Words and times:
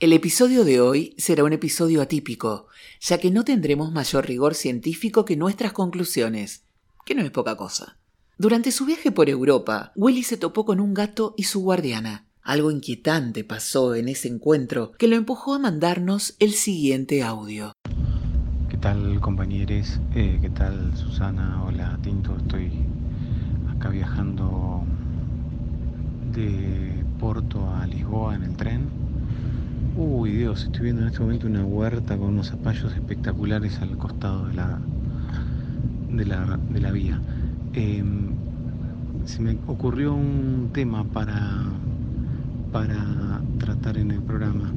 El 0.00 0.14
episodio 0.14 0.64
de 0.64 0.80
hoy 0.80 1.14
será 1.18 1.44
un 1.44 1.52
episodio 1.52 2.00
atípico, 2.00 2.68
ya 3.02 3.18
que 3.18 3.30
no 3.30 3.44
tendremos 3.44 3.92
mayor 3.92 4.26
rigor 4.26 4.54
científico 4.54 5.26
que 5.26 5.36
nuestras 5.36 5.74
conclusiones, 5.74 6.64
que 7.04 7.14
no 7.14 7.20
es 7.20 7.30
poca 7.30 7.58
cosa. 7.58 7.98
Durante 8.38 8.72
su 8.72 8.86
viaje 8.86 9.12
por 9.12 9.28
Europa, 9.28 9.92
Willy 9.96 10.22
se 10.22 10.38
topó 10.38 10.64
con 10.64 10.80
un 10.80 10.94
gato 10.94 11.34
y 11.36 11.42
su 11.42 11.60
guardiana. 11.60 12.24
Algo 12.40 12.70
inquietante 12.70 13.44
pasó 13.44 13.94
en 13.94 14.08
ese 14.08 14.28
encuentro 14.28 14.92
que 14.92 15.06
lo 15.06 15.16
empujó 15.16 15.52
a 15.52 15.58
mandarnos 15.58 16.34
el 16.38 16.54
siguiente 16.54 17.22
audio. 17.22 17.74
¿Qué 18.70 18.78
tal 18.78 19.20
compañeros? 19.20 20.00
Eh, 20.14 20.38
¿Qué 20.40 20.48
tal 20.48 20.96
Susana? 20.96 21.62
Hola 21.62 21.98
Tinto, 22.02 22.34
estoy 22.38 22.70
acá 23.76 23.90
viajando 23.90 24.82
de 26.32 27.04
Porto 27.18 27.68
a 27.68 27.86
Lisboa 27.86 28.34
en 28.34 28.44
el 28.44 28.56
tren. 28.56 28.99
Uy 30.02 30.30
Dios, 30.30 30.64
estoy 30.64 30.84
viendo 30.84 31.02
en 31.02 31.08
este 31.08 31.20
momento 31.20 31.46
una 31.46 31.62
huerta 31.62 32.16
con 32.16 32.28
unos 32.28 32.48
zapallos 32.48 32.94
espectaculares 32.94 33.82
al 33.82 33.98
costado 33.98 34.46
de 34.46 34.54
la, 34.54 34.78
de 36.08 36.24
la, 36.24 36.58
de 36.70 36.80
la 36.80 36.90
vía. 36.90 37.20
Eh, 37.74 38.02
se 39.26 39.42
me 39.42 39.58
ocurrió 39.66 40.14
un 40.14 40.70
tema 40.72 41.04
para, 41.04 41.64
para 42.72 43.42
tratar 43.58 43.98
en 43.98 44.12
el 44.12 44.22
programa, 44.22 44.72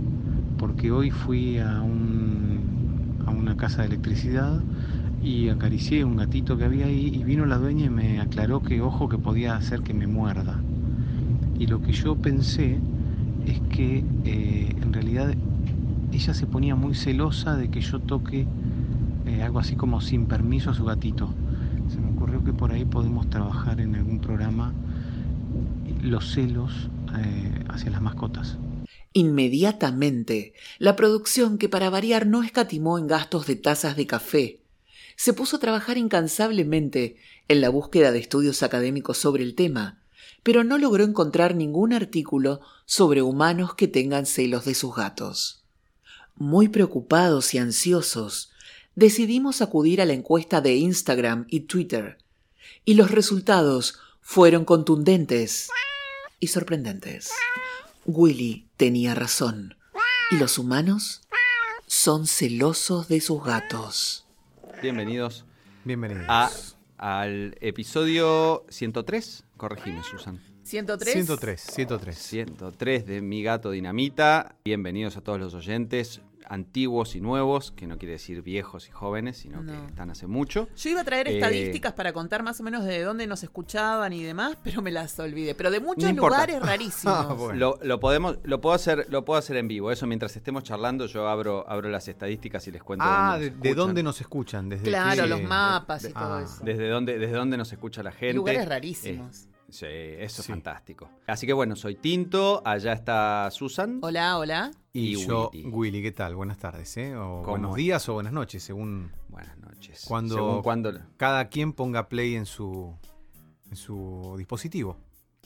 porque 0.57 0.91
hoy 0.91 1.09
fui 1.09 1.57
a, 1.57 1.81
un, 1.81 3.21
a 3.25 3.31
una 3.31 3.55
casa 3.55 3.83
de 3.83 3.87
electricidad 3.87 4.61
y 5.21 5.47
acaricié 5.47 6.03
un 6.03 6.17
gatito 6.17 6.57
que 6.57 6.65
había 6.65 6.87
ahí 6.87 7.07
y 7.15 7.23
vino 7.23 7.45
la 7.45 7.59
dueña 7.59 7.85
y 7.85 7.89
me 7.89 8.19
aclaró 8.19 8.61
que 8.61 8.81
ojo 8.81 9.07
que 9.07 9.17
podía 9.17 9.55
hacer 9.55 9.83
que 9.83 9.93
me 9.93 10.05
muerda. 10.05 10.59
Y 11.57 11.67
lo 11.67 11.81
que 11.81 11.93
yo 11.93 12.17
pensé 12.17 12.81
es 13.47 13.59
que 13.69 14.03
eh, 14.25 14.75
en 14.81 14.93
realidad 14.93 15.33
ella 16.11 16.33
se 16.33 16.45
ponía 16.45 16.75
muy 16.75 16.95
celosa 16.95 17.55
de 17.55 17.69
que 17.69 17.81
yo 17.81 17.99
toque 17.99 18.45
eh, 19.25 19.41
algo 19.41 19.59
así 19.59 19.75
como 19.75 20.01
sin 20.01 20.25
permiso 20.25 20.71
a 20.71 20.73
su 20.73 20.85
gatito. 20.85 21.33
Se 21.89 21.99
me 21.99 22.11
ocurrió 22.11 22.43
que 22.43 22.53
por 22.53 22.71
ahí 22.71 22.85
podemos 22.85 23.29
trabajar 23.29 23.79
en 23.81 23.95
algún 23.95 24.19
programa 24.19 24.73
los 26.01 26.33
celos 26.33 26.89
eh, 27.17 27.63
hacia 27.69 27.91
las 27.91 28.01
mascotas. 28.01 28.57
Inmediatamente, 29.13 30.53
la 30.79 30.95
producción, 30.95 31.57
que 31.57 31.69
para 31.69 31.89
variar 31.89 32.25
no 32.25 32.41
escatimó 32.41 32.97
en 32.97 33.07
gastos 33.07 33.45
de 33.45 33.55
tazas 33.55 33.95
de 33.95 34.07
café, 34.07 34.59
se 35.15 35.33
puso 35.33 35.57
a 35.57 35.59
trabajar 35.59 35.97
incansablemente 35.97 37.17
en 37.47 37.61
la 37.61 37.69
búsqueda 37.69 38.11
de 38.11 38.19
estudios 38.19 38.63
académicos 38.63 39.17
sobre 39.17 39.43
el 39.43 39.53
tema, 39.53 40.02
pero 40.43 40.63
no 40.63 40.77
logró 40.77 41.03
encontrar 41.03 41.55
ningún 41.55 41.93
artículo 41.93 42.61
sobre 42.85 43.21
humanos 43.21 43.75
que 43.75 43.87
tengan 43.87 44.25
celos 44.25 44.65
de 44.65 44.75
sus 44.75 44.95
gatos. 44.95 45.63
Muy 46.35 46.67
preocupados 46.67 47.53
y 47.53 47.57
ansiosos, 47.57 48.51
decidimos 48.95 49.61
acudir 49.61 50.01
a 50.01 50.05
la 50.05 50.13
encuesta 50.13 50.61
de 50.61 50.75
Instagram 50.75 51.45
y 51.47 51.61
Twitter, 51.61 52.17
y 52.85 52.95
los 52.95 53.11
resultados 53.11 53.99
fueron 54.21 54.65
contundentes 54.65 55.69
y 56.39 56.47
sorprendentes. 56.47 57.31
Willy 58.05 58.67
tenía 58.77 59.15
razón, 59.15 59.75
y 60.29 60.35
los 60.35 60.57
humanos 60.57 61.21
son 61.87 62.27
celosos 62.27 63.07
de 63.07 63.21
sus 63.21 63.43
gatos. 63.43 64.25
Bienvenidos 64.81 65.45
Bienvenidos. 65.85 66.25
a, 66.27 66.51
al 66.97 67.55
episodio 67.61 68.65
103. 68.69 69.43
Corregime, 69.57 70.01
Susan. 70.03 70.39
103. 70.63 71.13
103, 71.13 71.61
103. 71.61 72.17
103 72.17 73.05
de 73.05 73.21
Mi 73.21 73.43
Gato 73.43 73.71
Dinamita. 73.71 74.55
Bienvenidos 74.65 75.15
a 75.17 75.21
todos 75.21 75.39
los 75.39 75.53
oyentes, 75.53 76.21
antiguos 76.49 77.15
y 77.15 77.21
nuevos, 77.21 77.71
que 77.71 77.85
no 77.85 77.97
quiere 77.97 78.13
decir 78.13 78.41
viejos 78.41 78.87
y 78.87 78.91
jóvenes, 78.91 79.37
sino 79.37 79.61
No. 79.61 79.71
que 79.71 79.87
están 79.89 80.09
hace 80.09 80.25
mucho. 80.25 80.67
Yo 80.75 80.89
iba 80.89 81.01
a 81.01 81.03
traer 81.03 81.27
Eh, 81.27 81.35
estadísticas 81.35 81.93
para 81.93 82.13
contar 82.13 82.43
más 82.43 82.59
o 82.61 82.63
menos 82.63 82.83
de 82.85 83.01
dónde 83.03 83.27
nos 83.27 83.43
escuchaban 83.43 84.11
y 84.13 84.23
demás, 84.23 84.57
pero 84.63 84.81
me 84.81 84.89
las 84.91 85.17
olvidé. 85.19 85.53
Pero 85.53 85.69
de 85.69 85.79
muchos 85.81 86.11
No 86.13 86.23
lugares 86.23 86.61
rarísimos. 86.61 87.13
Ah, 87.29 87.33
bueno. 87.33 87.59
Lo, 87.59 87.79
lo 87.83 87.99
podemos, 87.99 88.37
lo 88.43 88.59
puedo 88.59 88.73
hacer, 88.75 89.05
lo 89.09 89.23
puedo 89.25 89.37
hacer 89.37 89.57
en 89.57 89.67
vivo. 89.67 89.91
Eso 89.91 90.07
mientras 90.07 90.35
estemos 90.35 90.63
charlando, 90.63 91.05
yo 91.05 91.27
abro, 91.27 91.65
abro 91.69 91.89
las 91.89 92.07
estadísticas 92.07 92.65
y 92.67 92.71
les 92.71 92.81
cuento. 92.83 93.05
Ah, 93.07 93.37
dónde 93.37 93.49
de, 93.49 93.51
nos 93.51 93.61
de 93.61 93.69
escuchan. 93.69 93.75
dónde 93.87 94.03
nos 94.03 94.21
escuchan? 94.21 94.69
Desde 94.69 94.83
Claro, 94.85 95.23
qué- 95.23 95.29
los 95.29 95.43
mapas 95.43 96.05
y 96.05 96.13
todo 96.13 96.33
ah. 96.37 96.41
eso. 96.43 96.63
Desde 96.63 96.89
dónde, 96.89 97.19
desde 97.19 97.35
dónde 97.35 97.57
nos 97.57 97.71
escucha 97.71 98.01
la 98.03 98.11
gente. 98.11 98.33
Lugares 98.33 98.65
rarísimos. 98.67 99.43
Eh, 99.43 99.52
sí, 99.73 99.85
eso 99.85 100.41
es 100.41 100.45
Sí. 100.45 100.51
fantástico. 100.51 101.09
Así 101.27 101.45
que 101.47 101.53
bueno, 101.53 101.75
soy 101.75 101.95
Tinto, 101.95 102.61
allá 102.65 102.93
está 102.93 103.49
Susan. 103.51 103.99
Hola, 104.01 104.37
hola. 104.37 104.71
Y, 104.93 105.15
Y 105.15 105.25
yo, 105.25 105.49
Willy. 105.53 105.67
Willy. 105.69 106.01
¿qué 106.03 106.11
tal? 106.11 106.35
Buenas 106.35 106.57
tardes, 106.59 106.95
¿eh? 106.97 107.15
O 107.15 107.41
buenos 107.43 107.75
días 107.75 108.07
o 108.09 108.13
buenas 108.13 108.33
noches, 108.33 108.63
según 108.63 109.11
Buenas 109.27 109.57
noches. 109.57 110.05
Cuando- 110.07 110.35
Según 110.35 110.61
cuando- 110.61 110.93
cada 111.17 111.49
quien 111.49 111.73
ponga 111.73 112.07
play 112.07 112.35
en 112.35 112.45
su, 112.45 112.93
en 113.69 113.75
su 113.75 114.35
dispositivo. 114.37 114.95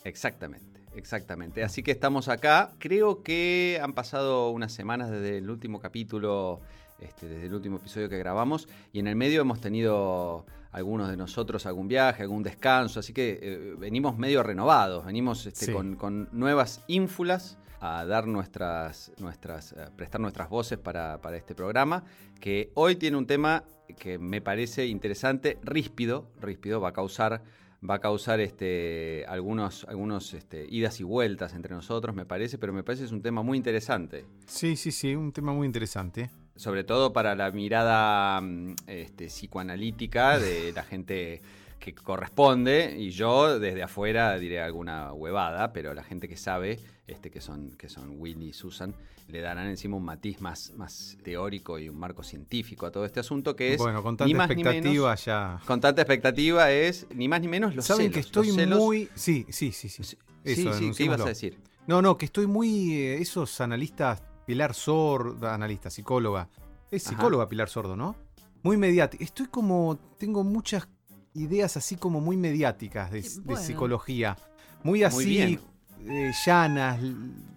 Exactamente, 0.04 0.82
exactamente. 0.96 1.64
Así 1.64 1.84
que 1.84 1.92
estamos 1.92 2.28
acá. 2.28 2.74
Creo 2.80 3.24
que 3.24 3.80
han 3.82 3.94
pasado 3.94 4.50
unas 4.52 4.72
semanas 4.74 5.10
desde 5.10 5.38
el 5.38 5.50
último 5.50 5.80
capítulo, 5.80 6.60
este, 7.00 7.28
desde 7.28 7.46
el 7.48 7.54
último 7.54 7.78
episodio 7.78 8.10
que 8.10 8.18
grabamos, 8.18 8.68
y 8.92 9.00
en 9.00 9.08
el 9.08 9.16
medio 9.16 9.42
hemos 9.42 9.62
tenido 9.62 10.46
algunos 10.78 11.10
de 11.10 11.18
nosotros 11.18 11.66
algún 11.66 11.88
viaje, 11.88 12.24
algún 12.24 12.44
descanso, 12.44 13.00
así 13.00 13.12
que 13.14 13.40
eh, 13.42 13.76
venimos 13.78 14.18
medio 14.18 14.44
renovados, 14.44 15.06
venimos 15.06 15.46
este, 15.46 15.66
Sí. 15.66 15.72
con, 15.74 15.96
con 15.96 16.30
nuevas 16.32 16.84
ínfulas 16.88 17.58
a 17.80 18.06
dar 18.06 18.28
nuestras, 18.28 19.12
nuestras, 19.20 19.74
a 19.74 19.90
prestar 19.96 20.22
nuestras 20.22 20.50
voces 20.50 20.78
para, 20.78 21.20
para 21.22 21.38
este 21.38 21.54
programa, 21.56 22.04
que 22.40 22.72
hoy 22.76 22.96
tiene 22.96 23.18
un 23.18 23.28
tema 23.28 23.64
que 23.98 24.18
me 24.18 24.42
parece 24.42 24.86
interesante, 24.88 25.58
ríspido, 25.64 26.30
ríspido, 26.40 26.80
va 26.80 26.90
a 26.90 26.94
causar 26.94 27.44
va 27.88 27.96
a 27.96 28.00
causar 28.00 28.40
este, 28.40 29.24
algunos, 29.28 29.86
algunos 29.88 30.34
este, 30.34 30.66
idas 30.68 31.00
y 31.00 31.04
vueltas 31.04 31.54
entre 31.54 31.76
nosotros, 31.76 32.16
me 32.16 32.26
parece, 32.26 32.58
pero 32.58 32.74
me 32.74 32.84
parece 32.84 33.04
que 33.04 33.06
es 33.06 33.12
un 33.12 33.22
tema 33.22 33.44
muy 33.44 33.56
interesante. 33.56 34.26
Sí, 34.48 34.76
sí, 34.76 34.92
sí, 34.92 35.16
un 35.16 35.32
tema 35.32 35.54
muy 35.54 35.68
interesante. 35.68 36.32
Sobre 36.57 36.84
todo 36.84 37.13
para 37.13 37.35
la 37.35 37.51
mirada 37.51 38.41
mm, 38.41 38.75
este, 38.88 39.28
psicoanalítica 39.28 40.38
de 40.40 40.73
la 40.73 40.84
gente 40.84 41.41
que 41.79 41.94
corresponde, 41.94 42.95
y 42.97 43.12
yo 43.12 43.59
desde 43.59 43.84
afuera 43.84 44.38
diré 44.38 44.59
alguna 44.59 45.13
huevada, 45.13 45.72
pero 45.72 45.94
la 45.94 46.03
gente 46.03 46.28
que 46.28 46.35
sabe, 46.35 46.79
este, 47.07 47.29
que, 47.29 47.40
son, 47.40 47.72
que 47.78 47.88
son 47.88 48.16
Willy 48.19 48.50
y 48.50 48.53
Susan, 48.53 48.94
le 49.29 49.41
darán 49.41 49.68
encima 49.68 49.95
un 49.97 50.03
matiz 50.03 50.41
más, 50.41 50.73
más 50.75 51.18
teórico 51.23 51.78
y 51.79 51.88
un 51.90 51.97
marco 52.00 52.23
científico 52.23 52.85
a 52.85 52.91
todo 52.91 53.06
este 53.06 53.19
asunto, 53.19 53.56
que 53.56 53.74
es 53.74 53.78
bueno, 53.78 54.01
con 54.01 54.13
ni 54.13 54.18
tanta 54.18 54.25
ni 54.25 54.62
expectativa 54.62 55.09
menos- 55.12 55.25
ya. 55.25 55.59
con 55.66 55.79
tanta 55.79 56.01
expectativa 56.01 56.72
es 56.72 57.06
ni 57.13 57.28
más 57.28 57.41
ni 57.41 57.47
menos 57.47 57.75
los 57.75 57.85
Saben 57.85 58.03
celos. 58.07 58.13
que 58.16 58.19
estoy 58.22 58.47
celos- 58.51 58.79
muy. 58.79 59.09
Sí, 59.16 59.45
sí, 59.50 59.72
sí, 59.72 59.89
sí. 59.89 60.03
Sí, 60.03 60.18
Eso, 60.44 60.74
sí, 60.74 60.91
¿qué 60.97 61.03
ibas 61.03 61.22
a 61.22 61.25
decir? 61.25 61.57
No, 61.88 62.01
no, 62.01 62.18
que 62.18 62.25
estoy 62.25 62.47
muy. 62.47 62.94
eh, 62.94 63.18
esos 63.22 63.59
analistas, 63.62 64.24
Pilar 64.47 64.74
Sordo, 64.74 65.50
analista, 65.50 65.90
psicóloga. 65.90 66.47
Es 66.90 67.06
Ajá. 67.06 67.16
psicóloga 67.16 67.50
Pilar 67.50 67.68
Sordo, 67.68 67.97
¿no? 67.97 68.16
Muy 68.63 68.78
mediática. 68.78 69.22
Estoy 69.24 69.47
como. 69.47 70.00
Tengo 70.18 70.44
muchas 70.46 70.88
ideas 71.34 71.75
así 71.75 71.97
como 71.97 72.22
muy 72.22 72.38
mediáticas 72.38 73.12
de, 73.12 73.30
bueno. 73.44 73.62
psicología. 73.62 74.38
Muy 74.84 75.03
así. 75.03 75.59
eh, 76.06 76.31
llanas, 76.46 77.00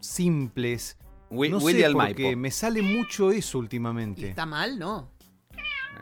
simples. 0.01 0.99
Wi- 1.31 1.49
no 1.51 1.59
Willy 1.59 1.83
sé, 1.83 1.91
porque 1.93 2.23
Maipo. 2.25 2.41
me 2.41 2.51
sale 2.51 2.83
mucho 2.83 3.31
eso 3.31 3.59
¿Y 3.59 3.61
últimamente. 3.61 4.29
está 4.31 4.45
mal? 4.47 4.77
No. 4.77 5.13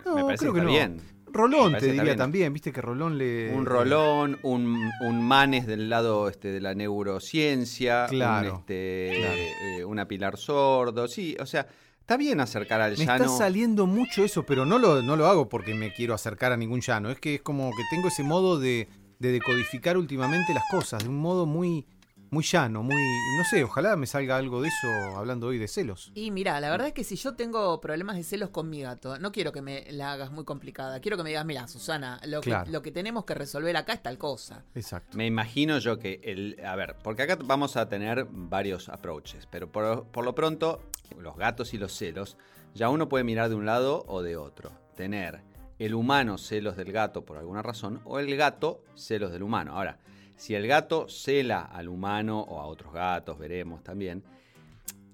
No, 0.06 0.15
me 0.15 0.25
parece 0.25 0.44
creo 0.47 0.54
que 0.54 0.60
que 0.60 0.66
está 0.72 0.88
no. 0.88 0.94
bien. 0.94 1.18
Rolón 1.33 1.72
Me 1.72 1.78
te 1.81 1.93
diría 1.93 2.16
también, 2.16 2.53
viste 2.53 2.72
que 2.72 2.81
Rolón 2.81 3.19
le. 3.19 3.53
Un 3.55 3.66
rolón, 3.66 4.39
un, 4.43 4.91
un 5.03 5.22
manes 5.22 5.66
del 5.66 5.89
lado 5.89 6.28
este, 6.28 6.48
de 6.48 6.60
la 6.60 6.75
neurociencia, 6.75 8.04
un, 8.10 8.16
Claro, 8.16 8.57
este, 8.60 9.13
claro. 9.19 9.34
eh, 9.80 9.84
una 9.84 10.07
pilar 10.09 10.36
sordo, 10.36 11.09
sí, 11.09 11.36
o 11.41 11.47
sea, 11.47 11.66
está 12.01 12.16
bien 12.16 12.41
acercar 12.41 12.80
al 12.80 12.92
Me 12.98 13.04
llano. 13.04 13.25
está 13.25 13.36
saliendo 13.36 13.86
mucho 13.86 14.25
eso, 14.25 14.45
pero 14.45 14.65
no 14.65 14.78
lo, 14.78 15.03
no 15.03 15.16
lo 15.16 15.27
hago 15.27 15.48
porque 15.48 15.75
me 15.75 15.92
quiero 15.92 16.15
acercar 16.15 16.53
a 16.53 16.57
ningún 16.57 16.80
llano. 16.80 17.10
Es 17.10 17.21
que 17.21 17.36
es 17.36 17.42
como 17.42 17.71
que 17.71 17.83
tengo 17.91 18.09
ese 18.09 18.22
modo 18.22 18.59
de, 18.59 18.89
de 19.19 19.33
decodificar 19.33 19.97
últimamente 19.97 20.54
las 20.54 20.65
cosas, 20.71 21.03
de 21.03 21.09
un 21.09 21.19
modo 21.19 21.45
muy, 21.47 21.86
muy 22.30 22.45
llano, 22.45 22.83
muy. 22.83 22.95
No 23.36 23.45
sé, 23.45 23.65
ojalá 23.65 23.97
me 23.97 24.07
salga 24.07 24.36
algo 24.36 24.60
de 24.63 24.69
eso 24.69 24.89
hablando 25.16 25.47
hoy 25.48 25.59
de 25.59 25.69
celos. 25.69 26.10
Y 26.15 26.30
mira, 26.30 26.60
la 26.60 26.71
verdad 26.71 26.89
es 26.89 26.92
que 26.92 27.04
si 27.04 27.16
yo 27.16 27.34
tengo 27.34 27.80
problemas 27.80 28.16
de 28.16 28.25
celos 28.25 28.51
con 28.51 28.69
mi 28.69 28.83
gato, 28.83 29.19
no 29.19 29.33
quiero 29.33 29.53
que 29.53 29.63
me 29.63 29.91
la 29.92 30.13
hagas 30.13 30.30
muy 30.30 30.45
complicada. 30.45 31.01
Quiero 31.01 31.16
que 31.16 31.22
me 31.22 31.30
digas, 31.30 31.45
mira, 31.47 31.66
Susana, 31.69 32.21
lo, 32.27 32.41
Claro. 32.41 32.65
que, 32.65 32.71
lo 32.71 32.83
que 32.83 32.92
tenemos 32.92 33.25
que 33.25 33.34
resolver 33.34 33.77
acá 33.77 33.92
es 33.92 34.03
tal 34.03 34.19
cosa. 34.19 34.65
Exacto. 34.75 35.16
Me 35.16 35.27
imagino 35.27 35.78
yo 35.78 35.98
que 35.98 36.21
el. 36.25 36.60
A 36.65 36.77
ver, 36.77 36.97
porque 37.03 37.22
acá 37.22 37.39
vamos 37.45 37.77
a 37.77 37.89
tener 37.89 38.27
varios 38.30 38.89
approaches, 38.89 39.47
pero 39.51 39.71
por, 39.71 40.07
por 40.07 40.25
lo 40.25 40.34
pronto, 40.34 40.83
los 41.19 41.36
gatos 41.36 41.72
y 41.75 41.78
los 41.78 41.92
celos, 41.92 42.36
ya 42.75 42.91
uno 42.91 43.09
puede 43.09 43.25
mirar 43.25 43.48
de 43.48 43.54
un 43.54 43.66
lado 43.66 44.04
o 44.07 44.22
de 44.22 44.36
otro. 44.36 44.71
Tener 44.95 45.41
el 45.78 45.95
humano 45.95 46.39
celos 46.39 46.77
del 46.77 46.91
gato 46.92 47.25
por 47.25 47.39
alguna 47.39 47.63
razón, 47.63 48.01
o 48.04 48.19
el 48.19 48.36
gato 48.36 48.83
celos 48.97 49.30
del 49.30 49.45
humano. 49.45 49.75
Ahora, 49.77 49.98
si 50.39 50.55
el 50.55 50.67
gato 50.67 51.07
cela 51.09 51.61
al 51.61 51.89
humano 51.89 52.41
o 52.41 52.61
a 52.61 52.67
otros 52.67 52.93
gatos, 52.95 53.39
veremos 53.39 53.83
también, 53.85 54.23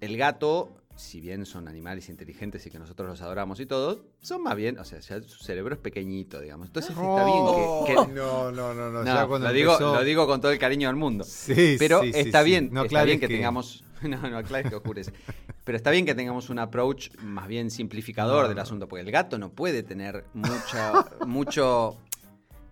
el 0.01 0.17
gato 0.17 0.71
si 0.97 1.21
bien 1.21 1.45
son 1.45 1.67
animales 1.67 2.09
inteligentes 2.09 2.65
y 2.67 2.71
que 2.71 2.79
nosotros 2.79 3.09
los 3.09 3.21
adoramos 3.21 3.59
y 3.59 3.67
todo, 3.67 4.05
son 4.21 4.45
más 4.45 4.55
bien, 4.55 4.79
o 4.79 4.85
sea, 4.85 5.01
ya 5.01 5.21
su 5.23 5.43
cerebro 5.43 5.75
es 5.75 5.81
pequeñito, 5.81 6.41
digamos. 6.41 6.69
Entonces 6.69 6.93
está 6.93 7.25
bien 7.25 7.45
que... 7.47 7.93
que- 7.93 7.99
Oh, 7.99 8.07
No, 8.07 8.53
no, 8.53 8.73
no, 8.75 8.91
no. 8.93 9.01
No, 9.03 9.05
ya 9.05 9.27
cuando 9.27 9.49
lo, 9.49 9.53
digo, 9.53 9.73
empezó- 9.73 9.93
lo 9.93 10.05
digo 10.05 10.27
con 10.29 10.41
todo 10.41 10.53
el 10.53 10.59
cariño 10.61 10.87
del 10.87 10.95
mundo. 10.97 11.25
Sí, 11.25 11.75
Pero 11.81 12.01
sí, 12.01 12.13
sí, 12.13 12.21
está 12.21 12.45
sí. 12.45 12.51
bien, 12.51 12.69
No 12.71 12.85
está 12.85 13.03
bien 13.03 13.19
que, 13.19 13.27
tengamos. 13.27 13.83
No, 14.05 14.19
no, 14.29 14.37
aclares 14.37 14.69
que 14.71 14.77
oscurece. 14.77 15.13
Pero 15.65 15.77
está 15.77 15.91
bien 15.91 16.05
que 16.07 16.15
tengamos 16.15 16.51
un 16.51 16.59
approach 16.59 17.09
más 17.23 17.49
bien 17.49 17.71
simplificador 17.71 18.43
No, 18.43 18.49
del 18.51 18.59
asunto, 18.59 18.87
porque 18.87 19.01
el 19.03 19.11
gato 19.11 19.39
no 19.39 19.49
puede 19.51 19.83
tener 19.83 20.27
mucha, 20.35 20.93
mucho. 21.27 21.97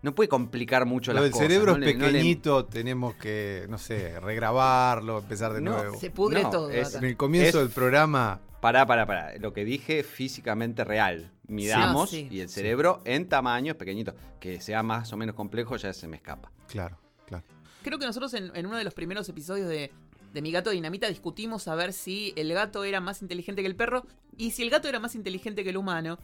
No 0.03 0.15
puede 0.15 0.29
complicar 0.29 0.85
mucho 0.85 1.13
Lo 1.13 1.21
las 1.21 1.31
cosas. 1.31 1.47
cerebro 1.47 1.73
no 1.73 1.79
le- 1.79 1.91
es 1.91 1.97
no 1.99 2.07
le- 2.07 2.13
pequeñito, 2.13 2.65
tenemos 2.67 3.15
que, 3.15 3.67
no 3.69 3.79
sé, 3.79 4.19
regrabarlo, 4.21 5.19
empezar 5.19 5.53
de 5.53 5.61
No, 5.61 5.73
nuevo. 5.73 5.99
Se 5.99 6.11
pudre 6.11 6.43
No, 6.43 6.51
todo. 6.51 6.71
es-. 6.71 6.95
En 6.97 7.05
el 7.05 7.17
comienzo 7.17 7.59
es- 7.59 7.65
del 7.67 7.73
programa, 7.75 8.41
Pará, 8.61 8.87
pará, 8.87 9.07
pará. 9.07 9.33
Lo 9.41 9.53
que 9.53 9.65
dije 9.65 10.05
físicamente 10.05 10.85
real. 10.85 11.33
Midamos 11.49 12.11
Sí. 12.11 12.29
y 12.31 12.39
el 12.39 12.49
cerebro 12.49 13.01
en 13.05 13.29
tamaño 13.29 13.73
es 13.73 13.77
pequeñito. 13.77 14.15
Que 14.39 14.61
sea 14.61 14.85
más 14.85 15.13
o 15.13 15.17
menos 15.17 15.35
complejo 15.35 15.77
ya 15.77 15.93
se 15.93 16.07
me 16.07 16.17
escapa. 16.19 16.53
claro, 16.69 16.97
claro. 17.27 17.45
Creo 17.83 17.99
que 17.99 18.07
nosotros 18.07 18.33
en, 18.35 18.53
en 18.55 18.67
uno 18.67 18.77
de 18.77 18.85
los 18.85 18.95
primeros 18.95 19.29
episodios 19.29 19.69
de, 19.69 19.91
de 20.33 20.43
Mi 20.43 20.53
Gato 20.53 20.71
Dinamita 20.71 21.09
discutimos 21.09 21.67
a 21.67 21.75
ver 21.75 21.93
si 21.93 22.33
el 22.37 22.53
gato 22.55 22.85
era 22.85 23.01
más 23.01 23.21
inteligente 23.21 23.63
que 23.63 23.67
el 23.69 23.75
perro 23.75 24.07
y 24.37 24.53
si 24.53 24.63
el 24.63 24.71
gato 24.71 24.89
era 24.89 25.01
más 25.01 25.17
inteligente 25.17 25.65
que 25.65 25.71
el 25.71 25.77
humano. 25.77 26.19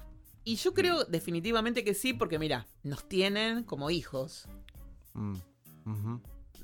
Y 0.48 0.56
yo 0.56 0.72
creo 0.72 1.04
definitivamente 1.04 1.84
que 1.84 1.92
sí, 1.92 2.14
porque 2.14 2.38
mira, 2.38 2.66
nos 2.82 3.06
tienen 3.06 3.64
como 3.64 3.90
hijos. 3.90 4.48
Mm. 5.12 5.34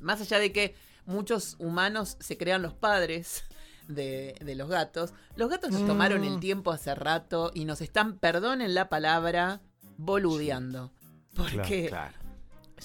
Más 0.01 0.21
allá 0.23 0.39
de 0.39 0.53
que 0.53 0.75
muchos 1.05 1.57
humanos 1.59 2.17
se 2.19 2.39
crean 2.39 2.63
los 2.63 2.73
padres 2.73 3.45
de, 3.89 4.35
de 4.43 4.55
los 4.55 4.71
gatos, 4.71 5.13
los 5.37 5.51
gatos 5.51 5.71
nos 5.71 5.87
tomaron 5.87 6.23
Mm. 6.23 6.25
el 6.25 6.41
tiempo 6.41 6.73
hace 6.73 6.95
rato 6.95 7.51
y 7.55 7.67
nos 7.67 7.83
están, 7.83 8.19
perdonen 8.19 8.73
la 8.73 8.89
palabra, 8.89 9.61
boludeando. 9.99 10.91
Porque 11.35 11.89
Claro. 11.89 12.15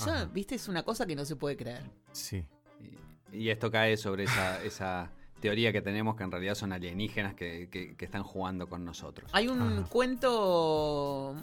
ya, 0.05 0.25
viste, 0.25 0.55
es 0.55 0.67
una 0.67 0.83
cosa 0.83 1.05
que 1.05 1.15
no 1.15 1.23
se 1.23 1.37
puede 1.37 1.55
creer. 1.55 1.83
Sí. 2.11 2.45
Y, 3.31 3.37
y 3.37 3.49
esto 3.51 3.71
cae 3.71 3.95
sobre 3.95 4.25
esa, 4.25 4.61
esa 4.63 5.11
teoría 5.39 5.71
que 5.71 5.81
tenemos 5.81 6.15
que 6.15 6.23
en 6.23 6.31
realidad 6.31 6.55
son 6.55 6.71
alienígenas 6.73 7.33
que, 7.33 7.69
que- 7.71 7.95
que 7.95 8.05
están 8.05 8.23
jugando 8.23 8.67
con 8.67 8.85
nosotros. 8.85 9.29
Hay 9.33 9.47
un 9.47 9.61
Ajá. 9.61 9.83
cuento 9.89 11.35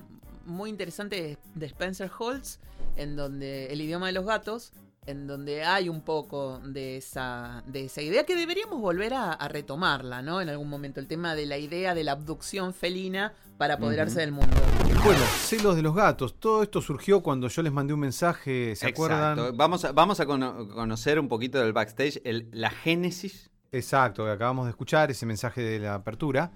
muy 0.44 0.70
interesante 0.70 1.38
de- 1.54 1.66
Spencer 1.66 2.10
Holtz, 2.19 2.58
en 2.96 3.16
donde 3.16 3.66
el 3.72 3.81
idioma 3.81 4.06
de 4.06 4.12
los 4.12 4.25
gatos, 4.25 4.72
en 5.06 5.26
donde 5.26 5.62
hay 5.64 5.88
un 5.88 6.00
poco 6.00 6.60
de 6.64 6.96
esa, 6.96 7.62
de 7.66 7.84
esa 7.84 8.02
idea 8.02 8.25
que 8.25 8.34
deberíamos 8.34 8.81
volver 8.81 9.14
a, 9.14 9.32
a 9.32 9.48
retomarla, 9.48 10.20
¿no? 10.22 10.40
En 10.40 10.49
algún 10.49 10.69
momento, 10.69 10.99
el 11.00 11.06
tema 11.06 11.34
de 11.37 11.46
la 11.46 11.58
idea 11.58 11.94
de 11.94 12.02
la 12.04 12.12
abducción 12.12 12.75
felina 12.75 13.32
para 13.56 13.75
apoderarse 13.75 14.20
del 14.20 14.32
mundo. 14.32 14.56
Bueno, 15.04 15.20
celos 15.38 15.76
de 15.76 15.82
los 15.82 15.94
gatos. 15.94 16.34
Todo 16.40 16.62
esto 16.64 16.81
surgió 16.82 17.22
cuando 17.22 17.46
yo 17.49 17.62
les 17.62 17.72
mandé 17.72 17.94
un 17.94 18.00
mensaje, 18.00 18.75
¿se 18.75 18.88
Exacto. 18.88 19.04
acuerdan? 19.04 19.56
Vamos 19.56 19.84
a, 19.84 19.92
vamos 19.92 20.19
a 20.19 20.26
cono- 20.26 20.69
conocer 20.69 21.20
un 21.20 21.28
poquito 21.28 21.58
del 21.60 21.72
backstage, 21.72 22.20
el- 22.25 22.49
la 22.52 22.70
génesis. 22.70 23.50
Exacto, 23.72 24.24
que 24.24 24.30
acabamos 24.30 24.66
de 24.66 24.70
escuchar 24.70 25.10
ese 25.10 25.26
mensaje 25.26 25.60
de 25.62 25.78
la 25.78 25.94
apertura. 25.94 26.50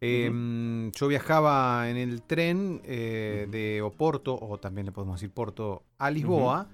Eh, 0.00 0.90
Yo 0.94 1.08
viajaba 1.08 1.88
en 1.88 1.96
el 1.96 2.22
tren 2.22 2.82
eh, 2.84 3.46
de 3.50 3.80
Oporto, 3.82 4.38
o 4.38 4.58
también 4.58 4.86
le 4.86 4.92
podemos 4.92 5.16
decir 5.20 5.32
Porto, 5.32 5.84
a 5.98 6.10
Lisboa. 6.10 6.68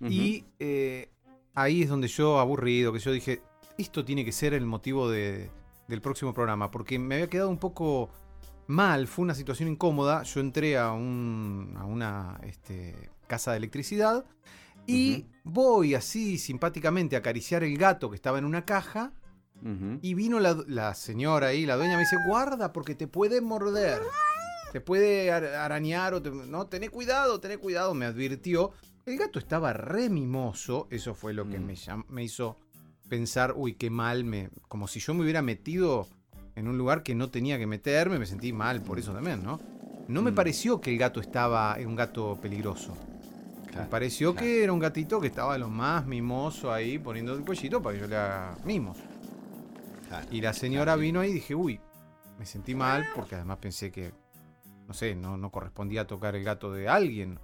Y 0.00 0.44
eh, 0.60 1.10
ahí 1.54 1.82
es 1.82 1.88
donde 1.88 2.06
yo, 2.08 2.38
aburrido, 2.38 2.92
que 2.92 3.00
yo 3.00 3.10
dije, 3.10 3.42
esto 3.76 4.04
tiene 4.04 4.24
que 4.24 4.30
ser 4.32 4.54
el 4.54 4.64
motivo 4.64 5.10
de- 5.10 5.50
del 5.88 6.00
próximo 6.00 6.32
programa, 6.34 6.70
porque 6.70 6.98
me 6.98 7.16
había 7.16 7.28
quedado 7.28 7.48
un 7.50 7.58
poco 7.58 8.10
mal, 8.68 9.08
fue 9.08 9.24
una 9.24 9.34
situación 9.34 9.68
incómoda. 9.70 10.22
Yo 10.22 10.40
entré 10.40 10.76
a, 10.78 10.92
un- 10.92 11.74
a 11.78 11.84
una 11.84 12.38
este, 12.44 12.94
casa 13.26 13.50
de 13.52 13.56
electricidad 13.56 14.24
y 14.86 15.26
voy 15.44 15.94
así 15.94 16.38
simpáticamente 16.38 17.16
a 17.16 17.20
acariciar 17.20 17.64
el 17.64 17.76
gato 17.76 18.08
que 18.10 18.16
estaba 18.16 18.38
en 18.38 18.44
una 18.44 18.64
caja. 18.64 19.12
Y 20.02 20.14
vino 20.14 20.38
la, 20.40 20.56
la 20.66 20.94
señora 20.94 21.48
ahí, 21.48 21.66
la 21.66 21.76
dueña, 21.76 21.94
me 21.94 22.00
dice, 22.00 22.16
guarda 22.26 22.72
porque 22.72 22.94
te 22.94 23.06
puede 23.06 23.40
morder. 23.40 24.00
Te 24.72 24.80
puede 24.80 25.32
ar- 25.32 25.44
arañar 25.46 26.14
o 26.14 26.22
te- 26.22 26.30
no, 26.30 26.66
tené 26.66 26.90
cuidado, 26.90 27.40
tené 27.40 27.56
cuidado, 27.58 27.94
me 27.94 28.06
advirtió. 28.06 28.72
El 29.06 29.16
gato 29.16 29.38
estaba 29.38 29.72
re 29.72 30.10
mimoso, 30.10 30.86
eso 30.90 31.14
fue 31.14 31.32
lo 31.32 31.48
que 31.48 31.58
Mm. 31.58 31.64
me, 31.66 31.74
me 32.10 32.24
hizo 32.24 32.56
pensar, 33.08 33.54
uy, 33.56 33.74
qué 33.74 33.88
mal, 33.90 34.24
me, 34.24 34.50
como 34.68 34.86
si 34.86 35.00
yo 35.00 35.14
me 35.14 35.22
hubiera 35.22 35.40
metido 35.40 36.06
en 36.54 36.68
un 36.68 36.76
lugar 36.76 37.02
que 37.02 37.14
no 37.14 37.30
tenía 37.30 37.56
que 37.58 37.66
meterme, 37.66 38.18
me 38.18 38.26
sentí 38.26 38.52
mal 38.52 38.82
por 38.82 38.98
eso 38.98 39.12
también, 39.12 39.42
¿no? 39.42 39.58
No 40.08 40.20
me 40.22 40.30
Mm. 40.32 40.34
pareció 40.34 40.80
que 40.80 40.90
el 40.92 40.98
gato 40.98 41.20
estaba, 41.20 41.74
era 41.78 41.88
un 41.88 41.96
gato 41.96 42.38
peligroso. 42.40 42.94
me 43.76 43.84
pareció 43.84 44.32
claro. 44.32 44.44
que 44.46 44.64
era 44.64 44.72
un 44.72 44.78
gatito 44.80 45.20
que 45.20 45.28
estaba 45.28 45.56
lo 45.56 45.68
más 45.68 46.04
mimoso 46.04 46.72
ahí, 46.72 46.98
poniendo 46.98 47.32
el 47.34 47.44
cuellito 47.44 47.80
para 47.80 47.94
que 47.94 48.00
yo 48.00 48.08
le 48.08 48.16
haga 48.16 48.56
mimos. 48.64 48.98
Claro. 50.08 50.26
Y 50.30 50.40
la 50.40 50.52
señora 50.52 50.96
vino 50.96 51.20
ahí 51.20 51.30
y 51.30 51.34
dije, 51.34 51.54
uy, 51.54 51.80
me 52.38 52.46
sentí 52.46 52.74
mal 52.74 53.06
porque 53.14 53.34
además 53.34 53.58
pensé 53.58 53.90
que, 53.92 54.12
no 54.86 54.94
sé, 54.94 55.14
no, 55.14 55.36
no 55.36 55.50
correspondía 55.50 56.06
tocar 56.06 56.34
el 56.34 56.44
gato 56.44 56.72
de 56.72 56.88
alguien. 56.88 57.38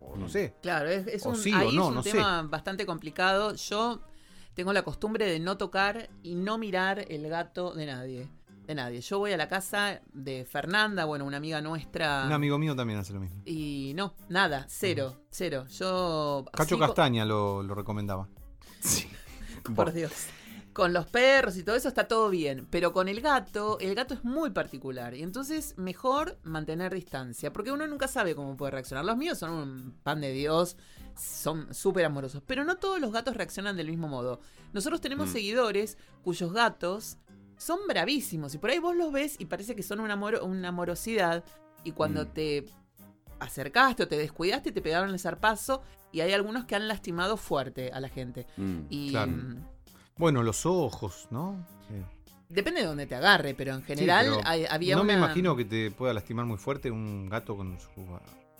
O 0.00 0.16
no 0.16 0.26
Mm. 0.26 0.30
sé. 0.30 0.54
Claro, 0.62 0.88
es, 0.88 1.06
es 1.06 1.24
un, 1.26 1.36
sí 1.36 1.52
ahí 1.52 1.74
no, 1.76 1.82
es 1.84 1.88
un 1.88 1.94
no 1.96 2.02
sé. 2.02 2.12
tema 2.12 2.42
bastante 2.42 2.86
complicado. 2.86 3.54
Yo 3.54 4.00
tengo 4.54 4.72
la 4.72 4.82
costumbre 4.82 5.26
de 5.26 5.38
no 5.38 5.56
tocar 5.58 6.10
y 6.22 6.34
no 6.34 6.58
mirar 6.58 7.04
el 7.08 7.28
gato 7.28 7.72
de 7.74 7.86
nadie. 7.86 8.28
De 8.66 8.74
nadie. 8.76 9.00
Yo 9.00 9.18
voy 9.18 9.32
a 9.32 9.36
la 9.36 9.48
casa 9.48 10.00
de 10.12 10.44
Fernanda, 10.44 11.04
bueno, 11.04 11.24
una 11.24 11.36
amiga 11.36 11.60
nuestra. 11.60 12.24
Un 12.26 12.32
amigo 12.32 12.58
mío 12.58 12.74
también 12.76 12.98
hace 13.00 13.12
lo 13.12 13.20
mismo. 13.20 13.42
Y 13.44 13.92
no, 13.96 14.14
nada, 14.28 14.66
cero, 14.68 15.16
cero. 15.30 15.66
Yo. 15.68 16.44
Cacho 16.52 16.76
sí, 16.76 16.80
Castaña 16.80 17.24
lo, 17.24 17.62
lo 17.62 17.74
recomendaba. 17.74 18.28
Por 19.74 19.92
Dios. 19.92 20.12
Con 20.72 20.92
los 20.94 21.06
perros 21.06 21.56
y 21.58 21.62
todo 21.64 21.76
eso 21.76 21.88
está 21.88 22.08
todo 22.08 22.30
bien. 22.30 22.66
Pero 22.70 22.92
con 22.94 23.08
el 23.08 23.20
gato, 23.20 23.78
el 23.80 23.94
gato 23.94 24.14
es 24.14 24.24
muy 24.24 24.50
particular. 24.50 25.14
Y 25.14 25.22
entonces 25.22 25.74
mejor 25.76 26.38
mantener 26.44 26.94
distancia. 26.94 27.52
Porque 27.52 27.72
uno 27.72 27.86
nunca 27.86 28.08
sabe 28.08 28.34
cómo 28.34 28.56
puede 28.56 28.70
reaccionar. 28.72 29.04
Los 29.04 29.16
míos 29.18 29.38
son 29.38 29.50
un 29.50 29.94
pan 30.02 30.20
de 30.22 30.32
Dios. 30.32 30.76
Son 31.14 31.74
súper 31.74 32.06
amorosos. 32.06 32.42
Pero 32.46 32.64
no 32.64 32.76
todos 32.78 33.00
los 33.00 33.12
gatos 33.12 33.36
reaccionan 33.36 33.76
del 33.76 33.88
mismo 33.88 34.08
modo. 34.08 34.40
Nosotros 34.72 35.00
tenemos 35.02 35.28
Mm. 35.28 35.32
seguidores 35.32 35.98
cuyos 36.22 36.52
gatos 36.54 37.18
son 37.58 37.78
bravísimos. 37.86 38.54
Y 38.54 38.58
por 38.58 38.70
ahí 38.70 38.78
vos 38.78 38.96
los 38.96 39.12
ves 39.12 39.36
y 39.38 39.44
parece 39.44 39.76
que 39.76 39.82
son 39.82 40.00
una, 40.00 40.14
amor- 40.14 40.40
una 40.42 40.68
amorosidad. 40.68 41.44
Y 41.84 41.92
cuando 41.92 42.24
Mm. 42.24 42.28
te 42.28 42.64
acercaste 43.40 44.04
o 44.04 44.08
te 44.08 44.16
descuidaste, 44.16 44.72
te 44.72 44.80
pegaron 44.80 45.10
el 45.10 45.18
zarpazo. 45.18 45.82
Y 46.12 46.20
hay 46.20 46.32
algunos 46.32 46.64
que 46.64 46.76
han 46.76 46.88
lastimado 46.88 47.36
fuerte 47.36 47.90
a 47.92 48.00
la 48.00 48.08
gente. 48.08 48.46
Mm. 48.56 48.80
Y 48.88 49.10
Claro. 49.10 49.32
Bueno, 50.22 50.44
los 50.44 50.66
ojos, 50.66 51.26
¿no? 51.32 51.66
Sí. 51.88 51.94
depende 52.48 52.80
de 52.82 52.86
dónde 52.86 53.06
te 53.06 53.16
agarre, 53.16 53.54
pero 53.54 53.72
en 53.74 53.80
Sí, 53.80 53.86
general 53.88 54.26
pero 54.36 54.40
hay- 54.44 54.66
había 54.70 54.94
no 54.94 55.02
me 55.02 55.14
imagino 55.14 55.56
que 55.56 55.64
te 55.64 55.90
pueda 55.90 56.14
lastimar 56.14 56.46
muy 56.46 56.58
fuerte 56.58 56.92
un 56.92 57.28
gato 57.28 57.56
con 57.56 57.76
su 57.80 57.88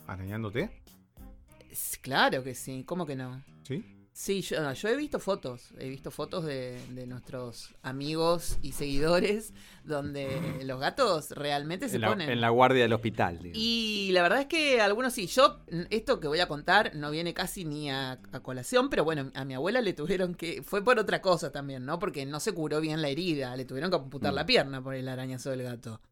arañándote. 0.08 0.70
Claro 2.00 2.42
que 2.42 2.56
sí, 2.56 2.82
¿cómo 2.84 3.06
que 3.06 3.14
no? 3.14 3.44
¿Sí? 3.62 3.84
Sí, 4.14 4.42
yo, 4.42 4.60
no, 4.62 4.74
yo 4.74 4.88
he 4.88 4.96
visto 4.96 5.18
fotos, 5.18 5.70
he 5.78 5.88
visto 5.88 6.10
fotos 6.10 6.44
de, 6.44 6.78
de 6.90 7.06
nuestros 7.06 7.74
amigos 7.82 8.58
y 8.60 8.72
seguidores 8.72 9.54
donde 9.84 10.60
los 10.64 10.78
gatos 10.78 11.30
realmente 11.30 11.88
se 11.88 11.96
En 11.96 12.02
la, 12.02 12.08
ponen... 12.08 12.28
en 12.28 12.40
la 12.42 12.50
guardia 12.50 12.82
del 12.82 12.92
hospital. 12.92 13.38
digamos. 13.38 13.56
Y 13.58 14.10
la 14.12 14.20
verdad 14.22 14.40
es 14.42 14.46
que 14.48 14.82
algunos 14.82 15.14
sí, 15.14 15.26
yo, 15.28 15.60
esto 15.88 16.20
que 16.20 16.28
voy 16.28 16.40
a 16.40 16.46
contar 16.46 16.94
no 16.94 17.10
viene 17.10 17.32
casi 17.32 17.64
ni 17.64 17.90
a, 17.90 18.12
a 18.32 18.40
colación, 18.40 18.90
pero 18.90 19.02
bueno, 19.02 19.30
a 19.34 19.46
mi 19.46 19.54
abuela 19.54 19.80
le 19.80 19.94
tuvieron 19.94 20.34
que, 20.34 20.62
fue 20.62 20.84
por 20.84 20.98
otra 20.98 21.22
cosa 21.22 21.50
también, 21.50 21.86
¿no? 21.86 21.98
Porque 21.98 22.26
no 22.26 22.38
se 22.38 22.52
curó 22.52 22.82
bien 22.82 23.00
la 23.00 23.08
herida, 23.08 23.56
le 23.56 23.64
tuvieron 23.64 23.90
que 23.90 23.96
amputar 23.96 24.32
Mm. 24.32 24.36
la 24.36 24.44
pierna 24.46 24.82
por 24.82 24.94
el 24.94 25.08
arañazo 25.08 25.48
del 25.50 25.62
gato. 25.62 26.02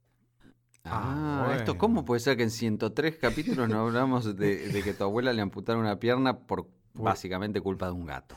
Ah, 0.85 1.47
Ah, 1.50 1.54
esto. 1.57 1.76
¿cómo 1.76 2.04
puede 2.07 2.21
ser 2.21 2.38
que 2.38 2.45
en 2.45 2.50
103 2.50 3.16
capítulos 3.16 3.69
no 3.69 3.80
hablamos 3.80 4.37
de, 4.37 4.69
de 4.69 4.83
que 4.83 4.95
tu 4.95 5.04
abuela 5.04 5.33
le 5.35 5.42
amputaron 5.42 5.83
una 5.83 5.99
pierna 6.00 6.38
por 6.38 6.66
Por- 6.93 7.05
básicamente 7.05 7.61
culpa 7.61 7.87
de 7.87 7.93
un 7.93 8.07
gato? 8.07 8.37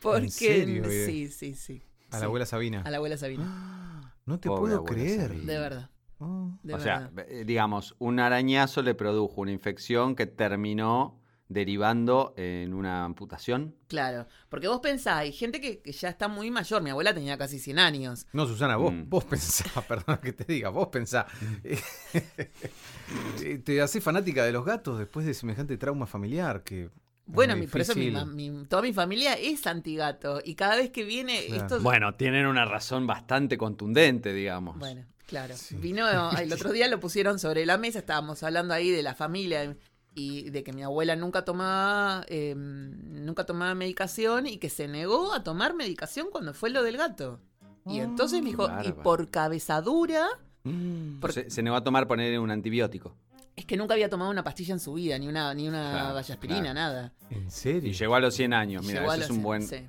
Porque 0.00 0.28
serio, 0.30 0.84
eh? 0.84 1.06
sí, 1.06 1.28
sí, 1.28 1.54
sí. 1.54 1.82
A 2.10 2.16
sí. 2.16 2.20
la 2.20 2.26
abuela 2.26 2.46
Sabina. 2.46 2.82
A 2.82 2.90
la 2.90 2.96
abuela 2.98 3.16
Sabina. 3.16 4.14
No 4.26 4.38
te 4.38 4.48
Pobre 4.50 4.76
puedo 4.76 4.84
creer. 4.84 5.28
Sabina. 5.28 5.52
De 5.52 5.58
verdad. 5.58 5.90
Oh. 6.18 6.50
De 6.62 6.74
o 6.74 6.80
sea, 6.80 7.10
verdad. 7.14 7.32
eh, 7.32 7.44
digamos, 7.46 7.94
un 7.98 8.20
arañazo 8.20 8.82
le 8.82 8.94
produjo 8.94 9.40
una 9.40 9.52
infección 9.52 10.14
que 10.16 10.26
terminó 10.26 11.18
derivando 11.48 12.34
en 12.36 12.74
una 12.74 13.04
amputación. 13.06 13.74
Claro. 13.86 14.26
Porque 14.50 14.68
vos 14.68 14.80
pensás, 14.80 15.16
hay 15.20 15.32
gente 15.32 15.62
que, 15.62 15.80
que 15.80 15.92
ya 15.92 16.10
está 16.10 16.28
muy 16.28 16.50
mayor. 16.50 16.82
Mi 16.82 16.90
abuela 16.90 17.14
tenía 17.14 17.38
casi 17.38 17.58
100 17.58 17.78
años. 17.78 18.26
No, 18.34 18.46
Susana, 18.46 18.76
vos, 18.76 18.92
Mm. 18.92 19.08
vos 19.08 19.24
pensá, 19.24 19.64
perdona 19.88 20.20
que 20.20 20.34
te 20.34 20.44
diga, 20.44 20.68
vos 20.68 20.88
pensá. 20.88 21.26
Eh, 23.42 23.58
¿Te 23.64 23.80
haces 23.80 24.02
fanática 24.04 24.44
de 24.44 24.52
los 24.52 24.64
gatos 24.64 24.98
después 24.98 25.24
de 25.24 25.32
semejante 25.32 25.78
trauma 25.78 26.06
familiar? 26.06 26.62
Que 26.62 26.90
Bueno, 27.28 27.56
mi- 27.56 27.66
por 27.66 27.80
eso 27.80 27.94
mi, 27.94 28.10
mi- 28.10 28.64
toda 28.66 28.82
mi 28.82 28.92
familia 28.92 29.34
es 29.34 29.66
antigato. 29.66 30.40
Y 30.44 30.54
cada 30.54 30.76
vez 30.76 30.90
que 30.90 31.04
viene 31.04 31.44
Claro. 31.46 31.62
esto... 31.62 31.80
Bueno, 31.80 32.14
tienen 32.14 32.46
una 32.46 32.64
razón 32.64 33.06
bastante 33.06 33.56
contundente, 33.58 34.32
digamos. 34.32 34.78
Bueno, 34.78 35.04
claro. 35.26 35.54
Sí. 35.56 35.76
Vino, 35.76 36.06
el 36.38 36.52
otro 36.52 36.72
día 36.72 36.88
lo 36.88 36.98
pusieron 37.00 37.38
sobre 37.38 37.66
la 37.66 37.76
mesa, 37.78 37.98
estábamos 38.00 38.42
hablando 38.42 38.72
ahí 38.74 38.90
de 38.90 39.02
la 39.02 39.14
familia 39.14 39.76
y 40.14 40.50
de 40.50 40.64
que 40.64 40.72
mi 40.72 40.82
abuela 40.82 41.14
nunca 41.16 41.44
tomaba, 41.44 42.24
eh, 42.28 42.54
nunca 42.56 43.44
tomaba 43.44 43.74
medicación 43.74 44.46
y 44.46 44.56
que 44.58 44.68
se 44.70 44.88
negó 44.88 45.32
a 45.34 45.44
tomar 45.44 45.74
medicación 45.74 46.28
cuando 46.32 46.54
fue 46.54 46.70
lo 46.70 46.82
del 46.82 46.96
gato. 46.96 47.40
Y 47.86 48.00
entonces 48.00 48.42
me 48.42 48.50
dijo, 48.50 48.68
y 48.84 48.92
por 48.92 49.30
cabezadura, 49.30 50.26
Mm. 50.64 51.20
Por- 51.20 51.32
Se, 51.32 51.48
se 51.50 51.62
negó 51.62 51.76
a 51.76 51.84
tomar 51.84 52.08
poner 52.08 52.38
un 52.40 52.50
antibiótico. 52.50 53.14
Es 53.60 53.66
que 53.66 53.76
nunca 53.76 53.94
había 53.94 54.08
tomado 54.08 54.30
una 54.30 54.42
pastilla 54.44 54.72
en 54.74 54.80
su 54.80 54.94
vida, 54.94 55.18
ni 55.18 55.28
una, 55.28 55.52
ni 55.54 55.68
una 55.68 55.90
Claro, 55.90 56.14
vallaspirina, 56.14 56.60
claro. 56.60 56.74
nada. 56.74 57.12
¿En 57.30 57.50
serio? 57.50 57.90
Y 57.90 57.94
llegó 57.94 58.14
a 58.14 58.20
los 58.20 58.34
100 58.34 58.52
años. 58.54 58.84
Mira, 58.84 59.02
eso 59.04 59.14
es 59.24 59.30
un 59.30 59.42
buen. 59.42 59.62
sí. 59.62 59.86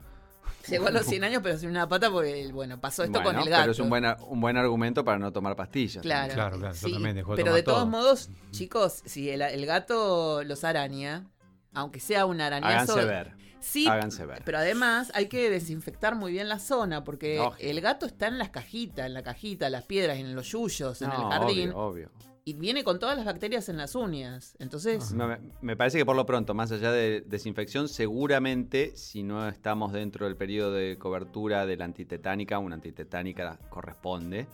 Llegó 0.68 0.88
a 0.88 0.92
los 0.92 1.06
100 1.06 1.24
años, 1.24 1.42
pero 1.42 1.58
sin 1.58 1.70
una 1.70 1.88
pata 1.90 2.12
porque, 2.12 2.48
bueno, 2.52 2.80
pasó 2.80 3.04
esto 3.04 3.22
Bueno, 3.24 3.40
con 3.40 3.48
el 3.48 3.50
gato. 3.50 3.62
Pero 3.64 3.72
es 3.72 3.80
un 3.80 3.90
buen, 3.90 4.06
un 4.28 4.40
buen 4.42 4.56
argumento 4.56 5.04
para 5.04 5.18
no 5.18 5.32
tomar 5.32 5.56
pastillas. 5.56 6.04
Claro, 6.04 6.34
Claro, 6.34 6.60
claro, 6.60 6.76
yo 6.76 6.88
sí, 6.88 6.94
también 6.94 7.16
dejo 7.16 7.32
de 7.32 7.38
pero 7.38 7.46
tomar 7.48 7.56
de 7.58 7.64
todos 7.64 7.78
todo. 7.80 7.88
modos, 7.88 8.30
chicos, 8.52 9.02
si 9.06 9.30
el, 9.32 9.42
el 9.42 9.66
gato 9.66 10.44
los 10.44 10.64
araña, 10.64 11.26
aunque 11.74 12.00
sea 12.00 12.26
un 12.28 12.40
arañazo, 12.42 12.94
Háganse 12.94 13.06
ver. 13.06 13.32
sí, 13.62 13.88
Háganse 13.88 14.26
ver. 14.28 14.44
pero 14.46 14.60
además 14.60 15.12
hay 15.16 15.28
que 15.28 15.50
desinfectar 15.50 16.14
muy 16.16 16.34
bien 16.34 16.48
la 16.50 16.60
zona 16.60 17.04
porque 17.04 17.38
Lógico. 17.38 17.68
el 17.68 17.82
gato 17.82 18.06
está 18.06 18.28
en 18.28 18.38
las 18.38 18.50
cajitas, 18.50 19.08
en 19.08 19.14
la 19.16 19.24
cajita, 19.24 19.70
las 19.72 19.86
piedras, 19.86 20.18
en 20.18 20.36
los 20.36 20.52
yuyos, 20.52 21.02
en 21.02 21.10
el 21.10 21.18
jardín 21.18 21.70
Obvio, 21.72 21.78
obvio. 21.78 22.12
Y 22.46 22.54
viene 22.54 22.84
con 22.84 23.00
todas 23.00 23.16
las 23.18 23.26
bacterias 23.26 23.70
en 23.70 23.78
las 23.78 23.96
uñas. 23.96 24.56
Entonces, 24.60 25.12
No, 25.14 25.28
me, 25.28 25.38
me 25.62 25.76
parece 25.78 25.98
que 25.98 26.06
por 26.06 26.16
lo 26.16 26.26
pronto, 26.26 26.54
más 26.54 26.72
allá 26.72 26.92
de 26.92 27.22
desinfección, 27.22 27.88
seguramente 27.88 28.96
si 28.96 29.24
no 29.24 29.48
estamos 29.48 29.94
dentro 29.94 30.26
del 30.26 30.36
periodo 30.36 30.72
de 30.74 30.98
cobertura 30.98 31.66
de 31.66 31.78
la 31.78 31.86
antitetánica, 31.86 32.60
una 32.60 32.76
antitetánica 32.76 33.60
corresponde. 33.70 34.48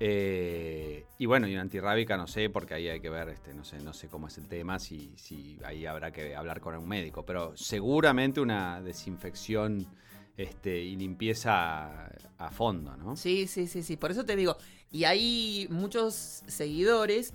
Eh, 0.00 1.06
y 1.18 1.26
bueno, 1.26 1.48
y 1.48 1.52
una 1.52 1.62
antirrábica 1.62 2.16
no 2.16 2.28
sé, 2.28 2.50
porque 2.50 2.74
ahí 2.74 2.88
hay 2.88 3.00
que 3.00 3.10
ver, 3.10 3.30
este, 3.30 3.52
no 3.52 3.64
sé, 3.64 3.80
no 3.80 3.92
sé 3.92 4.08
cómo 4.08 4.28
es 4.28 4.38
el 4.38 4.46
tema, 4.46 4.78
si, 4.78 5.12
si 5.16 5.58
ahí 5.64 5.86
habrá 5.86 6.12
que 6.12 6.36
hablar 6.36 6.60
con 6.60 6.76
un 6.76 6.86
médico, 6.86 7.26
pero 7.26 7.56
seguramente 7.56 8.40
una 8.40 8.80
desinfección 8.80 9.88
este, 10.36 10.78
y 10.78 10.94
limpieza 10.94 12.04
a, 12.04 12.12
a 12.38 12.50
fondo, 12.52 12.96
¿no? 12.96 13.16
sí, 13.16 13.48
sí, 13.48 13.66
sí, 13.66 13.82
sí, 13.82 13.96
por 13.96 14.12
eso 14.12 14.24
te 14.24 14.36
digo, 14.36 14.56
y 14.90 15.04
hay 15.04 15.66
muchos 15.70 16.42
seguidores 16.46 17.32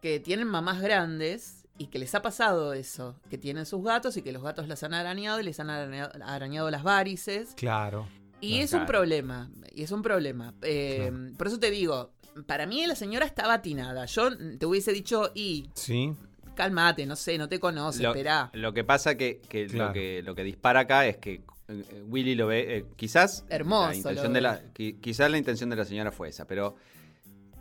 que 0.00 0.20
tienen 0.20 0.46
mamás 0.48 0.80
grandes 0.80 1.64
y 1.78 1.86
que 1.86 1.98
les 1.98 2.14
ha 2.14 2.22
pasado 2.22 2.72
eso, 2.74 3.16
que 3.30 3.38
tienen 3.38 3.66
sus 3.66 3.82
gatos 3.82 4.16
y 4.16 4.22
que 4.22 4.32
los 4.32 4.42
gatos 4.42 4.68
las 4.68 4.82
han 4.82 4.94
arañado 4.94 5.40
y 5.40 5.44
les 5.44 5.58
han 5.60 5.70
arañado, 5.70 6.12
arañado 6.24 6.70
las 6.70 6.82
varices. 6.82 7.54
Claro. 7.56 8.06
Y 8.40 8.58
es 8.58 8.72
un 8.72 8.86
problema, 8.86 9.50
y 9.72 9.84
es 9.84 9.92
un 9.92 10.02
problema. 10.02 10.52
Eh, 10.62 11.08
Claro. 11.10 11.32
Por 11.38 11.46
eso 11.46 11.58
te 11.60 11.70
digo, 11.70 12.10
para 12.46 12.66
mí 12.66 12.84
la 12.86 12.96
señora 12.96 13.24
estaba 13.24 13.54
atinada. 13.54 14.04
Yo 14.06 14.30
te 14.58 14.66
hubiese 14.66 14.92
dicho, 14.92 15.30
y 15.34 15.70
Sí. 15.74 16.12
cálmate, 16.56 17.06
no 17.06 17.14
sé, 17.16 17.38
no 17.38 17.48
te 17.48 17.60
conoce, 17.60 18.02
Lo, 18.02 18.10
esperá. 18.10 18.50
lo 18.52 18.72
que 18.74 18.82
pasa 18.84 19.14
que, 19.16 19.40
que 19.48 19.66
Claro. 19.68 19.88
lo 19.88 19.92
que 19.94 20.22
lo 20.24 20.34
que 20.34 20.42
dispara 20.44 20.80
acá 20.80 21.06
es 21.06 21.16
que 21.18 21.42
eh, 21.72 22.02
Willy 22.08 22.34
lo 22.34 22.46
ve, 22.46 22.76
eh, 22.78 22.84
quizás 22.96 23.44
Hermoso 23.48 23.88
la 23.90 23.96
intención 23.96 24.32
de 24.32 24.40
la, 24.40 24.62
qui- 24.74 25.00
quizás 25.00 25.30
la 25.30 25.38
intención 25.38 25.70
de 25.70 25.76
la 25.76 25.84
señora 25.84 26.10
fue 26.12 26.28
esa, 26.28 26.46
pero 26.46 26.76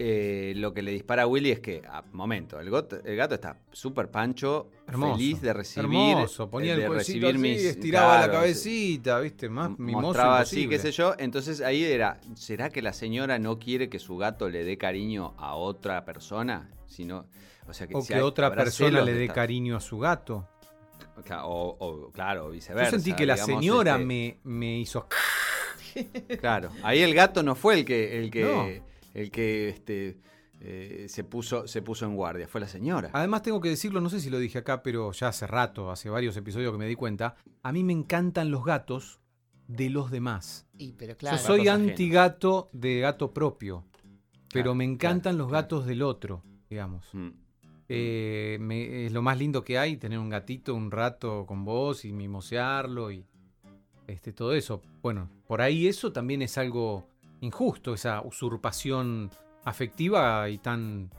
eh, 0.03 0.53
lo 0.55 0.73
que 0.73 0.81
le 0.81 0.91
dispara 0.91 1.23
a 1.23 1.27
Willy 1.27 1.51
es 1.51 1.59
que, 1.59 1.83
a 1.87 2.01
momento, 2.13 2.59
el, 2.59 2.71
got- 2.71 3.01
el 3.05 3.15
gato 3.15 3.35
está 3.35 3.57
súper 3.71 4.09
pancho, 4.09 4.71
Hermoso. 4.87 5.13
feliz 5.15 5.41
de 5.41 5.53
recibir, 5.53 5.83
Hermoso. 5.85 6.49
Ponía 6.49 6.75
de 6.75 6.85
el 6.85 6.93
recibir 6.93 7.25
así, 7.27 7.37
mis- 7.37 7.61
estiraba 7.63 8.19
la 8.25 8.31
cabecita, 8.31 9.19
¿viste? 9.19 9.47
Más 9.47 9.77
mimoso 9.77 10.01
mostraba 10.07 10.39
así, 10.39 10.67
qué 10.67 10.79
sé 10.79 10.91
yo. 10.91 11.13
Entonces 11.19 11.61
ahí 11.61 11.83
era, 11.83 12.19
¿será 12.33 12.69
que 12.71 12.81
la 12.81 12.93
señora 12.93 13.37
no 13.37 13.59
quiere 13.59 13.89
que 13.89 13.99
su 13.99 14.17
gato 14.17 14.49
le 14.49 14.63
dé 14.63 14.75
cariño 14.77 15.35
a 15.37 15.53
otra 15.55 16.03
persona? 16.03 16.71
Sino, 16.87 17.27
o 17.67 17.73
sea, 17.73 17.85
que 17.85 17.95
O 17.95 18.01
si 18.01 18.07
que 18.07 18.15
hay- 18.15 18.21
otra 18.21 18.53
persona 18.55 19.01
le 19.01 19.13
dé 19.13 19.25
esta- 19.25 19.35
cariño 19.35 19.77
a 19.77 19.81
su 19.81 19.99
gato. 19.99 20.47
O, 21.43 21.77
o, 21.79 22.11
claro, 22.11 22.45
Yo 22.45 22.51
viceversa. 22.51 22.91
sentí 22.91 23.13
que 23.13 23.25
la 23.25 23.35
digamos, 23.35 23.55
señora 23.61 23.93
este, 23.95 24.05
me, 24.05 24.39
me 24.43 24.79
hizo... 24.79 25.07
Claro, 26.39 26.69
ahí 26.83 27.01
el 27.01 27.13
gato 27.13 27.43
no 27.43 27.53
fue 27.55 27.79
el 27.79 27.85
que, 27.85 28.17
el 28.19 28.31
que, 28.31 28.43
No. 28.43 28.65
el 29.13 29.29
que 29.31 29.69
este, 29.69 30.17
eh, 30.61 31.07
se, 31.09 31.23
puso, 31.23 31.67
se 31.67 31.81
puso 31.81 32.05
en 32.05 32.15
guardia, 32.15 32.47
fue 32.47 32.61
la 32.61 32.67
señora. 32.67 33.09
Además 33.13 33.41
tengo 33.41 33.59
que 33.59 33.69
decirlo, 33.69 33.99
no 33.99 34.09
sé 34.09 34.19
si 34.21 34.29
lo 34.29 34.39
dije 34.39 34.59
acá, 34.59 34.83
pero 34.83 35.11
ya 35.11 35.27
hace 35.27 35.47
rato, 35.47 35.91
hace 35.91 36.09
varios 36.09 36.37
episodios 36.37 36.71
que 36.71 36.77
me 36.77 36.85
di 36.87 36.95
cuenta, 36.95 37.35
a 37.63 37.71
mí 37.73 37.83
me 37.83 37.91
encantan 37.93 38.51
los 38.51 38.63
gatos 38.63 39.19
de 39.67 39.89
los 39.89 40.11
demás. 40.11 40.65
Y, 40.77 40.93
pero 40.93 41.17
claro, 41.17 41.37
Yo 41.37 41.43
soy 41.43 41.67
anti-gato 41.67 42.69
de 42.71 42.99
gato 43.01 43.33
propio, 43.33 43.83
pero 44.53 44.63
Claro, 44.65 44.75
me 44.75 44.85
encantan 44.85 45.37
los 45.37 45.47
claro. 45.49 45.63
gatos 45.63 45.85
del 45.85 46.01
otro, 46.03 46.43
digamos. 46.69 47.05
Mm. 47.13 47.29
Eh, 47.93 48.57
me- 48.59 49.05
es 49.05 49.11
lo 49.11 49.21
más 49.21 49.37
lindo 49.37 49.63
que 49.63 49.77
hay, 49.77 49.97
tener 49.97 50.17
un 50.19 50.29
gatito 50.29 50.73
un 50.75 50.91
rato 50.91 51.45
con 51.45 51.65
vos 51.65 52.05
y 52.05 52.11
mimosearlo 52.11 53.11
y 53.11 53.25
este, 54.07 54.33
todo 54.33 54.53
eso. 54.53 54.81
Bueno, 55.01 55.29
por 55.47 55.61
ahí 55.61 55.87
eso 55.87 56.11
también 56.11 56.41
es 56.41 56.57
algo 56.57 57.07
injusto, 57.41 57.93
esa 57.93 58.21
usurpación 58.21 59.29
afectiva 59.63 60.49
y 60.49 60.57
tan, 60.57 61.09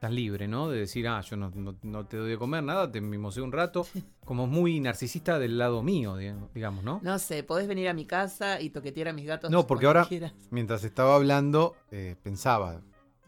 tan 0.00 0.14
libre, 0.14 0.48
¿no? 0.48 0.68
De 0.68 0.80
decir, 0.80 1.06
ah, 1.08 1.20
yo 1.20 1.36
no, 1.36 1.50
no- 1.54 1.76
no 1.82 2.06
te 2.06 2.16
doy 2.16 2.30
de 2.30 2.38
comer 2.38 2.62
nada, 2.64 2.90
te 2.90 3.00
mimoseo 3.00 3.44
un 3.44 3.52
rato, 3.52 3.86
como 4.24 4.46
muy 4.46 4.80
narcisista 4.80 5.38
del 5.38 5.58
lado 5.58 5.82
mío, 5.82 6.16
di- 6.16 6.32
digamos, 6.54 6.82
¿no? 6.84 7.00
no 7.02 7.18
sé, 7.18 7.42
podés 7.44 7.68
venir 7.68 7.88
a 7.88 7.94
mi 7.94 8.04
casa 8.06 8.60
y 8.60 8.70
toquetear 8.70 9.08
a 9.08 9.12
mis 9.12 9.26
gatos. 9.26 9.50
No, 9.50 9.66
porque 9.66 9.86
ahora- 9.86 10.06
quieras. 10.06 10.32
Mientras 10.50 10.84
estaba 10.84 11.14
hablando, 11.14 11.74
eh, 11.90 12.16
pensaba, 12.22 12.80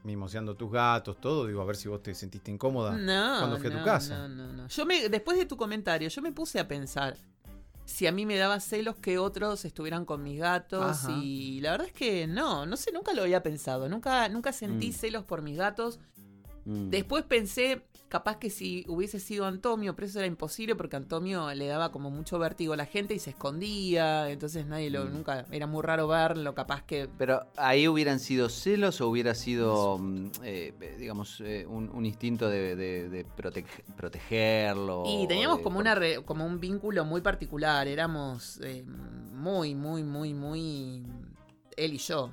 mimoseando 0.05 0.55
tus 0.57 0.71
gatos, 0.71 1.21
todo, 1.21 1.47
digo, 1.47 1.61
a 1.61 1.65
ver 1.65 1.77
si 1.77 1.89
vos 1.89 2.03
te 2.03 2.15
sentiste 2.15 2.51
incómoda. 2.51 2.93
No, 2.93 3.39
cuando 3.41 3.59
fui 3.59 3.69
a 3.69 3.79
tu 3.79 3.85
casa. 3.85 4.29
No, 4.29 4.29
no, 4.29 4.53
no. 4.53 4.69
Yo 4.69 4.87
me, 4.87 5.09
después 5.09 5.37
de 5.39 5.47
tu 5.47 5.57
comentario, 5.57 6.09
yo 6.09 6.23
me 6.23 6.31
puse 6.31 6.61
a 6.61 6.69
pensar 6.69 7.17
si 7.87 8.07
a 8.07 8.13
mí 8.13 8.25
me 8.25 8.37
daba 8.37 8.61
celos 8.61 8.97
que 8.97 9.19
otros 9.19 9.65
estuvieran 9.65 10.05
con 10.05 10.23
mis 10.23 10.39
gatos 10.41 11.05
Ajá. 11.05 11.13
y 11.13 11.61
la 11.61 11.73
verdad 11.73 11.87
es 11.89 11.93
que 11.93 12.27
no, 12.27 12.65
no 12.65 12.77
sé, 12.77 12.93
nunca 12.93 13.13
lo 13.13 13.23
había 13.23 13.43
pensado, 13.43 13.89
nunca, 13.89 14.29
nunca 14.29 14.53
sentí 14.53 14.89
Mm. 14.91 14.93
celos 14.93 15.25
por 15.25 15.43
mis 15.43 15.57
gatos. 15.59 15.99
Mm. 16.65 16.89
Después 16.89 17.25
pensé, 17.25 17.87
capaz 18.15 18.37
que 18.37 18.49
si 18.49 18.85
hubiese 18.87 19.19
sido 19.19 19.45
Antonio, 19.45 19.97
pero 19.97 20.07
eso 20.07 20.21
era 20.21 20.29
imposible 20.29 20.77
porque 20.77 20.95
Antonio 20.95 21.53
le 21.53 21.67
daba 21.67 21.91
como 21.91 22.13
mucho 22.13 22.39
vértigo 22.39 22.73
a 22.73 22.77
la 22.77 22.87
gente 22.87 23.13
y 23.13 23.19
se 23.19 23.31
escondía, 23.31 24.31
entonces 24.31 24.67
nadie 24.67 24.89
lo, 24.89 25.05
Mm. 25.07 25.13
nunca, 25.13 25.47
era 25.51 25.67
muy 25.67 25.83
raro 25.83 26.07
verlo, 26.07 26.55
capaz 26.55 26.85
que... 26.85 27.09
Pero 27.19 27.41
ahí 27.57 27.89
hubieran 27.89 28.21
sido 28.21 28.49
celos 28.49 29.01
o 29.01 29.09
hubiera 29.09 29.35
sido, 29.35 29.99
mm, 29.99 30.27
eh, 30.45 30.97
digamos, 30.97 31.41
eh, 31.41 31.67
un, 31.69 31.91
un 31.91 32.07
instinto 32.07 32.49
de, 32.49 32.77
de- 32.77 33.09
de 33.09 33.27
protege- 33.27 33.83
protegerlo. 33.97 35.03
Y 35.07 35.27
teníamos 35.27 35.59
de- 35.59 35.65
como 35.65 35.81
una 35.81 35.97
re- 35.97 36.23
como 36.25 36.47
un 36.47 36.61
vínculo 36.61 37.05
muy 37.05 37.21
particular, 37.21 37.89
éramos 37.89 38.61
eh, 38.63 38.85
muy, 39.33 39.75
muy, 39.75 40.05
muy, 40.05 40.35
muy 40.35 41.03
él 41.77 41.95
y 41.95 41.99
yo. 41.99 42.31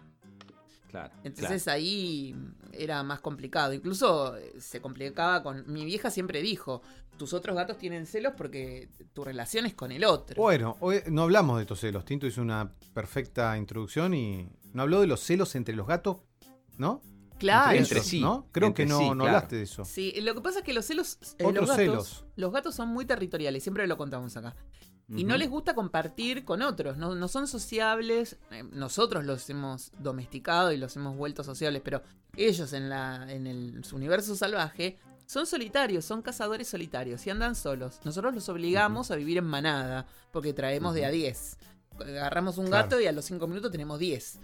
Claro, 0.92 1.14
Entonces 1.24 1.68
ahí 1.70 2.36
era 2.74 3.02
más 3.02 3.22
complicado. 3.22 3.74
Incluso 3.74 4.36
eh, 4.36 4.54
se 4.60 4.82
complicaba 4.82 5.42
con. 5.42 5.64
Mi 5.72 5.86
vieja 5.86 6.12
siempre 6.12 6.42
dijo: 6.42 6.82
tus 7.18 7.34
otros 7.34 7.56
gatos 7.56 7.78
tienen 7.78 8.06
celos 8.06 8.34
porque 8.36 8.90
tu 9.14 9.24
relación 9.24 9.66
es 9.66 9.74
con 9.74 9.94
el 9.94 10.04
otro. 10.04 10.42
Bueno, 10.42 10.76
hoy 10.82 11.02
no 11.08 11.24
hablamos 11.24 11.58
de 11.58 11.62
estos 11.64 11.80
celos. 11.80 12.04
Tinto 12.04 12.28
hizo 12.28 12.42
una 12.42 12.74
perfecta 12.94 13.58
introducción 13.58 14.14
y 14.14 14.50
no 14.74 14.82
habló 14.82 15.00
de 15.00 15.08
los 15.08 15.22
celos 15.22 15.56
entre 15.56 15.76
los 15.76 15.88
gatos, 15.88 16.18
¿no? 16.78 17.02
claro. 17.42 17.78
entre 17.78 17.98
ellos, 17.98 18.08
sí, 18.08 18.22
¿no? 18.22 18.48
Creo 18.52 18.68
entre 18.68 18.86
que 18.86 18.90
no, 18.90 19.00
sí, 19.00 19.06
no 19.06 19.16
claro. 19.16 19.28
hablaste 19.30 19.56
de 19.56 19.64
eso. 19.64 19.86
Sí, 19.86 20.14
lo 20.22 20.36
que 20.36 20.42
pasa 20.42 20.60
es 20.60 20.66
que 20.66 20.74
los 20.74 20.86
celos. 20.86 21.18
eh, 21.38 21.46
Otros 21.46 21.68
los 21.68 21.78
gatos, 21.78 21.78
celos. 21.78 22.26
Los 22.36 22.52
gatos 22.52 22.76
son 22.76 22.90
muy 22.90 23.06
territoriales, 23.06 23.64
siempre 23.64 23.88
lo 23.88 23.98
contamos 23.98 24.36
acá. 24.38 24.56
Y 25.16 25.24
no 25.26 25.36
les 25.38 25.50
gusta 25.50 25.74
compartir 25.76 26.46
con 26.46 26.62
otros, 26.62 26.98
no, 26.98 27.16
no 27.16 27.28
son 27.28 27.48
sociables. 27.48 28.38
eh, 28.52 28.64
Nosotros 28.72 29.26
los 29.26 29.50
hemos 29.50 29.92
domesticado 30.00 30.72
y 30.72 30.78
los 30.78 30.96
hemos 30.96 31.18
vuelto 31.18 31.44
sociables, 31.44 31.82
pero 31.84 32.02
ellos 32.38 32.72
en, 32.74 32.90
la, 32.90 33.26
en 33.32 33.46
el 33.48 33.84
su 33.84 33.96
universo 33.98 34.36
salvaje 34.36 34.98
son 35.26 35.46
solitarios, 35.46 36.06
son 36.06 36.22
cazadores 36.22 36.68
solitarios 36.70 37.26
y 37.28 37.30
andan 37.30 37.56
solos. 37.56 38.00
Nosotros 38.04 38.34
los 38.34 38.48
obligamos 38.50 39.12
a 39.12 39.16
vivir 39.16 39.38
en 39.38 39.46
manada, 39.46 40.06
porque 40.32 40.54
traemos 40.54 40.94
de 40.94 41.06
a 41.06 41.10
Ujú. 41.10 41.18
10. 41.18 41.58
Agarramos 42.00 42.58
un 42.58 42.68
Claro. 42.68 42.84
gato 42.84 43.00
y 43.02 43.06
a 43.06 43.12
los 43.12 43.26
5 43.26 43.48
minutos 43.48 43.72
tenemos 43.72 44.00
10. 44.00 44.40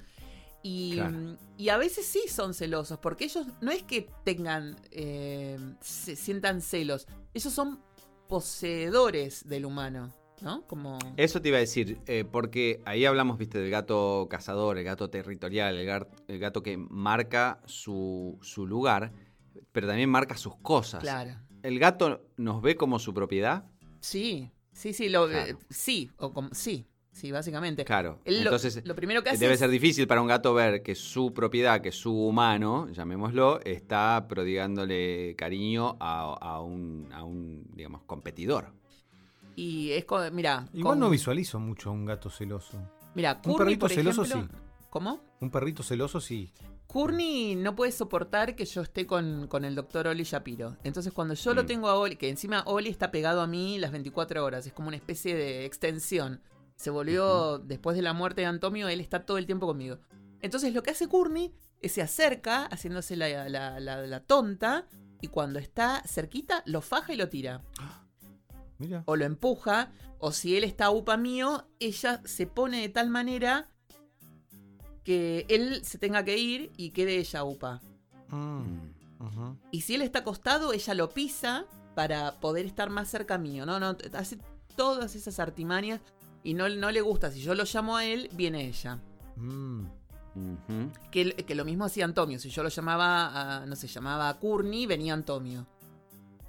Y, 0.64 0.96
Claro. 0.96 1.38
y 1.58 1.70
a 1.70 1.78
veces 1.78 2.06
sí 2.06 2.24
son 2.30 2.54
celosos, 2.54 2.98
porque 3.00 3.24
ellos 3.26 3.48
no 3.62 3.72
es 3.72 3.84
que 3.84 4.10
tengan, 4.26 4.76
eh, 4.92 5.58
se 5.82 6.16
sientan 6.16 6.62
celos, 6.62 7.08
ellos 7.34 7.54
son 7.54 7.80
poseedores 8.28 9.48
del 9.48 9.66
humano, 9.66 10.14
¿no? 10.42 10.66
Como... 10.68 10.98
Eso 11.18 11.42
te 11.42 11.50
iba 11.50 11.58
a 11.58 11.62
decir, 11.62 12.00
eh, 12.08 12.26
porque 12.30 12.82
ahí 12.86 13.06
hablamos, 13.06 13.38
viste, 13.38 13.60
del 13.60 13.70
gato 13.72 14.28
cazador, 14.30 14.78
el 14.78 14.84
gato 14.84 15.10
territorial, 15.10 15.78
el, 15.78 16.40
gato 16.40 16.64
que 16.64 16.78
marca 16.78 17.60
su, 17.66 18.38
su 18.42 18.66
lugar, 18.68 19.12
pero 19.72 19.88
también 19.88 20.10
marca 20.10 20.38
sus 20.38 20.56
cosas. 20.58 21.02
Claro. 21.02 21.36
¿El 21.64 21.80
gato 21.80 22.28
nos 22.38 22.62
ve 22.62 22.76
como 22.76 23.00
su 23.00 23.14
propiedad? 23.14 23.66
Sí, 24.00 24.52
Sí, 24.78 24.94
sí, 24.94 25.10
lo, 25.10 25.28
eh, 25.32 25.58
sí, 25.72 26.12
o 26.18 26.32
como, 26.32 26.50
sí, 26.54 26.86
sí, 27.12 27.32
básicamente. 27.32 27.84
Claro. 27.84 28.20
Él 28.26 28.36
lo- 28.36 28.52
Entonces, 28.52 28.86
lo, 28.86 28.94
primero 28.94 29.24
que 29.24 29.32
hace 29.32 29.40
debe 29.40 29.56
es- 29.56 29.60
ser 29.60 29.72
difícil 29.72 30.06
para 30.06 30.22
un 30.22 30.28
gato 30.28 30.54
ver 30.54 30.84
que 30.84 30.94
su 30.94 31.34
propiedad, 31.34 31.82
que 31.82 31.92
su 31.92 32.14
humano, 32.16 32.88
llamémoslo, 32.92 33.60
está 33.62 34.28
prodigándole 34.30 35.34
cariño 35.36 35.98
a, 36.00 36.32
a 36.40 36.62
un, 36.62 37.10
a 37.12 37.24
un, 37.24 37.66
digamos, 37.74 38.04
competidor. 38.04 38.72
Y 39.58 39.90
es 39.92 40.06
como, 40.06 40.22
mira. 40.32 40.68
Igual 40.72 40.94
con- 40.94 41.00
no 41.00 41.10
visualizo 41.10 41.60
mucho 41.60 41.90
a 41.90 41.94
un 41.94 42.06
gato 42.06 42.30
celoso. 42.30 42.78
Mira, 43.16 43.34
Un 43.34 43.42
Courtney, 43.42 43.58
perrito 43.58 43.80
por 43.88 43.92
celoso, 43.92 44.22
ejemplo- 44.24 44.56
sí. 44.60 44.64
¿Cómo? 44.92 45.20
Un 45.42 45.50
perrito 45.50 45.82
celoso 45.82 46.22
sí. 46.22 46.54
Courtney 46.86 47.56
no 47.56 47.76
puede 47.76 47.92
soportar 47.92 48.56
que 48.56 48.66
yo 48.66 48.82
esté 48.84 49.06
con, 49.08 49.48
con 49.48 49.66
el 49.66 49.74
doctor 49.76 50.08
Oli 50.08 50.24
Shapiro. 50.24 50.78
Entonces, 50.84 51.12
cuando 51.12 51.34
yo 51.34 51.54
lo 51.56 51.64
Mm. 51.64 51.66
tengo 51.66 51.90
a 51.90 51.96
Oli, 51.96 52.16
que 52.18 52.30
encima 52.30 52.64
Oli 52.68 52.90
está 52.90 53.10
pegado 53.12 53.42
a 53.42 53.48
mí 53.48 53.78
las 53.80 53.92
24 53.92 54.46
horas, 54.46 54.66
es 54.68 54.74
como 54.74 54.88
una 54.90 54.98
especie 54.98 55.36
de 55.36 55.66
extensión. 55.66 56.40
Se 56.76 56.92
volvió, 56.92 57.58
después 57.58 57.96
de 57.98 58.04
la 58.04 58.14
muerte 58.14 58.42
de 58.42 58.48
Antonio, 58.48 58.88
él 58.88 59.02
está 59.02 59.26
todo 59.26 59.40
el 59.40 59.48
tiempo 59.48 59.66
conmigo. 59.66 59.98
Entonces, 60.42 60.72
lo 60.74 60.84
que 60.84 60.92
hace 60.92 61.08
Courtney 61.10 61.52
es 61.82 61.94
se 61.94 62.04
acerca, 62.04 62.66
haciéndose 62.68 63.16
la, 63.18 63.50
la- 63.50 63.80
la- 63.80 64.06
la 64.06 64.20
tonta, 64.22 64.86
y 65.20 65.28
cuando 65.30 65.58
está 65.58 66.04
cerquita, 66.06 66.62
lo 66.68 66.82
faja 66.82 67.12
y 67.14 67.18
lo 67.18 67.28
tira. 67.28 67.64
Mira. 68.80 69.04
o 69.06 69.16
lo 69.16 69.26
empuja, 69.26 69.92
o 70.20 70.32
si 70.32 70.56
él 70.56 70.64
está 70.64 70.90
upa 70.90 71.18
mío, 71.18 71.68
ella 71.80 72.22
se 72.26 72.48
pone 72.48 72.82
de 72.82 72.90
tal 72.90 73.10
manera 73.10 73.68
que 75.04 75.46
él 75.50 75.86
se 75.86 75.98
tenga 75.98 76.24
que 76.26 76.38
ir 76.38 76.72
y 76.76 76.92
quede 76.92 77.18
ella 77.18 77.44
upa. 77.44 77.82
Mm. 78.30 78.98
Y 79.72 79.82
si 79.82 79.96
él 79.96 80.02
está 80.02 80.20
acostado, 80.20 80.74
ella 80.74 80.94
lo 80.94 81.10
pisa 81.10 81.66
para 81.96 82.40
poder 82.40 82.66
estar 82.66 82.90
más 82.90 83.10
cerca 83.10 83.38
mío. 83.38 83.66
No, 83.66 83.80
no, 83.80 83.98
hace 84.14 84.38
todas 84.76 85.16
esas 85.16 85.40
artimañas 85.40 86.02
y 86.44 86.54
no, 86.54 86.70
no 86.70 86.92
le 86.92 87.02
gusta. 87.02 87.32
Si 87.32 87.42
yo 87.42 87.56
lo 87.56 87.64
llamo 87.64 87.98
a 87.98 88.06
él, 88.06 88.30
viene 88.34 88.68
ella. 88.68 89.00
Mm. 89.38 89.86
Que, 91.10 91.34
que 91.34 91.56
lo 91.56 91.66
mismo 91.66 91.86
hacía 91.86 92.06
Antonio. 92.06 92.38
Si 92.38 92.50
yo 92.50 92.62
lo 92.62 92.70
llamaba, 92.70 93.62
a, 93.62 93.66
no 93.66 93.76
sé, 93.76 93.88
llamaba 93.88 94.30
a 94.30 94.40
Courtney, 94.40 94.86
venía 94.86 95.14
Antonio. 95.14 95.66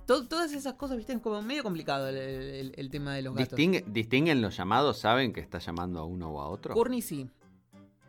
To- 0.08 0.26
todas 0.26 0.52
esas 0.54 0.72
cosas, 0.74 0.96
viste, 0.96 1.12
es 1.12 1.20
como 1.20 1.42
medio 1.42 1.62
complicado 1.62 2.08
el, 2.08 2.16
el- 2.16 2.72
el 2.74 2.90
tema 2.90 3.14
de 3.14 3.20
los 3.22 3.34
gatos. 3.34 3.58
Distingue- 3.58 3.84
¿Distinguen 3.86 4.40
los 4.40 4.56
llamados? 4.56 4.98
¿Saben 4.98 5.32
que 5.34 5.40
está 5.40 5.58
llamando 5.58 6.00
a 6.00 6.04
uno 6.04 6.30
o 6.30 6.40
a 6.40 6.48
otro? 6.48 6.72
Courtney 6.74 7.02
sí. 7.02 7.28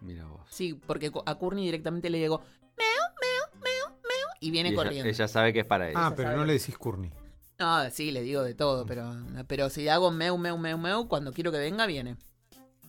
Mira 0.01 0.25
vos. 0.25 0.39
Sí, 0.49 0.73
porque 0.73 1.11
a 1.25 1.35
Courtney 1.35 1.65
directamente 1.65 2.09
le 2.09 2.19
digo 2.19 2.39
meo, 2.77 2.87
meo, 3.21 3.61
meo, 3.61 3.97
meo 4.01 4.27
y 4.39 4.49
viene 4.49 4.69
Y 4.69 4.71
ella, 4.71 4.83
corriendo. 4.83 5.09
ella 5.09 5.27
sabe 5.27 5.51
que 5.51 5.59
es 5.59 5.65
para 5.65 5.89
ella. 5.89 5.99
Ah, 5.99 6.07
Ella 6.07 6.15
pero 6.15 6.27
sabe 6.29 6.37
no 6.39 6.45
le 6.45 6.53
decís 6.53 6.77
Courtney. 6.77 7.11
No, 7.59 7.89
sí, 7.91 8.11
le 8.11 8.21
digo 8.21 8.41
de 8.43 8.53
todo, 8.55 8.85
pero, 8.85 9.13
pero 9.47 9.69
si 9.69 9.89
hago 9.89 10.09
meu, 10.11 10.37
meu, 10.37 10.57
meu, 10.57 10.77
meu, 10.77 11.07
cuando 11.09 11.33
quiero 11.33 11.51
que 11.51 11.57
venga, 11.59 11.85
viene. 11.85 12.15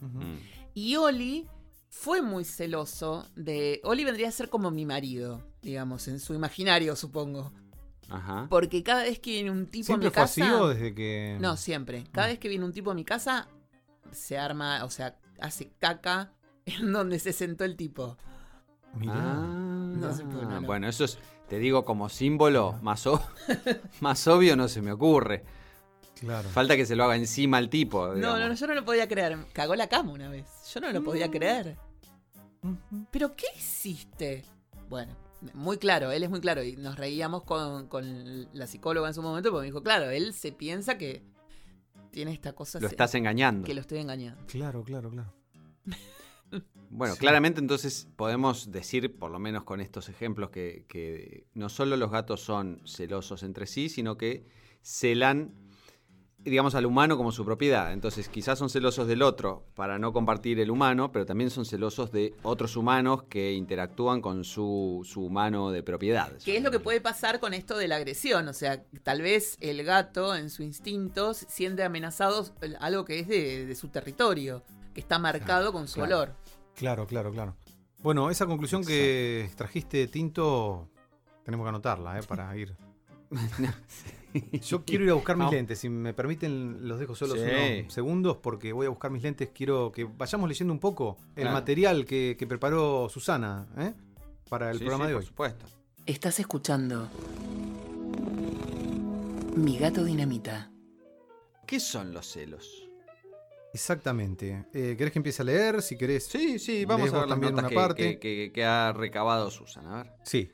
Mm. 0.00 0.36
Y 0.74 0.94
Oli 0.94 1.48
fue 1.88 2.22
muy 2.22 2.44
celoso 2.44 3.26
de... 3.34 3.80
Oli 3.82 4.04
vendría 4.04 4.28
a 4.28 4.30
ser 4.30 4.48
como 4.48 4.70
mi 4.70 4.86
marido, 4.86 5.42
digamos, 5.62 6.06
en 6.06 6.20
su 6.20 6.32
imaginario, 6.34 6.94
supongo. 6.94 7.52
Ajá. 8.10 8.46
Porque 8.50 8.82
cada 8.82 9.02
vez 9.04 9.18
que 9.20 9.30
viene 9.30 9.50
un 9.50 9.66
tipo 9.66 9.84
a 9.84 9.86
¿Siempre 9.86 10.08
mi 10.08 10.14
fue 10.14 10.22
casa... 10.22 10.42
así 10.44 10.52
o 10.52 10.68
desde 10.68 10.94
que.? 10.94 11.38
No, 11.40 11.56
siempre. 11.56 12.04
Cada 12.12 12.26
Mm. 12.26 12.30
vez 12.30 12.38
que 12.38 12.48
viene 12.48 12.64
un 12.64 12.72
tipo 12.72 12.90
a 12.90 12.94
mi 12.94 13.04
casa, 13.04 13.48
se 14.10 14.36
arma, 14.38 14.84
o 14.84 14.90
sea, 14.90 15.16
hace 15.40 15.70
caca 15.78 16.32
en 16.66 16.92
donde 16.92 17.18
se 17.18 17.32
sentó 17.32 17.64
el 17.64 17.76
tipo. 17.76 18.16
Mirá. 18.94 19.12
Ah, 19.16 19.92
No 19.96 20.12
se 20.14 20.24
puede, 20.24 20.42
no, 20.46 20.60
no. 20.60 20.66
Bueno, 20.66 20.88
eso 20.88 21.04
es, 21.04 21.18
te 21.48 21.58
digo, 21.58 21.84
como 21.84 22.08
símbolo, 22.08 22.78
más, 22.82 23.06
o- 23.06 23.22
más 24.00 24.26
obvio 24.26 24.56
no 24.56 24.66
se 24.68 24.82
me 24.82 24.90
ocurre. 24.92 25.44
Claro. 26.18 26.48
Falta 26.50 26.76
que 26.76 26.84
se 26.84 26.96
lo 26.96 27.04
haga 27.04 27.16
encima 27.16 27.56
al 27.58 27.70
tipo. 27.70 28.08
No, 28.08 28.14
digamos. 28.14 28.38
no, 28.40 28.48
no, 28.48 28.54
yo 28.54 28.66
no 28.66 28.74
lo 28.74 28.84
podía 28.84 29.08
creer. 29.08 29.38
Cagó 29.52 29.74
la 29.76 29.88
cama 29.88 30.12
una 30.12 30.28
vez. 30.28 30.44
Yo 30.74 30.80
no 30.80 30.90
lo 30.92 31.02
podía 31.02 31.30
creer. 31.30 31.78
Ujú. 32.62 33.06
¿Pero 33.10 33.34
qué 33.36 33.46
hiciste? 33.56 34.44
Bueno, 34.90 35.14
muy 35.54 35.78
claro, 35.78 36.10
él 36.12 36.22
es 36.22 36.30
muy 36.30 36.40
claro. 36.40 36.62
Y 36.62 36.76
nos 36.76 36.96
reíamos 36.96 37.44
con, 37.44 37.86
con 37.88 38.48
la 38.52 38.66
psicóloga 38.66 39.08
en 39.08 39.14
su 39.14 39.22
momento 39.22 39.50
porque 39.50 39.62
me 39.62 39.66
dijo, 39.66 39.82
claro, 39.82 40.10
él 40.10 40.32
se 40.34 40.52
piensa 40.52 40.98
que 40.98 41.22
tiene 42.10 42.32
esta 42.32 42.52
cosa 42.52 42.80
Lo 42.80 42.88
se- 42.88 42.94
estás 42.94 43.14
engañando. 43.14 43.64
que 43.66 43.74
lo 43.74 43.80
estoy 43.80 43.98
engañando. 43.98 44.42
Claro, 44.46 44.82
claro, 44.84 45.10
claro. 45.10 45.32
Bueno, 46.92 47.14
Sí. 47.14 47.20
claramente 47.20 47.60
entonces 47.60 48.08
podemos 48.16 48.72
decir, 48.72 49.16
por 49.16 49.30
lo 49.30 49.38
menos 49.38 49.62
con 49.62 49.80
estos 49.80 50.08
ejemplos, 50.08 50.50
que, 50.50 50.86
que 50.88 51.46
no 51.54 51.68
solo 51.68 51.96
los 51.96 52.10
gatos 52.10 52.40
son 52.40 52.82
celosos 52.84 53.44
entre 53.44 53.68
sí, 53.68 53.88
sino 53.88 54.16
que 54.18 54.44
celan, 54.82 55.54
digamos, 56.44 56.74
al 56.74 56.86
humano 56.86 57.16
como 57.16 57.32
su 57.32 57.44
propiedad. 57.44 57.92
Entonces 57.92 58.28
quizás 58.28 58.58
son 58.58 58.70
celosos 58.70 59.06
del 59.06 59.22
otro 59.22 59.64
para 59.74 59.98
no 59.98 60.12
compartir 60.12 60.58
el 60.60 60.70
humano, 60.70 61.12
pero 61.12 61.26
también 61.26 61.50
son 61.50 61.64
celosos 61.64 62.12
de 62.12 62.34
otros 62.42 62.76
humanos 62.76 63.24
que 63.24 63.52
interactúan 63.52 64.20
con 64.20 64.44
su, 64.44 65.02
su 65.04 65.24
humano 65.24 65.70
de 65.70 65.82
propiedad. 65.82 66.32
¿Qué 66.44 66.56
es 66.56 66.62
lo 66.62 66.70
que 66.70 66.80
puede 66.80 67.00
pasar 67.00 67.40
con 67.40 67.54
esto 67.54 67.76
de 67.76 67.88
la 67.88 67.96
agresión? 67.96 68.48
O 68.48 68.52
sea, 68.52 68.82
tal 69.02 69.22
vez 69.22 69.56
el 69.60 69.84
gato 69.84 70.34
en 70.34 70.50
su 70.50 70.62
instinto 70.62 71.34
siente 71.34 71.82
amenazado 71.82 72.46
algo 72.80 73.04
que 73.04 73.20
es 73.20 73.28
de, 73.28 73.66
de 73.66 73.74
su 73.74 73.88
territorio, 73.88 74.62
que 74.94 75.00
está 75.00 75.18
marcado 75.18 75.72
con 75.72 75.88
su 75.88 75.96
claro. 75.96 76.16
olor. 76.16 76.34
Claro, 76.74 77.06
claro, 77.06 77.32
claro. 77.32 77.56
Bueno, 78.02 78.30
esa 78.30 78.46
conclusión 78.46 78.82
que 78.84 79.50
trajiste, 79.56 80.06
Tinto, 80.06 80.88
tenemos 81.44 81.64
que 81.64 81.68
anotarla, 81.68 82.18
¿eh? 82.18 82.22
Para 82.22 82.56
ir. 82.56 82.74
Yo 84.62 84.84
quiero 84.84 85.04
ir 85.04 85.10
a 85.10 85.14
buscar 85.14 85.36
mis 85.36 85.50
lentes. 85.50 85.78
Si 85.78 85.88
me 85.88 86.14
permiten, 86.14 86.86
los 86.88 86.98
dejo 87.00 87.14
solos 87.14 87.38
Sí. 87.38 87.44
unos 87.80 87.92
segundos 87.92 88.36
porque 88.38 88.72
voy 88.72 88.86
a 88.86 88.90
buscar 88.90 89.10
mis 89.10 89.22
lentes. 89.22 89.50
Quiero 89.54 89.90
que 89.92 90.04
vayamos 90.04 90.48
leyendo 90.48 90.72
un 90.72 90.80
poco 90.80 91.16
el 91.36 91.42
Claro. 91.42 91.52
material 91.54 92.04
que, 92.04 92.36
que 92.38 92.46
preparó 92.46 93.08
Susana 93.08 93.66
¿eh? 93.78 93.92
para 94.48 94.70
el 94.70 94.78
Sí, 94.78 94.84
programa 94.84 95.04
sí, 95.04 95.08
de 95.08 95.14
por 95.14 95.22
hoy. 95.22 95.26
supuesto. 95.26 95.66
Estás 96.06 96.38
escuchando 96.40 97.08
Mi 99.56 99.78
gato 99.78 100.04
dinamita. 100.04 100.70
¿Qué 101.66 101.80
son 101.80 102.12
los 102.12 102.26
celos? 102.26 102.86
Exactamente. 103.72 104.66
Eh, 104.72 104.94
¿Querés 104.98 105.12
que 105.12 105.18
empiece 105.20 105.42
a 105.42 105.44
leer? 105.44 105.82
Si 105.82 105.96
querés. 105.96 106.24
Sí, 106.26 106.58
sí, 106.58 106.84
vamos 106.84 107.10
a 107.10 107.12
ver 107.12 107.20
las 107.22 107.28
también 107.28 107.52
notas 107.52 107.62
una 107.64 107.68
que, 107.68 107.74
parte. 107.76 108.18
que- 108.18 108.18
que- 108.46 108.52
que 108.52 108.64
ha 108.64 108.92
recabado 108.92 109.50
Susana. 109.50 109.92
A 110.00 110.02
ver. 110.02 110.12
Sí. 110.24 110.50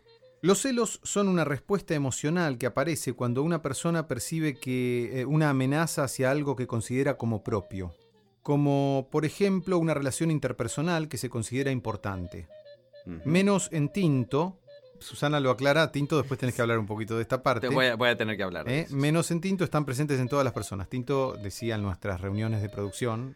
Los 0.47 0.61
celos 0.61 1.01
son 1.03 1.27
una 1.27 1.45
respuesta 1.45 1.97
emocional 1.97 2.57
que 2.57 2.67
aparece 2.67 3.15
cuando 3.15 3.43
una 3.43 3.63
persona 3.63 4.07
percibe 4.07 4.55
que 4.55 5.23
eh, 5.23 5.25
una 5.25 5.51
amenaza 5.51 6.05
hacia 6.05 6.31
algo 6.31 6.55
que 6.55 6.69
considera 6.69 7.17
como 7.17 7.43
propio, 7.43 7.97
como 8.43 9.09
por 9.11 9.25
ejemplo 9.25 9.77
una 9.77 9.93
relación 9.93 10.31
interpersonal 10.31 11.09
que 11.09 11.19
se 11.19 11.29
considera 11.31 11.73
importante. 11.73 12.47
Menos 13.25 13.71
en 13.73 13.89
Tinto, 13.89 14.61
Susana 15.01 15.41
lo 15.41 15.51
aclara, 15.51 15.91
Tinto 15.91 16.17
después 16.17 16.39
tenés 16.39 16.55
que 16.55 16.63
hablar 16.63 16.79
un 16.79 16.87
poquito 16.87 17.17
de 17.17 17.23
esta 17.23 17.43
parte. 17.43 17.67
Te 17.67 17.75
voy, 17.75 17.87
a, 17.87 17.97
voy 17.97 18.11
a 18.11 18.17
tener 18.17 18.37
que 18.37 18.45
hablar. 18.45 18.67
de 18.67 18.79
¿eh? 18.79 18.81
eso. 18.83 18.95
Menos 18.95 19.33
en 19.33 19.41
Tinto 19.41 19.65
están 19.65 19.85
presentes 19.85 20.21
en 20.21 20.29
todas 20.29 20.45
las 20.45 20.55
personas. 20.55 20.89
Tinto 20.89 21.37
decía 21.43 21.75
en 21.75 21.83
nuestras 21.83 22.21
reuniones 22.21 22.63
de 22.63 22.69
producción 22.69 23.35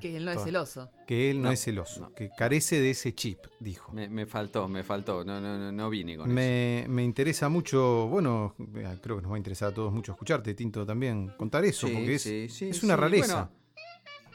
Que 0.00 0.16
él 0.16 0.24
no 0.24 0.32
es 0.32 0.42
celoso. 0.42 0.90
que 1.06 1.30
él 1.30 1.38
no, 1.38 1.44
No, 1.44 1.52
es 1.52 1.62
celoso, 1.62 2.00
no. 2.00 2.14
que 2.14 2.30
carece 2.36 2.80
de 2.80 2.90
ese 2.90 3.14
chip, 3.14 3.38
dijo. 3.60 3.92
Me, 3.92 4.08
me 4.08 4.26
faltó, 4.26 4.66
me 4.68 4.82
faltó. 4.82 5.24
No, 5.24 5.40
no, 5.40 5.56
no, 5.56 5.70
no 5.70 5.90
vine 5.90 6.16
con 6.16 6.26
eso. 6.26 6.34
Me, 6.34 6.84
me 6.88 7.04
interesa 7.04 7.48
mucho, 7.48 8.08
bueno, 8.08 8.54
eh, 8.58 8.98
creo 9.00 9.16
que 9.16 9.22
nos 9.22 9.30
va 9.30 9.36
a 9.36 9.38
interesar 9.38 9.70
a 9.70 9.74
todos 9.74 9.92
mucho 9.92 10.12
escucharte, 10.12 10.54
Tinto, 10.54 10.84
también 10.84 11.28
contar 11.36 11.64
eso, 11.64 11.86
Sí, 11.86 11.92
porque 11.94 12.14
es, 12.16 12.22
sí, 12.22 12.48
sí, 12.48 12.68
es 12.70 12.82
una 12.82 12.94
sí. 12.96 13.00
rareza. 13.00 13.50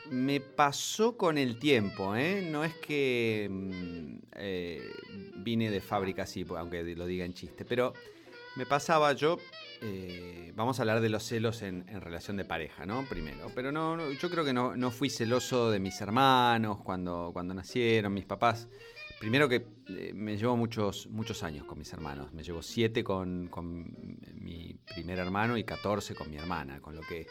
Bueno, 0.05 0.21
me 0.23 0.39
pasó 0.39 1.17
con 1.17 1.37
el 1.37 1.59
tiempo, 1.59 2.15
¿eh? 2.15 2.47
No 2.49 2.63
es 2.63 2.73
que 2.75 3.47
mm, 3.51 4.17
eh, 4.37 4.81
vine 5.37 5.69
de 5.69 5.81
fábrica 5.81 6.23
así, 6.23 6.45
aunque 6.57 6.83
lo 6.95 7.05
diga 7.05 7.25
en 7.25 7.33
chiste, 7.33 7.65
pero 7.65 7.93
me 8.55 8.65
pasaba 8.65 9.11
yo. 9.13 9.37
Eh, 9.81 10.51
vamos 10.55 10.79
a 10.79 10.83
hablar 10.83 10.99
de 11.01 11.09
los 11.09 11.23
celos 11.23 11.61
en, 11.61 11.85
en 11.89 12.01
relación 12.01 12.37
de 12.37 12.45
pareja, 12.45 12.85
¿no? 12.85 13.05
Primero. 13.09 13.47
Pero 13.55 13.71
no, 13.71 13.95
no, 13.97 14.11
yo 14.11 14.29
creo 14.29 14.43
que 14.43 14.53
no, 14.53 14.75
no 14.75 14.91
fui 14.91 15.09
celoso 15.09 15.71
de 15.71 15.79
mis 15.79 15.99
hermanos 16.01 16.79
cuando, 16.83 17.29
cuando 17.33 17.53
nacieron, 17.53 18.13
mis 18.13 18.25
papás. 18.25 18.67
Primero 19.19 19.49
que 19.49 19.65
eh, 19.89 20.11
me 20.13 20.37
llevo 20.37 20.55
muchos, 20.55 21.07
muchos 21.07 21.43
años 21.43 21.65
con 21.65 21.77
mis 21.77 21.91
hermanos. 21.93 22.31
Me 22.33 22.43
llevo 22.43 22.61
siete 22.61 23.03
con, 23.03 23.47
con 23.47 23.85
mi 24.35 24.77
primer 24.93 25.19
hermano 25.19 25.57
y 25.57 25.63
14 25.63 26.15
con 26.15 26.29
mi 26.29 26.37
hermana. 26.37 26.79
Con 26.81 26.95
lo 26.95 27.01
que 27.01 27.27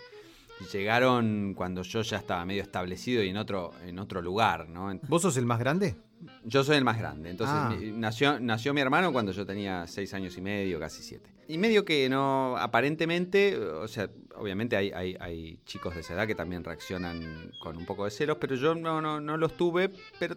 llegaron 0.72 1.54
cuando 1.54 1.82
yo 1.82 2.02
ya 2.02 2.18
estaba 2.18 2.44
medio 2.44 2.62
establecido 2.62 3.22
y 3.22 3.28
en 3.28 3.37
otro, 3.37 3.72
en 3.87 3.98
otro 3.98 4.20
lugar, 4.20 4.68
¿no? 4.68 4.92
¿Vos 5.08 5.22
sos 5.22 5.37
el 5.37 5.46
más 5.46 5.58
grande? 5.58 5.96
Yo 6.44 6.64
soy 6.64 6.76
el 6.76 6.84
más 6.84 6.98
grande. 6.98 7.30
Entonces 7.30 7.54
Ah. 7.56 7.74
mi- 7.78 7.92
nació, 7.92 8.40
nació 8.40 8.74
mi 8.74 8.80
hermano 8.80 9.12
cuando 9.12 9.32
yo 9.32 9.46
tenía 9.46 9.87
seis 9.87 10.12
años 10.14 10.37
y 10.37 10.40
medio, 10.40 10.80
casi 10.80 11.02
siete. 11.02 11.30
Y 11.48 11.56
medio 11.56 11.84
que 11.84 12.08
no, 12.11 12.58
aparentemente, 12.58 13.56
o 13.58 13.88
sea, 13.88 14.11
obviamente 14.37 14.76
hay, 14.76 14.90
hay, 14.90 15.16
hay 15.18 15.61
chicos 15.64 15.94
de 15.94 16.02
esa 16.02 16.12
edad 16.12 16.26
que 16.26 16.34
también 16.34 16.62
reaccionan 16.62 17.50
con 17.58 17.78
un 17.78 17.87
poco 17.87 18.04
de 18.04 18.11
celos, 18.11 18.37
pero 18.38 18.54
yo 18.54 18.74
no, 18.74 19.00
no, 19.00 19.18
no 19.18 19.37
los 19.38 19.56
tuve, 19.56 19.90
pero 20.18 20.37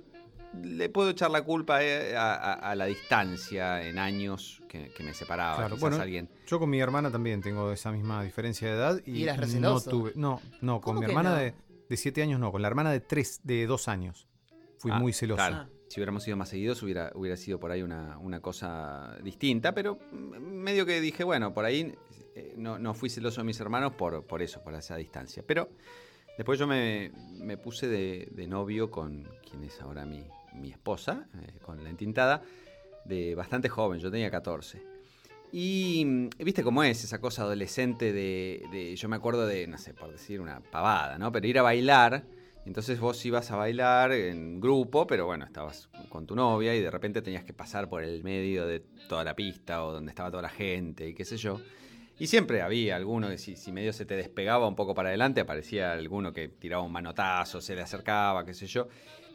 le 0.63 0.88
puedo 0.88 1.10
echar 1.10 1.30
la 1.30 1.41
culpa 1.41 1.84
eh, 1.84 2.15
a, 2.15 2.74
la 2.76 2.86
distancia 2.86 3.86
en 3.86 4.00
años 4.00 4.62
que, 4.69 4.89
me 5.04 5.13
separaba. 5.13 5.58
Claro, 5.58 5.78
bueno, 5.78 5.97
alguien... 5.97 6.30
yo 6.47 6.60
con 6.60 6.69
mi 6.69 6.80
hermana 6.80 7.12
también 7.12 7.41
tengo 7.41 7.74
esa 7.74 7.91
misma 7.91 8.24
diferencia 8.24 8.69
de 8.69 8.74
edad 8.74 9.02
y, 9.06 9.26
no 9.60 9.82
tuve, 9.82 10.13
no, 10.15 10.41
no, 10.62 10.80
con 10.80 10.97
mi 10.97 11.06
hermana 11.06 11.36
de, 11.36 11.54
de 11.89 11.97
siete 11.97 12.21
años 12.21 12.39
no, 12.39 12.54
con 12.54 12.62
la 12.62 12.69
hermana 12.69 12.91
de 12.91 13.02
tres, 13.02 13.41
de 13.43 13.65
dos 13.65 13.89
años. 13.89 14.30
Fui 14.78 14.91
ah, 14.91 15.00
muy 15.00 15.12
celoso. 15.12 15.43
Ah. 15.43 15.67
Si 15.91 15.99
hubiéramos 15.99 16.23
sido 16.23 16.38
más 16.38 16.47
seguidos 16.47 16.82
hubiera, 16.84 17.12
hubiera 17.15 17.36
sido 17.36 17.60
por 17.60 17.69
ahí 17.69 17.82
una, 17.82 18.39
cosa 18.41 19.17
distinta, 19.23 19.73
pero 19.73 19.99
medio 20.13 20.86
que 20.86 21.01
dije, 21.01 21.25
bueno, 21.25 21.54
por 21.54 21.65
ahí 21.65 21.93
eh, 22.34 22.54
no, 22.56 22.80
no, 22.80 22.93
fui 22.93 23.10
celoso 23.10 23.41
de 23.41 23.45
mis 23.45 23.60
hermanos 23.60 23.91
por, 23.95 24.25
por 24.25 24.41
eso, 24.41 24.63
por 24.63 24.73
esa 24.73 24.95
distancia. 24.95 25.43
Pero 25.45 25.67
después 26.38 26.58
yo 26.58 26.65
me, 26.65 27.12
puse 27.62 27.89
de, 27.89 28.47
novio 28.47 28.89
con 28.89 29.27
quien 29.45 29.65
es 29.65 29.82
ahora 29.82 30.06
mi, 30.06 30.23
esposa, 30.71 31.27
eh, 31.41 31.60
con 31.62 31.84
la 31.84 31.89
entintada, 31.89 32.41
de 33.04 33.36
bastante 33.36 33.67
joven, 33.67 33.99
yo 33.99 34.10
tenía 34.10 34.32
14. 34.32 34.82
Y 35.51 36.30
viste 36.39 36.63
cómo 36.63 36.84
es 36.84 37.04
esa 37.04 37.19
cosa 37.19 37.41
adolescente 37.41 38.13
de, 38.13 38.63
de, 38.71 38.95
yo 38.95 39.10
me 39.10 39.17
acuerdo 39.17 39.45
de, 39.45 39.67
no 39.67 39.77
sé, 39.77 39.93
por 39.93 40.10
decir 40.10 40.39
una 40.39 40.62
pavada, 40.62 41.17
¿no? 41.17 41.34
Pero 41.34 41.47
ir 41.47 41.60
a 41.60 41.63
bailar 41.63 42.23
entonces 42.65 43.00
vos 43.00 43.26
ibas 43.26 43.52
a 43.52 43.56
bailar 43.56 44.12
en 44.12 44.60
grupo, 44.60 45.08
pero 45.08 45.26
bueno, 45.26 45.45
estabas 45.45 45.89
con 46.10 46.28
tu 46.28 46.36
novia 46.36 46.76
y 46.76 46.82
de 46.82 46.91
repente 46.91 47.21
tenías 47.21 47.43
que 47.43 47.54
pasar 47.54 47.89
por 47.89 48.04
el 48.04 48.24
medio 48.24 48.67
de 48.67 48.82
toda 49.10 49.24
la 49.24 49.36
pista 49.36 49.84
o 49.84 49.91
donde 49.91 50.12
estaba 50.12 50.30
toda 50.30 50.43
la 50.43 50.50
gente 50.50 51.08
y 51.08 51.13
qué 51.13 51.26
sé 51.26 51.38
yo. 51.38 51.60
Y 52.19 52.28
siempre 52.28 52.62
había 52.62 52.97
alguno 52.97 53.30
que 53.30 53.39
si, 53.39 53.71
medio 53.71 53.91
se 53.93 54.06
te 54.06 54.15
despegaba 54.15 54.67
un 54.67 54.76
poco 54.76 54.93
para 54.93 55.10
adelante, 55.10 55.41
aparecía 55.41 55.91
alguno 55.91 56.32
que 56.32 56.50
tiraba 56.50 56.84
un 56.84 56.91
manotazo, 56.91 57.60
se 57.62 57.74
le 57.74 57.82
acercaba, 57.82 58.45
qué 58.45 58.54
sé 58.54 58.67
yo. 58.67 58.88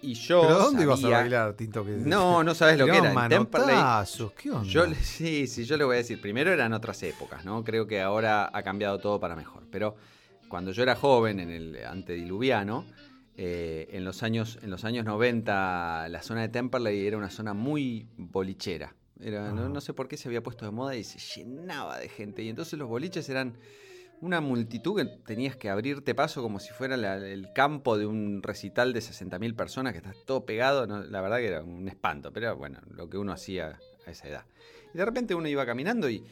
Y 0.02 0.14
yo 0.14 0.42
¿Pero 0.42 0.58
dónde 0.58 0.82
ibas 0.84 1.02
a 1.02 1.08
bailar, 1.08 1.54
Tinto? 1.54 1.84
No, 1.84 2.44
no 2.44 2.54
sabes 2.54 2.78
lo 2.78 2.86
que 2.86 2.96
era. 2.96 3.12
Manotazos, 3.12 4.32
¿qué 4.34 4.52
onda? 4.52 4.68
Yo, 4.68 4.86
sí, 5.02 5.48
sí, 5.48 5.64
yo 5.64 5.76
le 5.76 5.82
voy 5.82 5.94
a 5.94 5.98
decir. 5.98 6.20
Primero 6.20 6.52
eran 6.52 6.72
otras 6.74 7.02
épocas, 7.02 7.44
¿no? 7.44 7.64
Creo 7.64 7.88
que 7.88 8.00
ahora 8.00 8.50
ha 8.52 8.62
cambiado 8.62 9.00
todo 9.00 9.18
para 9.18 9.34
mejor. 9.34 9.64
Pero 9.72 9.96
cuando 10.48 10.70
yo 10.70 10.84
era 10.84 10.94
joven, 10.94 11.40
en 11.40 11.50
el 11.50 11.84
antediluviano, 11.84 12.86
eh, 13.38 13.88
en, 13.92 14.04
los 14.04 14.22
años, 14.22 14.58
en 14.62 14.70
los 14.70 14.84
años 14.84 15.04
90 15.04 16.08
la 16.08 16.22
zona 16.22 16.40
de 16.42 16.48
Temperley 16.48 17.06
era 17.06 17.18
una 17.18 17.30
zona 17.30 17.52
muy 17.54 18.08
bolichera. 18.16 18.94
Era, 19.20 19.50
no, 19.50 19.80
sé 19.80 19.94
por 19.94 20.08
qué 20.08 20.16
se 20.16 20.28
había 20.28 20.42
puesto 20.42 20.64
de 20.64 20.70
moda 20.70 20.94
y 20.94 21.04
se 21.04 21.18
llenaba 21.18 21.98
de 21.98 22.08
gente. 22.08 22.42
Y 22.42 22.48
entonces 22.48 22.78
los 22.78 22.88
boliches 22.88 23.28
eran 23.28 23.56
una 24.20 24.40
multitud 24.40 24.96
que 24.96 25.04
tenías 25.04 25.56
que 25.56 25.70
abrirte 25.70 26.14
paso 26.14 26.42
como 26.42 26.60
si 26.60 26.70
fuera 26.70 26.94
el 26.94 27.52
campo 27.54 27.98
de 27.98 28.06
un 28.06 28.42
recital 28.42 28.92
de 28.92 29.00
60.000 29.00 29.54
personas 29.54 29.92
que 29.92 29.98
estás 29.98 30.16
todo 30.24 30.44
pegado. 30.44 30.86
la 30.86 31.20
verdad 31.20 31.38
que 31.38 31.48
era 31.48 31.62
un 31.62 31.88
espanto, 31.88 32.32
pero 32.32 32.56
bueno, 32.56 32.80
lo 32.90 33.08
que 33.08 33.18
uno 33.18 33.32
hacía 33.32 33.78
a 34.06 34.10
esa 34.10 34.28
edad. 34.28 34.44
Y 34.94 34.98
de 34.98 35.04
repente 35.04 35.34
uno 35.34 35.48
iba 35.48 35.64
caminando 35.64 36.08
y 36.08 36.24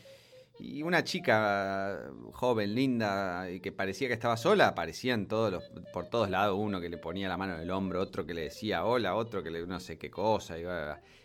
y 0.59 0.83
una 0.83 1.03
chica 1.03 2.11
joven, 2.33 2.75
linda, 2.75 3.51
y 3.51 3.61
que 3.61 3.73
parecía 3.73 4.07
que 4.07 4.15
estaba 4.15 4.37
sola, 4.37 4.69
aparecían 4.69 5.27
todos 5.27 5.51
los, 5.51 5.65
por 5.93 6.07
todos 6.07 6.31
lados, 6.31 6.57
uno 6.59 6.81
que 6.81 6.89
le 6.89 6.97
ponía 6.97 7.29
la 7.29 7.37
mano 7.37 7.55
en 7.57 7.61
el 7.61 7.71
hombro, 7.71 8.01
otro 8.01 8.25
que 8.25 8.35
le 8.35 8.43
decía 8.43 8.85
hola, 8.85 9.17
otro 9.17 9.43
que 9.43 9.51
le 9.51 9.67
no 9.67 9.81
sé 9.81 9.99
qué 9.99 10.11
cosa. 10.11 10.57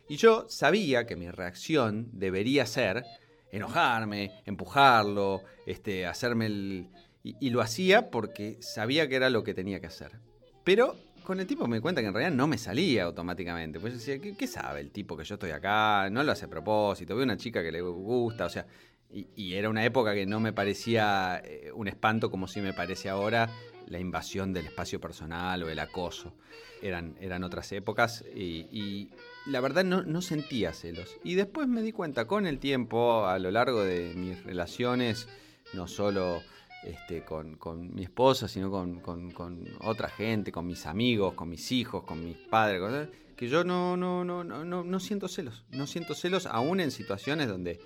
Y, 0.07 0.15
yo 0.15 0.45
sabía 0.49 1.05
que 1.05 1.15
mi 1.15 1.29
reacción 1.29 2.09
debería 2.11 2.65
ser 2.65 3.05
enojarme, 3.51 4.31
empujarlo, 4.45 5.43
este, 5.65 6.07
hacerme 6.07 6.47
el... 6.47 6.89
Y, 7.21 7.51
lo 7.51 7.61
hacía 7.61 8.09
porque 8.09 8.57
sabía 8.61 9.07
que 9.07 9.15
era 9.15 9.29
lo 9.29 9.43
que 9.43 9.53
tenía 9.53 9.79
que 9.79 9.87
hacer. 9.87 10.19
Pero 10.63 10.95
con 11.23 11.39
el 11.39 11.45
tipo 11.45 11.67
me 11.67 11.77
di 11.77 11.81
cuenta 11.81 12.01
que 12.01 12.07
en 12.07 12.13
realidad 12.13 12.35
no 12.35 12.47
me 12.47 12.57
salía 12.57 13.03
automáticamente. 13.03 13.79
Pues 13.79 13.93
yo 13.93 13.99
decía, 13.99 14.19
¿qué, 14.19 14.35
¿qué, 14.35 14.47
sabe 14.47 14.79
el 14.79 14.89
tipo 14.89 15.15
que 15.15 15.23
yo 15.25 15.35
estoy 15.35 15.51
acá? 15.51 16.09
No 16.09 16.23
lo 16.23 16.31
hace 16.31 16.45
a 16.45 16.49
propósito. 16.49 17.15
Veo 17.15 17.23
una 17.23 17.37
chica 17.37 17.61
que 17.61 17.71
le 17.71 17.81
gusta, 17.81 18.45
o 18.45 18.49
sea, 18.49 18.65
y, 19.12 19.54
era 19.56 19.69
una 19.69 19.84
época 19.84 20.13
que 20.13 20.26
no 20.26 20.39
me 20.39 20.54
parecía 20.54 21.41
eh, 21.43 21.72
un 21.74 21.88
espanto 21.88 22.30
como 22.30 22.48
si 22.48 22.62
me 22.62 22.74
parece 22.74 23.10
ahora 23.10 23.50
la 23.88 24.00
invasión 24.00 24.54
del 24.54 24.67
espacio 24.67 25.02
personal 25.02 25.63
o 25.63 25.69
el 25.69 25.80
acoso. 25.80 26.34
Eran, 26.82 27.17
eran 27.19 27.43
otras 27.43 27.72
épocas 27.72 28.24
y, 28.36 29.10
la 29.48 29.62
verdad 29.62 29.84
no, 29.84 30.22
sentía 30.22 30.74
celos. 30.74 31.17
Y 31.24 31.34
después 31.36 31.67
me 31.67 31.82
di 31.82 31.91
cuenta 31.91 32.26
con 32.26 32.45
el 32.45 32.60
tiempo, 32.60 33.26
a 33.26 33.39
lo 33.39 33.50
largo 33.50 33.84
de 33.84 34.13
mis 34.15 34.43
relaciones, 34.43 35.28
no 35.74 35.88
solo 35.88 36.43
este, 36.84 37.26
con, 37.26 37.95
mi 37.95 38.04
esposa, 38.04 38.48
sino 38.48 38.69
con, 38.69 39.74
otra 39.82 40.10
gente, 40.10 40.52
con 40.52 40.67
mis 40.67 40.86
amigos, 40.86 41.34
con 41.34 41.50
mis 41.50 41.72
hijos, 41.72 42.04
con 42.04 42.24
mis 42.24 42.38
padres, 42.38 43.10
que 43.36 43.48
yo 43.48 43.63
no, 43.63 43.98
no, 43.98 44.24
no, 44.24 44.43
no, 44.43 44.84
no 44.84 45.00
siento 45.00 45.28
celos. 45.28 45.65
No 45.72 45.88
siento 45.88 46.13
celos 46.13 46.45
aún 46.45 46.80
en 46.80 46.91
situaciones 46.91 47.48
donde 47.48 47.80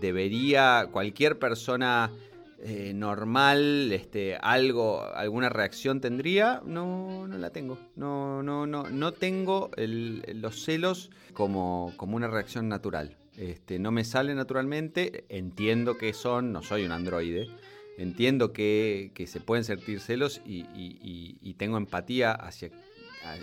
debería 0.00 0.88
cualquier 0.90 1.38
persona 1.38 2.10
eh, 2.58 2.92
normal, 2.94 3.92
este, 3.92 4.36
algo, 4.36 5.04
alguna 5.14 5.50
reacción 5.50 6.00
tendría, 6.00 6.62
no, 6.64 7.28
no 7.28 7.36
la 7.38 7.50
tengo. 7.50 7.78
No, 7.96 8.42
no, 8.42 8.66
no, 8.66 8.84
no 8.84 9.12
tengo 9.12 9.70
los 9.76 10.64
celos 10.64 11.10
como, 11.34 11.92
como 11.96 12.16
una 12.16 12.28
reacción 12.28 12.68
natural. 12.68 13.16
Este, 13.36 13.78
no 13.78 13.90
me 13.90 14.04
sale 14.04 14.34
naturalmente, 14.34 15.26
entiendo 15.28 15.98
que 15.98 16.14
son, 16.14 16.52
no 16.52 16.62
soy 16.62 16.86
un 16.86 16.92
androide, 16.92 17.50
entiendo 17.98 18.54
que, 18.54 19.12
se 19.26 19.40
pueden 19.40 19.64
sentir 19.64 20.00
celos 20.00 20.40
y, 20.46 21.54
tengo 21.58 21.76
empatía 21.76 22.32
hacia 22.32 22.70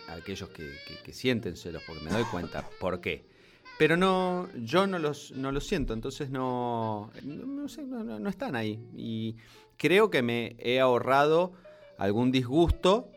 aquellos 0.08 0.50
que, 0.50 0.70
que 1.04 1.14
sienten 1.14 1.56
celos, 1.56 1.84
porque 1.86 2.04
me 2.04 2.10
doy 2.10 2.24
cuenta. 2.24 2.68
¿Por 2.80 3.00
qué? 3.00 3.33
Pero 3.78 3.98
no, 3.98 4.48
yo 4.56 4.86
no 4.86 5.00
los, 5.00 5.32
no 5.32 5.52
los 5.52 5.66
siento, 5.66 5.94
entonces 5.94 6.30
no, 6.30 7.10
no, 7.24 7.68
sé, 7.68 7.84
no, 7.84 8.30
están 8.30 8.56
ahí. 8.56 8.80
Y 8.96 9.36
creo 9.78 10.10
que 10.10 10.22
me 10.22 10.56
he 10.60 10.80
ahorrado 10.80 11.54
algún 11.98 12.32
disgusto, 12.32 13.10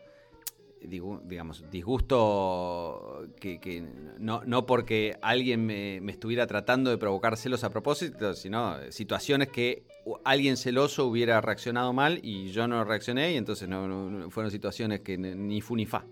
digamos, 0.81 1.63
disgusto 1.69 3.27
que, 3.39 3.85
no, 4.17 4.41
no, 4.45 4.65
porque 4.65 5.15
alguien 5.21 5.65
me, 5.65 5.97
estuviera 6.09 6.47
tratando 6.47 6.89
de 6.89 6.97
provocar 6.97 7.37
celos 7.37 7.63
a 7.63 7.69
propósito, 7.69 8.33
sino 8.33 8.77
situaciones 8.91 9.49
que 9.49 9.83
alguien 10.23 10.57
celoso 10.57 11.05
hubiera 11.05 11.39
reaccionado 11.39 11.93
mal 11.93 12.19
y 12.23 12.47
yo 12.51 12.67
no 12.67 12.83
reaccioné 12.83 13.33
y 13.33 13.37
entonces 13.37 13.69
no, 13.69 14.29
fueron 14.31 14.51
situaciones 14.51 15.01
que 15.01 15.17
ni 15.19 15.61
fu 15.61 15.75
ni 15.75 15.85
fa. 15.85 16.03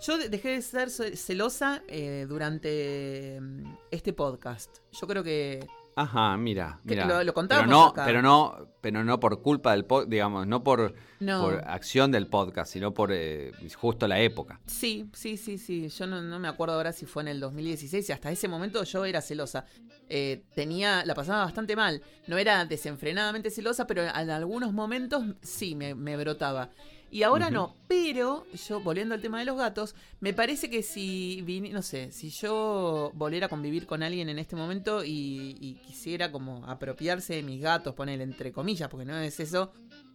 Yo 0.00 0.16
dejé 0.16 0.48
de 0.48 0.62
ser 0.62 0.88
celosa 0.90 1.82
eh, 1.86 2.24
durante 2.26 3.38
mm, 3.38 3.64
este 3.90 4.14
podcast. 4.14 4.78
Yo 4.98 5.06
creo 5.06 5.22
que. 5.22 5.66
Ajá, 5.94 6.38
mira, 6.38 6.80
mira. 6.84 7.04
Lo, 7.04 7.22
lo 7.22 7.34
contamos 7.34 7.66
pero 7.66 7.70
no, 7.70 7.92
pero 8.06 8.22
no, 8.22 8.68
pero 8.80 9.04
no 9.04 9.20
por 9.20 9.42
culpa 9.42 9.72
del 9.72 9.84
podcast, 9.84 10.10
digamos, 10.10 10.46
no 10.46 10.64
por, 10.64 10.94
por, 11.18 11.62
acción 11.66 12.10
del 12.10 12.28
podcast, 12.28 12.72
sino 12.72 12.94
por 12.94 13.10
eh, 13.12 13.52
justo 13.76 14.08
la 14.08 14.20
época. 14.20 14.58
Sí, 14.64 15.10
sí, 15.12 15.36
sí, 15.36 15.58
sí. 15.58 15.90
Yo 15.90 16.06
no, 16.06 16.38
me 16.38 16.48
acuerdo 16.48 16.76
ahora 16.76 16.94
si 16.94 17.04
fue 17.04 17.22
en 17.24 17.28
el 17.28 17.40
2016 17.40 18.08
y 18.08 18.12
hasta 18.12 18.30
ese 18.30 18.48
momento 18.48 18.82
yo 18.84 19.04
era 19.04 19.20
celosa. 19.20 19.66
Eh, 20.08 20.44
tenía, 20.54 21.04
la 21.04 21.14
pasaba 21.14 21.44
bastante 21.44 21.76
mal. 21.76 22.02
No 22.26 22.38
era 22.38 22.64
desenfrenadamente 22.64 23.50
celosa, 23.50 23.86
pero 23.86 24.02
en 24.02 24.30
algunos 24.30 24.72
momentos 24.72 25.24
sí 25.42 25.74
me, 25.74 25.94
me 25.94 26.16
brotaba. 26.16 26.70
Y 27.12 27.24
ahora 27.24 27.50
no, 27.50 27.76
pero 27.88 28.46
yo, 28.52 28.80
volviendo 28.80 29.14
al 29.14 29.20
tema 29.20 29.40
de 29.40 29.44
los 29.44 29.56
gatos, 29.56 29.96
me 30.20 30.32
parece 30.32 30.70
que 30.70 30.82
si, 30.82 31.44
no 31.72 31.82
sé, 31.82 32.12
si 32.12 32.30
yo 32.30 33.10
volviera 33.14 33.46
a 33.46 33.48
convivir 33.48 33.86
con 33.86 34.02
alguien 34.04 34.28
en 34.28 34.38
este 34.38 34.54
momento 34.54 35.02
y, 35.04 35.80
quisiera 35.86 36.30
como 36.30 36.64
apropiarse 36.66 37.34
de 37.34 37.42
mis 37.42 37.60
gatos, 37.60 37.94
poner 37.94 38.20
entre 38.20 38.52
comillas, 38.52 38.88
porque 38.88 39.04
no 39.04 39.18
es 39.18 39.40
eso, 39.40 39.72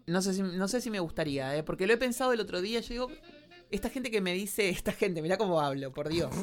no 0.08 0.22
sé 0.22 0.34
si, 0.34 0.42
no 0.42 0.68
sé 0.70 0.80
si 0.80 0.90
me 0.90 1.00
gustaría, 1.00 1.56
¿eh? 1.58 1.64
porque 1.64 1.86
lo 1.86 1.94
he 1.94 1.98
pensado 1.98 2.32
el 2.32 2.40
otro 2.40 2.62
día, 2.62 2.80
yo 2.80 2.90
digo, 2.90 3.12
esta 3.72 3.90
gente 3.90 4.10
que 4.10 4.22
me 4.22 4.34
dice, 4.34 4.70
esta 4.70 4.92
gente, 4.92 5.22
mira 5.22 5.38
cómo 5.38 5.60
hablo, 5.60 5.92
por 5.92 6.10
Dios. 6.10 6.34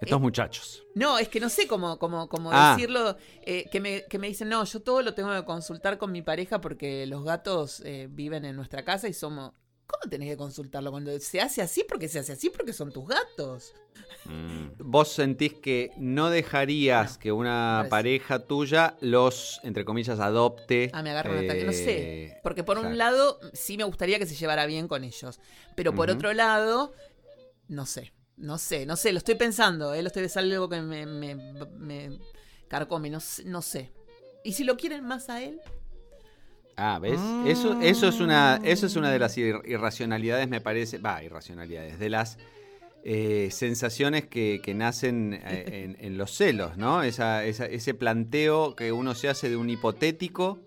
Estos 0.00 0.20
muchachos. 0.20 0.82
No, 0.94 1.18
es 1.18 1.28
que 1.28 1.40
no 1.40 1.48
sé 1.48 1.66
cómo, 1.66 1.98
cómo, 1.98 2.28
cómo 2.28 2.50
ah. 2.52 2.74
decirlo. 2.74 3.16
Eh, 3.42 3.68
que, 3.70 3.80
me, 3.80 4.04
que, 4.04 4.18
me, 4.18 4.28
dicen, 4.28 4.48
no, 4.48 4.64
yo 4.64 4.80
todo 4.80 5.02
lo 5.02 5.14
tengo 5.14 5.32
que 5.34 5.44
consultar 5.44 5.98
con 5.98 6.12
mi 6.12 6.22
pareja 6.22 6.60
porque 6.60 7.06
los 7.06 7.24
gatos 7.24 7.80
eh, 7.84 8.08
viven 8.10 8.44
en 8.44 8.56
nuestra 8.56 8.84
casa 8.84 9.08
y 9.08 9.12
somos. 9.12 9.52
¿Cómo 9.86 10.10
tenés 10.10 10.30
que 10.30 10.36
consultarlo? 10.36 10.90
Cuando 10.90 11.18
se 11.20 11.40
hace 11.40 11.60
así, 11.60 11.84
porque 11.86 12.08
se 12.08 12.18
hace 12.18 12.32
así, 12.32 12.50
porque 12.50 12.72
son 12.72 12.90
tus 12.90 13.06
gatos. 13.06 13.74
Mm. 14.24 14.70
Vos 14.78 15.08
sentís 15.08 15.54
que 15.54 15.90
no 15.98 16.30
dejarías 16.30 17.18
que 17.18 17.32
una 17.32 17.86
pareja 17.90 18.38
tuya 18.40 18.96
los, 19.00 19.60
entre 19.62 19.84
comillas, 19.84 20.20
adopte. 20.20 20.90
Ah, 20.94 21.02
me 21.02 21.10
agarro 21.10 21.32
un 21.32 21.44
ataque. 21.44 21.64
No 21.64 21.72
sé. 21.72 22.24
Eh, 22.24 22.40
porque 22.42 22.64
por 22.64 22.78
un 22.78 22.96
lado, 22.96 23.38
sí 23.52 23.76
me 23.76 23.84
gustaría 23.84 24.18
que 24.18 24.26
se 24.26 24.34
llevara 24.34 24.66
bien 24.66 24.88
con 24.88 25.04
ellos. 25.04 25.38
Pero 25.76 25.94
por 25.94 26.10
otro 26.10 26.32
lado, 26.32 26.94
no 27.68 27.86
sé. 27.86 28.12
No 28.36 28.58
sé, 28.58 28.84
no 28.84 28.96
sé, 28.96 29.12
lo 29.12 29.18
estoy 29.18 29.36
pensando. 29.36 29.94
¿eh? 29.94 30.02
Lo 30.02 30.08
estoy, 30.08 30.24
es 30.24 30.36
algo 30.36 30.68
que 30.68 30.80
me, 30.80 31.06
me, 31.06 31.36
me 31.36 32.18
carcome, 32.68 33.10
no, 33.10 33.20
no 33.44 33.62
sé. 33.62 33.92
¿Y 34.42 34.54
si 34.54 34.64
lo 34.64 34.76
quieren 34.76 35.04
más 35.04 35.30
a 35.30 35.42
él? 35.42 35.60
Ah, 36.76 36.98
¿ves? 37.00 37.20
Eso, 37.46 37.80
eso, 37.80 38.08
es 38.08 38.20
una, 38.20 38.60
eso 38.64 38.86
es 38.86 38.96
una 38.96 39.10
de 39.10 39.18
las 39.18 39.38
irracionalidades, 39.38 40.48
me 40.48 40.60
parece. 40.60 40.98
Va, 40.98 41.22
irracionalidades. 41.22 41.98
De 41.98 42.10
las 42.10 42.38
eh, 43.04 43.50
sensaciones 43.52 44.26
que, 44.26 44.60
nacen 44.74 45.38
eh, 45.44 45.94
en, 45.98 46.16
los 46.16 46.34
celos, 46.34 46.78
¿no? 46.78 47.02
ese 47.02 47.94
planteo 47.94 48.74
que 48.74 48.92
uno 48.92 49.14
se 49.14 49.28
hace 49.28 49.50
de 49.50 49.56
un 49.56 49.68
hipotético 49.68 50.58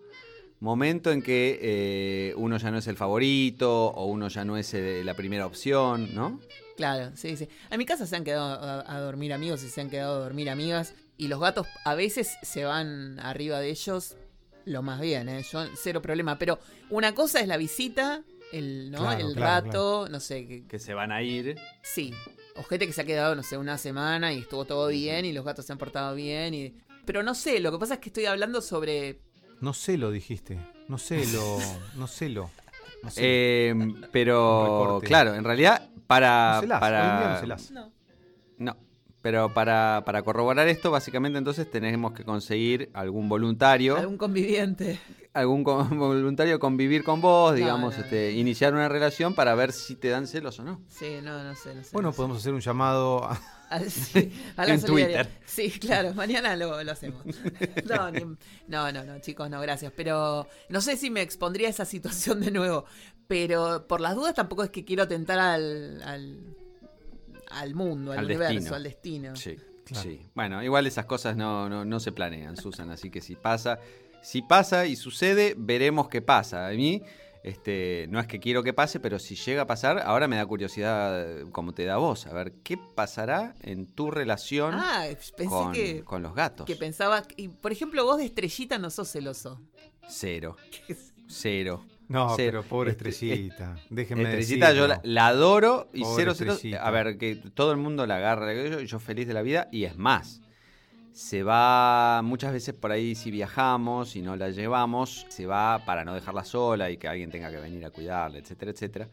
momento 0.60 1.12
en 1.12 1.24
que 1.24 1.60
eh, 1.62 2.34
uno 2.38 2.58
ya 2.58 2.70
no 2.70 2.78
es 2.78 2.86
el 2.86 2.96
favorito 2.96 3.88
o 3.88 4.06
uno 4.06 4.28
ya 4.28 4.46
no 4.46 4.56
es 4.56 4.74
la 4.74 5.16
primera 5.16 5.48
opción, 5.48 6.14
¿no? 6.14 6.40
Claro, 6.76 7.12
sí, 7.16 7.38
sí. 7.38 7.50
A 7.72 7.78
mi 7.78 7.88
casa 7.88 8.06
se 8.06 8.16
han 8.16 8.24
quedado 8.24 8.86
a, 8.88 9.00
dormir 9.00 9.34
amigos 9.34 9.64
y 9.64 9.70
se 9.70 9.82
han 9.82 9.90
quedado 9.90 10.18
a 10.18 10.24
dormir 10.26 10.52
amigas. 10.52 10.94
Y 11.18 11.30
los 11.30 11.40
gatos 11.40 11.66
a 11.86 11.96
veces 11.96 12.38
se 12.44 12.66
van 12.66 13.20
arriba 13.20 13.60
de 13.60 13.72
ellos 13.72 14.16
lo 14.68 14.82
más 14.82 15.00
bien, 15.02 15.30
¿eh? 15.30 15.44
Yo, 15.44 15.66
cero 15.76 16.02
problema. 16.02 16.38
Pero 16.38 16.60
una 16.90 17.14
cosa 17.16 17.40
es 17.40 17.48
la 17.48 17.58
visita, 17.58 18.24
el, 18.52 18.92
¿no? 18.92 19.12
el 19.12 19.36
rato, 19.36 20.08
no 20.10 20.20
sé. 20.20 20.48
Que, 20.48 20.68
que 20.68 20.80
se 20.80 20.94
van 20.94 21.12
a 21.12 21.22
ir. 21.22 21.58
Sí. 21.82 22.14
Ojete 22.56 22.88
que 22.88 22.94
se 22.94 23.02
ha 23.02 23.06
quedado, 23.06 23.36
no 23.36 23.44
sé, 23.44 23.58
una 23.58 23.78
semana 23.78 24.34
y 24.34 24.40
estuvo 24.40 24.66
todo 24.66 24.88
bien 24.88 25.26
y 25.26 25.34
los 25.34 25.46
gatos 25.46 25.66
se 25.66 25.74
han 25.74 25.78
portado 25.78 26.16
bien. 26.16 26.54
Y... 26.54 26.76
Pero 27.06 27.24
no 27.24 27.36
sé, 27.36 27.60
lo 27.60 27.72
que 27.72 27.78
pasa 27.78 27.96
es 27.96 28.00
que 28.00 28.10
estoy 28.10 28.26
hablando 28.26 28.62
sobre. 28.62 29.20
No 29.62 29.74
sé 29.74 29.98
lo 29.98 30.12
dijiste. 30.12 30.60
No 30.88 30.98
sé 30.98 31.26
lo. 31.28 31.60
No 31.96 32.08
sé 32.08 32.30
lo. 32.30 32.50
Eh, 33.16 33.74
pero, 34.12 35.00
claro, 35.04 35.36
en 35.36 35.44
realidad, 35.44 35.90
para. 36.08 36.62
No 36.62 36.80
para... 36.80 37.42
no, 37.72 37.92
no. 38.58 38.87
Pero 39.28 39.54
para, 39.54 40.04
para, 40.06 40.24
corroborar 40.24 40.70
esto, 40.70 40.90
básicamente 40.90 41.38
entonces 41.38 41.70
tenemos 41.70 42.14
que 42.14 42.24
conseguir 42.24 42.90
algún 42.94 43.28
voluntario. 43.28 43.98
Algún 43.98 44.18
conviviente. 44.18 45.02
Algún 45.34 45.64
voluntario 45.66 46.62
convivir 46.62 47.04
con 47.04 47.20
vos, 47.20 47.54
digamos, 47.54 47.98
este, 47.98 48.32
iniciar 48.32 48.74
una 48.74 48.88
relación 48.88 49.36
para 49.36 49.54
ver 49.54 49.74
si 49.74 49.98
te 49.98 50.08
dan 50.08 50.28
celos 50.28 50.58
o 50.60 50.64
no. 50.64 50.80
Sí, 50.88 51.18
no, 51.22 51.44
no 51.44 51.56
sé, 51.56 51.76
no 51.76 51.84
sé. 51.84 51.90
Bueno, 51.92 52.14
podemos 52.14 52.38
hacer 52.38 52.54
un 52.54 52.62
llamado 52.62 53.26
a, 53.26 53.38
en 54.66 54.82
Twitter. 54.82 55.28
Sí, 55.46 55.72
claro, 55.72 56.14
mañana 56.14 56.56
lo, 56.56 56.82
lo 56.82 56.92
hacemos. 56.94 57.22
No, 58.70 58.94
no, 58.94 59.04
no, 59.04 59.20
chicos, 59.20 59.50
no, 59.50 59.60
gracias. 59.60 59.92
Pero 59.94 60.48
no 60.70 60.80
sé 60.80 60.96
si 60.96 61.10
me 61.10 61.22
expondría 61.22 61.68
a 61.68 61.72
esa 61.72 61.84
situación 61.84 62.40
de 62.40 62.52
nuevo. 62.52 62.86
Pero 63.28 63.88
por 63.88 64.00
las 64.00 64.16
dudas 64.16 64.36
tampoco 64.36 64.64
es 64.64 64.70
que 64.70 64.86
quiero 64.86 65.06
tentar 65.06 65.38
al, 65.38 66.02
al, 66.04 66.56
mundo, 67.76 68.12
al, 68.12 68.26
universo, 68.26 68.76
al 68.76 68.84
destino. 68.84 69.36
Sí, 69.36 69.58
sí. 69.92 70.22
Bueno, 70.34 70.64
igual 70.64 70.88
esas 70.88 71.06
cosas 71.06 71.36
no, 71.36 71.70
no, 71.70 71.86
no 71.86 72.00
se 72.00 72.12
planean, 72.12 72.58
Susan. 72.58 72.90
Así 72.92 73.10
que 73.10 73.22
si 73.22 73.36
pasa, 73.36 73.80
si 74.22 74.42
pasa 74.42 74.86
y 74.86 74.96
sucede, 74.96 75.56
veremos 75.58 76.10
qué 76.10 76.22
pasa. 76.22 76.68
A 76.68 76.72
mí 76.72 77.02
este, 77.48 78.08
no 78.10 78.20
es 78.20 78.28
que 78.28 78.42
quiero 78.42 78.62
que 78.62 78.74
pase, 78.74 79.00
pero 79.00 79.20
si 79.20 79.36
llega 79.36 79.62
a 79.62 79.68
pasar, 79.68 80.00
ahora 80.00 80.28
me 80.28 80.36
da 80.36 80.46
curiosidad 80.46 81.44
como 81.54 81.74
te 81.74 81.86
da 81.86 81.96
vos, 81.96 82.28
a 82.28 82.34
ver 82.34 82.52
qué 82.64 82.78
pasará 82.78 83.56
en 83.62 83.88
tu 83.88 84.12
relación 84.12 84.74
ah, 84.76 85.06
con, 85.48 85.74
con, 86.04 86.24
los 86.24 86.36
gatos. 86.36 86.66
Que 86.66 86.76
pensaba, 86.76 87.24
y 87.38 87.48
por 87.48 87.72
ejemplo, 87.72 88.04
vos 88.04 88.18
de 88.18 88.26
estrellita 88.26 88.78
no 88.78 88.90
sos 88.90 89.10
celoso. 89.10 89.62
Cero. 90.10 90.58
Cero. 91.28 91.86
No, 92.10 92.36
pero 92.38 92.64
pobre 92.64 92.92
este, 92.92 93.10
estrellita. 93.10 93.76
Déjenme 93.90 94.24
Estrellita 94.24 94.74
yo 94.74 94.88
la, 94.88 95.28
adoro 95.28 95.90
y 95.94 96.04
cero, 96.16 96.34
cero. 96.36 96.56
A 96.82 96.92
ver, 96.92 97.18
que 97.18 97.36
todo 97.36 97.72
el 97.72 97.78
mundo 97.78 98.06
la 98.06 98.18
agarra, 98.18 98.54
yo 98.84 99.00
feliz 99.00 99.28
de 99.28 99.34
la 99.34 99.42
vida 99.42 99.68
y 99.72 99.84
es 99.84 99.98
más 99.98 100.42
se 101.18 101.42
va 101.42 102.22
muchas 102.22 102.54
veces 102.54 102.76
por 102.76 102.92
ahí 102.92 103.16
si 103.16 103.32
viajamos 103.32 104.16
y 104.16 104.22
no 104.22 104.36
la 104.36 104.52
llevamos, 104.52 105.26
se 105.30 105.48
va 105.48 105.84
para 105.84 106.06
no 106.06 106.14
dejarla 106.14 106.44
sola 106.44 106.92
y 106.92 106.98
que 106.98 107.08
alguien 107.08 107.32
tenga 107.32 107.50
que 107.50 107.58
venir 107.58 107.84
a 107.86 107.90
cuidarla, 107.90 108.38
etcétera, 108.38 108.70
etcétera. 108.70 109.10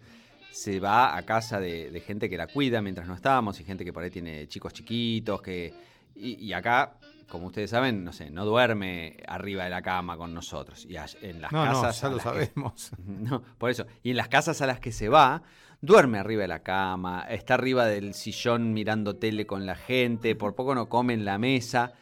Se 0.51 0.81
va 0.81 1.17
a 1.17 1.23
casa 1.23 1.59
de, 1.59 2.03
gente 2.07 2.29
que 2.29 2.37
la 2.37 2.47
cuida 2.47 2.83
mientras 2.83 3.09
no 3.09 3.15
estamos 3.15 3.59
y 3.59 3.65
gente 3.65 3.87
que 3.87 3.93
por 3.95 4.03
ahí 4.03 4.11
tiene 4.11 4.47
chicos 4.49 4.75
chiquitos 4.75 5.41
que 5.41 5.73
y, 6.15 6.53
acá, 6.53 6.99
como 7.29 7.47
ustedes 7.47 7.71
saben, 7.71 8.05
no 8.05 8.13
sé, 8.13 8.31
no 8.31 8.45
duerme 8.45 9.17
arriba 9.27 9.65
de 9.65 9.71
la 9.71 9.83
cama 9.83 10.17
con 10.17 10.35
nosotros 10.35 10.85
y 10.85 10.97
en 10.97 11.41
las 11.41 11.51
casas 11.51 12.03
no, 12.03 12.09
ya 12.09 12.15
lo 12.15 12.21
sabemos. 12.21 12.91
no, 13.07 13.43
por 13.59 13.71
eso. 13.71 13.87
Y 14.03 14.11
en 14.11 14.17
las 14.17 14.29
casas 14.29 14.61
a 14.61 14.67
las 14.67 14.81
que 14.81 14.93
se 14.93 15.09
va 15.09 15.43
duerme 15.81 16.19
arriba 16.19 16.43
de 16.43 16.49
la 16.49 16.63
cama, 16.63 17.27
está 17.29 17.55
arriba 17.55 17.87
del 17.87 18.15
sillón 18.15 18.73
mirando 18.73 19.17
tele 19.17 19.47
con 19.47 19.67
la 19.67 19.75
gente, 19.75 20.35
por 20.35 20.55
poco 20.55 20.75
no 20.75 20.89
come 20.89 21.13
en 21.13 21.25
la 21.25 21.37
mesa 21.37 21.93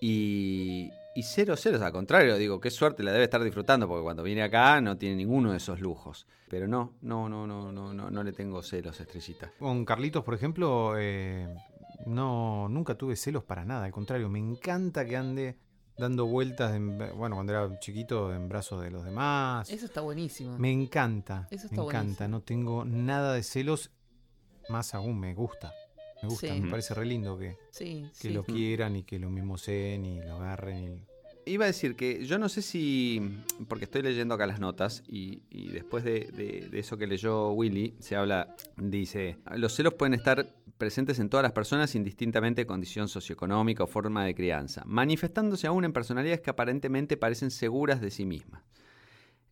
y, 0.00 0.90
y 1.14 1.22
cero 1.22 1.56
ceros, 1.56 1.80
al 1.80 1.92
contrario, 1.92 2.36
digo, 2.36 2.60
qué 2.60 2.70
suerte 2.70 3.02
la 3.02 3.12
debe 3.12 3.24
estar 3.24 3.42
disfrutando 3.42 3.88
porque 3.88 4.02
cuando 4.02 4.22
viene 4.22 4.42
acá 4.42 4.80
no 4.80 4.96
tiene 4.96 5.16
ninguno 5.16 5.52
de 5.52 5.56
esos 5.56 5.80
lujos. 5.80 6.26
Pero 6.50 6.66
no, 6.66 6.94
no, 7.02 7.28
no, 7.28 7.46
no, 7.46 7.70
no, 7.70 7.94
no, 7.94 8.10
no 8.10 8.24
le 8.24 8.32
tengo 8.32 8.60
celos, 8.60 9.00
estrellita. 9.00 9.52
Con 9.58 9.84
Carlitos, 9.84 10.24
por 10.24 10.34
ejemplo, 10.34 10.94
eh, 10.98 11.46
no, 12.06 12.68
nunca 12.68 12.96
tuve 12.96 13.16
celos 13.16 13.44
para 13.44 13.64
nada, 13.64 13.84
al 13.84 13.92
contrario, 13.92 14.28
me 14.28 14.38
encanta 14.38 15.04
que 15.04 15.16
ande 15.16 15.56
dando 16.00 16.26
vueltas, 16.26 16.72
bueno, 17.14 17.36
cuando 17.36 17.52
era 17.52 17.78
chiquito, 17.78 18.34
en 18.34 18.48
brazos 18.48 18.82
de 18.82 18.90
los 18.90 19.04
demás. 19.04 19.70
Eso 19.70 19.84
está 19.84 20.00
buenísimo. 20.00 20.58
Me 20.58 20.72
encanta. 20.72 21.46
Eso 21.50 21.66
está 21.66 21.76
me 21.76 21.86
encanta. 21.86 22.26
No 22.26 22.40
tengo 22.40 22.84
nada 22.84 23.34
de 23.34 23.42
celos, 23.42 23.90
más 24.68 24.94
aún 24.94 25.20
me 25.20 25.34
gusta. 25.34 25.72
Me 26.22 26.28
gusta, 26.28 26.54
me 26.54 26.70
parece 26.70 26.94
re 26.94 27.06
lindo 27.06 27.38
que, 27.38 27.56
que 28.20 28.30
lo 28.30 28.44
quieran 28.44 28.96
y 28.96 29.04
que 29.04 29.18
lo 29.18 29.30
mimosen 29.30 30.04
y 30.04 30.20
lo 30.20 30.36
agarren. 30.36 31.06
Iba 31.46 31.64
a 31.64 31.68
decir 31.68 31.96
que 31.96 32.26
yo 32.26 32.38
no 32.38 32.50
sé 32.50 32.60
si, 32.60 33.42
porque 33.68 33.84
estoy 33.84 34.02
leyendo 34.02 34.34
acá 34.34 34.46
las 34.46 34.60
notas 34.60 35.02
y, 35.08 35.40
después 35.70 36.04
de, 36.04 36.30
de, 36.70 36.78
eso 36.78 36.98
que 36.98 37.06
leyó 37.06 37.52
Willy, 37.52 37.96
se 38.00 38.16
habla, 38.16 38.54
dice, 38.76 39.38
los 39.56 39.74
celos 39.74 39.94
pueden 39.94 40.12
estar 40.12 40.54
presentes 40.80 41.20
en 41.20 41.28
todas 41.28 41.44
las 41.44 41.52
personas 41.52 41.94
indistintamente 41.94 42.62
de 42.62 42.66
condición 42.66 43.06
socioeconómica 43.06 43.84
o 43.84 43.86
forma 43.86 44.24
de 44.24 44.34
crianza, 44.34 44.82
manifestándose 44.86 45.68
aún 45.68 45.84
en 45.84 45.92
personalidades 45.92 46.40
que 46.40 46.50
aparentemente 46.50 47.16
parecen 47.16 47.52
seguras 47.52 48.00
de 48.00 48.10
sí 48.10 48.26
mismas. 48.26 48.64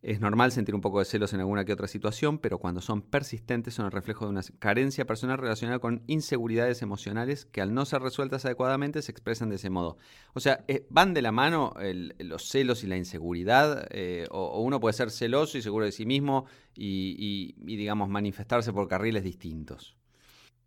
Es 0.01 0.21
normal 0.21 0.53
sentir 0.53 0.75
un 0.75 0.81
poco 0.81 0.99
de 0.99 1.05
celos 1.05 1.33
en 1.33 1.41
alguna 1.41 1.65
que 1.65 1.73
otra 1.73 1.87
situación, 1.87 2.39
pero 2.39 2.57
cuando 2.57 2.79
son 2.79 3.01
persistentes 3.01 3.73
son 3.73 3.85
el 3.85 3.91
reflejo 3.91 4.25
de 4.25 4.31
una 4.31 4.41
carencia 4.57 5.05
personal 5.05 5.37
relacionada 5.37 5.79
con 5.79 6.03
inseguridades 6.07 6.81
emocionales 6.81 7.45
que 7.45 7.61
al 7.61 7.73
no 7.73 7.85
ser 7.85 8.01
resueltas 8.01 8.45
adecuadamente 8.45 9.01
se 9.01 9.11
expresan 9.11 9.49
de 9.49 9.57
ese 9.57 9.69
modo. 9.69 9.97
O 10.33 10.39
sea, 10.39 10.63
eh, 10.69 10.87
van 10.89 11.13
de 11.13 11.21
la 11.21 11.33
mano 11.33 11.73
los 12.19 12.47
celos 12.47 12.85
y 12.85 12.87
la 12.87 12.95
inseguridad, 12.95 13.87
eh, 13.91 14.25
o, 14.31 14.61
uno 14.61 14.79
puede 14.79 14.93
ser 14.93 15.11
celoso 15.11 15.57
y 15.57 15.61
seguro 15.61 15.83
de 15.83 15.91
sí 15.91 16.05
mismo 16.05 16.45
y, 16.73 17.55
digamos, 17.57 18.07
manifestarse 18.07 18.71
por 18.71 18.87
carriles 18.87 19.23
distintos. 19.23 19.98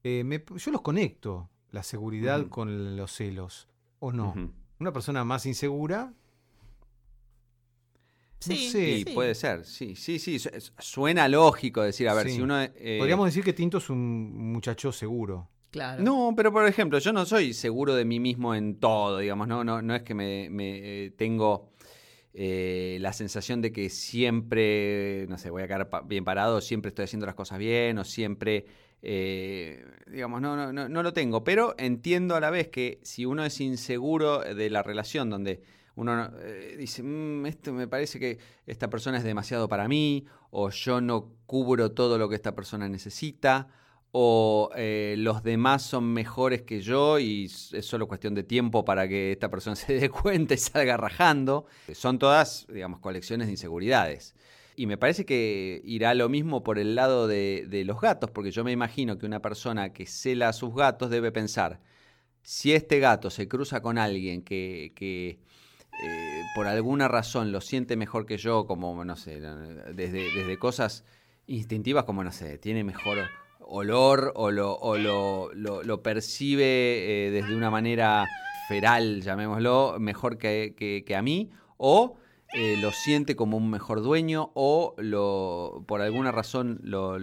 Eh, 0.05 0.45
yo 0.57 0.73
los 0.73 0.81
conecto, 0.81 1.49
la 1.71 1.83
seguridad 1.83 2.49
con 2.49 2.97
los 2.97 3.12
celos, 3.12 3.69
¿o 3.99 4.12
no? 4.12 4.35
Una 4.79 4.93
persona 4.93 5.25
más 5.25 5.47
insegura 5.47 6.12
Sí, 8.43 9.05
puede 9.15 9.35
ser, 9.35 9.65
sí, 9.65 9.95
sí, 9.95 10.19
sí, 10.19 10.38
suena 10.79 11.29
lógico 11.29 11.83
decir, 11.83 12.09
a 12.09 12.15
ver, 12.15 12.29
si 12.29 12.41
uno... 12.41 12.61
Eh, 12.61 12.97
Podríamos 12.99 13.27
decir 13.27 13.45
que 13.45 13.53
Tinto 13.53 13.79
es 13.79 13.88
un 13.88 14.53
muchacho 14.53 14.91
seguro. 14.91 15.49
Claro. 15.71 16.03
No, 16.03 16.35
pero 16.37 16.53
por 16.53 16.67
ejemplo, 16.67 16.99
yo 16.99 17.12
no 17.12 17.25
soy 17.25 17.55
seguro 17.55 17.95
de 17.95 18.05
mí 18.05 18.19
mismo 18.19 18.55
en 18.55 18.81
todo, 18.81 19.19
digamos, 19.19 19.47
no, 19.47 19.62
no, 19.65 19.81
no 19.81 19.95
es 19.95 20.03
que 20.03 20.15
me, 20.15 20.49
eh, 20.51 21.12
tengo 21.17 21.71
eh, 22.35 22.99
la 23.01 23.12
sensación 23.12 23.62
de 23.62 23.73
que 23.73 23.88
siempre, 23.88 25.27
no 25.29 25.38
sé, 25.38 25.49
voy 25.51 25.62
a 25.62 25.69
quedar 25.69 25.88
bien 26.07 26.25
parado, 26.25 26.61
siempre 26.61 26.88
estoy 26.88 27.05
haciendo 27.05 27.27
las 27.27 27.37
cosas 27.37 27.59
bien 27.59 27.97
o 27.99 28.05
siempre, 28.05 28.67
digamos, 29.03 30.41
no, 30.41 30.57
no, 30.57 30.73
no, 30.73 30.88
no 30.88 31.03
lo 31.03 31.12
tengo, 31.12 31.43
pero 31.43 31.75
entiendo 31.77 32.37
a 32.37 32.41
la 32.41 32.51
vez 32.51 32.69
que 32.69 33.01
si 33.03 33.25
uno 33.25 33.45
es 33.45 33.61
inseguro 33.61 34.41
de 34.41 34.71
la 34.71 34.83
relación 34.83 35.29
donde 35.29 35.61
uno 35.95 36.31
eh, 36.41 36.77
dice, 36.79 37.03
mm, 37.03 37.47
esto 37.47 37.73
me 37.73 37.87
parece 37.87 38.19
que 38.19 38.38
esta 38.67 38.88
persona 38.88 39.19
es 39.19 39.25
demasiado 39.25 39.69
para 39.69 39.88
mí, 39.88 40.27
o 40.51 40.71
yo 40.71 41.01
no 41.01 41.33
cubro 41.47 41.93
todo 41.93 42.19
lo 42.19 42.29
que 42.29 42.35
esta 42.35 42.55
persona 42.55 42.88
necesita, 42.88 43.69
o 44.11 44.71
eh, 44.77 45.15
los 45.19 45.43
demás 45.43 45.83
son 45.83 46.12
mejores 46.12 46.62
que 46.62 46.83
yo 46.83 47.19
y 47.19 47.47
es 47.47 47.87
solo 47.87 48.07
cuestión 48.07 48.35
de 48.35 48.43
tiempo 48.43 48.85
para 48.85 49.09
que 49.09 49.33
esta 49.33 49.51
persona 49.51 49.77
se 49.77 49.95
dé 49.95 50.11
cuenta 50.11 50.55
y 50.55 50.59
salga 50.59 50.97
rajando. 50.97 51.67
Son 51.95 52.19
todas, 52.19 52.67
digamos, 52.69 53.01
colecciones 53.01 53.47
de 53.47 53.53
inseguridades. 53.53 54.35
Y 54.75 54.87
me 54.87 54.97
parece 54.97 55.25
que 55.27 55.83
irá 55.85 56.15
lo 56.15 56.29
mismo 56.29 56.63
por 56.63 56.79
el 56.79 56.95
lado 56.95 57.27
de, 57.29 57.83
los 57.87 58.01
gatos, 58.01 58.31
porque 58.31 58.51
yo 58.51 58.65
me 58.65 58.73
imagino 58.73 59.19
que 59.19 59.27
una 59.27 59.43
persona 59.43 59.93
que 59.93 60.07
cela 60.07 60.49
a 60.49 60.53
sus 60.53 60.75
gatos 60.75 61.11
debe 61.11 61.31
pensar, 61.31 61.81
si 62.43 62.73
este 62.73 62.99
gato 62.99 63.31
se 63.31 63.49
cruza 63.49 63.83
con 63.83 63.99
alguien 63.99 64.43
que, 64.43 64.93
que 64.97 65.39
eh, 66.03 66.43
por 66.55 66.67
alguna 66.67 67.07
razón 67.07 67.53
lo 67.53 67.61
siente 67.61 67.97
mejor 67.97 68.27
que 68.27 68.39
yo, 68.39 68.67
como, 68.67 69.05
no 69.05 69.17
sé, 69.17 69.41
desde, 69.41 70.33
desde 70.33 70.59
cosas 70.59 71.05
instintivas 71.47 72.05
como, 72.05 72.25
no 72.25 72.33
sé, 72.33 72.59
tiene 72.59 72.83
mejor 72.83 73.19
olor 73.61 74.33
o 74.37 74.51
lo, 74.51 74.75
o 74.75 74.97
lo, 74.97 75.51
lo, 75.55 76.03
percibe 76.03 77.27
eh, 77.27 77.31
desde 77.31 77.55
una 77.55 77.71
manera 77.71 78.27
feral, 78.69 79.23
llamémoslo, 79.23 79.97
mejor 79.99 80.39
que, 80.39 80.75
que, 81.07 81.17
a 81.17 81.23
mí, 81.23 81.51
o 81.77 82.17
eh, 82.55 82.77
lo 82.81 82.93
siente 82.93 83.35
como 83.35 83.57
un 83.57 83.71
mejor 83.71 84.03
dueño, 84.03 84.51
o 84.55 84.95
lo, 84.99 85.85
por 85.87 86.01
alguna 86.01 86.33
razón 86.33 86.81
lo, 86.83 87.19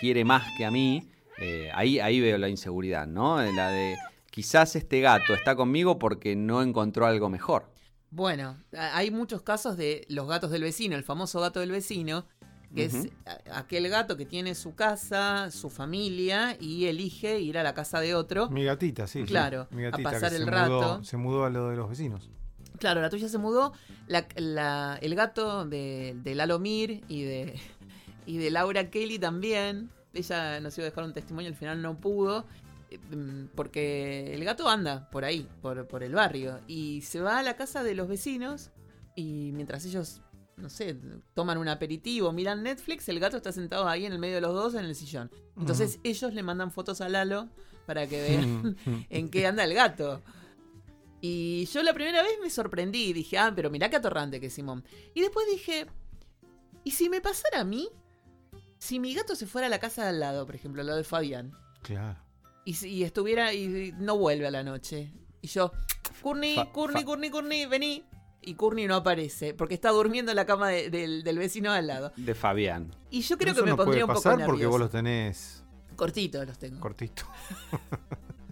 quiere 0.00 0.24
más 0.24 0.44
que 0.56 0.64
a 0.64 0.70
mí, 0.70 1.08
Eh, 1.38 1.68
ahí, 1.74 1.98
ahí 1.98 2.20
veo 2.20 2.38
la 2.38 2.48
inseguridad, 2.48 3.08
¿no? 3.08 3.42
La 3.42 3.68
de 3.68 3.96
quizás 4.30 4.76
este 4.76 5.00
gato 5.00 5.34
está 5.34 5.56
conmigo 5.56 5.98
porque 5.98 6.36
no 6.36 6.62
encontró 6.62 7.06
algo 7.06 7.28
mejor. 7.28 7.64
Bueno, 8.10 8.56
hay 8.72 9.10
muchos 9.10 9.42
casos 9.42 9.76
de 9.76 10.06
los 10.08 10.28
gatos 10.28 10.52
del 10.52 10.62
vecino, 10.62 10.94
el 10.94 11.02
famoso 11.02 11.40
gato 11.40 11.58
del 11.58 11.72
vecino, 11.72 12.24
que 12.72 12.84
es 12.84 13.08
aquel 13.52 13.88
gato 13.88 14.16
que 14.16 14.26
tiene 14.26 14.54
su 14.54 14.76
casa, 14.76 15.50
su 15.50 15.70
familia 15.70 16.56
y 16.60 16.86
elige 16.86 17.40
ir 17.40 17.58
a 17.58 17.64
la 17.64 17.74
casa 17.74 17.98
de 17.98 18.14
otro. 18.14 18.48
Mi 18.50 18.64
gatita, 18.64 19.08
sí. 19.08 19.24
Claro, 19.24 19.68
a 19.92 19.98
pasar 19.98 20.34
el 20.34 20.46
rato. 20.46 21.02
se 21.02 21.16
mudó 21.16 21.44
a 21.44 21.50
lo 21.50 21.70
de 21.70 21.76
los 21.76 21.88
vecinos. 21.88 22.30
Claro, 22.78 23.00
la 23.00 23.10
tuya 23.10 23.28
se 23.28 23.38
mudó. 23.38 23.72
el 24.08 25.14
gato 25.14 25.64
de, 25.64 26.16
de 26.22 26.34
Lalo 26.34 26.58
Mir 26.58 27.02
y 27.08 27.22
de, 27.22 27.60
y 28.26 28.38
de 28.38 28.50
Laura 28.50 28.90
Kelly 28.90 29.18
también. 29.18 29.90
Ella 30.12 30.60
nos 30.60 30.76
iba 30.78 30.86
a 30.86 30.90
dejar 30.90 31.04
un 31.04 31.12
testimonio, 31.12 31.50
al 31.50 31.56
final 31.56 31.82
no 31.82 31.98
pudo. 31.98 32.46
Mm, 33.10 33.46
porque 33.54 34.32
el 34.34 34.44
gato 34.44 34.68
anda 34.68 35.10
por 35.10 35.24
ahí, 35.24 35.48
por, 35.62 35.86
por 35.86 36.02
el 36.02 36.14
barrio. 36.14 36.60
Y 36.66 37.02
se 37.02 37.20
va 37.20 37.38
a 37.38 37.42
la 37.42 37.56
casa 37.56 37.82
de 37.82 37.94
los 37.94 38.08
vecinos. 38.08 38.70
Y 39.16 39.50
mientras 39.52 39.84
ellos 39.84 40.20
no 40.56 40.70
sé, 40.70 40.96
toman 41.34 41.58
un 41.58 41.68
aperitivo, 41.68 42.32
miran 42.32 42.62
Netflix, 42.62 43.08
el 43.08 43.18
gato 43.18 43.36
está 43.36 43.52
sentado 43.52 43.88
ahí 43.88 44.06
en 44.06 44.12
el 44.12 44.18
medio 44.18 44.36
de 44.36 44.40
los 44.40 44.54
dos 44.54 44.74
en 44.74 44.84
el 44.84 44.94
sillón. 44.94 45.30
Entonces 45.56 45.98
ellos 46.04 46.32
le 46.32 46.42
mandan 46.42 46.70
fotos 46.70 47.00
a 47.00 47.08
Lalo 47.08 47.48
para 47.86 48.06
que 48.06 48.22
vean 48.28 48.76
en 49.10 49.30
qué 49.30 49.46
anda 49.46 49.64
el 49.64 49.74
gato. 49.74 50.22
Y 51.26 51.64
yo 51.72 51.82
la 51.82 51.94
primera 51.94 52.22
vez 52.22 52.32
me 52.42 52.50
sorprendí 52.50 53.04
y 53.04 53.12
dije, 53.14 53.38
ah, 53.38 53.50
pero 53.56 53.70
mirá 53.70 53.88
qué 53.88 53.96
atorrante 53.96 54.40
que 54.40 54.48
es 54.48 54.52
Simón. 54.52 54.84
Y 55.14 55.22
después 55.22 55.46
dije, 55.50 55.86
¿y 56.84 56.90
si 56.90 57.08
me 57.08 57.22
pasara 57.22 57.60
a 57.60 57.64
mí? 57.64 57.88
Si 58.76 59.00
mi 59.00 59.14
gato 59.14 59.34
se 59.34 59.46
fuera 59.46 59.68
a 59.68 59.70
la 59.70 59.78
casa 59.78 60.02
de 60.02 60.10
al 60.10 60.20
lado, 60.20 60.44
por 60.44 60.54
ejemplo, 60.54 60.82
al 60.82 60.88
lado 60.88 60.98
de 60.98 61.04
Fabián. 61.04 61.54
Claro. 61.80 62.20
Y, 62.66 62.74
si 62.74 63.02
estuviera 63.02 63.54
y 63.54 63.94
no 63.96 64.18
vuelve 64.18 64.48
a 64.48 64.50
la 64.50 64.62
noche. 64.62 65.14
Y 65.40 65.48
yo, 65.48 65.72
Courtney, 66.20 66.56
Courtney, 66.74 67.04
Courtney, 67.04 67.30
Courtney, 67.30 67.64
vení. 67.64 68.04
Y 68.42 68.52
Courtney 68.52 68.86
no 68.86 68.96
aparece, 68.96 69.54
porque 69.54 69.72
está 69.72 69.88
durmiendo 69.92 70.30
en 70.30 70.36
la 70.36 70.44
cama 70.44 70.68
del, 70.68 71.38
vecino 71.38 71.72
al 71.72 71.86
lado. 71.86 72.12
De 72.18 72.34
Fabián. 72.34 72.94
Y 73.08 73.22
yo 73.22 73.38
creo 73.38 73.54
que 73.54 73.62
me 73.62 73.74
pondría 73.74 74.04
un 74.04 74.12
poco 74.12 74.28
nervioso. 74.28 74.50
porque 74.50 74.66
vos 74.66 74.78
los 74.78 74.90
tenés... 74.90 75.64
Cortitos 75.96 76.46
los 76.46 76.58
tengo. 76.58 76.80
Cortito. 76.80 77.24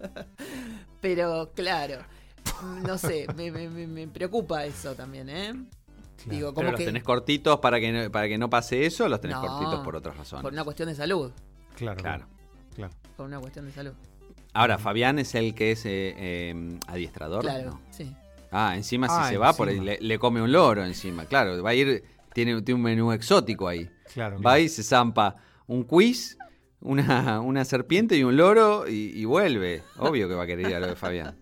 Pero, 1.01 1.51
claro 1.53 2.03
no 2.85 2.97
sé, 2.97 3.27
me, 3.35 4.07
preocupa 4.07 4.65
eso 4.65 4.95
también, 4.95 5.29
¿eh? 5.29 5.53
Digo, 6.25 6.53
como 6.53 6.67
¿Pero 6.67 6.77
los 6.77 6.85
tenés 6.85 7.03
cortitos 7.03 7.59
para 7.59 7.79
que, 7.79 7.91
no, 7.91 8.11
para 8.11 8.27
que 8.27 8.37
no 8.37 8.49
pase 8.49 8.85
eso 8.85 9.05
o 9.05 9.09
los 9.09 9.19
tenés 9.19 9.37
cortitos 9.37 9.79
por 9.83 9.95
otras 9.95 10.15
razones? 10.15 10.43
Por 10.43 10.53
una 10.53 10.63
cuestión 10.63 10.87
de 10.87 10.95
salud. 10.95 11.31
Claro. 11.75 12.01
Claro. 12.01 12.27
Por 13.17 13.25
una 13.25 13.39
cuestión 13.39 13.65
de 13.65 13.71
salud. 13.71 13.93
Ahora, 14.53 14.77
Fabián 14.77 15.19
es 15.19 15.35
el 15.35 15.55
que 15.55 15.71
es 15.71 15.85
eh, 15.85 16.49
em, 16.49 16.79
adiestrador. 16.87 17.41
Claro, 17.41 17.79
sí. 17.89 18.15
Ah, 18.51 18.73
encima 18.75 19.07
si 19.07 19.15
ah, 19.17 19.29
se 19.29 19.37
va, 19.37 19.53
por 19.53 19.71
le, 19.71 20.19
come 20.19 20.41
un 20.41 20.51
loro 20.51 20.85
encima. 20.85 21.25
Claro, 21.25 21.61
va 21.63 21.71
a 21.71 21.73
ir, 21.73 22.03
tiene, 22.33 22.55
un 22.55 22.81
menú 22.81 23.11
exótico 23.11 23.67
ahí. 23.67 23.89
Claro. 24.13 24.39
Va 24.39 24.59
y 24.59 24.69
se 24.69 24.83
zampa 24.83 25.37
un 25.65 25.83
quiz, 25.83 26.37
una, 26.81 27.41
una 27.41 27.65
serpiente 27.65 28.15
y 28.15 28.23
un 28.23 28.37
loro 28.37 28.87
y, 28.87 29.11
y 29.19 29.25
vuelve. 29.25 29.81
Obvio 29.97 30.27
que 30.27 30.35
va 30.35 30.43
a 30.43 30.47
querer 30.47 30.69
ir 30.69 30.75
a 30.75 30.79
lo 30.79 30.87
de 30.87 30.95
Fabián. 30.95 31.35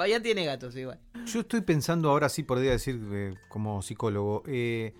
Fabián 0.00 0.22
tiene 0.22 0.46
gatos 0.46 0.74
igual. 0.76 0.98
Yo 1.26 1.40
estoy 1.40 1.60
pensando 1.60 2.08
ahora 2.08 2.30
sí, 2.30 2.42
podría 2.42 2.70
decir 2.70 2.98
eh, 3.12 3.34
como 3.50 3.82
psicólogo, 3.82 4.42
eh, 4.46 4.94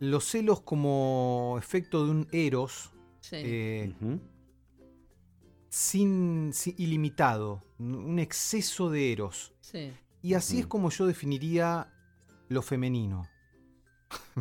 los 0.00 0.24
celos 0.24 0.62
como 0.62 1.54
efecto 1.60 2.04
de 2.04 2.10
un 2.10 2.28
eros 2.32 2.90
eh, 3.30 3.94
sin, 5.68 6.52
ilimitado, 6.76 7.62
un 7.78 8.18
exceso 8.18 8.90
de 8.90 9.12
eros. 9.12 9.52
Y 10.22 10.34
así 10.34 10.58
es 10.58 10.66
como 10.66 10.90
yo 10.90 11.06
definiría 11.06 11.94
lo 12.48 12.62
femenino. 12.62 13.28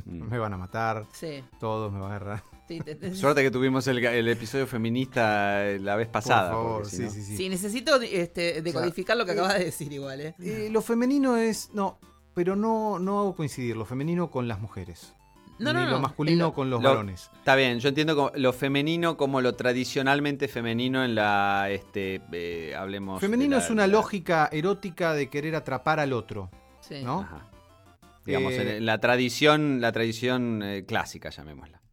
Mm. 0.05 0.29
me 0.29 0.37
van 0.37 0.53
a 0.53 0.57
matar, 0.57 1.07
todos 1.59 1.91
me 1.91 1.99
van 1.99 2.11
a 2.11 2.15
agarrar. 2.17 2.54
Suerte 3.13 3.43
que 3.43 3.51
tuvimos 3.51 3.85
el, 3.87 4.27
episodio 4.27 4.65
feminista 4.65 5.63
la 5.79 5.95
vez 5.95 6.07
pasada. 6.07 6.51
Por 6.51 6.63
favor, 6.63 6.85
sí, 6.87 7.09
sí, 7.09 7.37
sí. 7.37 7.49
necesito 7.49 8.01
este, 8.01 8.61
decodificar 8.61 9.15
lo 9.15 9.25
que 9.25 9.33
acabas 9.33 9.59
de 9.59 9.65
decir 9.65 9.91
igual. 9.91 10.21
¿eh? 10.21 10.35
¿eh? 10.41 10.69
lo 10.71 10.81
femenino 10.81 11.37
es. 11.37 11.69
No, 11.73 11.99
pero 12.33 12.55
no, 12.55 12.97
no 12.97 13.19
hago 13.19 13.35
coincidir 13.35 13.77
lo 13.77 13.85
femenino 13.85 14.31
con 14.31 14.47
las 14.47 14.59
mujeres. 14.59 15.13
No, 15.59 15.71
ni 15.73 15.85
lo 15.85 15.99
masculino 15.99 16.53
con 16.53 16.69
los 16.69 16.81
varones. 16.81 17.29
Está 17.37 17.55
bien, 17.55 17.79
yo 17.79 17.87
entiendo 17.87 18.31
lo 18.35 18.51
femenino 18.51 19.15
como 19.15 19.39
lo 19.39 19.55
tradicionalmente 19.55 20.47
femenino 20.47 21.05
en 21.05 21.15
la. 21.15 21.67
Este, 21.69 22.21
eh, 22.31 22.75
hablemos. 22.75 23.21
Femenino 23.21 23.57
es 23.57 23.69
una 23.69 23.87
lógica 23.87 24.49
erótica 24.51 25.13
de 25.13 25.29
querer 25.29 25.55
atrapar 25.55 25.99
al 25.99 26.13
otro. 26.13 26.49
¿No? 27.03 27.21
Ajá. 27.21 27.49
Digamos, 28.25 28.53
en 28.53 28.67
eh, 28.67 28.81
la 28.81 28.99
tradición, 28.99 29.81
la 29.81 29.91
tradición 29.91 30.63
clásica, 30.87 31.29
llamémosla 31.29 31.84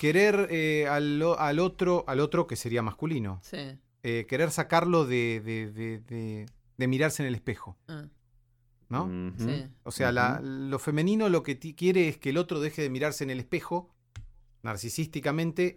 querer 0.00 0.48
eh, 0.50 0.86
al, 0.88 1.20
otro, 1.60 2.04
al 2.08 2.20
otro 2.20 2.46
que 2.46 2.56
sería 2.56 2.80
masculino. 2.80 3.38
Sí. 3.42 3.58
Eh, 4.02 4.24
querer 4.26 4.50
sacarlo 4.50 5.04
de, 5.04 5.42
de, 5.44 6.46
de, 6.78 6.88
mirarse 6.88 7.22
en 7.22 7.28
el 7.28 7.34
espejo. 7.34 7.76
Ah. 7.86 8.06
¿No? 8.88 9.34
sí. 9.36 9.66
O 9.82 9.92
sea, 9.92 10.40
lo 10.42 10.78
femenino 10.78 11.28
lo 11.28 11.42
que 11.42 11.58
quiere 11.58 12.08
es 12.08 12.16
que 12.16 12.30
el 12.30 12.38
otro 12.38 12.60
deje 12.60 12.80
de 12.80 12.88
mirarse 12.88 13.24
en 13.24 13.30
el 13.30 13.40
espejo, 13.40 13.90
narcisísticamente, 14.62 15.76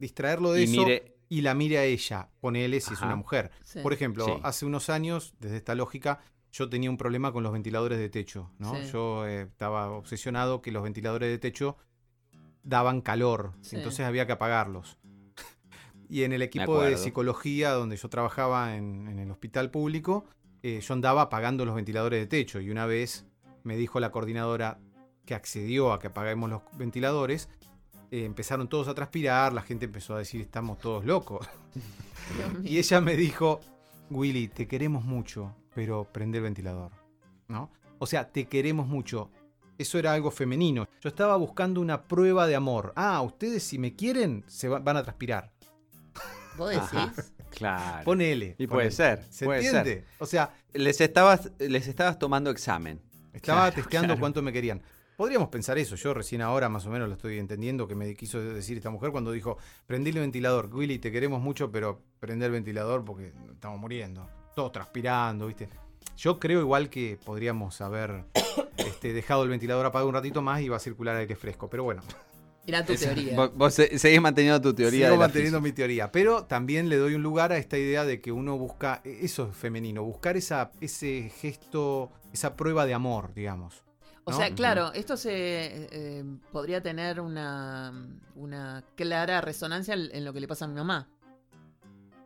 distraerlo 0.00 0.52
de 0.52 0.64
eso 0.64 0.84
y 1.28 1.42
la 1.42 1.54
mire 1.54 1.78
a 1.78 1.84
ella, 1.84 2.28
ponele 2.40 2.80
si 2.80 2.92
es 2.92 3.00
una 3.02 3.14
mujer. 3.14 3.52
Por 3.84 3.92
ejemplo, 3.92 4.40
hace 4.42 4.66
unos 4.66 4.90
años, 4.90 5.34
desde 5.38 5.58
esta 5.58 5.76
lógica, 5.76 6.18
yo 6.50 6.68
tenía 6.68 6.90
un 6.90 6.98
problema 6.98 7.32
con 7.32 7.44
los 7.44 7.52
ventiladores 7.52 8.00
de 8.00 8.10
techo, 8.10 8.50
¿no? 8.58 8.82
Yo 8.82 9.28
eh, 9.28 9.42
estaba 9.42 9.92
obsesionado 9.92 10.60
que 10.60 10.72
los 10.72 10.82
ventiladores 10.82 11.30
de 11.30 11.38
techo 11.38 11.76
daban 12.62 13.00
calor, 13.00 13.52
entonces 13.72 14.06
había 14.06 14.26
que 14.26 14.32
apagarlos. 14.32 14.98
y 16.08 16.22
en 16.24 16.32
el 16.32 16.42
equipo 16.42 16.82
de 16.82 16.96
psicología 16.96 17.70
donde 17.70 17.96
yo 17.96 18.08
trabajaba 18.08 18.76
en, 18.76 19.18
el 19.18 19.30
hospital 19.30 19.70
público, 19.70 20.24
eh, 20.62 20.80
yo 20.80 20.94
andaba 20.94 21.22
apagando 21.22 21.64
los 21.64 21.74
ventiladores 21.74 22.20
de 22.20 22.26
techo 22.26 22.60
y 22.60 22.70
una 22.70 22.86
vez 22.86 23.26
me 23.62 23.76
dijo 23.76 24.00
la 24.00 24.10
coordinadora 24.10 24.78
que 25.24 25.34
accedió 25.34 25.92
a 25.92 25.98
que 25.98 26.08
apaguemos 26.08 26.50
los 26.50 26.62
ventiladores, 26.76 27.48
eh, 28.10 28.24
empezaron 28.24 28.68
todos 28.68 28.88
a 28.88 28.94
transpirar, 28.94 29.52
la 29.52 29.62
gente 29.62 29.84
empezó 29.84 30.14
a 30.14 30.18
decir 30.18 30.40
estamos 30.40 30.78
todos 30.78 31.04
locos. 31.04 31.46
y 32.64 32.78
ella 32.78 33.00
me 33.00 33.16
dijo, 33.16 33.60
Willy, 34.10 34.48
te 34.48 34.66
queremos 34.66 35.04
mucho, 35.04 35.54
pero 35.74 36.04
prende 36.04 36.38
el 36.38 36.44
ventilador. 36.44 36.90
¿No? 37.48 37.70
O 37.98 38.06
sea, 38.06 38.30
te 38.32 38.46
queremos 38.46 38.86
mucho, 38.86 39.30
eso 39.80 39.98
era 39.98 40.12
algo 40.12 40.30
femenino. 40.30 40.88
Yo 41.00 41.08
estaba 41.08 41.36
buscando 41.36 41.80
una 41.80 42.02
prueba 42.02 42.46
de 42.46 42.54
amor. 42.54 42.92
Ah, 42.96 43.22
ustedes 43.22 43.62
si 43.62 43.78
me 43.78 43.94
quieren, 43.94 44.44
se 44.46 44.68
van 44.68 44.96
a 44.96 45.02
transpirar. 45.02 45.50
¿Vos 46.56 46.70
decís? 46.70 47.32
claro. 47.50 48.04
Ponele. 48.04 48.56
Y 48.58 48.66
puede 48.66 48.90
ser. 48.90 49.24
¿Se 49.30 49.46
entiende? 49.46 50.04
O 50.18 50.26
sea. 50.26 50.54
Les 50.72 51.00
estabas, 51.00 51.50
les 51.58 51.88
estabas 51.88 52.18
tomando 52.18 52.50
examen. 52.50 53.00
Estaba 53.32 53.70
testeando 53.70 54.18
cuánto 54.18 54.42
me 54.42 54.52
querían. 54.52 54.82
Podríamos 55.16 55.48
pensar 55.48 55.76
eso. 55.78 55.96
Yo 55.96 56.14
recién 56.14 56.42
ahora 56.42 56.68
más 56.68 56.86
o 56.86 56.90
menos 56.90 57.08
lo 57.08 57.14
estoy 57.14 57.38
entendiendo 57.38 57.88
que 57.88 57.94
me 57.94 58.14
quiso 58.14 58.40
decir 58.40 58.76
esta 58.76 58.90
mujer 58.90 59.10
cuando 59.10 59.32
dijo, 59.32 59.58
prendí 59.86 60.10
el 60.10 60.18
ventilador. 60.18 60.74
Willy, 60.74 60.98
te 60.98 61.10
queremos 61.10 61.40
mucho, 61.42 61.70
pero 61.70 62.02
prende 62.18 62.46
el 62.46 62.52
ventilador 62.52 63.04
porque 63.04 63.32
estamos 63.52 63.78
muriendo. 63.80 64.28
Todos 64.54 64.72
transpirando, 64.72 65.46
¿viste? 65.46 65.68
Yo 66.20 66.38
creo 66.38 66.60
igual 66.60 66.90
que 66.90 67.18
podríamos 67.24 67.80
haber 67.80 68.26
este, 68.76 69.14
dejado 69.14 69.42
el 69.42 69.48
ventilador 69.48 69.86
apagado 69.86 70.06
un 70.06 70.14
ratito 70.14 70.42
más 70.42 70.60
y 70.60 70.68
va 70.68 70.76
a 70.76 70.80
circular 70.80 71.16
aire 71.16 71.34
fresco, 71.34 71.70
pero 71.70 71.82
bueno. 71.82 72.02
Era 72.66 72.84
tu 72.84 72.94
teoría. 72.94 73.48
Vos, 73.54 73.72
seguís 73.72 74.20
manteniendo 74.20 74.60
tu 74.60 74.74
teoría. 74.74 75.06
Sigo 75.06 75.18
manteniendo 75.18 75.62
mi 75.62 75.72
teoría, 75.72 76.12
pero 76.12 76.44
también 76.44 76.90
le 76.90 76.98
doy 76.98 77.14
un 77.14 77.22
lugar 77.22 77.52
a 77.52 77.56
esta 77.56 77.78
idea 77.78 78.04
de 78.04 78.20
que 78.20 78.32
uno 78.32 78.58
busca, 78.58 79.00
e, 79.02 79.24
eso 79.24 79.48
es 79.48 79.56
femenino, 79.56 80.04
buscar 80.04 80.36
esa, 80.36 80.72
ese 80.82 81.32
gesto, 81.40 82.12
esa 82.34 82.54
prueba 82.54 82.84
de 82.84 82.92
amor, 82.92 83.32
digamos. 83.32 83.82
O 84.24 84.32
sea, 84.34 84.54
claro, 84.54 84.92
esto 84.92 85.16
se 85.16 85.32
eh, 85.90 86.24
podría 86.52 86.82
tener 86.82 87.18
una, 87.18 87.94
una 88.36 88.84
clara 88.94 89.40
resonancia 89.40 89.94
en 89.94 90.24
lo 90.24 90.34
que 90.34 90.40
le 90.40 90.46
pasa 90.46 90.66
a 90.66 90.68
mi 90.68 90.74
mamá. 90.74 91.08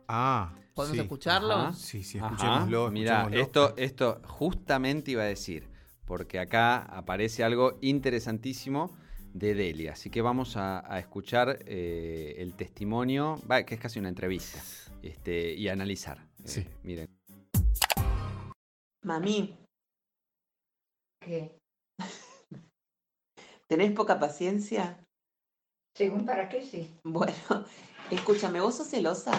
Ah. 0.09 0.53
¿Podemos 0.75 0.97
escucharlo? 0.97 1.73
Sí, 1.73 2.03
sí, 2.03 2.17
escuchémoslo. 2.17 2.91
Mira, 2.91 3.29
esto, 3.31 3.73
esto 3.77 4.21
justamente 4.25 5.11
iba 5.11 5.23
a 5.23 5.25
decir, 5.25 5.69
porque 6.05 6.37
acá 6.37 6.83
aparece 6.83 7.43
algo 7.43 7.77
interesantísimo 7.81 8.95
de 9.33 9.55
Delia. 9.55 9.93
Así 9.93 10.09
que 10.09 10.21
vamos 10.21 10.57
a, 10.57 10.99
escuchar 10.99 11.59
eh, 11.65 12.35
el 12.39 12.55
testimonio, 12.55 13.39
que 13.65 13.75
es 13.75 13.79
casi 13.79 13.99
una 13.99 14.09
entrevista, 14.09 14.59
este, 15.01 15.53
y 15.53 15.69
analizar. 15.69 16.17
Eh, 16.43 16.47
sí. 16.47 16.67
miren. 16.83 17.07
Mami. 19.03 19.57
¿Qué? 21.21 21.57
¿Tenés 23.67 23.91
poca 23.93 24.19
paciencia? 24.19 24.99
Según 25.95 26.25
para 26.25 26.49
qué 26.49 26.61
sí. 26.61 26.93
Bueno, 27.03 27.33
Escúchame, 28.11 28.61
¿vos 28.61 28.75
sos 28.75 28.87
celosa? 28.87 29.31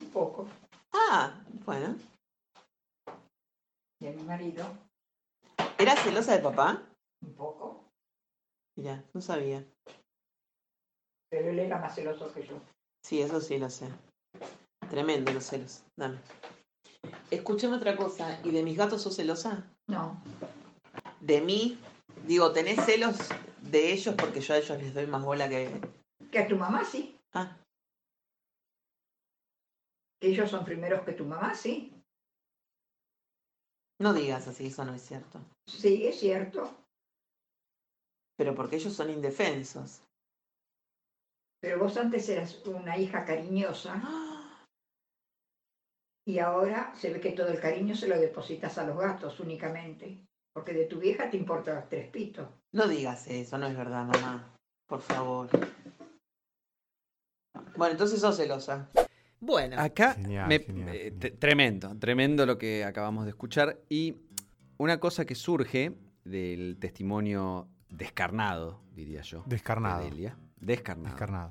Un 0.00 0.10
poco. 0.10 0.48
Bueno. 1.64 1.96
De 4.00 4.10
mi 4.12 4.22
marido. 4.22 4.64
¿Era 5.78 5.96
celosa 5.96 6.36
de 6.36 6.42
papá? 6.42 6.82
Un 7.24 7.34
poco. 7.34 7.84
Mira, 8.76 9.04
no 9.14 9.20
sabía. 9.20 9.64
Pero 11.30 11.50
él 11.50 11.58
era 11.60 11.78
más 11.78 11.94
celoso 11.94 12.32
que 12.32 12.44
yo. 12.46 12.60
Sí, 13.04 13.22
eso 13.22 13.40
sí 13.40 13.58
lo 13.58 13.70
sé. 13.70 13.88
Tremendo 14.90 15.32
los 15.32 15.44
celos. 15.44 15.84
Dame. 15.96 16.18
Escúchame 17.30 17.76
otra 17.76 17.96
cosa. 17.96 18.40
¿Y 18.44 18.50
de 18.50 18.62
mis 18.62 18.76
gatos 18.76 19.02
sos 19.02 19.16
celosa? 19.16 19.64
No. 19.88 20.20
De 21.20 21.40
mí, 21.40 21.78
digo, 22.26 22.52
¿tenés 22.52 22.84
celos 22.84 23.16
de 23.60 23.92
ellos 23.92 24.14
porque 24.18 24.40
yo 24.40 24.54
a 24.54 24.58
ellos 24.58 24.78
les 24.82 24.94
doy 24.94 25.06
más 25.06 25.24
bola 25.24 25.48
que... 25.48 25.80
Que 26.30 26.40
a 26.40 26.48
tu 26.48 26.56
mamá 26.56 26.84
sí. 26.84 27.16
Ah, 27.32 27.56
ellos 30.22 30.50
son 30.50 30.64
primeros 30.64 31.02
que 31.02 31.12
tu 31.12 31.24
mamá 31.24 31.54
sí. 31.54 31.92
no 33.98 34.14
digas 34.14 34.48
así, 34.48 34.66
eso 34.66 34.84
no 34.84 34.94
es 34.94 35.02
cierto. 35.02 35.40
Sí, 35.66 36.06
es 36.06 36.18
cierto. 36.18 36.70
Pero 38.36 38.54
porque 38.54 38.76
ellos 38.76 38.92
son 38.92 39.10
indefensos. 39.10 40.02
Pero 41.60 41.78
vos 41.78 41.96
antes 41.96 42.28
eras 42.28 42.66
una 42.66 42.98
hija 42.98 43.24
cariñosa 43.24 44.02
y 46.26 46.40
ahora 46.40 46.92
se 46.96 47.12
ve 47.12 47.20
que 47.20 47.32
todo 47.32 47.48
el 47.48 47.60
cariño 47.60 47.94
se 47.94 48.08
lo 48.08 48.18
depositas 48.18 48.76
a 48.78 48.84
los 48.84 48.98
gatos 48.98 49.38
únicamente. 49.38 50.18
Porque 50.52 50.72
de 50.72 50.84
tu 50.84 50.98
vieja 50.98 51.30
te 51.30 51.36
importa 51.36 51.86
tres 51.88 52.10
pitos. 52.10 52.46
No 52.72 52.86
digas 52.86 53.26
eso, 53.28 53.56
no 53.56 53.66
es 53.66 53.76
verdad, 53.76 54.04
mamá. 54.04 54.54
Por 54.86 55.00
favor. 55.00 55.48
Bueno, 57.76 57.92
entonces 57.92 58.20
sos 58.20 58.36
celosa. 58.36 58.90
Bueno, 59.44 59.76
Acá, 59.78 60.14
Genial, 60.14 60.48
me- 60.48 60.58
genial, 60.60 60.88
eh, 60.94 61.12
genial. 61.20 61.38
tremendo, 61.40 61.96
tremendo 61.98 62.46
lo 62.46 62.56
que 62.58 62.84
acabamos 62.84 63.24
de 63.24 63.30
escuchar. 63.30 63.78
Y 63.88 64.14
una 64.78 65.00
cosa 65.00 65.24
que 65.24 65.34
surge 65.34 65.92
del 66.24 66.76
testimonio 66.78 67.68
descarnado, 67.90 68.80
diría 68.94 69.22
yo. 69.22 69.42
Descarnado. 69.46 70.04
De 70.04 70.10
Delia. 70.10 70.36
Descarnado. 70.60 71.08
Descarnado. 71.10 71.50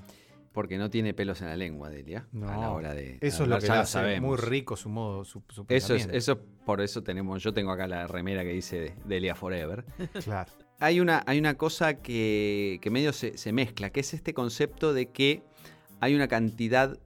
Porque 0.54 0.78
no 0.78 0.90
tiene 0.90 1.14
pelos 1.14 1.42
en 1.42 1.48
la 1.48 1.56
lengua, 1.58 1.90
Delia. 1.90 2.28
No, 2.32 2.48
a 2.50 2.58
la 2.58 2.72
hora 2.72 2.94
de. 2.94 3.18
Eso 3.22 3.44
es 3.44 3.50
lo 3.50 3.56
hablar, 3.56 3.62
que 3.62 3.78
hace 3.80 3.92
sabemos. 3.92 4.30
muy 4.30 4.38
rico 4.38 4.76
su 4.78 4.88
modo, 4.90 5.24
su, 5.26 5.44
su 5.50 5.66
Eso 5.70 5.94
es, 5.96 6.08
eso 6.12 6.42
por 6.66 6.82
eso 6.82 7.04
tenemos, 7.04 7.42
yo 7.44 7.54
tengo 7.54 7.72
acá 7.72 7.88
la 7.88 8.08
remera 8.08 8.44
que 8.44 8.52
dice 8.54 8.96
Delia 9.06 9.36
Forever. 9.36 9.84
Claro. 10.24 10.52
Hay 10.80 11.00
una, 11.00 11.24
hay 11.26 11.38
una 11.40 11.56
cosa 11.56 11.96
que, 12.02 12.80
que 12.82 12.90
medio 12.90 13.14
se, 13.14 13.38
se 13.38 13.54
mezcla, 13.54 13.92
que 13.92 14.00
es 14.00 14.14
este 14.14 14.34
concepto 14.34 14.94
de 14.94 15.08
que 15.10 15.44
hay 16.00 16.16
una 16.16 16.28
cantidad 16.28 16.98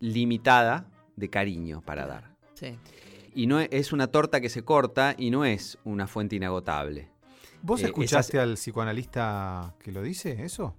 limitada 0.00 0.88
de 1.16 1.30
cariño 1.30 1.82
para 1.84 2.06
dar. 2.06 2.34
sí. 2.54 2.76
Y 3.34 3.46
no 3.46 3.60
es, 3.60 3.68
es 3.70 3.92
una 3.92 4.06
torta 4.06 4.40
que 4.40 4.48
se 4.48 4.62
corta 4.62 5.14
y 5.18 5.28
no 5.30 5.44
es 5.44 5.76
una 5.84 6.06
fuente 6.06 6.36
inagotable. 6.36 7.10
¿Vos 7.60 7.82
Eh, 7.82 7.86
escuchaste 7.86 8.38
al 8.38 8.54
psicoanalista 8.54 9.74
que 9.78 9.92
lo 9.92 10.00
dice 10.00 10.42
eso? 10.42 10.74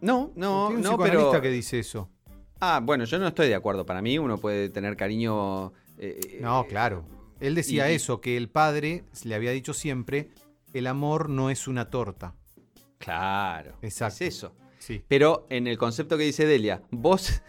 No, 0.00 0.32
no, 0.34 0.66
hay 0.70 0.74
un 0.74 0.80
no, 0.82 0.90
psicoanalista 0.90 1.30
pero... 1.30 1.40
que 1.42 1.50
dice 1.50 1.78
eso. 1.78 2.10
Ah, 2.58 2.80
bueno, 2.82 3.04
yo 3.04 3.20
no 3.20 3.28
estoy 3.28 3.46
de 3.46 3.54
acuerdo. 3.54 3.86
Para 3.86 4.02
mí 4.02 4.18
uno 4.18 4.38
puede 4.38 4.70
tener 4.70 4.96
cariño... 4.96 5.72
eh, 5.98 6.38
No, 6.40 6.62
eh, 6.62 6.66
claro. 6.68 7.04
Él 7.38 7.54
decía 7.54 7.88
y- 7.92 7.94
eso, 7.94 8.20
que 8.20 8.36
el 8.36 8.48
padre 8.48 9.04
le 9.22 9.36
había 9.36 9.52
dicho 9.52 9.72
siempre, 9.72 10.30
el 10.72 10.88
amor 10.88 11.28
no 11.30 11.48
es 11.48 11.68
una 11.68 11.90
torta. 11.90 12.34
Claro, 12.98 13.76
Exacto. 13.82 14.24
es 14.24 14.34
eso. 14.36 14.52
Sí. 14.80 15.04
Pero 15.06 15.46
en 15.48 15.68
el 15.68 15.78
concepto 15.78 16.18
que 16.18 16.24
dice 16.24 16.44
Delia, 16.44 16.82
vos, 16.90 17.40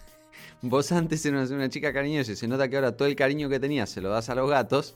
vos 0.62 0.92
antes 0.92 1.26
eras 1.26 1.52
una 1.52 1.70
chica 1.70 1.92
cariñosa 1.94 2.32
y 2.32 2.36
se 2.36 2.48
nota 2.48 2.70
que 2.70 2.76
ahora 2.76 2.96
todo 2.96 3.08
el 3.08 3.16
cariño 3.16 3.50
que 3.50 3.60
tenías 3.60 3.90
se 3.90 4.02
lo 4.02 4.10
das 4.10 4.30
a 4.30 4.36
los 4.36 4.50
gatos. 4.50 4.96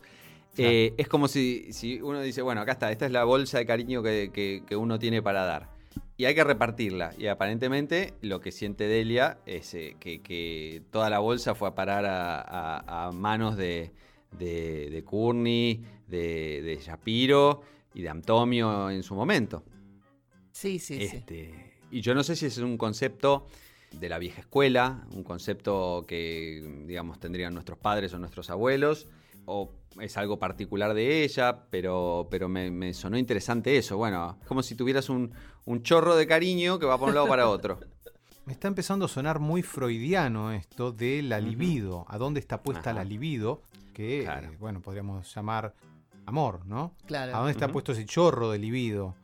Claro. 0.56 0.72
eh, 0.72 0.94
es 0.98 1.08
como 1.10 1.28
si, 1.28 1.74
si 1.74 2.02
uno 2.02 2.22
dice, 2.22 2.42
bueno, 2.42 2.62
acá 2.62 2.72
está, 2.74 2.90
esta 2.92 3.06
es 3.06 3.12
la 3.12 3.26
bolsa 3.26 3.58
de 3.58 3.66
cariño 3.66 4.02
que, 4.02 4.32
que- 4.34 4.64
que 4.66 4.76
uno 4.78 4.98
tiene 5.00 5.22
para 5.22 5.44
dar. 5.44 5.70
Y 6.18 6.24
hay 6.26 6.34
que 6.36 6.46
repartirla. 6.46 7.14
Y 7.18 7.28
aparentemente 7.28 8.14
lo 8.22 8.40
que 8.40 8.54
siente 8.54 8.88
Delia 8.88 9.38
es 9.46 9.74
eh, 9.74 9.98
que, 10.00 10.22
que 10.22 10.82
toda 10.92 11.10
la 11.10 11.20
bolsa 11.20 11.56
fue 11.56 11.68
a 11.68 11.76
parar 11.76 12.06
a, 12.06 12.40
a- 12.40 13.08
a 13.08 13.12
manos 13.12 13.58
de, 13.58 13.92
de, 14.38 14.90
de 14.92 15.04
Courtney, 15.04 15.84
de, 16.08 16.62
de 16.62 16.80
Shapiro 16.82 17.62
y 17.94 18.02
de 18.04 18.10
Antonio 18.10 18.90
en 18.90 19.04
su 19.04 19.14
momento. 19.14 19.64
Sí, 20.54 20.80
sí, 20.80 21.06
sí. 21.06 21.18
Este, 21.18 21.74
Y 21.92 22.00
yo 22.00 22.16
no 22.16 22.24
sé 22.24 22.38
si 22.38 22.46
ese 22.46 22.62
es 22.62 22.66
un 22.66 22.78
concepto 22.78 23.48
de 24.00 24.10
la 24.10 24.18
vieja 24.20 24.42
escuela, 24.42 25.06
un 25.14 25.24
concepto 25.24 26.06
que, 26.08 26.84
digamos, 26.86 27.20
tendrían 27.20 27.54
nuestros 27.54 27.78
padres 27.78 28.14
o 28.14 28.20
nuestros 28.20 28.50
abuelos, 28.50 29.08
o 29.46 29.72
es 30.00 30.18
algo 30.18 30.38
particular 30.40 30.94
de 30.94 31.24
ella, 31.24 31.66
pero, 31.70 32.28
pero 32.30 32.50
me, 32.50 32.70
me 32.72 32.94
sonó 32.94 33.18
interesante 33.18 33.78
eso. 33.78 33.98
Bueno, 33.98 34.38
es 34.42 34.48
como 34.48 34.62
si 34.64 34.76
tuvieras 34.76 35.10
un, 35.10 35.32
un 35.66 35.84
chorro 35.84 36.16
de 36.16 36.28
cariño 36.28 36.80
que 36.80 36.86
va 36.86 36.98
por 36.98 37.10
un 37.10 37.16
lado 37.16 37.28
para 37.28 37.48
otro. 37.50 37.80
Me 38.46 38.54
está 38.54 38.68
empezando 38.68 39.06
a 39.06 39.08
sonar 39.08 39.40
muy 39.40 39.64
freudiano 39.64 40.52
esto 40.52 40.92
de 40.92 41.24
la 41.24 41.40
libido. 41.40 42.06
¿A 42.08 42.20
dónde 42.20 42.40
está 42.40 42.62
puesta 42.62 42.92
Ajá. 42.92 43.00
la 43.00 43.04
libido? 43.04 43.64
Que, 43.92 44.22
Claro. 44.22 44.50
eh, 44.52 44.58
bueno, 44.60 44.82
podríamos 44.82 45.34
llamar 45.34 45.74
amor, 46.28 46.64
¿no? 46.68 46.94
Claro. 47.08 47.34
¿A 47.36 47.38
dónde 47.40 47.54
está 47.54 47.70
puesto 47.70 47.94
ese 47.94 48.06
chorro 48.06 48.52
de 48.52 48.60
libido? 48.60 49.16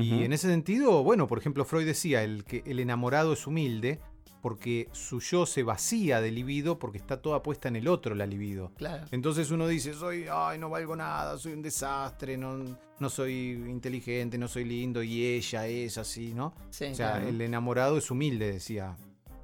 Y 0.00 0.22
en 0.24 0.32
ese 0.32 0.48
sentido, 0.48 1.02
bueno, 1.02 1.26
por 1.26 1.36
ejemplo, 1.38 1.64
Freud 1.66 1.84
decía 1.84 2.22
el 2.22 2.44
que 2.44 2.62
el 2.64 2.78
enamorado 2.80 3.32
es 3.34 3.46
humilde 3.46 3.98
porque 4.40 4.88
su 4.92 5.20
yo 5.20 5.46
se 5.46 5.62
vacía 5.62 6.20
de 6.20 6.30
libido 6.30 6.78
porque 6.78 6.98
está 6.98 7.20
toda 7.20 7.42
puesta 7.42 7.68
en 7.68 7.76
el 7.76 7.88
otro 7.88 8.14
la 8.14 8.26
libido. 8.26 8.72
Claro. 8.76 9.06
Entonces 9.10 9.50
uno 9.50 9.66
dice, 9.68 9.92
soy, 9.94 10.26
ay, 10.30 10.58
no 10.58 10.70
valgo 10.70 10.96
nada, 10.96 11.36
soy 11.38 11.52
un 11.52 11.62
desastre, 11.62 12.36
no, 12.36 12.58
no 12.98 13.08
soy 13.10 13.52
inteligente, 13.68 14.38
no 14.38 14.48
soy 14.48 14.64
lindo, 14.64 15.02
y 15.02 15.24
ella 15.24 15.66
es 15.66 15.98
así, 15.98 16.32
¿no? 16.34 16.54
Sí, 16.70 16.86
O 16.86 16.94
sea, 16.94 17.12
claro. 17.12 17.28
el 17.28 17.40
enamorado 17.40 17.98
es 17.98 18.10
humilde, 18.10 18.52
decía, 18.52 18.96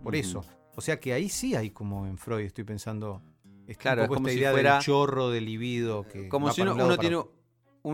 por 0.03 0.17
eso. 0.17 0.45
O 0.75 0.81
sea 0.81 1.01
que 1.01 1.13
ahí 1.13 1.29
sí 1.29 1.55
hay 1.55 1.71
como 1.71 2.07
en 2.07 2.19
Freud, 2.19 2.45
estoy 2.45 2.65
pensando, 2.65 3.23
está 3.67 3.81
Claro, 3.83 4.03
un 4.03 4.05
es 4.05 4.09
como 4.09 4.29
esta 4.29 4.33
si 4.35 4.39
idea 4.39 4.53
fuera- 4.53 4.73
del 4.75 4.83
chorro 4.83 5.31
de 5.31 5.41
libido 5.41 6.03
que 6.07 6.29
Como 6.29 6.51
si 6.53 6.61
uno, 6.63 6.73
un 6.73 6.79
lado, 6.79 6.89
uno 6.89 6.97
para 6.97 7.09
tiene. 7.09 7.23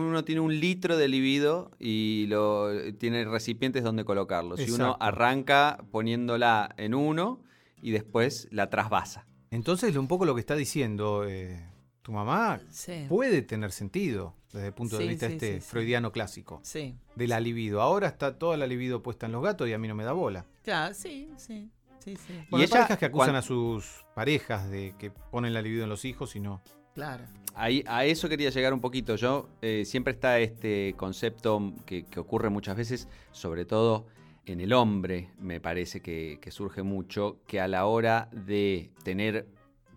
Uno 0.01 0.23
tiene 0.23 0.41
un 0.41 0.59
litro 0.59 0.97
de 0.97 1.07
libido 1.07 1.71
y 1.79 2.25
lo, 2.27 2.69
tiene 2.97 3.25
recipientes 3.25 3.83
donde 3.83 4.03
colocarlo. 4.05 4.57
Si 4.57 4.71
uno 4.71 4.97
arranca 4.99 5.83
poniéndola 5.91 6.73
en 6.77 6.95
uno 6.95 7.41
y 7.81 7.91
después 7.91 8.47
la 8.51 8.69
trasvasa. 8.69 9.27
Entonces, 9.51 9.95
un 9.95 10.07
poco 10.07 10.25
lo 10.25 10.33
que 10.33 10.39
está 10.39 10.55
diciendo 10.55 11.25
eh, 11.27 11.63
tu 12.01 12.11
mamá 12.11 12.59
Sí. 12.69 13.05
puede 13.07 13.43
tener 13.43 13.71
sentido 13.71 14.35
desde 14.51 14.67
el 14.67 14.73
punto 14.73 14.97
de 14.97 15.03
Sí, 15.03 15.09
vista 15.09 15.27
sí, 15.27 15.33
este 15.33 15.53
sí, 15.55 15.61
sí. 15.61 15.67
freudiano 15.69 16.11
clásico 16.11 16.59
Sí. 16.63 16.95
de 17.15 17.27
la 17.27 17.39
libido. 17.39 17.81
Ahora 17.81 18.07
está 18.07 18.37
toda 18.39 18.57
la 18.57 18.65
libido 18.65 19.03
puesta 19.03 19.27
en 19.27 19.31
los 19.31 19.43
gatos 19.43 19.69
y 19.69 19.73
a 19.73 19.77
mí 19.77 19.87
no 19.87 19.93
me 19.95 20.03
da 20.03 20.13
bola. 20.13 20.45
Claro, 20.63 20.93
sí, 20.95 21.29
sí. 21.37 21.69
Sí, 21.99 22.15
sí. 22.17 22.33
Y 22.51 22.55
hay 22.55 22.63
ella, 22.63 22.69
parejas 22.71 22.97
que 22.97 23.05
acusan 23.05 23.35
a 23.35 23.41
sus 23.41 24.03
parejas 24.15 24.69
de 24.69 24.93
que 24.97 25.09
ponen 25.11 25.53
la 25.53 25.61
libido 25.61 25.83
en 25.83 25.89
los 25.89 26.03
hijos 26.03 26.35
y 26.35 26.39
no. 26.41 26.61
Claro. 26.93 27.23
Ahí, 27.55 27.83
a 27.87 28.05
eso 28.05 28.29
quería 28.29 28.49
llegar 28.49 28.73
un 28.73 28.81
poquito. 28.81 29.15
Yo 29.15 29.49
eh, 29.61 29.83
siempre 29.85 30.13
está 30.13 30.39
este 30.39 30.95
concepto 30.97 31.73
que, 31.85 32.05
ocurre 32.17 32.49
muchas 32.49 32.75
veces, 32.75 33.07
sobre 33.31 33.65
todo 33.65 34.07
en 34.45 34.59
el 34.59 34.73
hombre, 34.73 35.29
me 35.39 35.61
parece 35.61 36.01
que, 36.01 36.39
que 36.41 36.51
surge 36.51 36.83
mucho, 36.83 37.37
que 37.47 37.61
a 37.61 37.67
la 37.67 37.85
hora 37.85 38.29
de 38.31 38.91
tener, 39.03 39.47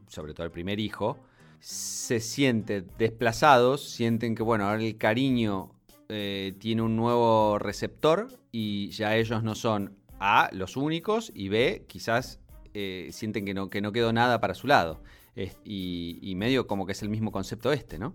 sobre 0.07 0.35
todo 0.35 0.45
el 0.45 0.53
primer 0.53 0.79
hijo, 0.79 1.19
se 1.61 2.21
sienten 2.21 2.87
desplazados, 2.99 3.89
sienten 3.89 4.35
que, 4.35 4.43
bueno, 4.43 4.69
ahora 4.69 4.83
el 4.83 4.97
cariño 4.99 5.73
eh, 6.09 6.55
tiene 6.61 6.83
un 6.83 6.95
nuevo 6.95 7.59
receptor 7.59 8.29
y 8.53 8.91
ya 8.91 9.17
ellos 9.17 9.43
no 9.43 9.57
son 9.57 9.97
A, 10.21 10.49
los 10.53 10.77
únicos, 10.77 11.33
y 11.35 11.49
B, 11.49 11.85
quizás 11.89 12.39
eh, 12.75 13.09
sienten 13.11 13.45
que 13.45 13.55
no, 13.55 13.69
que 13.69 13.81
no 13.81 13.91
quedó 13.91 14.13
nada 14.13 14.41
para 14.41 14.55
su 14.55 14.69
lado. 14.69 15.03
Es- 15.37 15.57
y, 15.65 16.19
y 16.23 16.35
medio 16.35 16.67
como 16.67 16.85
que 16.87 16.93
es 16.93 17.03
el 17.03 17.09
mismo 17.09 17.31
concepto 17.31 17.73
este, 17.73 17.99
¿no? 17.99 18.15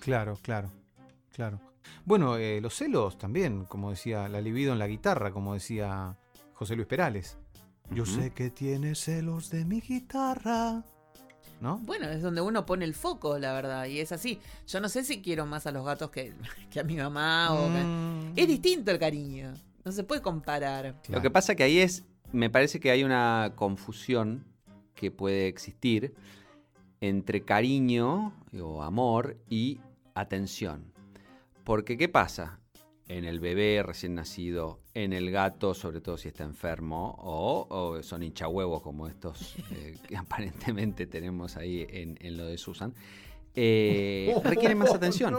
Claro, 0.00 0.38
claro, 0.42 0.70
claro. 1.32 1.60
Bueno, 2.04 2.36
eh, 2.36 2.60
los 2.60 2.74
celos 2.74 3.18
también, 3.18 3.64
como 3.66 3.90
decía, 3.90 4.28
la 4.28 4.40
libido 4.40 4.72
en 4.72 4.78
la 4.78 4.86
guitarra, 4.86 5.30
como 5.32 5.54
decía 5.54 6.16
José 6.54 6.74
Luis 6.76 6.86
Perales. 6.88 7.36
Yo 7.90 8.06
sé 8.06 8.30
que 8.30 8.48
tienes 8.50 9.00
celos 9.00 9.50
de 9.50 9.64
mi 9.66 9.80
guitarra. 9.80 10.82
¿No? 11.60 11.78
Bueno, 11.78 12.08
es 12.08 12.22
donde 12.22 12.40
uno 12.40 12.66
pone 12.66 12.84
el 12.84 12.94
foco, 12.94 13.38
la 13.38 13.52
verdad. 13.52 13.84
Y 13.86 14.00
es 14.00 14.10
así. 14.10 14.40
Yo 14.66 14.80
no 14.80 14.88
sé 14.88 15.04
si 15.04 15.20
quiero 15.22 15.46
más 15.46 15.66
a 15.66 15.70
los 15.72 15.84
gatos 15.84 16.10
que, 16.10 16.32
que 16.70 16.80
a 16.80 16.84
mi 16.84 16.96
mamá. 16.96 17.52
O 17.52 17.66
que- 17.72 17.84
Mm. 17.84 18.32
Es 18.34 18.48
distinto 18.48 18.90
el 18.90 18.98
cariño. 18.98 19.52
No 19.84 19.92
se 19.92 20.02
puede 20.04 20.22
comparar. 20.22 20.96
Lo 21.08 21.20
que 21.22 21.30
pasa 21.30 21.54
que 21.54 21.62
ahí 21.64 21.78
es, 21.78 22.02
me 22.32 22.50
parece 22.50 22.80
que 22.80 22.90
hay 22.90 23.04
una 23.04 23.52
confusión 23.54 24.44
que 24.94 25.10
puede 25.10 25.46
existir 25.48 26.14
entre 27.02 27.42
cariño 27.42 28.32
o 28.58 28.82
amor 28.82 29.36
y 29.50 29.80
atención. 30.14 30.94
Porque, 31.64 31.98
¿qué 31.98 32.08
pasa? 32.08 32.62
en 33.08 33.24
el 33.24 33.40
bebé 33.40 33.82
recién 33.82 34.14
nacido, 34.14 34.80
en 34.94 35.12
el 35.12 35.30
gato, 35.30 35.74
sobre 35.74 36.00
todo 36.00 36.16
si 36.16 36.28
está 36.28 36.44
enfermo, 36.44 37.14
o, 37.18 37.98
son 38.02 38.22
hinchahuevos 38.22 38.82
como 38.82 39.06
estos 39.06 39.56
eh, 39.70 39.96
que 40.08 40.16
aparentemente 40.16 41.06
tenemos 41.06 41.56
ahí 41.56 41.86
en, 41.90 42.36
lo 42.36 42.46
de 42.46 42.56
Susan, 42.56 42.94
eh, 43.54 44.34
requieren 44.44 44.78
más 44.78 44.94
atención. 44.94 45.36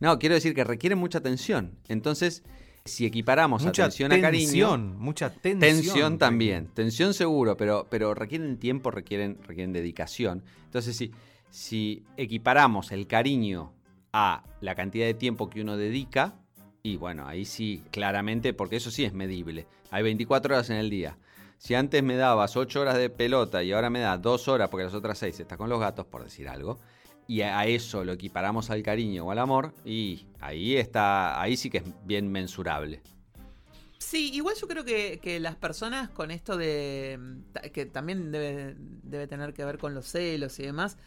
No. 0.00 0.18
quiero 0.18 0.34
decir 0.34 0.54
que 0.54 0.62
requieren 0.62 0.98
mucha 0.98 1.18
atención. 1.18 1.78
Entonces, 1.88 2.44
si 2.84 3.06
equiparamos 3.06 3.64
atención 3.64 4.12
a 4.12 4.20
cariño. 4.20 4.76
Mucha 4.78 5.30
tensión. 5.30 5.60
Tensión 5.60 6.18
también. 6.18 6.68
Tensión 6.74 7.14
seguro, 7.14 7.56
pero, 7.56 7.86
pero 7.88 8.14
requieren 8.14 8.58
tiempo, 8.58 8.90
requieren, 8.90 9.38
requieren 9.42 9.72
dedicación. 9.72 10.42
Entonces, 10.64 10.96
si, 10.96 11.12
si 11.50 12.02
equiparamos 12.16 12.92
el 12.92 13.06
cariño 13.06 13.72
a 14.12 14.44
la 14.60 14.74
cantidad 14.74 15.06
de 15.06 15.14
tiempo 15.14 15.48
que 15.48 15.60
uno 15.60 15.76
dedica, 15.76 16.34
y 16.82 16.96
bueno, 16.96 17.26
ahí 17.26 17.44
sí, 17.44 17.82
claramente, 17.90 18.52
porque 18.52 18.76
eso 18.76 18.90
sí 18.90 19.04
es 19.04 19.12
medible. 19.12 19.66
Hay 19.90 20.02
24 20.02 20.54
horas 20.54 20.70
en 20.70 20.76
el 20.76 20.90
día. 20.90 21.16
Si 21.58 21.74
antes 21.74 22.02
me 22.02 22.16
dabas 22.16 22.56
8 22.56 22.80
horas 22.80 22.96
de 22.96 23.08
pelota 23.08 23.62
y 23.62 23.70
ahora 23.70 23.88
me 23.88 24.00
das 24.00 24.20
2 24.20 24.48
horas 24.48 24.68
porque 24.68 24.84
las 24.84 24.94
otras 24.94 25.16
6 25.18 25.38
estás 25.38 25.56
con 25.56 25.70
los 25.70 25.78
gatos, 25.78 26.06
por 26.06 26.24
decir 26.24 26.48
algo, 26.48 26.80
y 27.26 27.42
a 27.42 27.66
eso 27.66 28.04
lo 28.04 28.12
equiparamos 28.12 28.70
al 28.70 28.82
cariño 28.82 29.24
o 29.26 29.30
al 29.30 29.38
amor, 29.38 29.74
y 29.84 30.26
ahí 30.40 30.76
está, 30.76 31.40
ahí 31.40 31.56
sí 31.56 31.70
que 31.70 31.78
es 31.78 31.84
bien 32.04 32.30
mensurable. 32.30 33.02
Sí, 33.98 34.30
igual 34.34 34.56
yo 34.60 34.66
creo 34.66 34.84
que, 34.84 35.38
las 35.40 35.56
personas 35.56 36.10
con 36.10 36.30
esto 36.30 36.56
de. 36.56 37.18
que 37.72 37.86
también 37.86 38.32
debe, 38.32 38.74
debe 38.76 39.26
tener 39.26 39.54
que 39.54 39.64
ver 39.64 39.78
con 39.78 39.94
los 39.94 40.06
celos 40.06 40.58
y 40.58 40.64
demás 40.64 40.98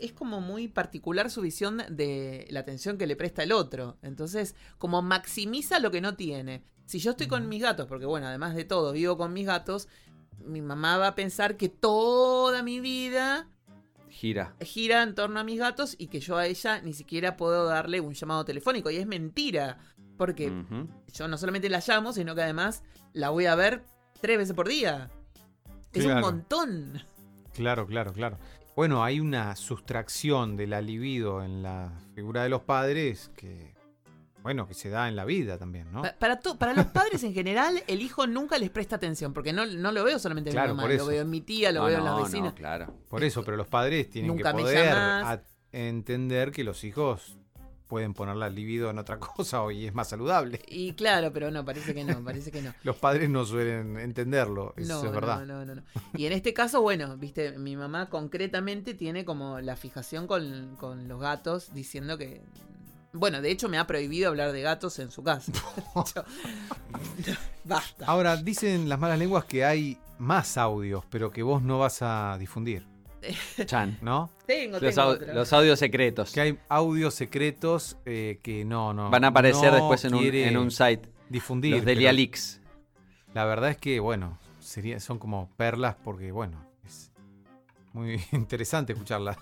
es 0.00 0.12
como 0.12 0.40
muy 0.40 0.68
particular 0.68 1.30
su 1.30 1.40
visión 1.40 1.82
de 1.88 2.46
la 2.50 2.60
atención 2.60 2.98
que 2.98 3.06
le 3.06 3.16
presta 3.16 3.42
el 3.42 3.52
otro. 3.52 3.96
Entonces, 4.02 4.54
como 4.78 5.02
maximiza 5.02 5.78
lo 5.78 5.90
que 5.90 6.00
no 6.00 6.16
tiene. 6.16 6.62
Si 6.86 6.98
yo 6.98 7.12
estoy 7.12 7.26
con 7.26 7.48
mis 7.48 7.62
gatos, 7.62 7.86
porque 7.86 8.06
bueno, 8.06 8.26
además 8.26 8.54
de 8.54 8.64
todo, 8.64 8.92
vivo 8.92 9.16
con 9.16 9.32
mis 9.32 9.46
gatos, 9.46 9.88
mi 10.44 10.60
mamá 10.60 10.98
va 10.98 11.08
a 11.08 11.14
pensar 11.14 11.56
que 11.56 11.68
toda 11.68 12.62
mi 12.62 12.80
vida 12.80 13.48
gira. 14.16 14.56
Gira 14.60 15.02
en 15.02 15.14
torno 15.14 15.38
a 15.40 15.44
mis 15.44 15.58
gatos 15.58 15.94
y 15.98 16.08
que 16.08 16.20
yo 16.20 16.36
a 16.38 16.46
ella 16.46 16.80
ni 16.80 16.94
siquiera 16.94 17.36
puedo 17.36 17.66
darle 17.66 18.00
un 18.00 18.14
llamado 18.14 18.44
telefónico. 18.44 18.90
Y 18.90 18.96
es 18.96 19.06
mentira. 19.06 19.78
Porque 20.16 20.50
yo 21.12 21.28
no 21.28 21.36
solamente 21.36 21.68
la 21.68 21.82
llamo, 21.86 22.14
sino 22.14 22.34
que 22.34 22.42
además 22.42 22.82
la 23.12 23.28
voy 23.28 23.44
a 23.44 23.54
ver 23.54 23.84
tres 24.20 24.38
veces 24.38 24.56
por 24.56 24.66
día. 24.66 25.10
Es 25.92 26.06
un 26.06 26.20
montón. 26.20 27.02
Claro, 27.54 27.86
claro, 27.86 28.12
claro. 28.12 28.38
Bueno, 28.74 29.04
hay 29.04 29.20
una 29.20 29.54
sustracción 29.56 30.56
del 30.56 30.72
alivido 30.72 31.42
en 31.42 31.62
la 31.62 31.92
figura 32.14 32.42
de 32.42 32.48
los 32.48 32.62
padres 32.62 33.30
que, 33.36 33.75
bueno, 34.46 34.68
que 34.68 34.74
se 34.74 34.90
da 34.90 35.08
en 35.08 35.16
la 35.16 35.24
vida 35.24 35.58
también, 35.58 35.90
¿no? 35.90 36.02
Para, 36.20 36.38
para 36.40 36.72
los 36.72 36.86
padres 36.86 37.24
en 37.24 37.34
general, 37.34 37.82
el 37.88 38.00
hijo 38.00 38.28
nunca 38.28 38.58
les 38.58 38.70
presta 38.70 38.94
atención, 38.94 39.32
porque 39.32 39.52
no, 39.52 39.66
no 39.66 39.90
lo 39.90 40.04
veo 40.04 40.20
solamente 40.20 40.50
en 40.50 40.54
mi 40.56 40.68
mamá, 40.68 40.86
lo 40.86 41.04
veo 41.04 41.22
en 41.22 41.30
mi 41.30 41.40
tía, 41.40 41.72
lo 41.72 41.82
veo 41.82 41.98
en 41.98 42.04
las 42.04 42.22
vecinas. 42.22 42.52
claro. 42.52 42.94
Por 43.08 43.24
eso, 43.24 43.42
pero 43.42 43.56
los 43.56 43.66
padres 43.66 44.08
tienen 44.08 44.36
que 44.36 44.44
poder 44.44 45.40
entender 45.72 46.52
que 46.52 46.62
los 46.62 46.84
hijos 46.84 47.36
pueden 47.88 48.14
poner 48.14 48.36
la 48.36 48.48
libido 48.48 48.88
en 48.88 48.98
otra 48.98 49.18
cosa 49.36 49.64
y 49.72 49.84
es 49.84 49.94
más 49.94 50.10
saludable. 50.10 50.60
Y 50.68 50.92
claro, 50.92 51.32
pero 51.32 51.50
no, 51.50 51.64
parece 51.64 51.92
que 51.92 52.04
no, 52.04 52.22
parece 52.22 52.52
que 52.52 52.62
no. 52.62 52.72
Los 52.84 52.94
padres 52.94 53.28
no 53.28 53.44
suelen 53.44 53.98
entenderlo, 53.98 54.74
eso 54.76 55.06
es 55.06 55.10
verdad. 55.10 55.44
No, 55.44 55.64
no, 55.64 55.74
no, 55.74 55.82
Y 56.14 56.26
en 56.26 56.32
este 56.32 56.54
caso, 56.54 56.82
bueno, 56.82 57.16
viste, 57.16 57.58
mi 57.58 57.74
mamá 57.74 58.10
concretamente 58.10 58.94
tiene 58.94 59.24
como 59.24 59.60
la 59.60 59.74
fijación 59.74 60.28
con, 60.28 60.76
con 60.76 61.08
los 61.08 61.20
gatos 61.20 61.74
diciendo 61.74 62.16
que 62.16 62.42
bueno, 63.16 63.40
de 63.40 63.50
hecho 63.50 63.68
me 63.68 63.78
ha 63.78 63.86
prohibido 63.86 64.28
hablar 64.28 64.52
de 64.52 64.62
gatos 64.62 64.98
en 64.98 65.10
su 65.10 65.22
casa. 65.22 65.52
Basta. 67.64 68.06
Ahora, 68.06 68.36
dicen 68.36 68.88
las 68.88 68.98
malas 68.98 69.18
lenguas 69.18 69.44
que 69.44 69.64
hay 69.64 69.98
más 70.18 70.56
audios, 70.56 71.04
pero 71.10 71.30
que 71.30 71.42
vos 71.42 71.62
no 71.62 71.78
vas 71.78 72.02
a 72.02 72.36
difundir. 72.38 72.86
Chan. 73.66 73.98
¿No? 74.02 74.30
Tengo, 74.46 74.78
los, 74.78 74.94
tengo 74.94 75.16
los 75.34 75.52
audios 75.52 75.78
secretos. 75.78 76.32
Que 76.32 76.40
hay 76.40 76.58
audios 76.68 77.14
secretos 77.14 77.96
eh, 78.04 78.38
que 78.42 78.64
no, 78.64 78.92
no. 78.92 79.10
Van 79.10 79.24
a 79.24 79.28
aparecer 79.28 79.72
después 79.72 80.04
en 80.04 80.14
un, 80.14 80.24
en 80.24 80.56
un, 80.56 80.70
site. 80.70 81.08
Difundir. 81.28 81.76
Los 81.76 81.84
de 81.84 81.94
Leaks. 82.12 82.60
La 83.34 83.44
verdad 83.44 83.70
es 83.70 83.76
que, 83.76 84.00
bueno, 84.00 84.38
sería, 84.60 85.00
son 85.00 85.18
como 85.18 85.50
perlas 85.56 85.96
porque, 86.02 86.30
bueno, 86.32 86.64
es 86.84 87.10
muy 87.92 88.20
interesante 88.32 88.92
escucharlas. 88.92 89.36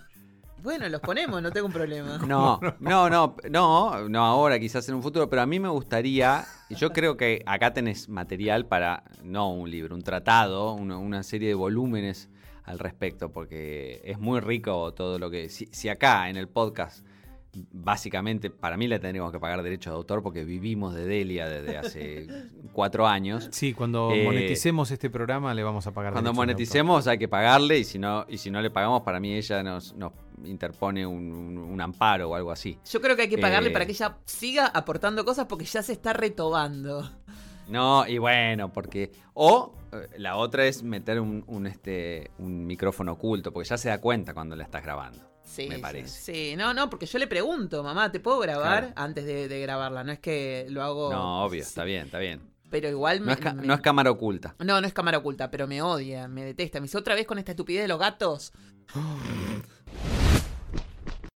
Bueno, 0.64 0.88
los 0.88 1.02
ponemos, 1.02 1.42
no 1.42 1.52
tengo 1.52 1.66
un 1.66 1.72
problema. 1.72 2.18
No, 2.26 2.58
no, 2.80 3.10
no, 3.10 3.36
no, 3.50 4.08
no 4.08 4.24
ahora, 4.24 4.58
quizás 4.58 4.88
en 4.88 4.94
un 4.94 5.02
futuro, 5.02 5.28
pero 5.28 5.42
a 5.42 5.46
mí 5.46 5.60
me 5.60 5.68
gustaría, 5.68 6.46
y 6.70 6.74
yo 6.74 6.90
creo 6.90 7.18
que 7.18 7.42
acá 7.44 7.74
tenés 7.74 8.08
material 8.08 8.64
para, 8.64 9.04
no 9.22 9.52
un 9.52 9.70
libro, 9.70 9.94
un 9.94 10.00
tratado, 10.00 10.72
una 10.72 11.22
serie 11.22 11.48
de 11.48 11.54
volúmenes 11.54 12.30
al 12.64 12.78
respecto, 12.78 13.30
porque 13.30 14.00
es 14.04 14.18
muy 14.18 14.40
rico 14.40 14.94
todo 14.94 15.18
lo 15.18 15.30
que... 15.30 15.50
Si, 15.50 15.88
acá 15.90 16.30
en 16.30 16.38
el 16.38 16.48
podcast, 16.48 17.04
básicamente, 17.70 18.48
para 18.48 18.78
mí 18.78 18.88
le 18.88 18.98
tendríamos 18.98 19.32
que 19.32 19.38
pagar 19.38 19.62
derechos 19.62 19.92
de 19.92 19.96
autor 19.96 20.22
porque 20.22 20.44
vivimos 20.44 20.94
de 20.94 21.04
Delia 21.04 21.46
desde 21.46 21.76
hace 21.76 22.26
cuatro 22.72 23.06
años. 23.06 23.48
Sí, 23.52 23.74
cuando 23.74 24.10
eh, 24.12 24.24
moneticemos 24.24 24.90
este 24.90 25.10
programa 25.10 25.52
le 25.52 25.62
vamos 25.62 25.86
a 25.86 25.92
pagar. 25.92 26.12
Cuando 26.12 26.32
moneticemos 26.32 27.06
hay 27.06 27.18
que 27.18 27.28
pagarle 27.28 27.80
y 27.80 27.84
si 27.84 27.98
no, 27.98 28.24
y 28.30 28.38
si 28.38 28.50
no 28.50 28.62
le 28.62 28.70
pagamos, 28.70 29.02
para 29.02 29.20
mí 29.20 29.34
ella 29.34 29.62
nos, 29.62 29.94
nos 29.94 30.12
interpone 30.44 31.06
un, 31.06 31.80
amparo 31.80 32.30
o 32.30 32.34
algo 32.34 32.50
así. 32.50 32.78
Yo 32.90 33.00
creo 33.00 33.16
que 33.16 33.22
hay 33.22 33.28
que 33.28 33.38
pagarle 33.38 33.70
eh, 33.70 33.72
para 33.72 33.84
que 33.84 33.92
ella 33.92 34.18
siga 34.24 34.66
aportando 34.66 35.24
cosas 35.24 35.46
porque 35.46 35.64
ya 35.64 35.82
se 35.82 35.92
está 35.92 36.12
retobando. 36.12 37.08
No, 37.68 38.06
y 38.06 38.18
bueno, 38.18 38.72
porque. 38.72 39.12
O 39.34 39.74
eh, 39.92 40.08
la 40.18 40.36
otra 40.36 40.66
es 40.66 40.82
meter 40.82 41.20
un, 41.20 41.66
este, 41.66 42.30
un 42.38 42.66
micrófono 42.66 43.12
oculto, 43.12 43.52
porque 43.52 43.68
ya 43.68 43.78
se 43.78 43.88
da 43.88 44.00
cuenta 44.00 44.34
cuando 44.34 44.56
la 44.56 44.64
estás 44.64 44.82
grabando. 44.82 45.34
Sí, 45.44 45.68
me 45.68 45.78
parece. 45.78 46.08
Sí, 46.08 46.56
no, 46.56 46.72
no, 46.74 46.88
porque 46.88 47.06
yo 47.06 47.18
le 47.18 47.26
pregunto, 47.26 47.82
mamá, 47.82 48.10
¿te 48.10 48.18
puedo 48.18 48.38
grabar 48.38 48.92
antes 48.96 49.24
de, 49.24 49.60
grabarla? 49.60 50.02
No 50.02 50.12
es 50.12 50.18
que 50.18 50.66
lo 50.70 50.82
hago. 50.82 51.12
No, 51.12 51.44
obvio, 51.44 51.62
está 51.62 51.84
bien, 51.84 52.06
está 52.06 52.18
bien. 52.18 52.40
Pero 52.70 52.88
igual 52.88 53.20
me, 53.20 53.36
no, 53.36 53.74
es 53.74 53.80
cámara 53.80 54.10
oculta. 54.10 54.56
No, 54.58 54.80
no 54.80 54.86
es 54.86 54.92
cámara 54.92 55.18
oculta, 55.18 55.50
pero 55.50 55.68
me 55.68 55.80
odia, 55.80 56.26
me 56.26 56.44
detesta. 56.44 56.80
Me 56.80 56.84
dice 56.84 56.98
otra 56.98 57.14
vez 57.14 57.26
con 57.26 57.38
esta 57.38 57.52
estupidez 57.52 57.82
de 57.82 57.88
los 57.88 58.00
gatos. 58.00 58.52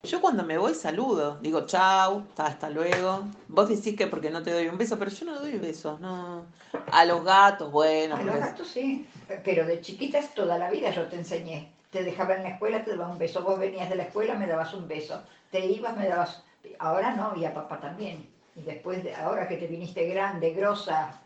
Yo 0.07 0.21
cuando 0.21 0.43
me 0.43 0.57
voy 0.57 0.73
saludo, 0.73 1.37
digo 1.41 1.65
chau, 1.65 2.23
hasta 2.37 2.69
luego. 2.69 3.25
Vos 3.49 3.67
decís 3.67 3.93
que 3.97 4.07
porque 4.07 4.29
no 4.29 4.41
te 4.41 4.53
doy 4.53 4.69
un 4.69 4.77
beso, 4.77 4.97
pero 4.97 5.11
yo 5.11 5.25
no 5.25 5.37
doy 5.37 5.57
besos, 5.57 5.99
no. 5.99 6.45
A 6.93 7.03
los 7.03 7.25
gatos, 7.25 7.69
bueno. 7.69 8.15
A 8.15 8.21
los 8.21 8.37
gatos 8.37 8.69
sí, 8.69 9.05
pero 9.43 9.65
de 9.65 9.81
chiquitas 9.81 10.33
toda 10.33 10.57
la 10.57 10.71
vida 10.71 10.91
yo 10.91 11.07
te 11.07 11.17
enseñé. 11.17 11.73
Te 11.91 12.05
dejaba 12.05 12.35
en 12.35 12.43
la 12.43 12.49
escuela, 12.51 12.85
te 12.85 12.91
daba 12.91 13.11
un 13.11 13.17
beso. 13.17 13.43
Vos 13.43 13.59
venías 13.59 13.89
de 13.89 13.97
la 13.97 14.03
escuela, 14.03 14.35
me 14.35 14.47
dabas 14.47 14.73
un 14.73 14.87
beso. 14.87 15.21
Te 15.51 15.65
ibas, 15.65 15.97
me 15.97 16.07
dabas... 16.07 16.41
Ahora 16.79 17.13
no, 17.13 17.35
y 17.35 17.43
a 17.43 17.53
papá 17.53 17.77
también. 17.81 18.29
Y 18.55 18.61
después, 18.61 19.03
de, 19.03 19.13
ahora 19.13 19.45
que 19.45 19.57
te 19.57 19.67
viniste 19.67 20.07
grande, 20.07 20.51
grosa, 20.51 21.19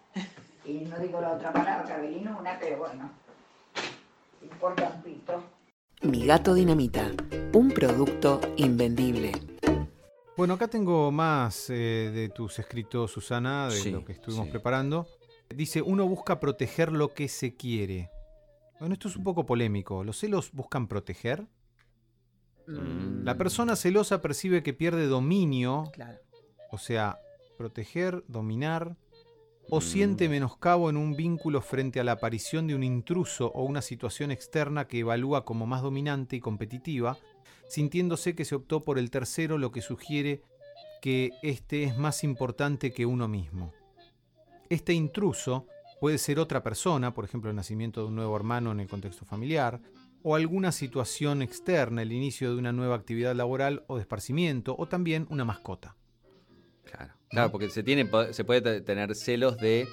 y 0.66 0.74
no 0.86 0.98
digo 0.98 1.22
la 1.22 1.34
otra 1.34 1.54
palabra, 1.54 1.84
Cabelino, 1.88 2.38
una, 2.40 2.58
pero 2.60 2.78
bueno, 2.78 3.12
importantito. 4.42 5.44
Mi 6.04 6.26
gato 6.26 6.56
dinamita, 6.56 7.12
un 7.54 7.70
producto 7.70 8.42
invendible. 8.58 9.34
Bueno, 10.36 10.56
acá 10.56 10.68
tengo 10.68 11.12
más 11.12 11.70
eh, 11.70 12.12
de 12.12 12.30
tus 12.30 12.58
escritos, 12.58 13.12
Susana, 13.12 13.70
de 13.70 13.92
lo 13.92 14.04
que 14.04 14.14
estuvimos 14.14 14.48
preparando. 14.48 15.06
Dice, 15.56 15.84
uno 15.84 16.08
busca 16.08 16.40
proteger 16.40 16.92
lo 16.92 17.14
que 17.14 17.28
se 17.28 17.56
quiere. 17.56 18.10
Bueno, 18.80 18.94
esto 18.94 19.10
es 19.10 19.16
un 19.16 19.24
poco 19.24 19.46
polémico. 19.46 20.04
¿Los 20.04 20.18
celos 20.18 20.52
buscan 20.54 20.88
proteger? 20.88 21.46
Mm. 22.66 23.24
La 23.24 23.38
persona 23.38 23.76
celosa 23.76 24.22
percibe 24.22 24.64
que 24.64 24.74
pierde 24.74 25.06
dominio. 25.06 25.92
O 26.72 26.80
sea, 26.80 27.20
proteger, 27.58 28.24
dominar, 28.28 28.96
o 29.70 29.82
siente 29.82 30.28
menoscabo 30.28 30.90
en 30.90 30.98
un 30.98 31.16
vínculo 31.16 31.62
frente 31.62 32.00
a 32.00 32.04
la 32.04 32.14
aparición 32.14 32.68
de 32.68 32.76
un 32.76 32.84
intruso 32.84 33.52
o 33.54 33.64
una 33.64 33.82
situación 33.82 34.32
externa 34.32 34.88
que 34.88 35.00
evalúa 35.00 35.46
como 35.46 35.66
más 35.66 35.82
dominante 35.82 36.36
y 36.36 36.40
competitiva, 36.40 37.18
sintiéndose 37.68 38.36
que 38.36 38.46
se 38.46 38.56
optó 38.56 38.84
por 38.84 39.00
el 39.00 39.10
tercero, 39.10 39.58
lo 39.58 39.72
que 39.72 39.82
sugiere 39.82 40.42
que 41.02 41.32
este 41.42 41.84
es 41.84 41.98
más 41.98 42.24
importante 42.24 42.92
que 42.92 43.06
uno 43.06 43.28
mismo. 43.28 43.74
Este 44.70 44.94
intruso 44.94 45.68
puede 46.00 46.18
ser 46.18 46.40
otra 46.40 46.64
persona, 46.64 47.14
por 47.14 47.26
ejemplo 47.26 47.50
el 47.50 47.56
nacimiento 47.56 48.02
de 48.02 48.08
un 48.08 48.16
nuevo 48.16 48.36
hermano 48.36 48.72
en 48.72 48.80
el 48.80 48.88
contexto 48.88 49.26
familiar, 49.26 49.82
o 50.24 50.36
alguna 50.36 50.72
situación 50.72 51.42
externa, 51.42 52.02
el 52.02 52.12
inicio 52.12 52.52
de 52.52 52.60
una 52.60 52.72
nueva 52.72 52.96
actividad 52.96 53.36
laboral 53.36 53.84
o 53.88 53.96
de 53.96 54.02
esparcimiento, 54.02 54.76
o 54.78 54.88
también 54.88 55.28
una 55.30 55.46
mascota. 55.46 55.96
Claro. 56.84 57.21
Claro, 57.32 57.52
porque 57.52 57.70
se, 57.70 57.82
tiene, 57.82 58.10
se 58.32 58.44
puede 58.44 58.82
tener 58.82 59.16
celos 59.16 59.58
de, 59.58 59.88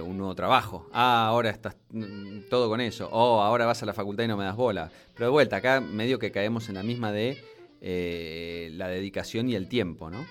un 0.00 0.16
nuevo 0.16 0.34
trabajo. 0.34 0.88
Ah, 0.92 1.26
ahora 1.26 1.50
estás 1.50 1.76
mm, 1.90 2.48
todo 2.48 2.68
con 2.68 2.80
eso. 2.80 3.08
O 3.10 3.36
oh, 3.36 3.40
ahora 3.42 3.66
vas 3.66 3.82
a 3.82 3.86
la 3.86 3.92
facultad 3.92 4.24
y 4.24 4.28
no 4.28 4.36
me 4.36 4.44
das 4.44 4.56
bola. 4.56 4.90
Pero 5.14 5.26
de 5.26 5.30
vuelta, 5.30 5.56
acá 5.56 5.80
medio 5.80 6.18
que 6.18 6.30
caemos 6.30 6.68
en 6.68 6.76
la 6.76 6.82
misma 6.82 7.12
de 7.12 7.42
eh, 7.80 8.70
la 8.74 8.88
dedicación 8.88 9.48
y 9.48 9.54
el 9.54 9.68
tiempo, 9.68 10.10
¿no? 10.10 10.24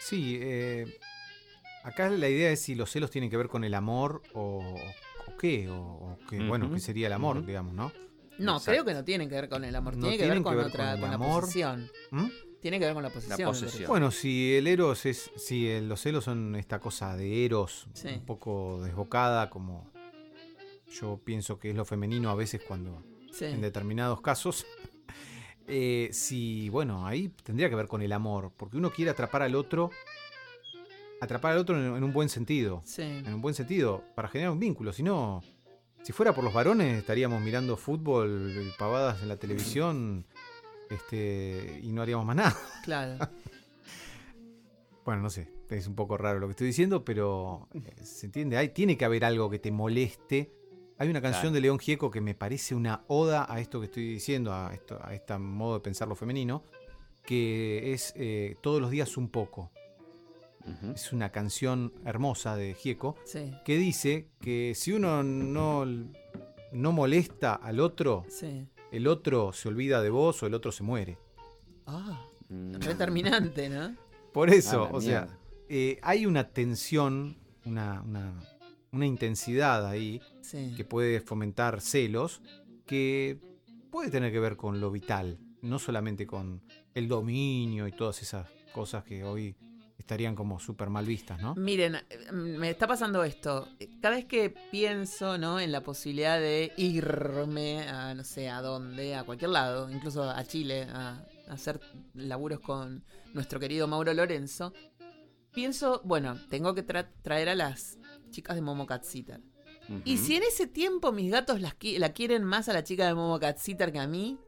Sí, 0.00 0.38
eh, 0.40 0.98
acá 1.84 2.08
la 2.10 2.28
idea 2.28 2.50
es 2.50 2.60
si 2.60 2.74
los 2.74 2.90
celos 2.90 3.10
tienen 3.10 3.30
que 3.30 3.36
ver 3.36 3.48
con 3.48 3.62
el 3.64 3.74
amor 3.74 4.22
o, 4.34 4.74
qué, 5.38 5.68
o, 5.70 6.18
bueno, 6.48 6.72
qué 6.72 6.80
sería 6.80 7.06
el 7.06 7.12
amor, 7.12 7.46
digamos, 7.46 7.74
¿no? 7.74 7.92
No, 8.38 8.60
creo 8.60 8.84
que 8.84 8.94
no 8.94 9.04
tienen 9.04 9.28
que 9.28 9.36
ver 9.36 9.48
con 9.48 9.62
el 9.62 9.76
amor, 9.76 9.94
tiene 9.94 10.18
que 10.18 10.28
ver 10.28 10.42
con, 10.42 10.58
otra, 10.58 10.98
con, 10.98 11.10
la 11.10 11.18
posición. 11.18 11.88
¿Mm? 12.10 12.26
Tiene 12.62 12.78
que 12.78 12.84
ver 12.84 12.94
con 12.94 13.02
la 13.02 13.10
posición. 13.10 13.52
Bueno, 13.88 14.12
si 14.12 14.54
el 14.54 14.68
Eros 14.68 15.04
es, 15.04 15.32
si 15.36 15.80
los 15.80 16.00
celos 16.00 16.22
son 16.22 16.54
esta 16.54 16.78
cosa 16.78 17.16
de 17.16 17.44
Eros, 17.44 17.88
un 18.04 18.24
poco 18.24 18.80
desbocada, 18.84 19.50
como 19.50 19.90
yo 20.88 21.20
pienso 21.24 21.58
que 21.58 21.70
es 21.70 21.76
lo 21.76 21.84
femenino 21.84 22.30
a 22.30 22.36
veces 22.36 22.62
cuando, 22.66 23.02
en 23.40 23.60
determinados 23.60 24.20
casos, 24.20 24.64
eh, 25.66 26.08
si, 26.12 26.68
bueno, 26.68 27.04
ahí 27.04 27.30
tendría 27.42 27.68
que 27.68 27.74
ver 27.74 27.88
con 27.88 28.00
el 28.00 28.12
amor, 28.12 28.52
porque 28.56 28.76
uno 28.76 28.92
quiere 28.92 29.10
atrapar 29.10 29.42
al 29.42 29.56
otro, 29.56 29.90
atrapar 31.20 31.54
al 31.54 31.58
otro 31.58 31.96
en, 31.96 32.04
un 32.04 32.12
buen 32.12 32.28
sentido, 32.28 32.84
en 32.96 33.34
un 33.34 33.42
buen 33.42 33.56
sentido, 33.56 34.04
para 34.14 34.28
generar 34.28 34.52
un 34.52 34.60
vínculo, 34.60 34.92
si 34.92 35.02
no, 35.02 35.42
si 36.02 36.12
fuera 36.12 36.32
por 36.32 36.44
los 36.44 36.54
varones 36.54 36.96
estaríamos 36.96 37.42
mirando 37.42 37.76
fútbol, 37.76 38.72
pavadas 38.78 39.20
en 39.22 39.28
la 39.28 39.36
televisión, 39.36 40.26
este, 40.92 41.80
y 41.82 41.92
no 41.92 42.02
haríamos 42.02 42.26
más 42.26 42.36
nada. 42.36 42.56
Claro. 42.84 43.16
bueno, 45.04 45.22
no 45.22 45.30
sé, 45.30 45.48
es 45.70 45.86
un 45.86 45.94
poco 45.94 46.16
raro 46.16 46.40
lo 46.40 46.48
que 46.48 46.52
estoy 46.52 46.66
diciendo, 46.66 47.04
pero 47.04 47.68
eh, 47.74 48.04
se 48.04 48.26
entiende, 48.26 48.56
Hay, 48.56 48.70
tiene 48.70 48.96
que 48.96 49.04
haber 49.04 49.24
algo 49.24 49.48
que 49.48 49.58
te 49.58 49.70
moleste 49.70 50.50
hay 51.02 51.08
una 51.08 51.20
canción 51.20 51.52
de 51.52 51.60
León 51.60 51.80
Gieco 51.80 52.12
que 52.12 52.20
me 52.20 52.36
parece 52.36 52.76
una 52.76 53.02
oda 53.08 53.44
a 53.52 53.58
esto 53.58 53.80
que 53.80 53.86
estoy 53.86 54.06
diciendo, 54.06 54.52
a, 54.54 54.72
esto, 54.72 55.00
a 55.02 55.12
este 55.12 55.36
modo 55.36 55.74
de 55.74 55.80
pensar 55.80 56.06
lo 56.06 56.14
femenino, 56.14 56.62
que 57.24 57.92
es 57.92 58.12
eh, 58.16 58.54
Todos 58.62 58.80
los 58.80 58.92
días 58.92 59.16
un 59.16 59.28
poco. 59.28 59.72
Es 60.94 61.12
una 61.12 61.30
canción 61.32 61.92
hermosa 62.04 62.54
de 62.54 62.74
Gieco 62.74 63.16
que 63.64 63.76
dice 63.76 64.28
que 64.40 64.74
si 64.76 64.92
uno 64.92 65.24
no, 65.24 65.84
no 65.84 66.92
molesta 66.92 67.54
al 67.54 67.80
otro, 67.80 68.24
el 68.92 69.06
otro 69.06 69.52
se 69.52 69.68
olvida 69.68 70.02
de 70.02 70.10
vos 70.10 70.42
o 70.42 70.46
el 70.46 70.54
otro 70.54 70.70
se 70.70 70.82
muere. 70.82 71.18
Ah, 71.86 72.24
mm. 72.48 72.72
determinante, 72.72 73.68
¿no? 73.68 73.96
Por 74.32 74.50
eso, 74.50 74.88
o 74.92 75.00
sea, 75.00 75.28
eh, 75.68 75.98
hay 76.02 76.26
una 76.26 76.48
tensión, 76.50 77.36
una, 77.64 78.02
una 78.92 79.06
intensidad 79.06 79.86
ahí 79.86 80.20
que 80.76 80.84
puede 80.84 81.20
fomentar 81.20 81.80
celos, 81.80 82.40
que 82.86 83.38
puede 83.90 84.10
tener 84.10 84.32
que 84.32 84.40
ver 84.40 84.56
con 84.56 84.80
lo 84.80 84.90
vital, 84.90 85.38
no 85.60 85.78
solamente 85.78 86.26
con 86.26 86.62
el 86.94 87.08
dominio 87.08 87.86
y 87.88 87.92
todas 87.92 88.22
esas 88.22 88.48
cosas 88.72 89.04
que 89.04 89.24
hoy 89.24 89.54
estarían 90.02 90.34
como 90.34 90.58
súper 90.58 90.90
mal 90.90 91.06
vistas, 91.06 91.40
¿no? 91.40 91.54
Miren, 91.54 91.96
me 92.32 92.70
está 92.70 92.86
pasando 92.86 93.24
esto. 93.24 93.68
Cada 94.00 94.16
vez 94.16 94.26
que 94.26 94.50
pienso, 94.50 95.38
¿no? 95.38 95.60
En 95.60 95.72
la 95.72 95.80
posibilidad 95.80 96.38
de 96.38 96.72
irme 96.76 97.88
a 97.88 98.14
no 98.14 98.24
sé 98.24 98.50
a 98.50 98.60
dónde, 98.60 99.14
a 99.14 99.24
cualquier 99.24 99.50
lado, 99.50 99.88
incluso 99.90 100.28
a 100.28 100.44
Chile, 100.44 100.86
a, 100.90 101.24
hacer 101.48 101.80
laburos 102.14 102.60
con 102.60 103.04
nuestro 103.32 103.60
querido 103.60 103.86
Mauro 103.86 104.12
Lorenzo, 104.14 104.72
pienso, 105.52 106.00
bueno, 106.04 106.36
tengo 106.48 106.74
que 106.74 106.82
traer 106.82 107.48
a 107.48 107.54
las 107.54 107.98
chicas 108.30 108.56
de 108.56 108.62
Momo 108.62 108.86
Cat 108.86 109.04
Sitter. 109.04 109.40
Y 110.04 110.18
si 110.18 110.36
en 110.36 110.42
ese 110.44 110.66
tiempo 110.66 111.12
mis 111.12 111.30
gatos 111.30 111.60
la 111.60 112.12
quieren 112.12 112.44
más 112.44 112.68
a 112.68 112.72
la 112.72 112.82
chica 112.84 113.06
de 113.06 113.14
Momo 113.14 113.38
Cat 113.38 113.58
Sitter 113.58 113.92
que 113.92 113.98
a 113.98 114.06
mí. 114.06 114.38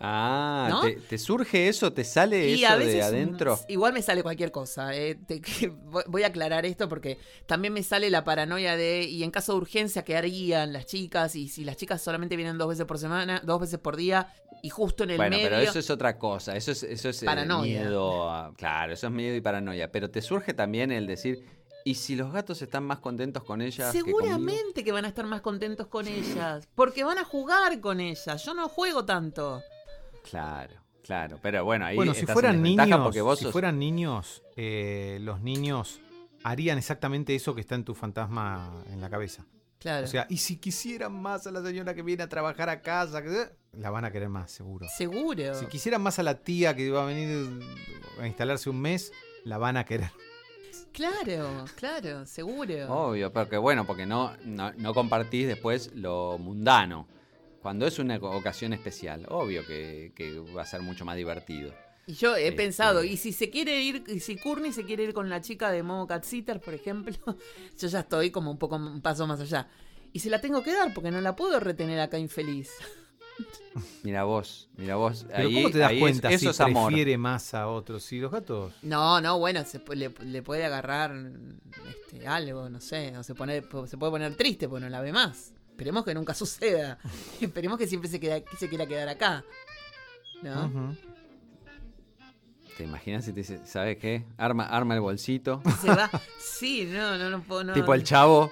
Ah, 0.00 0.80
te, 1.08 1.18
surge 1.18 1.68
eso? 1.68 1.92
¿Te 1.92 2.04
sale 2.04 2.54
eso 2.54 2.78
de 2.78 3.02
adentro? 3.02 3.58
Igual 3.68 3.92
me 3.92 4.02
sale 4.02 4.22
cualquier 4.22 4.52
cosa. 4.52 4.94
Eh, 4.94 5.18
voy 6.06 6.22
a 6.22 6.28
aclarar 6.28 6.64
esto 6.66 6.88
porque 6.88 7.18
también 7.46 7.72
me 7.72 7.82
sale 7.82 8.08
la 8.08 8.22
paranoia 8.22 8.76
de, 8.76 9.02
y 9.02 9.24
en 9.24 9.32
caso 9.32 9.52
de 9.52 9.58
urgencia, 9.58 10.04
¿qué 10.04 10.16
harían 10.16 10.72
las 10.72 10.86
chicas? 10.86 11.34
Y 11.34 11.48
si 11.48 11.64
las 11.64 11.76
chicas 11.76 12.00
solamente 12.00 12.36
vienen 12.36 12.58
dos 12.58 12.68
veces 12.68 12.86
por 12.86 12.98
semana, 12.98 13.42
dos 13.44 13.60
veces 13.60 13.80
por 13.80 13.96
día, 13.96 14.32
y 14.62 14.70
justo 14.70 15.02
en 15.02 15.10
el 15.10 15.16
bueno, 15.16 15.36
medio. 15.36 15.50
pero 15.50 15.60
eso 15.60 15.78
es 15.80 15.90
otra 15.90 16.16
cosa. 16.16 16.54
Eso 16.54 16.70
es, 16.70 16.84
eso 16.84 17.08
es 17.08 17.22
eh, 17.24 17.26
miedo. 17.62 18.54
claro, 18.56 18.92
eso 18.92 19.08
es 19.08 19.12
miedo 19.12 19.34
y 19.34 19.40
paranoia. 19.40 19.90
Pero 19.90 20.10
te 20.10 20.22
surge 20.22 20.54
también 20.54 20.92
el 20.92 21.08
decir 21.08 21.44
¿Y 21.84 21.94
si 21.94 22.16
los 22.16 22.32
gatos 22.32 22.60
están 22.60 22.84
más 22.84 22.98
contentos 22.98 23.42
con 23.44 23.62
ellas? 23.62 23.92
Seguramente 23.92 24.84
que, 24.84 24.92
van 24.92 25.06
a 25.06 25.08
estar 25.08 25.24
más 25.24 25.40
contentos 25.40 25.86
con 25.86 26.06
ellas. 26.06 26.68
Porque 26.74 27.02
van 27.02 27.16
a 27.16 27.24
jugar 27.24 27.80
con 27.80 28.00
ellas. 28.00 28.44
Yo 28.44 28.52
no 28.52 28.68
juego 28.68 29.06
tanto. 29.06 29.62
Claro, 30.22 30.74
claro. 31.02 31.38
Pero 31.42 31.64
bueno, 31.64 31.86
ahí 31.86 31.96
bueno, 31.96 32.14
si 32.14 32.26
fueran 32.26 32.62
niños, 32.62 33.38
si 33.38 33.46
fueran 33.46 33.78
niños, 33.78 34.42
eh, 34.56 35.18
los 35.20 35.40
niños 35.40 36.00
harían 36.44 36.78
exactamente 36.78 37.34
eso 37.34 37.54
que 37.54 37.60
está 37.60 37.74
en 37.74 37.84
tu 37.84 37.94
fantasma 37.94 38.84
en 38.92 39.00
la 39.00 39.10
cabeza. 39.10 39.44
Claro. 39.78 40.04
O 40.04 40.08
sea, 40.08 40.26
y 40.28 40.38
si 40.38 40.56
quisieran 40.56 41.12
más 41.12 41.46
a 41.46 41.52
la 41.52 41.62
señora 41.62 41.94
que 41.94 42.02
viene 42.02 42.24
a 42.24 42.28
trabajar 42.28 42.68
a 42.68 42.82
casa, 42.82 43.22
la 43.72 43.90
van 43.90 44.04
a 44.04 44.10
querer 44.10 44.28
más, 44.28 44.50
seguro. 44.50 44.86
Seguro. 44.96 45.54
Si 45.54 45.66
quisieran 45.66 46.02
más 46.02 46.18
a 46.18 46.24
la 46.24 46.34
tía 46.34 46.74
que 46.74 46.90
va 46.90 47.04
a 47.04 47.06
venir 47.06 47.60
a 48.20 48.26
instalarse 48.26 48.68
un 48.70 48.80
mes, 48.80 49.12
la 49.44 49.58
van 49.58 49.76
a 49.76 49.84
querer. 49.84 50.10
Claro, 50.92 51.64
claro, 51.76 52.26
seguro. 52.26 52.92
Obvio, 52.92 53.32
pero 53.32 53.48
que 53.48 53.56
bueno, 53.56 53.86
porque 53.86 54.04
no, 54.04 54.32
no, 54.44 54.94
compartís 54.94 55.46
después 55.46 55.92
lo 55.94 56.38
mundano. 56.38 57.06
Cuando 57.62 57.86
es 57.86 57.98
una 57.98 58.16
ocasión 58.16 58.72
especial, 58.72 59.26
obvio 59.28 59.66
que, 59.66 60.12
va 60.56 60.62
a 60.62 60.66
ser 60.66 60.82
mucho 60.82 61.04
más 61.04 61.16
divertido. 61.16 61.72
Y 62.06 62.14
yo 62.14 62.36
he 62.36 62.44
este, 62.44 62.56
pensado, 62.56 63.04
y 63.04 63.16
si 63.16 63.32
se 63.32 63.50
quiere 63.50 63.82
ir, 63.82 64.04
y 64.06 64.20
si 64.20 64.36
Courtney 64.36 64.72
se 64.72 64.84
quiere 64.84 65.04
ir 65.04 65.12
con 65.12 65.28
la 65.28 65.42
chica 65.42 65.70
de 65.70 65.82
Momo 65.82 66.06
Cat 66.06 66.24
Sitter, 66.24 66.60
por 66.60 66.72
ejemplo, 66.72 67.14
yo 67.78 67.88
ya 67.88 68.00
estoy 68.00 68.30
como 68.30 68.50
un 68.50 68.58
poco 68.58 68.76
un 68.76 69.02
paso 69.02 69.26
más 69.26 69.40
allá. 69.40 69.68
Y 70.12 70.20
se 70.20 70.30
la 70.30 70.40
tengo 70.40 70.62
que 70.62 70.72
dar 70.72 70.94
porque 70.94 71.10
no 71.10 71.20
la 71.20 71.36
puedo 71.36 71.60
retener 71.60 72.00
acá 72.00 72.18
infeliz. 72.18 72.70
Mira 74.02 74.24
vos, 74.24 74.68
mira 74.76 74.96
vos. 74.96 75.26
Pero 75.34 75.50
¿cómo 75.50 75.70
te 75.70 75.78
das 75.78 75.92
cuenta 75.98 76.36
si 76.36 76.48
prefiere 76.48 77.16
más 77.16 77.54
a 77.54 77.68
otros? 77.68 78.02
Si 78.02 78.18
los 78.18 78.32
gatos. 78.32 78.74
No, 78.82 79.20
no, 79.20 79.38
bueno, 79.38 79.64
se, 79.64 79.80
le, 79.94 80.42
puede 80.42 80.64
agarrar 80.64 81.14
este, 81.88 82.26
algo, 82.26 82.68
no 82.68 82.80
sé. 82.80 83.16
O 83.16 83.22
se, 83.22 83.34
pone, 83.34 83.62
se 83.86 83.96
puede 83.96 84.10
poner 84.10 84.34
triste 84.34 84.68
porque 84.68 84.84
no 84.84 84.90
la 84.90 85.00
ve 85.00 85.12
más. 85.12 85.52
Esperemos 85.78 86.04
que 86.04 86.12
nunca 86.12 86.34
suceda. 86.34 86.98
Esperemos 87.40 87.78
que 87.78 87.86
siempre 87.86 88.10
se, 88.10 88.18
queda, 88.18 88.42
se 88.58 88.68
quiera 88.68 88.84
quedar 88.84 89.08
acá. 89.08 89.44
¿No? 90.42 90.96
¿Te 92.76 92.82
imaginas 92.82 93.24
si 93.24 93.32
te 93.32 93.40
dice, 93.40 93.60
¿sabes 93.64 93.96
qué? 93.96 94.24
Arma, 94.36 94.64
arma 94.64 94.94
el 94.94 95.00
bolsito. 95.00 95.62
Se 95.80 95.88
va. 95.88 96.10
Sí, 96.38 96.88
no, 96.92 97.16
no, 97.16 97.30
no 97.30 97.42
puedo. 97.42 97.72
tipo 97.72 97.94
el 97.94 98.02
chavo 98.02 98.50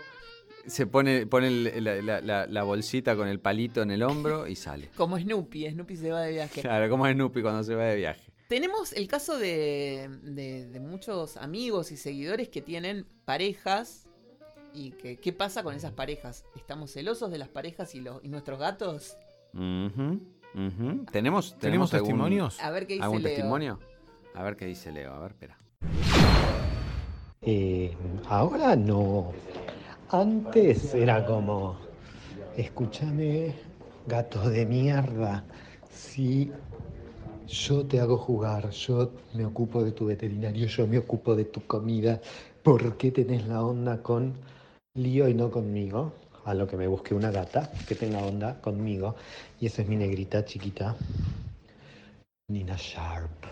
se 0.66 0.86
pone, 0.86 1.26
pone 1.26 1.50
la, 1.80 2.62
bolsita 2.64 3.14
con 3.14 3.28
el 3.28 3.38
palito 3.38 3.82
en 3.82 3.92
el 3.92 4.02
hombro 4.02 4.48
y 4.48 4.56
sale. 4.56 4.90
Como 4.96 5.18
Snoopy, 5.18 5.70
Snoopy 5.70 5.96
se 5.96 6.10
va 6.10 6.22
de 6.22 6.32
viaje. 6.32 6.60
Claro, 6.60 6.88
como 6.88 7.08
Snoopy 7.08 7.42
cuando 7.42 7.62
se 7.62 7.74
va 7.76 7.84
de 7.84 7.96
viaje. 7.96 8.32
Tenemos 8.48 8.92
el 8.92 9.06
caso 9.08 9.38
de, 9.38 10.08
de, 10.22 10.80
muchos 10.80 11.36
amigos 11.36 11.90
y 11.92 11.96
seguidores 11.96 12.48
que 12.48 12.62
tienen 12.62 13.06
parejas 13.24 14.05
y 14.76 14.90
que, 14.92 15.16
qué 15.16 15.32
pasa 15.32 15.62
con 15.62 15.74
esas 15.74 15.92
parejas. 15.92 16.44
¿Estamos 16.54 16.92
celosos 16.92 17.30
de 17.30 17.38
las 17.38 17.48
parejas 17.48 17.94
y, 17.94 18.00
los, 18.00 18.22
y 18.22 18.28
nuestros 18.28 18.58
gatos? 18.58 19.16
¿Tenemos, 21.12 21.58
¿Tenemos, 21.58 21.90
testimonios? 21.90 22.60
a 22.60 22.70
ver 22.70 22.86
qué 22.86 22.94
dice 22.94 23.04
¿Algún 23.04 23.22
testimonio? 23.22 23.80
A 24.34 24.42
ver 24.42 24.56
qué 24.56 24.66
dice 24.66 24.92
Leo. 24.92 25.14
A 25.14 25.18
ver, 25.20 25.30
espera. 25.32 25.58
Eh, 27.40 27.96
ahora 28.28 28.76
no. 28.76 29.32
Antes 30.10 30.94
era 30.94 31.24
como, 31.24 31.78
escúchame, 32.56 33.54
gato 34.06 34.48
de 34.48 34.66
mierda, 34.66 35.44
si 35.90 36.50
yo 37.46 37.84
te 37.86 38.00
hago 38.00 38.18
jugar, 38.18 38.70
yo 38.70 39.12
me 39.34 39.44
ocupo 39.44 39.82
de 39.82 39.92
tu 39.92 40.06
veterinario, 40.06 40.66
yo 40.66 40.86
me 40.86 40.98
ocupo 40.98 41.34
de 41.34 41.44
tu 41.44 41.66
comida, 41.66 42.20
¿por 42.62 42.96
qué 42.96 43.10
tenés 43.10 43.46
la 43.46 43.64
onda 43.64 44.02
con 44.02 44.34
Lío 44.96 45.28
y 45.28 45.34
no 45.34 45.50
conmigo? 45.50 46.12
A 46.44 46.54
lo 46.54 46.66
que 46.66 46.76
me 46.76 46.86
busqué 46.86 47.14
una 47.14 47.30
gata 47.30 47.70
que 47.86 47.94
tenga 47.94 48.18
onda 48.18 48.60
conmigo. 48.60 49.16
Y 49.60 49.66
esa 49.66 49.82
es 49.82 49.88
mi 49.88 49.96
negrita 49.96 50.44
chiquita, 50.44 50.96
Nina 52.48 52.76
Sharp. 52.78 53.44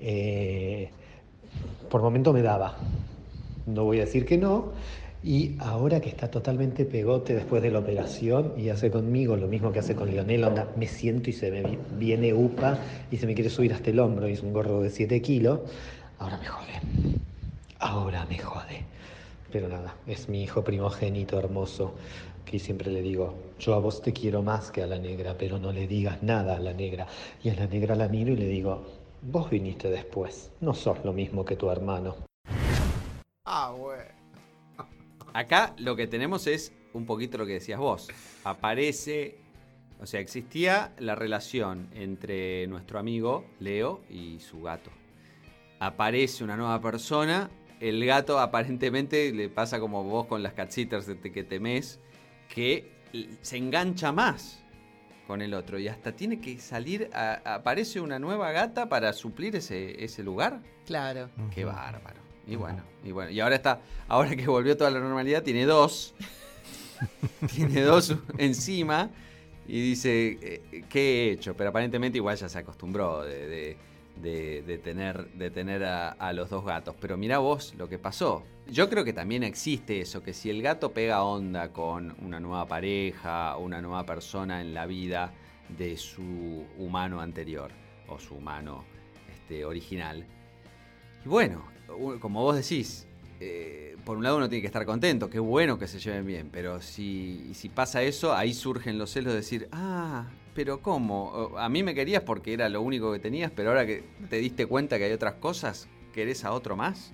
Eh, 0.00 0.88
por 1.90 2.02
momento 2.02 2.32
me 2.32 2.42
daba. 2.42 2.76
No 3.66 3.84
voy 3.84 3.98
a 3.98 4.04
decir 4.04 4.24
que 4.24 4.38
no, 4.38 4.72
y 5.22 5.56
ahora 5.58 6.00
que 6.00 6.08
está 6.08 6.30
totalmente 6.30 6.84
pegote 6.84 7.34
después 7.34 7.62
de 7.62 7.70
la 7.70 7.80
operación 7.80 8.52
y 8.56 8.68
hace 8.68 8.90
conmigo 8.90 9.36
lo 9.36 9.48
mismo 9.48 9.72
que 9.72 9.80
hace 9.80 9.96
con 9.96 10.10
Lionel, 10.10 10.44
onda, 10.44 10.68
me 10.76 10.86
siento 10.86 11.30
y 11.30 11.32
se 11.32 11.50
me 11.50 11.78
viene 11.98 12.32
upa 12.32 12.78
y 13.10 13.16
se 13.16 13.26
me 13.26 13.34
quiere 13.34 13.50
subir 13.50 13.72
hasta 13.72 13.90
el 13.90 13.98
hombro 13.98 14.28
y 14.28 14.34
es 14.34 14.42
un 14.42 14.52
gorro 14.52 14.80
de 14.82 14.90
7 14.90 15.20
kilos, 15.22 15.60
ahora 16.18 16.38
me 16.38 16.46
jode. 16.46 16.72
Ahora 17.78 18.24
me 18.26 18.38
jode. 18.38 18.95
Pero 19.56 19.70
nada, 19.70 19.96
es 20.06 20.28
mi 20.28 20.42
hijo 20.42 20.62
primogénito 20.62 21.38
hermoso, 21.38 21.94
que 22.44 22.58
siempre 22.58 22.90
le 22.90 23.00
digo, 23.00 23.32
yo 23.58 23.72
a 23.72 23.78
vos 23.78 24.02
te 24.02 24.12
quiero 24.12 24.42
más 24.42 24.70
que 24.70 24.82
a 24.82 24.86
la 24.86 24.98
negra, 24.98 25.38
pero 25.38 25.58
no 25.58 25.72
le 25.72 25.86
digas 25.86 26.22
nada 26.22 26.56
a 26.56 26.60
la 26.60 26.74
negra. 26.74 27.06
Y 27.42 27.48
a 27.48 27.54
la 27.54 27.66
negra 27.66 27.94
la 27.94 28.06
miro 28.06 28.34
y 28.34 28.36
le 28.36 28.48
digo, 28.48 28.84
Vos 29.22 29.48
viniste 29.48 29.88
después, 29.88 30.52
no 30.60 30.74
sos 30.74 31.02
lo 31.06 31.14
mismo 31.14 31.42
que 31.42 31.56
tu 31.56 31.70
hermano. 31.70 32.16
Ah, 33.46 33.74
bueno. 33.74 34.04
Acá 35.32 35.74
lo 35.78 35.96
que 35.96 36.06
tenemos 36.06 36.46
es 36.46 36.70
un 36.92 37.06
poquito 37.06 37.38
lo 37.38 37.46
que 37.46 37.54
decías 37.54 37.80
vos. 37.80 38.08
Aparece, 38.44 39.38
o 40.02 40.04
sea, 40.04 40.20
existía 40.20 40.92
la 40.98 41.14
relación 41.14 41.88
entre 41.94 42.66
nuestro 42.66 42.98
amigo 42.98 43.46
Leo 43.58 44.02
y 44.10 44.38
su 44.38 44.60
gato. 44.60 44.90
Aparece 45.80 46.44
una 46.44 46.58
nueva 46.58 46.78
persona, 46.82 47.50
el 47.80 48.04
gato 48.04 48.38
aparentemente 48.38 49.32
le 49.32 49.48
pasa 49.48 49.80
como 49.80 50.04
vos 50.04 50.26
con 50.26 50.42
las 50.42 50.52
cat 50.54 50.70
sitters 50.70 51.06
de 51.06 51.18
que 51.18 51.44
temes, 51.44 52.00
que 52.48 52.90
se 53.42 53.56
engancha 53.56 54.12
más 54.12 54.62
con 55.26 55.42
el 55.42 55.54
otro 55.54 55.78
y 55.78 55.88
hasta 55.88 56.12
tiene 56.12 56.40
que 56.40 56.58
salir, 56.58 57.10
aparece 57.12 58.00
una 58.00 58.18
nueva 58.18 58.52
gata 58.52 58.88
para 58.88 59.12
suplir 59.12 59.56
ese, 59.56 60.04
ese 60.04 60.22
lugar. 60.22 60.60
Claro. 60.86 61.28
Qué 61.52 61.64
bárbaro. 61.64 62.20
Y 62.46 62.54
bueno, 62.54 62.82
y 63.04 63.10
bueno, 63.10 63.30
y 63.30 63.40
ahora 63.40 63.56
está, 63.56 63.80
ahora 64.06 64.36
que 64.36 64.46
volvió 64.46 64.76
toda 64.76 64.90
la 64.90 65.00
normalidad, 65.00 65.42
tiene 65.42 65.64
dos. 65.64 66.14
tiene 67.54 67.82
dos 67.82 68.16
encima 68.38 69.10
y 69.66 69.80
dice, 69.80 70.38
eh, 70.40 70.84
¿qué 70.88 71.00
he 71.00 71.32
hecho? 71.32 71.56
Pero 71.56 71.70
aparentemente 71.70 72.18
igual 72.18 72.36
ya 72.36 72.48
se 72.48 72.58
acostumbró 72.58 73.24
de, 73.24 73.76
tener, 74.22 75.30
de 75.32 75.50
tener 75.50 75.84
a, 75.84 76.32
los 76.32 76.50
dos 76.50 76.64
gatos. 76.64 76.94
Pero 77.00 77.16
mira 77.16 77.38
vos 77.38 77.74
lo 77.76 77.88
que 77.88 77.98
pasó. 77.98 78.44
Yo 78.68 78.88
creo 78.90 79.04
que 79.04 79.12
también 79.12 79.44
existe 79.44 80.00
eso, 80.00 80.22
que 80.22 80.32
si 80.32 80.50
el 80.50 80.62
gato 80.62 80.92
pega 80.92 81.22
onda 81.22 81.72
con 81.72 82.16
una 82.24 82.40
nueva 82.40 82.66
pareja 82.66 83.56
o 83.56 83.64
una 83.64 83.80
nueva 83.80 84.04
persona 84.04 84.60
en 84.60 84.74
la 84.74 84.86
vida 84.86 85.32
de 85.68 85.96
su 85.96 86.64
humano 86.78 87.20
anterior 87.20 87.70
o 88.08 88.18
su 88.18 88.34
humano 88.34 88.84
este, 89.32 89.64
original. 89.64 90.26
Y 91.24 91.28
bueno, 91.28 91.64
como 92.20 92.42
vos 92.42 92.56
decís, 92.56 93.06
eh, 93.40 93.96
por 94.04 94.16
un 94.16 94.24
lado 94.24 94.36
uno 94.36 94.48
tiene 94.48 94.62
que 94.62 94.66
estar 94.66 94.86
contento, 94.86 95.28
qué 95.28 95.38
bueno 95.38 95.78
que 95.78 95.86
se 95.86 95.98
lleven 95.98 96.26
bien, 96.26 96.48
pero 96.50 96.80
si, 96.80 97.52
si 97.54 97.68
pasa 97.68 98.02
eso, 98.02 98.34
ahí 98.34 98.54
surgen 98.54 98.98
los 98.98 99.10
celos 99.10 99.32
de 99.32 99.38
decir, 99.38 99.68
ah, 99.72 100.28
pero 100.56 100.80
¿cómo? 100.80 101.52
A 101.58 101.68
mí 101.68 101.82
me 101.82 101.94
querías 101.94 102.22
porque 102.22 102.54
era 102.54 102.68
lo 102.70 102.80
único 102.80 103.12
que 103.12 103.18
tenías, 103.18 103.52
pero 103.54 103.68
ahora 103.68 103.84
que 103.86 104.02
te 104.30 104.38
diste 104.38 104.64
cuenta 104.64 104.96
que 104.96 105.04
hay 105.04 105.12
otras 105.12 105.34
cosas, 105.34 105.86
¿querés 106.14 106.44
a 106.46 106.52
otro 106.52 106.76
más? 106.76 107.12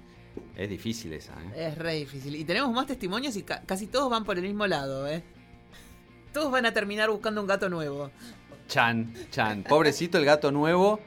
Es 0.57 0.71
difícil 0.71 1.13
esa, 1.13 1.33
¿eh? 1.33 1.67
Es 1.67 1.77
re 1.77 1.95
difícil. 1.95 2.37
Y 2.37 2.45
tenemos 2.45 2.73
más 2.73 2.87
testimonios 2.87 3.37
y 3.37 3.43
casi 3.43 3.89
todos 3.89 4.09
van 4.09 4.25
por 4.25 4.39
el 4.39 4.45
mismo 4.45 4.67
lado, 4.69 5.09
¿eh? 5.09 5.25
Todos 6.33 6.53
van 6.53 6.67
a 6.67 6.73
terminar 6.73 7.11
buscando 7.11 7.41
un 7.41 7.49
gato 7.49 7.69
nuevo. 7.69 8.11
Chan, 8.69 9.13
Chan. 9.31 9.65
Pobrecito 9.65 10.17
el 10.19 10.25
gato 10.25 10.53
nuevo 10.53 11.01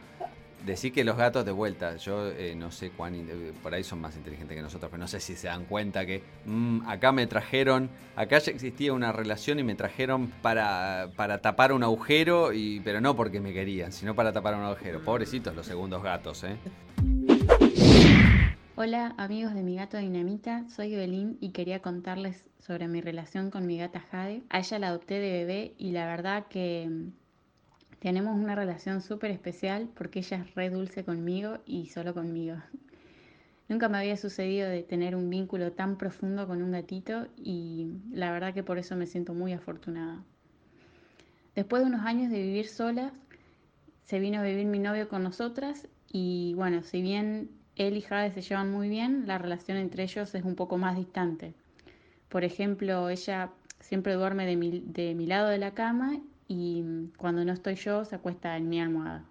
Decir 0.66 0.92
que 0.92 1.04
los 1.04 1.16
gatos 1.16 1.46
de 1.46 1.52
vuelta, 1.52 1.96
yo 1.98 2.28
eh, 2.32 2.56
no 2.56 2.72
sé 2.72 2.90
cuán, 2.90 3.14
eh, 3.14 3.54
por 3.62 3.76
ahí 3.76 3.84
son 3.84 4.02
más 4.02 4.16
inteligentes 4.16 4.58
que 4.58 4.64
nosotros, 4.64 4.90
pero 4.90 5.00
no 5.00 5.08
sé 5.08 5.20
si 5.20 5.36
se 5.36 5.48
dan 5.48 5.66
cuenta 5.66 6.08
que 6.08 6.24
mm, 6.46 6.88
acá 6.88 7.12
me 7.12 7.28
trajeron, 7.28 7.92
acá 8.16 8.40
ya 8.40 8.52
existía 8.52 8.92
una 8.92 9.12
relación 9.12 9.60
y 9.60 9.64
me 9.64 9.76
trajeron 9.76 10.32
para, 10.42 11.12
para 11.16 11.40
tapar 11.40 11.72
un 11.72 11.84
agujero, 11.84 12.52
y, 12.52 12.80
pero 12.80 13.00
no 13.00 13.16
porque 13.16 13.40
me 13.40 13.54
querían, 13.54 13.92
sino 13.92 14.16
para 14.16 14.34
tapar 14.34 14.56
un 14.56 14.64
agujero. 14.64 15.04
Pobrecitos 15.04 15.56
los 15.56 15.68
segundos 15.68 16.02
gatos, 16.02 16.44
¿eh? 16.44 16.58
Hola 18.76 19.14
amigos 19.18 19.54
de 19.54 19.62
mi 19.62 19.76
gato 19.76 19.98
Dinamita, 19.98 20.68
soy 20.68 20.96
Evelyn 20.96 21.38
y 21.42 21.52
quería 21.52 21.80
contarles 21.84 22.44
sobre 22.60 22.88
mi 22.88 23.02
relación 23.02 23.52
con 23.52 23.68
mi 23.68 23.78
gata 23.78 24.00
Jade. 24.00 24.42
A 24.50 24.60
ella 24.60 24.80
la 24.80 24.88
adopté 24.88 25.20
de 25.20 25.32
bebé 25.32 25.76
y 25.78 25.92
la 25.92 26.08
verdad 26.08 26.48
que 26.50 26.90
tenemos 28.00 28.36
una 28.36 28.56
relación 28.56 29.02
súper 29.02 29.32
especial 29.32 29.90
porque 29.96 30.20
ella 30.20 30.38
es 30.38 30.56
re 30.56 30.70
dulce 30.70 31.04
conmigo 31.04 31.60
y 31.66 31.88
solo 31.88 32.14
conmigo. 32.14 32.58
Nunca 33.68 33.90
me 33.90 33.98
había 33.98 34.16
sucedido 34.16 34.70
de 34.70 34.84
tener 34.84 35.16
un 35.16 35.30
vínculo 35.30 35.72
tan 35.72 35.98
profundo 35.98 36.48
con 36.48 36.62
un 36.62 36.72
gatito 36.72 37.28
y 37.36 37.88
la 38.12 38.32
verdad 38.32 38.54
que 38.54 38.64
por 38.64 38.78
eso 38.78 38.96
me 38.96 39.08
siento 39.08 39.34
muy 39.34 39.54
afortunada. 39.54 40.24
Después 41.56 41.82
de 41.82 41.88
unos 41.88 42.06
años 42.06 42.32
de 42.32 42.42
vivir 42.42 42.68
solas, 42.68 43.12
se 44.04 44.20
vino 44.20 44.40
a 44.40 44.44
vivir 44.44 44.68
mi 44.68 44.78
novio 44.78 45.10
con 45.10 45.24
nosotras 45.24 45.88
y 46.12 46.54
bueno, 46.56 46.84
si 46.84 47.02
bien 47.02 47.50
él 47.76 47.98
y 47.98 48.02
Jade 48.02 48.32
se 48.32 48.42
llevan 48.42 48.72
muy 48.72 48.88
bien, 48.88 49.26
la 49.26 49.40
relación 49.40 49.78
entre 49.78 50.04
ellos 50.04 50.36
es 50.36 50.44
un 50.44 50.56
poco 50.56 50.78
más 50.78 50.96
distante. 50.96 51.56
Por 52.30 52.44
ejemplo, 52.44 53.10
ella 53.10 53.50
siempre 53.80 54.14
duerme 54.14 54.46
de 54.46 54.56
mi, 54.58 54.80
de 54.86 55.16
mi 55.16 55.26
lado 55.26 55.50
de 55.50 55.58
la 55.58 55.74
cama 55.74 56.20
y 56.48 56.84
cuando 57.18 57.44
no 57.44 57.54
estoy 57.54 57.76
yo 57.76 58.06
se 58.06 58.16
acuesta 58.16 58.56
en 58.58 58.70
mi 58.70 58.80
almohada. 58.80 59.26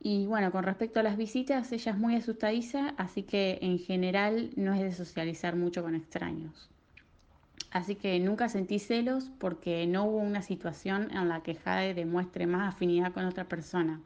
Y 0.00 0.26
bueno, 0.26 0.52
con 0.52 0.64
respecto 0.64 1.00
a 1.00 1.02
las 1.02 1.16
visitas, 1.16 1.72
ella 1.72 1.92
es 1.92 1.98
muy 1.98 2.14
asustadiza, 2.14 2.90
así 2.98 3.22
que 3.22 3.58
en 3.62 3.78
general 3.78 4.50
no 4.54 4.74
es 4.74 4.80
de 4.80 4.92
socializar 4.92 5.56
mucho 5.56 5.82
con 5.82 5.94
extraños. 5.94 6.68
Así 7.70 7.96
que 7.96 8.20
nunca 8.20 8.48
sentí 8.48 8.78
celos 8.78 9.30
porque 9.38 9.86
no 9.86 10.04
hubo 10.04 10.18
una 10.18 10.42
situación 10.42 11.10
en 11.10 11.28
la 11.28 11.42
que 11.42 11.54
Jade 11.54 11.94
demuestre 11.94 12.46
más 12.46 12.74
afinidad 12.74 13.12
con 13.12 13.24
otra 13.24 13.48
persona. 13.48 14.00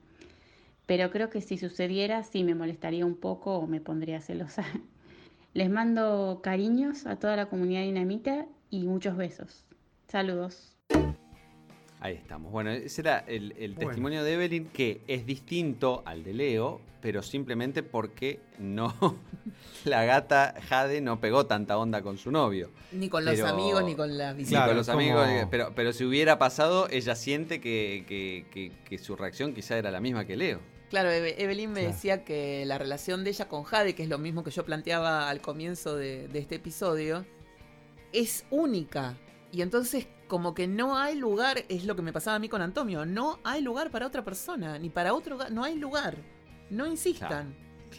Pero 0.86 1.10
creo 1.10 1.28
que 1.28 1.42
si 1.42 1.58
sucediera 1.58 2.22
sí 2.22 2.44
me 2.44 2.54
molestaría 2.54 3.04
un 3.04 3.16
poco 3.16 3.58
o 3.58 3.66
me 3.66 3.80
pondría 3.80 4.20
celosa. 4.20 4.64
Les 5.52 5.68
mando 5.68 6.40
cariños 6.42 7.06
a 7.06 7.16
toda 7.16 7.36
la 7.36 7.46
comunidad 7.46 7.82
dinamita 7.82 8.46
y 8.70 8.86
muchos 8.86 9.16
besos. 9.16 9.66
Saludos. 10.06 10.78
Ahí 12.00 12.14
estamos. 12.14 12.52
Bueno, 12.52 12.70
ese 12.70 13.00
era 13.00 13.24
el, 13.26 13.74
testimonio 13.76 14.22
de 14.22 14.34
Evelyn, 14.34 14.66
que 14.66 15.00
es 15.08 15.26
distinto 15.26 16.02
al 16.06 16.22
de 16.22 16.32
Leo, 16.32 16.80
pero 17.00 17.22
simplemente 17.22 17.82
porque 17.82 18.38
no 18.58 18.94
la 19.84 20.04
gata 20.04 20.54
Jade 20.68 21.00
no 21.00 21.20
pegó 21.20 21.46
tanta 21.46 21.76
onda 21.76 22.02
con 22.02 22.16
su 22.16 22.30
novio. 22.30 22.70
Ni 22.92 23.08
con 23.08 23.24
los 23.24 23.40
amigos, 23.40 23.84
ni 23.84 23.96
con 23.96 24.16
las 24.16 24.36
visitas. 24.36 24.62
Ni 24.62 24.68
con 24.68 24.76
los 24.76 24.88
amigos, 24.88 25.26
pero, 25.50 25.72
pero 25.74 25.92
si 25.92 26.04
hubiera 26.04 26.38
pasado, 26.38 26.88
ella 26.88 27.16
siente 27.16 27.60
que, 27.60 28.76
su 29.02 29.16
reacción 29.16 29.52
quizá 29.52 29.76
era 29.76 29.90
la 29.90 30.00
misma 30.00 30.24
que 30.24 30.36
Leo. 30.36 30.60
Claro, 30.90 31.10
Evelyn 31.10 31.70
me 31.70 31.82
decía 31.82 32.24
que 32.24 32.64
la 32.64 32.78
relación 32.78 33.22
de 33.22 33.30
ella 33.30 33.48
con 33.48 33.64
Jade, 33.64 33.94
que 33.94 34.04
es 34.04 34.08
lo 34.08 34.18
mismo 34.18 34.42
que 34.44 34.50
yo 34.50 34.64
planteaba 34.64 35.28
al 35.28 35.40
comienzo 35.40 35.96
de, 35.96 36.28
de 36.28 36.38
este 36.38 36.54
episodio, 36.54 37.26
es 38.12 38.46
única. 38.50 39.18
Y 39.52 39.60
entonces 39.60 40.06
como 40.28 40.54
que 40.54 40.68
no 40.68 40.96
hay 40.96 41.16
lugar, 41.16 41.64
es 41.68 41.84
lo 41.84 41.96
que 41.96 42.02
me 42.02 42.12
pasaba 42.12 42.36
a 42.36 42.38
mí 42.38 42.48
con 42.48 42.62
Antonio, 42.62 43.04
no 43.04 43.40
hay 43.42 43.62
lugar 43.62 43.90
para 43.90 44.06
otra 44.06 44.22
persona, 44.22 44.78
ni 44.78 44.90
para 44.90 45.14
otro, 45.14 45.38
no 45.50 45.64
hay 45.64 45.76
lugar, 45.76 46.16
no 46.70 46.86
insistan. 46.86 47.54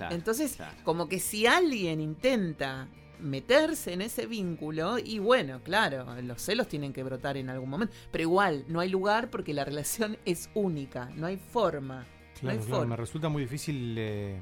Entonces, 0.09 0.57
como 0.84 1.09
que 1.09 1.19
si 1.19 1.47
alguien 1.47 1.99
intenta 1.99 2.88
meterse 3.19 3.93
en 3.93 4.01
ese 4.01 4.27
vínculo, 4.27 4.97
y 4.97 5.19
bueno, 5.19 5.61
claro, 5.63 6.21
los 6.21 6.41
celos 6.41 6.67
tienen 6.67 6.93
que 6.93 7.03
brotar 7.03 7.36
en 7.36 7.49
algún 7.49 7.69
momento, 7.69 7.93
pero 8.11 8.21
igual, 8.21 8.63
no 8.67 8.80
hay 8.80 8.89
lugar 8.89 9.30
porque 9.30 9.53
la 9.53 9.65
relación 9.65 10.17
es 10.25 10.49
única, 10.53 11.09
no 11.15 11.27
hay 11.27 11.38
forma. 11.38 12.05
Claro, 12.39 12.61
no 12.65 12.86
me 12.86 12.95
resulta 12.95 13.27
muy 13.27 13.41
difícil 13.41 13.95
eh, 13.97 14.39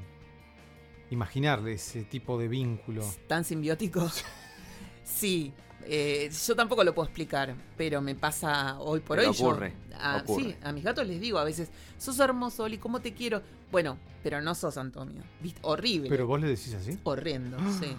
imaginar 1.10 1.66
ese 1.68 2.04
tipo 2.04 2.38
de 2.38 2.46
vínculo. 2.46 3.02
¿Tan 3.26 3.44
simbiótico? 3.44 4.08
sí, 5.02 5.52
eh, 5.84 6.30
yo 6.46 6.56
tampoco 6.56 6.84
lo 6.84 6.94
puedo 6.94 7.06
explicar, 7.06 7.54
pero 7.76 8.00
me 8.00 8.14
pasa 8.14 8.78
hoy 8.80 9.00
por 9.00 9.18
hoy. 9.18 9.26
Ocurre, 9.26 9.72
a, 9.94 10.22
Sí, 10.26 10.54
a 10.62 10.72
mis 10.72 10.84
gatos 10.84 11.06
les 11.06 11.20
digo 11.20 11.38
a 11.38 11.44
veces, 11.44 11.70
sos 11.96 12.18
hermoso, 12.18 12.64
Oli, 12.64 12.78
¿cómo 12.78 13.00
te 13.00 13.14
quiero? 13.14 13.42
Bueno, 13.70 13.98
pero 14.22 14.40
no 14.40 14.54
sos 14.54 14.76
Antonio. 14.76 15.22
¿Viste? 15.40 15.60
Horrible. 15.62 16.08
¿Pero 16.08 16.26
vos 16.26 16.40
le 16.40 16.48
decís 16.48 16.74
así? 16.74 16.98
Horrendo, 17.04 17.58
sí. 17.80 17.96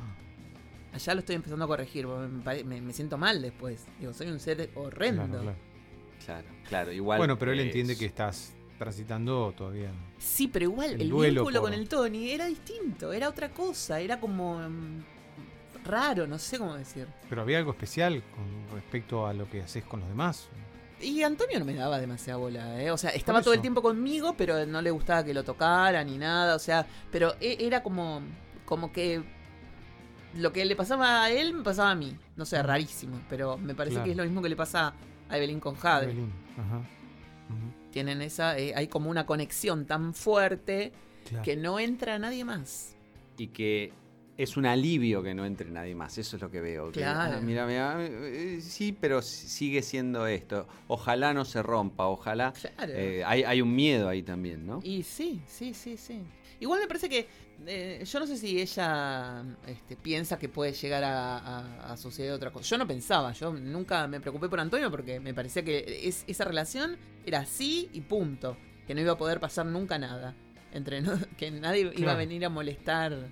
Allá 0.93 1.13
lo 1.13 1.19
estoy 1.19 1.35
empezando 1.35 1.65
a 1.65 1.67
corregir, 1.67 2.07
me, 2.07 2.93
siento 2.93 3.17
mal 3.17 3.41
después. 3.41 3.85
Digo, 3.99 4.13
soy 4.13 4.27
un 4.27 4.39
ser 4.39 4.69
horrendo. 4.75 5.53
Claro, 6.25 6.47
claro. 6.67 6.91
igual. 6.91 7.17
Bueno, 7.17 7.37
pero 7.37 7.51
él 7.51 7.59
entiende 7.59 7.95
que 7.95 8.05
estás 8.05 8.53
transitando 8.77 9.53
todavía. 9.55 9.91
Sí, 10.17 10.47
pero 10.47 10.65
igual 10.65 10.99
el, 10.99 11.11
vínculo 11.11 11.61
con 11.61 11.73
el 11.73 11.87
Tony 11.87 12.31
era 12.31 12.47
distinto, 12.47 13.13
era 13.13 13.29
otra 13.29 13.49
cosa, 13.49 13.99
era 13.99 14.19
como 14.19 14.57
mm, 14.57 15.03
raro, 15.83 16.27
no 16.27 16.37
sé 16.37 16.57
cómo 16.57 16.75
decir. 16.75 17.07
Pero 17.29 17.41
había 17.41 17.57
algo 17.57 17.71
especial 17.71 18.23
con 18.35 18.75
respecto 18.75 19.25
a 19.25 19.33
lo 19.33 19.49
que 19.49 19.61
haces 19.61 19.83
con 19.83 19.99
los 19.99 20.09
demás. 20.09 20.49
Y 21.01 21.23
Antonio 21.23 21.59
no 21.59 21.65
me 21.65 21.73
daba 21.73 21.99
demasiada 21.99 22.37
bola, 22.37 22.81
¿eh? 22.81 22.91
O 22.91 22.97
sea, 22.97 23.11
estaba 23.11 23.41
todo 23.41 23.53
el 23.53 23.61
tiempo 23.61 23.81
conmigo, 23.81 24.35
pero 24.37 24.65
no 24.65 24.81
le 24.81 24.91
gustaba 24.91 25.23
que 25.23 25.33
lo 25.33 25.43
tocara 25.43 26.03
ni 26.03 26.17
nada, 26.17 26.55
o 26.55 26.59
sea, 26.59 26.85
pero 27.09 27.35
e, 27.39 27.57
era 27.61 27.81
como, 27.81 28.21
como 28.65 28.91
que 28.91 29.23
lo 30.35 30.51
que 30.51 30.65
le 30.65 30.75
pasaba 30.75 31.23
a 31.23 31.31
él 31.31 31.53
me 31.53 31.63
pasaba 31.63 31.91
a 31.91 31.95
mí. 31.95 32.15
No 32.35 32.45
sé, 32.45 32.61
rarísimo, 32.61 33.21
pero 33.29 33.57
me 33.57 33.75
parece 33.75 34.03
que 34.03 34.11
es 34.11 34.17
lo 34.17 34.23
mismo 34.23 34.41
que 34.41 34.49
le 34.49 34.55
pasa 34.55 34.93
a 35.29 35.37
Evelyn 35.37 35.59
con 35.59 35.75
Jade. 35.75 36.05
Evelyn. 36.05 36.33
Ajá. 36.57 36.81
Tienen 37.91 38.21
esa, 38.21 38.57
eh, 38.57 38.73
hay 38.75 38.87
como 38.87 39.09
una 39.09 39.25
conexión 39.25 39.85
tan 39.85 40.13
fuerte 40.13 40.91
que 41.43 41.55
no 41.55 41.79
entra 41.79 42.19
nadie 42.19 42.43
más. 42.43 42.95
Y 43.37 43.47
que 43.47 43.93
es 44.41 44.57
un 44.57 44.65
alivio 44.65 45.21
que 45.21 45.33
no 45.33 45.45
entre 45.45 45.69
nadie 45.69 45.93
más. 45.95 46.17
Eso 46.17 46.35
es 46.37 46.41
lo 46.41 46.49
que 46.49 46.61
veo. 46.61 46.91
Claro. 46.91 47.35
ah, 47.37 47.41
mira, 47.41 47.65
mira, 47.67 47.97
eh, 47.99 48.59
sí, 48.61 48.95
pero 48.99 49.21
sigue 49.21 49.81
siendo 49.81 50.25
esto. 50.27 50.67
Ojalá 50.87 51.33
no 51.33 51.43
se 51.45 51.61
rompa, 51.61 52.07
ojalá. 52.07 52.53
Claro. 52.53 52.93
eh, 52.95 53.23
hay, 53.25 53.43
hay 53.43 53.61
un 53.61 53.75
miedo 53.75 54.07
ahí 54.07 54.23
también, 54.23 54.65
¿no? 54.65 54.79
Y 54.83 55.03
sí, 55.03 55.41
sí, 55.45 55.73
sí, 55.73 55.97
sí. 55.97 56.21
Igual 56.61 56.81
me 56.81 56.87
parece 56.87 57.07
que 57.09 57.27
eh, 57.67 58.03
yo 58.05 58.19
no 58.19 58.27
sé 58.27 58.37
si 58.37 58.59
ella 58.61 59.43
este, 59.67 59.95
piensa 59.95 60.37
que 60.39 60.49
puede 60.49 60.73
llegar 60.73 61.03
a, 61.03 61.37
a- 61.37 61.93
a 61.93 61.97
suceder 61.97 62.31
otra 62.31 62.51
cosa. 62.51 62.65
Yo 62.67 62.77
no 62.77 62.87
pensaba, 62.87 63.31
yo 63.33 63.53
nunca 63.53 64.07
me 64.07 64.19
preocupé 64.19 64.49
por 64.49 64.59
Antonio 64.59 64.89
porque 64.91 65.19
me 65.19 65.33
parecía 65.33 65.63
que 65.63 66.01
es- 66.07 66.23
esa 66.27 66.45
relación 66.45 66.97
era 67.25 67.39
así 67.39 67.89
y 67.93 68.01
punto. 68.01 68.57
Que 68.87 68.95
no 68.95 69.01
iba 69.01 69.11
a 69.13 69.17
poder 69.17 69.39
pasar 69.39 69.65
nunca 69.67 69.97
nada. 69.99 70.35
Entre 70.73 71.01
no- 71.01 71.17
que 71.37 71.51
nadie 71.51 71.91
iba 71.95 72.11
a 72.13 72.15
venir 72.15 72.43
a 72.45 72.49
molestar. 72.49 73.29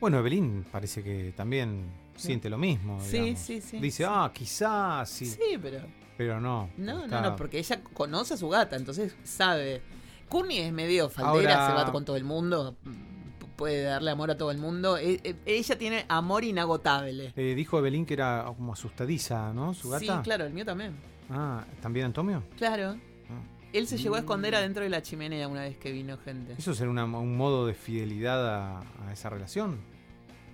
Bueno, 0.00 0.18
Evelyn 0.18 0.64
parece 0.70 1.02
que 1.02 1.32
también 1.36 1.86
siente 2.16 2.48
lo 2.50 2.58
mismo. 2.58 3.00
Sí, 3.02 3.18
digamos. 3.18 3.40
sí, 3.40 3.60
sí, 3.60 3.78
Dice, 3.78 4.04
sí. 4.04 4.04
ah, 4.06 4.30
quizás 4.34 5.08
sí, 5.08 5.26
Sí, 5.26 5.58
pero. 5.60 5.80
pero 6.16 6.40
no. 6.40 6.70
No, 6.76 7.04
está- 7.04 7.20
no, 7.22 7.30
no, 7.30 7.36
porque 7.36 7.58
ella 7.58 7.80
conoce 7.94 8.34
a 8.34 8.36
su 8.36 8.48
gata, 8.48 8.76
entonces 8.76 9.14
sabe. 9.24 9.82
Courtney 10.28 10.58
es 10.58 10.72
medio 10.72 11.08
faldera, 11.08 11.54
Ahora- 11.64 11.68
se 11.68 11.84
va 11.86 11.92
con 11.92 12.04
todo 12.04 12.16
el 12.16 12.24
mundo, 12.24 12.76
puede 13.56 13.84
darle 13.84 14.10
amor 14.10 14.30
a 14.30 14.36
todo 14.36 14.50
el 14.50 14.58
mundo. 14.58 14.98
E- 14.98 15.20
e- 15.24 15.36
ella 15.46 15.78
tiene 15.78 16.04
amor 16.08 16.44
inagotable. 16.44 17.32
Eh, 17.36 17.54
dijo 17.54 17.78
Evelyn 17.78 18.04
que 18.04 18.14
era 18.14 18.44
como 18.56 18.72
asustadiza, 18.74 19.52
¿no? 19.54 19.72
Su 19.72 19.96
Sí, 19.98 20.06
gata. 20.06 20.22
claro, 20.22 20.44
el 20.44 20.52
mío 20.52 20.64
también. 20.64 20.94
Ah, 21.30 21.64
¿también 21.80 22.06
Antonio? 22.06 22.42
Claro. 22.58 22.96
Él 23.78 23.86
se 23.86 23.98
llegó 23.98 24.14
a 24.16 24.20
esconder 24.20 24.54
adentro 24.54 24.82
de 24.82 24.88
la 24.90 25.02
chimenea 25.02 25.48
una 25.48 25.62
vez 25.62 25.76
que 25.78 25.92
vino 25.92 26.16
gente. 26.18 26.54
¿Eso 26.58 26.74
será 26.74 26.90
una- 26.90 27.04
un 27.04 27.36
modo 27.36 27.66
de 27.66 27.74
fidelidad 27.74 28.48
a, 28.48 28.80
a 29.06 29.12
esa 29.12 29.28
relación? 29.30 29.78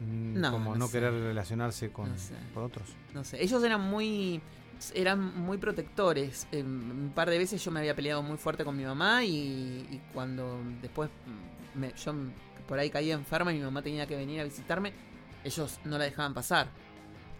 Mm, 0.00 0.40
No, 0.40 0.50
Como 0.52 0.72
no 0.72 0.78
no, 0.80 0.86
sé. 0.86 0.92
querer 0.92 1.12
relacionarse 1.12 1.90
con, 1.92 2.10
No 2.10 2.18
sé. 2.18 2.34
con 2.54 2.64
otros. 2.64 2.88
No 3.14 3.24
sé, 3.24 3.42
ellos 3.42 3.62
eran 3.62 3.80
muy 3.80 4.40
eran 4.94 5.38
muy 5.38 5.58
protectores. 5.58 6.48
Eh, 6.50 6.60
un 6.62 7.12
par 7.14 7.30
de 7.30 7.38
veces 7.38 7.64
yo 7.64 7.70
me 7.70 7.78
había 7.78 7.94
peleado 7.94 8.20
muy 8.22 8.36
fuerte 8.36 8.64
con 8.64 8.76
mi 8.76 8.84
mamá 8.84 9.24
y, 9.24 9.86
y 9.90 10.00
cuando 10.12 10.58
después 10.80 11.08
mm, 11.74 11.78
me- 11.78 11.92
yo 11.94 12.12
por 12.66 12.78
ahí 12.80 12.90
caía 12.90 13.14
enferma 13.14 13.52
y 13.52 13.58
mi 13.58 13.62
mamá 13.64 13.80
tenía 13.82 14.06
que 14.06 14.16
venir 14.16 14.40
a 14.40 14.44
visitarme, 14.44 14.92
ellos 15.44 15.78
no 15.84 15.98
la 15.98 16.04
dejaban 16.04 16.34
pasar. 16.34 16.66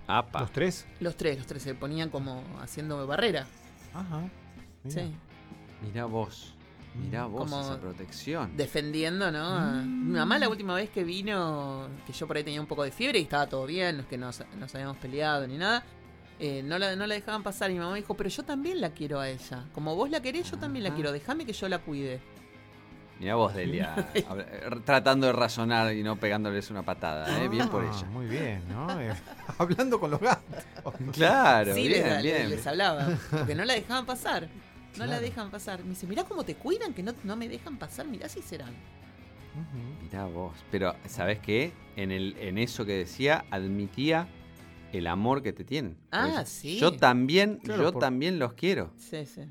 Apa. 0.07 0.41
¿Los 0.41 0.53
tres? 0.53 0.87
Los 1.01 1.17
tres, 1.17 1.39
los 1.39 1.47
tres 1.49 1.63
se 1.65 1.75
ponían 1.75 2.11
como 2.11 2.45
haciendo 2.61 3.05
barrera. 3.09 3.47
Ajá. 3.95 4.21
mira. 4.85 5.03
Sí. 5.03 5.15
Mirá 5.83 6.05
vos. 6.07 6.55
Mirá 6.95 7.25
vos 7.25 7.45
Como 7.51 7.61
esa 7.63 7.81
protección. 7.81 8.55
Defendiendo, 8.57 9.31
¿no? 9.31 9.43
A- 9.57 9.73
Mi 9.83 10.19
mamá 10.19 10.39
la 10.39 10.49
última 10.49 10.75
vez 10.75 10.91
que 10.91 11.05
vino, 11.05 11.89
que 12.07 12.13
yo 12.13 12.27
por 12.27 12.37
ahí 12.37 12.45
tenía 12.45 12.61
un 12.61 12.67
poco 12.67 12.83
de 12.85 12.91
fiebre 12.93 13.19
y 13.19 13.23
estaba 13.23 13.47
todo 13.47 13.65
bien, 13.67 13.97
no 13.97 14.03
es 14.03 14.09
que 14.09 14.19
nos, 14.19 14.43
nos 14.59 14.75
habíamos 14.75 14.99
peleado 14.99 15.47
ni 15.47 15.57
nada. 15.57 15.83
eh, 16.39 16.63
no, 16.63 16.79
la, 16.79 16.95
no 16.97 17.07
la 17.07 17.15
dejaban 17.15 17.43
pasar 17.43 17.71
y 17.71 17.75
mi 17.75 17.81
mamá 17.81 17.95
dijo, 17.97 18.15
pero 18.15 18.29
yo 18.29 18.43
también 18.43 18.81
la 18.81 18.91
quiero 18.91 19.21
a 19.21 19.29
ella. 19.29 19.65
Como 19.75 19.95
vos 19.97 20.11
la 20.11 20.21
querés, 20.21 20.51
yo 20.51 20.59
también 20.59 20.83
la 20.85 20.95
quiero. 20.95 21.13
Déjame 21.13 21.47
que 21.47 21.53
yo 21.55 21.69
la 21.69 21.79
cuide. 21.79 22.21
Mirá 23.21 23.37
vos, 23.37 23.55
Delia. 23.55 23.95
eh, 24.15 24.25
tratando 24.85 25.29
de 25.29 25.33
razonar 25.33 25.95
y 25.95 26.03
no 26.03 26.17
pegándoles 26.17 26.69
una 26.71 26.83
patada. 26.83 27.43
¿eh? 27.43 27.49
Bien 27.49 27.69
por 27.69 27.85
Ah, 27.85 27.91
ella. 27.97 28.07
Muy 28.11 28.27
bien, 28.27 28.63
¿no? 28.69 29.01
Eh, 29.01 29.15
Hablando 29.59 29.99
con 30.01 30.11
los 30.11 30.21
gatos. 30.21 30.53
Claro, 31.13 31.73
sí, 31.75 31.87
bien, 31.89 32.05
les, 32.15 32.23
bien. 32.23 32.51
les 32.51 32.67
hablaba. 32.67 33.09
Porque 33.31 33.55
no 33.55 33.65
la 33.65 33.75
dejaban 33.75 34.05
pasar. 34.05 34.49
No 34.99 35.07
la 35.07 35.21
dejan 35.21 35.51
pasar. 35.51 35.83
Me 35.85 35.91
dice, 35.91 36.07
mirá 36.07 36.25
cómo 36.25 36.45
te 36.45 36.55
cuidan, 36.55 36.93
que 36.95 37.03
no, 37.03 37.15
no 37.25 37.37
me 37.37 37.49
dejan 37.49 37.79
pasar. 37.79 38.07
Mirá 38.07 38.29
si 38.29 38.43
serán. 38.43 38.75
Ujú. 39.55 40.03
Mirá 40.05 40.27
vos. 40.27 40.55
Pero, 40.71 40.95
¿sabés 41.07 41.39
qué? 41.41 41.73
En, 41.97 42.11
el, 42.11 42.37
en 42.39 42.59
eso 42.59 42.85
que 42.85 42.93
decía, 42.93 43.45
admitía 43.51 44.29
el 44.93 45.07
amor 45.07 45.43
que 45.43 45.53
te 45.53 45.65
tienen. 45.65 45.97
Ah, 46.11 46.31
Pues, 46.37 46.49
sí. 46.49 46.79
Yo 46.79 46.93
también, 46.97 47.57
Claro, 47.63 47.83
yo 47.85 47.93
por- 47.93 48.01
también 48.01 48.39
los 48.39 48.53
quiero. 48.55 48.93
Sí, 48.99 49.25
sí. 49.27 49.43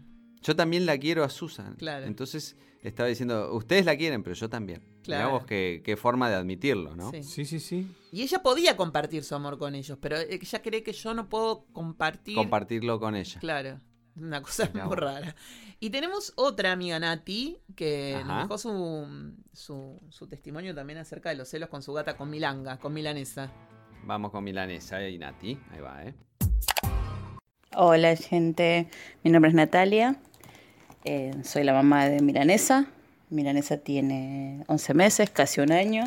Yo 0.42 0.56
también 0.56 0.86
la 0.86 0.98
quiero 0.98 1.24
a 1.24 1.30
Susan. 1.30 1.76
Claro. 1.76 2.06
Entonces 2.06 2.56
estaba 2.82 3.10
diciendo, 3.10 3.54
ustedes 3.54 3.86
la 3.86 3.96
quieren, 3.96 4.24
pero 4.24 4.36
yo 4.36 4.50
también. 4.50 4.82
Mirá 4.82 5.02
Claro. 5.04 5.32
vos 5.32 5.46
qué, 5.46 5.82
qué 5.84 5.98
forma 5.98 6.30
de 6.30 6.36
admitirlo, 6.36 6.96
¿no? 6.96 7.12
Sí. 7.12 7.24
Sí, 7.24 7.46
sí, 7.46 7.60
sí. 7.60 7.88
Y 8.12 8.22
ella 8.24 8.42
podía 8.42 8.76
compartir 8.76 9.24
su 9.24 9.36
amor 9.36 9.58
con 9.60 9.76
ellos, 9.76 9.98
pero 10.02 10.18
ella 10.18 10.62
cree 10.62 10.82
que 10.84 10.94
yo 10.94 11.14
no 11.14 11.30
puedo 11.30 11.66
compartir. 11.74 12.36
Compartirlo 12.36 13.00
con 13.00 13.16
ella. 13.16 13.39
Claro. 13.39 13.80
Una 14.16 14.41
cosa 14.41 14.70
Mirá 14.74 14.86
muy 14.86 14.95
rara. 14.95 15.36
Y 15.80 15.89
tenemos 15.89 16.34
otra 16.36 16.72
amiga 16.72 16.99
Nati 16.99 17.57
que 17.76 18.16
Ajá. 18.16 18.26
nos 18.26 18.43
dejó 18.43 18.57
su, 18.57 19.34
su, 19.53 20.01
su 20.09 20.28
testimonio 20.28 20.76
también 20.76 20.99
acerca 20.99 21.30
de 21.30 21.36
los 21.36 21.47
celos 21.49 21.70
con 21.70 21.82
su 21.82 21.93
gata, 21.93 22.18
con 22.18 22.30
Milanga, 22.30 22.78
con 22.78 22.93
Milanesa. 22.93 23.49
Vamos 24.03 24.32
con 24.32 24.43
Milanesa 24.43 25.07
y 25.07 25.18
Nati. 25.18 25.57
Ahí 25.72 25.80
va, 25.80 26.03
¿eh? 26.03 26.14
Hola 27.74 28.16
gente, 28.18 28.89
mi 29.24 29.32
nombre 29.32 29.47
es 29.47 29.55
Natalia, 29.55 30.18
eh, 31.05 31.32
soy 31.43 31.64
la 31.64 31.72
mamá 31.72 32.09
de 32.09 32.22
Milanesa. 32.22 32.88
Milanesa 33.30 33.78
tiene 33.78 34.66
11 34.68 34.93
meses, 34.93 35.30
casi 35.30 35.62
un 35.62 35.72
año. 35.72 36.03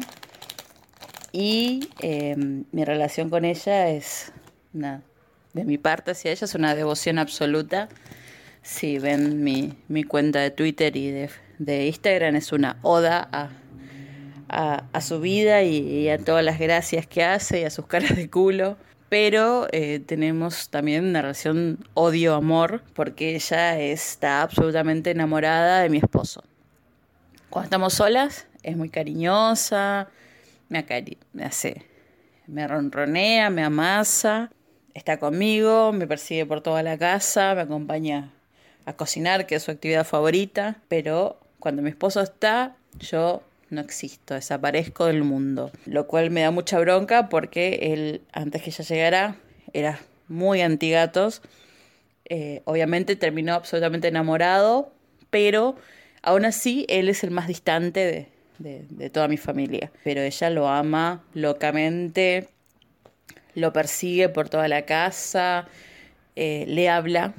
Y 1.33 1.89
eh, 2.01 2.37
mi 2.37 2.85
relación 2.85 3.31
con 3.31 3.47
ella 3.47 3.89
es, 3.89 4.31
una, 4.75 5.03
de 5.55 5.65
mi 5.65 5.79
parte 5.79 6.11
hacia 6.11 6.33
ella, 6.33 6.45
es 6.45 6.55
una 6.55 6.75
devoción 6.75 7.19
absoluta. 7.19 7.89
Si 8.63 8.99
ven 8.99 9.43
mi, 9.43 9.75
mi 9.89 10.05
cuenta 10.05 10.41
de 10.41 10.51
Twitter 10.51 10.97
y 10.97 11.11
de, 11.11 11.31
de 11.59 11.87
Instagram, 11.87 12.37
es 12.37 12.53
una 12.53 12.79
oda 12.83 13.29
a, 13.33 13.51
a, 14.93 15.01
su 15.01 15.21
vida 15.21 15.63
y, 15.63 15.77
y 15.77 16.09
a 16.11 16.19
todas 16.19 16.45
las 16.45 16.59
gracias 16.59 17.07
que 17.07 17.25
hace 17.25 17.61
y 17.61 17.65
a 17.65 17.71
sus 17.71 17.87
caras 17.87 18.17
de 18.17 18.29
culo. 18.29 18.77
Pero 19.09 19.69
eh, 19.71 20.01
tenemos 20.01 20.71
también 20.71 21.05
una 21.05 21.23
relación 21.23 21.87
odio-amor 21.95 22.83
porque 22.95 23.37
ella 23.37 23.79
está 23.79 24.43
absolutamente 24.43 25.11
enamorada 25.11 25.83
de 25.83 25.89
mi 25.89 25.99
esposo. 25.99 26.43
Cuando 27.49 27.67
estamos 27.67 27.95
solas 27.95 28.49
es 28.63 28.77
muy 28.77 28.89
cariñosa, 28.89 30.09
me, 30.69 30.79
acari 30.79 31.19
me 31.33 31.45
hace, 31.45 31.85
me 32.49 32.67
ronronea, 32.67 33.51
me 33.51 33.63
amasa, 33.63 34.51
está 34.95 35.19
conmigo, 35.19 35.93
me 35.93 36.07
persigue 36.07 36.47
por 36.47 36.61
toda 36.61 36.83
la 36.83 36.97
casa, 36.97 37.55
me 37.55 37.63
acompaña 37.63 38.31
a 38.87 38.95
cocinar, 38.95 39.47
que 39.47 39.57
es 39.57 39.63
su 39.63 39.71
actividad 39.71 40.07
favorita, 40.07 40.77
pero 40.89 41.39
cuando 41.59 41.83
mi 41.83 41.91
esposo 41.91 42.21
está, 42.21 42.77
yo 42.99 43.43
no 43.71 43.81
existo, 43.81 44.35
desaparezco 44.35 45.07
del 45.07 45.25
mundo, 45.25 45.71
lo 45.87 46.07
cual 46.07 46.31
me 46.31 46.43
da 46.43 46.51
mucha 46.51 46.79
bronca 46.79 47.29
porque 47.29 47.93
él, 47.93 48.23
antes 48.33 48.63
que 48.63 48.71
ella 48.71 48.85
llegara, 48.85 49.37
era 49.73 49.99
muy 50.29 50.61
antigatos, 50.61 51.43
eh, 52.27 52.63
obviamente 52.65 53.17
terminó 53.17 53.55
absolutamente 53.55 54.09
enamorado, 54.09 54.93
pero 55.31 55.75
aún 56.23 56.45
así 56.45 56.87
él 56.89 57.09
es 57.09 57.25
el 57.25 57.31
más 57.31 57.49
distante 57.49 58.01
de, 58.01 58.29
de, 58.59 58.87
de 58.89 59.11
toda 59.11 59.27
mi 59.27 59.37
familia, 59.37 59.91
pero 60.05 60.21
ella 60.21 60.51
lo 60.51 60.69
ama 60.69 61.25
locamente, 61.35 62.49
lo 63.55 63.73
persigue 63.73 64.29
por 64.29 64.49
toda 64.49 64.69
la 64.69 64.83
casa, 64.83 65.69
eh, 66.37 66.65
le 66.67 66.89
habla, 66.89 67.35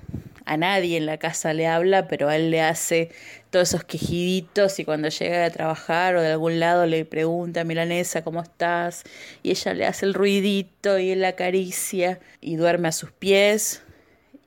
a 0.45 0.57
nadie 0.57 0.97
en 0.97 1.05
la 1.05 1.17
casa 1.17 1.53
le 1.53 1.67
habla, 1.67 2.07
pero 2.07 2.29
a 2.29 2.35
él 2.35 2.51
le 2.51 2.61
hace 2.61 3.09
todos 3.49 3.69
esos 3.69 3.83
quejiditos 3.83 4.79
y 4.79 4.85
cuando 4.85 5.09
llega 5.09 5.45
a 5.45 5.49
trabajar 5.49 6.15
o 6.15 6.21
de 6.21 6.31
algún 6.31 6.59
lado 6.59 6.85
le 6.85 7.03
pregunta, 7.05 7.63
Milanesa, 7.63 8.23
¿cómo 8.23 8.41
estás? 8.41 9.03
Y 9.43 9.51
ella 9.51 9.73
le 9.73 9.85
hace 9.85 10.05
el 10.05 10.13
ruidito 10.13 10.99
y 10.99 11.15
la 11.15 11.29
acaricia 11.29 12.19
y 12.41 12.57
duerme 12.57 12.89
a 12.89 12.91
sus 12.91 13.11
pies 13.11 13.81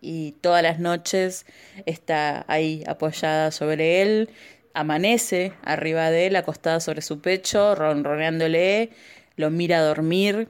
y 0.01 0.33
todas 0.41 0.63
las 0.63 0.79
noches 0.79 1.47
está 1.87 2.45
ahí 2.49 2.85
apoyada 2.87 3.51
sobre 3.51 4.03
él, 4.03 4.31
amanece 4.75 5.53
arriba 5.63 6.11
de 6.11 6.29
él, 6.29 6.37
acostada 6.37 6.81
sobre 6.81 7.03
su 7.03 7.21
pecho, 7.21 7.75
ronroneándole, 7.75 8.91
lo 9.37 9.51
mira 9.51 9.81
dormir. 9.81 10.49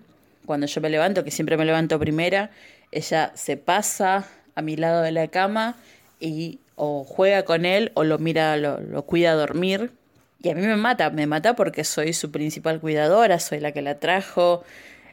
Cuando 0.49 0.67
yo 0.67 0.81
me 0.81 0.89
levanto, 0.89 1.25
que 1.25 1.31
siempre 1.31 1.59
me 1.59 1.67
levanto 1.67 1.99
primera, 1.99 2.51
ella 2.91 3.33
se 3.35 3.59
pasa 3.59 4.27
a 4.55 4.63
mi 4.63 4.77
lado 4.77 5.03
de 5.03 5.13
la 5.13 5.29
cama 5.29 5.77
y 6.21 6.61
o 6.75 7.05
juega 7.05 7.45
con 7.45 7.67
él 7.67 7.93
o 7.93 8.03
lo 8.03 8.19
mira, 8.19 8.57
lo, 8.57 8.81
lo 8.81 9.03
cuida 9.05 9.33
a 9.33 9.35
dormir. 9.35 9.93
Y 10.43 10.49
a 10.49 10.55
mí 10.55 10.63
me 10.63 10.77
mata, 10.77 11.11
me 11.11 11.27
mata 11.27 11.55
porque 11.55 11.85
soy 11.85 12.15
su 12.15 12.31
principal 12.31 12.81
cuidadora, 12.81 13.41
soy 13.41 13.61
la 13.61 13.73
que 13.73 13.83
la 13.83 13.99
trajo, 13.99 14.65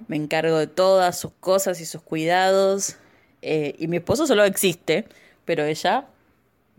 me 0.07 0.15
encargo 0.15 0.57
de 0.57 0.67
todas 0.67 1.19
sus 1.19 1.33
cosas 1.41 1.81
y 1.81 1.85
sus 1.85 2.01
cuidados. 2.01 2.95
Eh, 3.41 3.75
y 3.77 3.89
mi 3.89 3.97
esposo 3.97 4.27
solo 4.27 4.45
existe, 4.45 5.03
pero 5.43 5.65
ella 5.65 6.05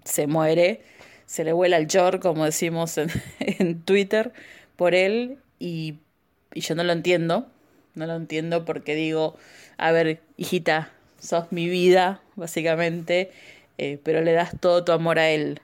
se 0.05 0.27
muere, 0.27 0.81
se 1.27 1.45
le 1.45 1.53
vuela 1.53 1.77
el 1.77 1.89
chor, 1.89 2.21
como 2.21 2.47
decimos 2.47 2.97
en, 2.97 3.83
Twitter, 3.85 4.33
por 4.77 4.95
él. 4.95 5.37
Y 5.59 5.99
yo 6.55 6.75
no 6.75 6.85
lo 6.85 6.95
entiendo, 6.95 7.51
no 7.97 8.07
lo 8.07 8.15
entiendo 8.15 8.65
porque 8.65 8.95
digo, 8.95 9.37
a 9.79 9.91
ver, 9.91 10.21
hijita, 10.37 10.93
sos 11.19 11.51
mi 11.51 11.69
vida, 11.69 12.21
básicamente, 12.37 13.31
eh, 13.79 13.99
pero 14.05 14.21
le 14.23 14.33
das 14.33 14.53
todo 14.61 14.85
tu 14.85 14.93
amor 14.93 15.19
a 15.19 15.31
él. 15.31 15.61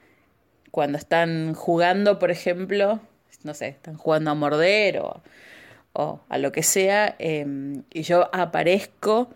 Cuando 0.71 0.99
están 0.99 1.55
jugando, 1.55 2.19
por 2.19 2.31
ejemplo, 2.31 3.01
no 3.45 3.55
sé, 3.55 3.69
están 3.69 3.97
jugando 3.97 4.31
a 4.31 4.35
morder 4.35 4.99
o, 4.99 5.23
o 5.93 6.21
a 6.29 6.39
lo 6.39 6.53
que 6.53 6.63
sea, 6.63 7.15
em, 7.19 7.83
y 7.93 8.03
yo 8.03 8.31
aparezco 8.35 9.31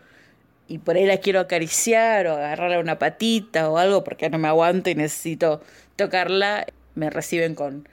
y 0.69 0.79
por 0.79 0.97
ahí 0.97 1.07
la 1.07 1.19
quiero 1.19 1.41
acariciar 1.41 2.27
o 2.27 2.33
agarrarle 2.33 2.79
una 2.79 2.99
patita 2.99 3.71
o 3.71 3.79
algo 3.79 4.05
porque 4.05 4.31
no 4.31 4.39
me 4.39 4.49
aguanto 4.49 4.91
y 4.91 4.95
necesito 4.95 5.61
tocarla, 5.97 6.67
me 6.95 7.11
reciben 7.11 7.55
con, 7.55 7.89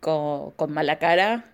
con, 0.00 0.50
con 0.52 0.72
mala 0.72 0.98
cara 0.98 1.44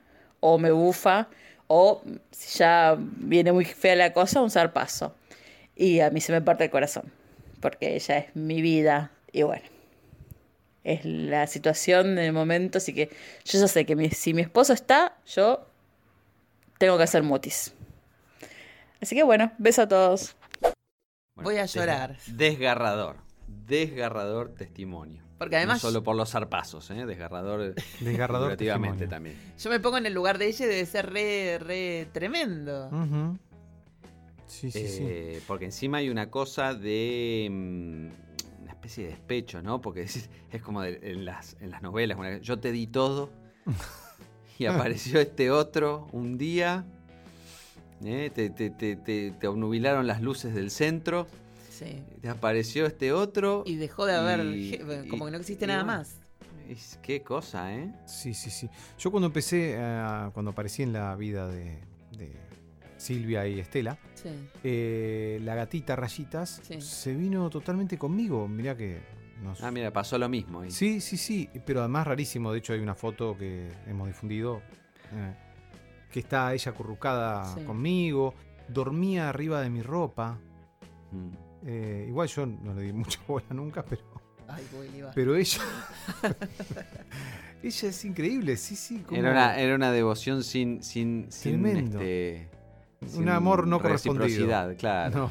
o 0.41 0.59
me 0.59 0.71
bufa 0.71 1.29
o 1.69 2.03
si 2.31 2.59
ya 2.59 2.97
viene 2.99 3.53
muy 3.53 3.65
fea 3.65 3.97
la 3.97 4.13
cosa, 4.13 4.43
un 4.43 4.51
zarpazo. 4.51 5.15
Y 5.75 6.01
a 6.01 6.11
mí 6.11 6.21
se 6.21 6.33
me 6.33 6.41
parte 6.41 6.65
el 6.65 6.71
corazón, 6.71 7.13
porque 7.61 7.97
ella 7.97 8.19
es 8.19 8.37
mi 8.37 8.63
vida 8.63 9.11
y 9.33 9.43
bueno, 9.43 9.65
es 10.85 11.05
la 11.05 11.47
situación 11.47 12.15
del 12.15 12.33
momento, 12.33 12.79
así 12.79 12.95
que 12.95 13.11
yo 13.45 13.59
ya 13.59 13.69
sé 13.69 13.85
que 13.85 14.11
si 14.11 14.33
mi 14.33 14.43
esposo 14.43 14.73
está, 14.73 15.19
yo 15.27 15.67
tengo 16.79 16.97
que 16.97 17.03
hacer 17.03 17.23
mutis. 17.23 17.75
Así 19.03 19.15
que 19.15 19.23
bueno, 19.23 19.53
beso 19.59 19.83
a 19.83 19.89
todos. 19.89 20.37
Voy 21.35 21.59
a 21.59 21.67
llorar. 21.67 22.17
Desgarrador, 22.27 23.17
desgarrador 23.47 24.55
testimonio. 24.55 25.26
Porque 25.39 25.57
además. 25.57 25.83
No 25.83 25.91
solo 25.91 26.03
por 26.03 26.17
los 26.17 26.31
zarpazos, 26.31 26.91
¿eh? 26.91 27.07
desgarrador. 27.07 27.75
Desgarrador 28.01 28.57
también. 28.57 29.37
Yo 29.59 29.71
me 29.71 29.81
pongo 29.81 29.99
en 29.99 30.07
el 30.07 30.15
lugar 30.15 30.39
de 30.39 30.47
ella 30.47 30.65
y 30.65 30.69
debe 30.69 30.87
ser 30.87 31.13
re, 31.13 31.59
re 31.59 32.09
tremendo. 32.13 32.91
Sí, 34.47 34.71
sí, 34.71 34.87
sí. 34.89 35.03
Eh, 35.05 35.43
porque 35.47 35.67
encima 35.67 35.99
hay 35.99 36.09
una 36.09 36.31
cosa 36.31 36.75
de. 36.75 37.49
Mm, 37.51 38.63
una 38.63 38.73
especie 38.73 39.05
de 39.05 39.11
despecho, 39.11 39.63
¿no? 39.63 39.81
Porque 39.81 40.03
es, 40.03 40.29
como 40.63 40.85
en, 40.85 41.25
las, 41.25 41.57
en 41.61 41.71
las 41.71 41.83
novelas. 41.83 42.19
Yo 42.43 42.59
te 42.59 42.73
di 42.73 42.87
todo. 42.87 43.31
y 44.59 44.67
apareció 44.67 45.21
este 45.21 45.51
otro 45.51 46.09
un 46.13 46.39
día. 46.39 46.87
¿eh? 48.05 48.31
Te, 48.35 48.51
te, 48.51 48.71
te, 48.71 48.97
te, 48.97 49.47
obnubilaron 49.47 50.07
las 50.07 50.23
luces 50.23 50.55
del 50.55 50.71
centro. 50.71 51.27
Sí. 51.79 52.03
Te 52.21 52.29
apareció 52.29 52.87
este 52.87 53.13
otro. 53.13 53.63
Y 53.67 53.77
dejó 53.77 54.07
de 54.07 54.15
haber. 54.15 55.09
como 55.09 55.27
que 55.27 55.31
no 55.31 55.39
existe 55.39 55.67
nada 55.67 55.85
más. 55.85 56.21
Es, 56.69 56.99
qué 57.03 57.23
cosa, 57.23 57.75
¿eh? 57.75 57.93
Sí, 58.07 58.35
sí, 58.35 58.51
sí. 58.51 58.69
Yo 58.99 59.11
cuando 59.11 59.27
empecé, 59.27 59.75
eh, 59.77 60.31
cuando 60.33 60.51
aparecí 60.51 60.83
en 60.83 60.93
la 60.93 61.15
vida 61.15 61.47
de 61.49 61.81
Silvia 62.97 63.47
y 63.47 63.61
Estela, 63.61 63.99
eh, 64.65 65.39
la 65.43 65.55
gatita 65.55 65.97
Rayitas 65.97 66.61
se 66.79 67.15
vino 67.15 67.49
totalmente 67.51 67.99
conmigo. 67.99 68.49
Mirá 68.49 68.77
que. 68.77 69.01
Ah, 69.61 69.71
mira, 69.71 69.93
pasó 69.93 70.17
lo 70.19 70.29
mismo. 70.29 70.63
Sí, 70.71 71.01
sí, 71.01 71.17
sí, 71.17 71.49
pero 71.65 71.81
además 71.81 72.07
rarísimo. 72.07 72.53
De 72.53 72.59
hecho, 72.59 72.73
hay 72.73 72.81
una 72.81 72.95
foto 72.95 73.37
que 73.37 73.69
hemos 73.87 74.07
difundido 74.07 74.63
eh, 75.13 75.35
que 76.11 76.21
está 76.21 76.55
ella 76.55 76.73
acurrucada 76.73 77.55
conmigo, 77.67 78.35
dormía 78.69 79.29
arriba 79.29 79.61
de 79.61 79.71
mi 79.71 79.83
ropa. 79.83 80.39
Mm. 81.13 81.46
Eh, 81.67 82.07
igual 82.09 82.29
yo 82.29 82.47
no 82.47 82.75
le 82.75 82.83
di 82.83 82.93
mucha 82.95 83.19
bola 83.27 83.47
nunca, 83.51 83.85
pero. 83.85 84.03
pero 85.15 85.37
ella. 85.37 85.61
ella 87.63 87.89
es 87.89 88.05
increíble, 88.05 88.57
sí, 88.57 88.77
sí. 88.77 89.05
Era, 89.11 89.33
una, 89.33 89.59
era 89.59 89.75
una 89.75 89.91
devoción 89.91 90.45
sin. 90.45 90.83
sin, 90.83 91.27
sin 91.31 91.67
este, 91.67 92.49
un 93.15 93.29
amor 93.29 93.67
no 93.67 93.81
correspondido. 93.81 94.47
Claro, 94.79 95.31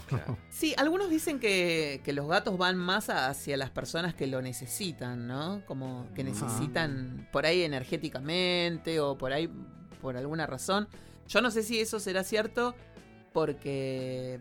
Sí, 0.50 0.74
algunos 0.78 1.10
dicen 1.10 1.40
que, 1.40 2.02
los 2.14 2.28
gatos 2.28 2.58
van 2.58 2.78
más 2.78 3.10
hacia 3.10 3.58
las 3.58 3.70
personas 3.70 4.14
que 4.14 4.28
lo 4.28 4.42
necesitan, 4.42 5.28
¿no? 5.28 5.62
Como 5.66 6.08
que 6.14 6.24
necesitan 6.24 7.28
por 7.32 7.46
ahí 7.46 7.64
energéticamente 7.64 9.00
o 9.00 9.18
por 9.18 9.34
ahí 9.34 9.50
por 10.02 10.18
alguna 10.18 10.46
razón. 10.46 10.88
Yo 11.28 11.42
no 11.42 11.50
sé 11.50 11.64
si 11.64 11.80
eso 11.80 12.00
será 12.00 12.24
cierto 12.24 12.76
porque, 13.34 14.40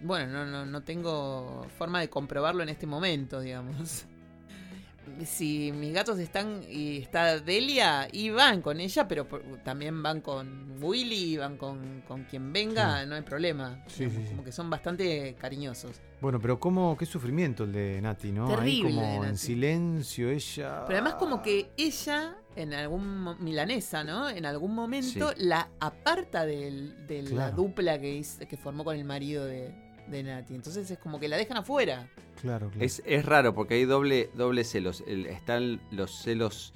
bueno, 0.00 0.26
no, 0.32 0.46
no, 0.46 0.66
no 0.66 0.82
tengo 0.82 1.66
forma 1.78 2.00
de 2.00 2.08
comprobarlo 2.08 2.62
en 2.62 2.68
este 2.68 2.86
momento, 2.86 3.40
digamos 3.40 4.06
si 5.24 5.72
mis 5.72 5.92
gatos 5.92 6.18
están 6.18 6.62
y 6.68 6.98
está 6.98 7.38
Delia, 7.40 8.08
y 8.10 8.30
van 8.30 8.62
con 8.62 8.80
ella, 8.80 9.08
pero 9.08 9.26
también 9.64 10.02
van 10.02 10.20
con 10.20 10.82
Willy, 10.82 11.36
van 11.36 11.56
con, 11.56 12.02
quien 12.28 12.52
venga, 12.52 13.04
no 13.06 13.14
hay 13.14 13.22
problema. 13.22 13.84
como 14.30 14.44
que 14.44 14.52
son 14.52 14.70
bastante 14.70 15.34
cariñosos. 15.38 16.00
Bueno, 16.20 16.40
pero 16.40 16.58
cómo, 16.58 16.96
qué 16.96 17.06
sufrimiento 17.06 17.64
el 17.64 17.72
de 17.72 18.00
Nati, 18.00 18.32
¿no? 18.32 18.48
Terrible. 18.48 18.94
como 18.94 19.24
en 19.24 19.36
silencio, 19.36 20.30
ella. 20.30 20.84
Pero 20.86 20.98
además, 20.98 21.14
como 21.14 21.42
que 21.42 21.70
ella, 21.76 22.36
en 22.56 22.74
algún. 22.74 23.36
milanesa, 23.40 24.02
¿no? 24.02 24.28
En 24.28 24.44
algún 24.44 24.74
momento 24.74 25.32
la 25.36 25.68
aparta 25.78 26.44
de 26.44 27.24
la 27.30 27.50
dupla 27.52 28.00
que, 28.00 28.24
que 28.48 28.56
formó 28.56 28.84
con 28.84 28.96
el 28.96 29.04
marido 29.04 29.44
de, 29.44 29.87
de 30.10 30.22
Nati. 30.22 30.54
Entonces 30.54 30.90
es 30.90 30.98
como 30.98 31.18
que 31.20 31.28
la 31.28 31.36
dejan 31.36 31.58
afuera. 31.58 32.08
Claro, 32.40 32.70
claro. 32.70 32.84
Es, 32.84 33.24
raro 33.24 33.54
porque 33.54 33.74
hay 33.74 33.84
doble, 33.84 34.30
doble 34.34 34.64
celos. 34.64 35.02
están 35.06 35.80
los 35.90 36.22
celos 36.22 36.72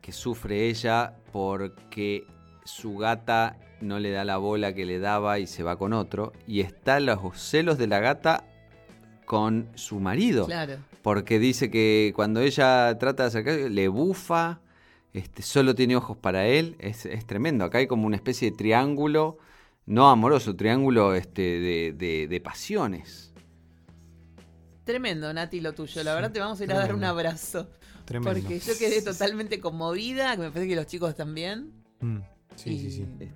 que 0.00 0.12
sufre 0.12 0.68
ella 0.68 1.14
porque 1.32 2.26
su 2.64 2.96
gata 2.96 3.58
no 3.80 3.98
le 3.98 4.10
da 4.10 4.24
la 4.24 4.36
bola 4.36 4.74
que 4.74 4.86
le 4.86 4.98
daba 4.98 5.38
y 5.38 5.46
se 5.46 5.62
va 5.62 5.76
con 5.76 5.92
otro. 5.92 6.32
Y 6.46 6.60
están 6.60 7.06
los 7.06 7.18
celos 7.40 7.78
de 7.78 7.86
la 7.86 8.00
gata 8.00 8.44
con 9.24 9.68
su 9.74 10.00
marido. 10.00 10.46
Claro. 10.46 10.76
Porque 11.02 11.38
dice 11.38 11.70
que 11.70 12.12
cuando 12.14 12.40
ella 12.40 12.96
trata 12.98 13.24
de 13.24 13.28
acercarse, 13.28 13.70
le 13.70 13.88
bufa, 13.88 14.60
este, 15.12 15.42
solo 15.42 15.74
tiene 15.74 15.96
ojos 15.96 16.16
para 16.16 16.46
él. 16.46 16.76
Es, 16.78 17.06
es 17.06 17.26
tremendo. 17.26 17.64
Acá 17.64 17.78
hay 17.78 17.86
como 17.86 18.06
una 18.06 18.16
especie 18.16 18.50
de 18.50 18.56
triángulo 18.56 19.38
no 19.86 20.08
amoroso, 20.10 20.56
triángulo 20.56 21.14
este, 21.14 21.92
de, 21.92 22.40
pasiones. 22.44 23.32
Tremendo, 24.84 25.32
Nati, 25.32 25.60
lo 25.60 25.72
tuyo. 25.72 26.02
La 26.04 26.14
verdad 26.14 26.30
te 26.32 26.40
vamos 26.40 26.60
a 26.60 26.64
ir 26.64 26.72
a 26.72 26.78
dar 26.78 26.94
un 26.94 27.04
abrazo. 27.04 27.68
Tremendo. 28.04 28.40
Porque 28.40 28.60
yo 28.60 28.78
quedé 28.78 29.02
totalmente 29.02 29.58
conmovida, 29.58 30.36
que 30.36 30.42
me 30.42 30.50
parece 30.50 30.68
que 30.68 30.76
los 30.76 30.86
chicos 30.86 31.14
también. 31.16 31.72
Mm, 32.00 32.18
sí, 32.54 32.78
sí, 32.78 32.90
sí. 32.90 33.32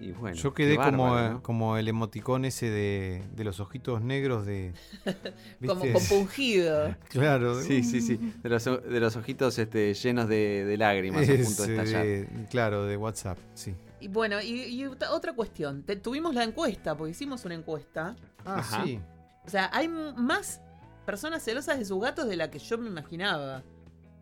Y 0.00 0.12
bueno, 0.12 0.36
Yo 0.36 0.52
quedé 0.52 0.76
como, 0.76 1.40
como 1.42 1.76
el 1.78 1.88
emoticón 1.88 2.44
ese 2.44 2.68
de, 2.68 3.22
de 3.34 3.44
los 3.44 3.60
ojitos 3.60 4.02
negros 4.02 4.44
de. 4.46 4.72
como 5.66 5.90
compungido. 5.92 6.94
claro. 7.08 7.62
Sí, 7.62 7.82
sí, 7.82 8.00
sí. 8.00 8.18
De 8.42 8.48
los, 8.48 8.64
de 8.64 9.00
los 9.00 9.16
ojitos 9.16 9.58
este, 9.58 9.94
llenos 9.94 10.28
de, 10.28 10.76
lágrimas 10.78 11.28
a 11.28 11.34
punto 11.34 11.62
de 11.66 11.76
estallar. 11.76 12.48
claro, 12.50 12.84
de 12.84 12.96
WhatsApp, 12.96 13.38
sí. 13.54 13.74
Y 14.00 14.08
bueno, 14.08 14.40
y, 14.42 14.84
otra 14.84 15.32
cuestión. 15.32 15.84
tuvimos 16.02 16.34
la 16.34 16.44
encuesta, 16.44 16.96
porque 16.96 17.12
hicimos 17.12 17.44
una 17.44 17.54
encuesta. 17.54 18.14
Ah, 18.44 18.62
sí. 18.62 19.00
O 19.44 19.48
sea, 19.48 19.70
hay 19.72 19.88
más 19.88 20.60
personas 21.04 21.42
celosas 21.42 21.78
de 21.78 21.84
sus 21.84 22.00
gatos 22.02 22.28
de 22.28 22.36
la 22.36 22.50
que 22.50 22.58
yo 22.58 22.76
me 22.78 22.88
imaginaba. 22.88 23.62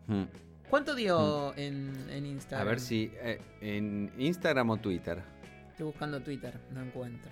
Hmm. 0.07 0.23
¿Cuánto 0.69 0.95
dio 0.95 1.51
hmm. 1.53 1.59
en, 1.59 2.25
Instagram? 2.25 2.67
A 2.67 2.69
ver 2.69 2.79
si. 2.79 3.11
Eh, 3.15 3.41
¿En 3.61 4.11
Instagram 4.17 4.69
o 4.69 4.77
Twitter? 4.77 5.21
Estoy 5.69 5.87
buscando 5.87 6.21
Twitter, 6.21 6.57
no 6.71 6.81
encuentro. 6.81 7.31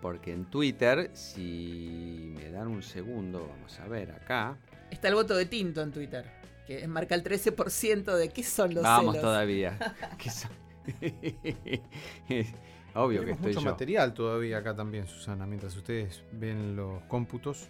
Porque 0.00 0.32
en 0.32 0.46
Twitter, 0.46 1.10
si 1.12 2.32
me 2.34 2.50
dan 2.50 2.68
un 2.68 2.82
segundo, 2.82 3.46
vamos 3.48 3.78
a 3.80 3.86
ver 3.86 4.12
acá. 4.12 4.56
Está 4.90 5.08
el 5.08 5.14
voto 5.14 5.36
de 5.36 5.44
Tinto 5.44 5.82
en 5.82 5.92
Twitter, 5.92 6.24
que 6.66 6.88
marca 6.88 7.14
el 7.14 7.22
13% 7.22 8.16
de 8.16 8.30
qué 8.30 8.42
son 8.42 8.72
los 8.72 8.82
Vamos 8.82 9.20
todavía. 9.20 9.78
¿Qué 10.18 10.30
son? 10.30 10.50
Obvio 12.94 13.24
que 13.24 13.32
estoy 13.32 13.54
mucho 13.54 13.64
material 13.64 14.14
todavía 14.14 14.58
acá 14.58 14.74
también, 14.74 15.06
Susana, 15.06 15.46
mientras 15.46 15.76
ustedes 15.76 16.24
ven 16.32 16.76
los 16.76 17.02
cómputos. 17.04 17.68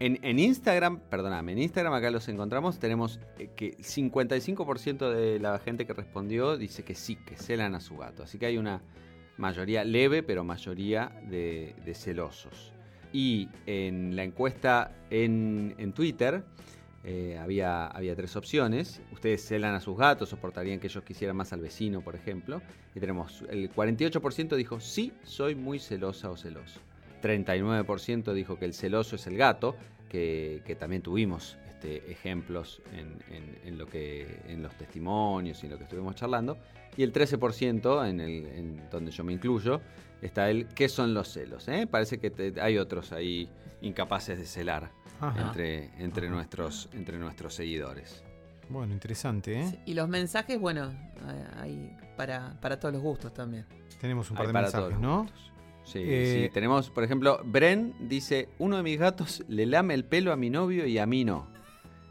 En, 0.00 0.38
Instagram, 0.38 1.00
perdóname, 1.10 1.52
en 1.52 1.58
Instagram 1.58 1.92
acá 1.92 2.10
los 2.12 2.28
encontramos, 2.28 2.78
tenemos 2.78 3.18
eh, 3.36 3.50
que 3.56 3.76
55% 3.78 5.10
de 5.12 5.40
la 5.40 5.58
gente 5.58 5.86
que 5.86 5.92
respondió 5.92 6.56
dice 6.56 6.84
que 6.84 6.94
sí, 6.94 7.16
que 7.16 7.36
celan 7.36 7.74
a 7.74 7.80
su 7.80 7.96
gato. 7.96 8.22
Así 8.22 8.38
que 8.38 8.46
hay 8.46 8.58
una 8.58 8.80
mayoría 9.38 9.82
leve, 9.82 10.22
pero 10.22 10.44
mayoría 10.44 11.10
de, 11.28 11.74
celosos. 11.96 12.72
Y 13.12 13.48
en 13.66 14.14
la 14.14 14.22
encuesta 14.22 14.92
en, 15.10 15.74
en 15.78 15.92
Twitter, 15.92 16.44
eh, 17.04 17.38
había, 17.40 17.86
había 17.86 18.14
tres 18.16 18.36
opciones. 18.36 19.00
Ustedes 19.12 19.46
celan 19.46 19.74
a 19.74 19.80
sus 19.80 19.96
gatos, 19.96 20.28
soportarían 20.28 20.80
que 20.80 20.88
ellos 20.88 21.04
quisieran 21.04 21.36
más 21.36 21.52
al 21.52 21.60
vecino, 21.60 22.00
por 22.00 22.16
ejemplo. 22.16 22.60
Y 22.94 23.00
tenemos 23.00 23.44
el 23.48 23.72
48% 23.72 24.56
dijo 24.56 24.80
sí, 24.80 25.12
soy 25.22 25.54
muy 25.54 25.78
celosa 25.78 26.30
o 26.30 26.36
celoso. 26.36 26.80
39% 27.22 28.32
dijo 28.32 28.58
que 28.58 28.64
el 28.64 28.74
celoso 28.74 29.16
es 29.16 29.26
el 29.26 29.36
gato, 29.36 29.76
que, 30.08 30.76
también 30.78 31.02
tuvimos 31.02 31.56
este, 31.68 32.10
ejemplos 32.10 32.80
en, 32.92 33.78
lo 33.78 33.86
que, 33.86 34.40
en 34.48 34.62
los 34.62 34.74
testimonios 34.74 35.62
y 35.62 35.66
en 35.66 35.72
lo 35.72 35.78
que 35.78 35.84
estuvimos 35.84 36.14
charlando. 36.14 36.58
Y 36.96 37.02
el 37.02 37.12
13%, 37.12 38.08
en, 38.08 38.20
el, 38.20 38.90
donde 38.90 39.10
yo 39.10 39.22
me 39.24 39.32
incluyo, 39.32 39.80
está 40.22 40.50
el 40.50 40.66
qué 40.66 40.88
son 40.88 41.14
los 41.14 41.28
celos. 41.28 41.68
¿eh? 41.68 41.86
Parece 41.88 42.18
que 42.18 42.54
hay 42.60 42.78
otros 42.78 43.12
ahí 43.12 43.48
incapaces 43.80 44.38
de 44.38 44.46
celar 44.46 44.90
entre, 45.36 45.90
entre, 46.02 46.28
nuestros, 46.30 46.88
entre 46.92 47.18
nuestros 47.18 47.54
seguidores. 47.54 48.22
Bueno, 48.68 48.92
interesante, 48.92 49.60
¿eh? 49.60 49.66
Sí, 49.70 49.78
Y 49.86 49.94
los 49.94 50.08
mensajes, 50.08 50.58
bueno, 50.60 50.92
hay 51.56 51.96
para, 52.16 52.58
para 52.60 52.78
todos 52.78 52.92
los 52.94 53.02
gustos 53.02 53.32
también. 53.32 53.64
Tenemos 54.00 54.30
un 54.30 54.36
par 54.36 54.42
Hay 54.42 54.46
de 54.48 54.52
para 54.52 54.66
mensajes, 54.66 54.88
todos 54.90 55.00
¿no? 55.00 55.22
gustos. 55.22 55.52
Sí, 55.84 56.00
Eh, 56.04 56.42
sí, 56.48 56.52
tenemos, 56.52 56.90
por 56.90 57.02
ejemplo, 57.02 57.40
Bren 57.44 57.94
dice, 58.08 58.48
uno 58.58 58.76
de 58.76 58.82
mis 58.82 58.98
gatos 58.98 59.42
le 59.48 59.64
lame 59.64 59.94
el 59.94 60.04
pelo 60.04 60.32
a 60.32 60.36
mi 60.36 60.50
novio 60.50 60.86
y 60.86 60.98
a 60.98 61.06
mí 61.06 61.24
no. 61.24 61.48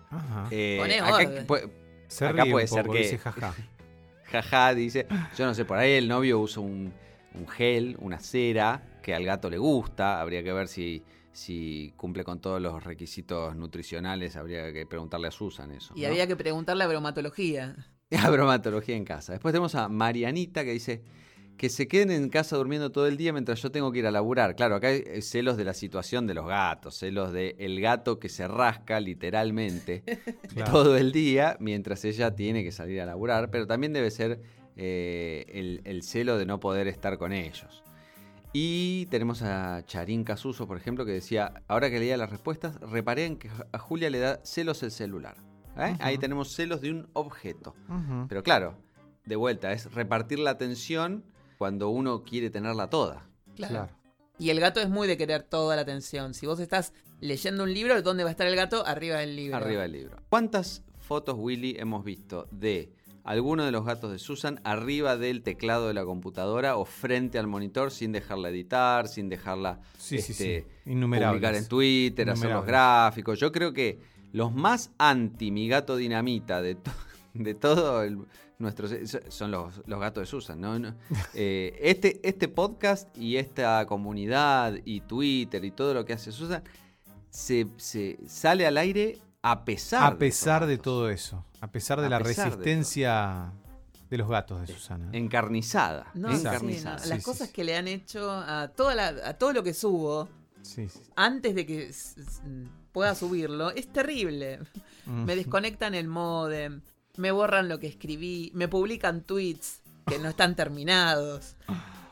Ajá. 0.09 0.47
Eh, 0.51 0.77
Poné 0.79 0.99
acá 0.99 1.15
orden. 1.15 1.47
pu- 1.47 1.69
Se 2.07 2.25
acá 2.25 2.43
ríe 2.43 2.51
puede 2.51 2.65
un 2.65 2.69
ser 2.69 2.87
que- 2.87 2.97
dice 2.97 3.17
jaja. 3.19 3.53
Jaja, 4.31 4.73
dice, 4.73 5.07
yo 5.37 5.45
no 5.45 5.53
sé, 5.53 5.63
por 5.63 5.77
ahí 5.77 5.93
el 5.93 6.07
novio 6.09 6.39
usa 6.39 6.61
un, 6.61 6.91
un 7.33 7.47
gel, 7.47 7.95
una 7.99 8.19
cera, 8.19 8.81
que 9.01 9.13
al 9.15 9.23
gato 9.23 9.49
le 9.49 9.57
gusta, 9.57 10.19
habría 10.19 10.43
que 10.43 10.51
ver 10.51 10.67
si, 10.67 11.01
si 11.37 11.93
cumple 11.95 12.23
con 12.23 12.41
todos 12.41 12.59
los 12.59 12.83
requisitos 12.83 13.55
nutricionales, 13.55 14.35
habría 14.35 14.73
que 14.73 14.87
preguntarle 14.87 15.27
a 15.27 15.31
Susan 15.31 15.69
eso. 15.71 15.93
Y 15.95 16.01
¿no? 16.01 16.07
había 16.07 16.25
que 16.25 16.35
preguntarle 16.35 16.83
a 16.83 16.87
bromatología. 16.87 17.75
A 18.23 18.29
bromatología 18.29 18.95
en 18.95 19.03
casa. 19.03 19.33
Después 19.33 19.51
tenemos 19.51 19.75
a 19.75 19.89
Marianita 19.89 20.63
que 20.63 20.71
dice 20.71 21.03
que 21.57 21.67
se 21.69 21.87
queden 21.89 22.09
en 22.09 22.29
casa 22.29 22.55
durmiendo 22.55 22.89
todo 22.91 23.05
el 23.05 23.17
día 23.17 23.33
mientras 23.33 23.61
yo 23.61 23.69
tengo 23.69 23.91
que 23.91 23.99
ir 23.99 24.07
a 24.07 24.11
laburar. 24.11 24.55
Claro, 24.55 24.75
acá 24.75 24.87
hay 24.87 25.03
eh, 25.05 25.21
celos 25.21 25.57
de 25.57 25.65
la 25.65 25.73
situación 25.73 26.25
de 26.25 26.33
los 26.33 26.47
gatos, 26.47 26.97
celos 26.97 27.33
de 27.33 27.55
el 27.59 27.79
gato 27.81 28.17
que 28.17 28.29
se 28.29 28.47
rasca 28.47 28.99
literalmente 29.01 30.03
Claro. 30.53 30.71
todo 30.71 30.97
el 30.97 31.11
día 31.11 31.57
mientras 31.59 32.05
ella 32.05 32.33
tiene 32.33 32.63
que 32.63 32.71
salir 32.71 33.01
a 33.01 33.05
laburar, 33.05 33.51
pero 33.51 33.67
también 33.67 33.91
debe 33.93 34.09
ser 34.09 34.41
eh, 34.75 35.45
el, 35.49 35.81
el 35.83 36.01
celo 36.01 36.37
de 36.37 36.45
no 36.45 36.59
poder 36.59 36.87
estar 36.87 37.17
con 37.17 37.33
ellos. 37.33 37.83
Y 38.59 39.05
tenemos 39.11 39.43
a 39.43 39.85
Charín 39.85 40.23
Casuso, 40.23 40.65
por 40.65 40.77
ejemplo, 40.77 41.05
que 41.05 41.11
decía, 41.11 41.61
ahora 41.67 41.91
que 41.91 41.99
leía 41.99 42.17
las 42.17 42.31
respuestas, 42.31 42.79
reparé 42.79 43.25
en 43.25 43.37
que 43.37 43.51
a 43.71 43.77
Julia 43.77 44.09
le 44.09 44.17
da 44.17 44.39
celos 44.43 44.81
el 44.81 44.89
celular. 44.89 45.37
¿Eh? 45.77 45.95
Ahí 45.99 46.17
tenemos 46.17 46.55
celos 46.55 46.81
de 46.81 46.89
un 46.89 47.07
objeto. 47.13 47.75
Pero 48.27 48.41
claro, 48.41 48.75
de 49.25 49.35
vuelta, 49.35 49.73
es 49.73 49.93
repartir 49.93 50.39
la 50.39 50.49
atención 50.49 51.23
cuando 51.59 51.89
uno 51.89 52.23
quiere 52.23 52.49
tenerla 52.49 52.89
toda. 52.89 53.29
Claro. 53.55 53.73
Claro. 53.73 53.89
Y 54.39 54.49
el 54.49 54.59
gato 54.59 54.79
es 54.79 54.89
muy 54.89 55.07
de 55.07 55.17
querer 55.17 55.43
toda 55.43 55.75
la 55.75 55.83
atención. 55.83 56.33
Si 56.33 56.47
vos 56.47 56.59
estás 56.59 56.93
leyendo 57.19 57.61
un 57.63 57.71
libro, 57.71 58.01
¿dónde 58.01 58.23
va 58.23 58.29
a 58.29 58.31
estar 58.31 58.47
el 58.47 58.55
gato? 58.55 58.83
Arriba 58.87 59.17
del 59.17 59.35
libro. 59.35 59.55
Arriba 59.55 59.83
del 59.83 59.91
libro. 59.91 60.17
¿Cuántas 60.31 60.83
fotos, 60.97 61.35
Willy, 61.37 61.75
hemos 61.77 62.03
visto 62.03 62.47
de 62.49 62.96
alguno 63.27 63.65
de 63.65 63.71
los 63.71 63.85
gatos 63.85 64.11
de 64.11 64.19
Susan 64.19 64.59
arriba 64.63 65.17
del 65.17 65.43
teclado 65.43 65.87
de 65.87 65.93
la 65.93 66.05
computadora 66.05 66.77
o 66.77 66.85
frente 66.85 67.37
al 67.37 67.45
monitor 67.47 67.91
sin 67.91 68.11
dejarla 68.11 68.49
editar, 68.49 69.07
sin 69.07 69.29
dejarla 69.29 69.79
Sí, 69.97 70.15
este, 70.15 70.33
sí. 70.33 70.91
Publicar 71.31 71.53
en 71.55 71.67
Twitter, 71.67 72.29
hacer 72.29 72.49
los 72.51 72.65
gráficos? 72.65 73.39
Yo 73.39 73.51
creo 73.51 73.73
que 73.73 73.99
los 74.31 74.53
más 74.53 74.91
anti 74.97 75.51
mi 75.51 75.67
gato 75.67 75.95
dinamita 75.97 76.61
de, 76.61 76.75
to- 76.75 76.91
de 77.33 77.53
todo 77.53 78.03
el, 78.03 78.19
nuestro 78.59 78.87
son 79.29 79.51
los, 79.51 79.81
los 79.85 79.99
gatos 79.99 80.21
de 80.21 80.25
Susan. 80.25 80.95
eh, 81.33 81.77
este, 81.81 82.19
este 82.27 82.47
podcast 82.47 83.15
y 83.17 83.35
esta 83.37 83.85
comunidad 83.87 84.73
y 84.85 85.01
Twitter 85.01 85.63
y 85.65 85.71
todo 85.71 85.93
lo 85.93 86.05
que 86.05 86.13
hace 86.13 86.31
Susan 86.31 86.63
se, 87.29 87.67
se 87.77 88.17
sale 88.25 88.65
al 88.65 88.77
aire 88.77 89.17
a 89.41 89.63
pesar 89.65 90.03
A 90.03 90.11
de 90.11 90.17
pesar 90.17 90.65
de 90.65 90.77
todo 90.77 91.09
eso. 91.09 91.45
A 91.61 91.71
pesar 91.71 91.99
de 91.99 92.07
A 92.07 92.09
la 92.09 92.19
pesar 92.19 92.49
resistencia 92.49 93.51
de, 94.09 94.17
los 94.17 94.29
gatos 94.29 94.61
de 94.61 94.67
Susana. 94.67 95.09
Encarnizada. 95.13 96.11
No, 96.13 96.31
sí, 96.31 96.39
encarnizada. 96.39 96.97
no, 96.99 97.05
Las 97.05 97.19
sí, 97.19 97.23
cosas 97.23 97.47
sí. 97.47 97.53
que 97.53 97.63
le 97.63 97.75
han 97.77 97.87
hecho 97.87 98.31
a, 98.31 98.69
toda 98.69 98.95
la- 98.95 99.07
a 99.25 99.33
todo 99.35 99.53
lo 99.53 99.63
que 99.63 99.73
subo, 99.73 100.27
Sí, 100.61 100.89
sí. 100.89 100.99
antes 101.15 101.55
de 101.55 101.65
que 101.65 101.91
pueda 102.91 103.15
subirlo, 103.15 103.71
es 103.71 103.87
terrible. 103.91 104.59
Me 105.05 105.35
desconectan 105.35 105.93
el 105.95 106.07
modem, 106.07 106.81
me 107.15 107.31
borran 107.31 107.69
lo 107.69 107.79
que 107.79 107.87
escribí, 107.87 108.51
me 108.53 108.67
publican 108.67 109.21
tweets 109.21 109.81
que 110.05 110.19
no 110.19 110.29
están 110.29 110.55
terminados, 110.55 111.55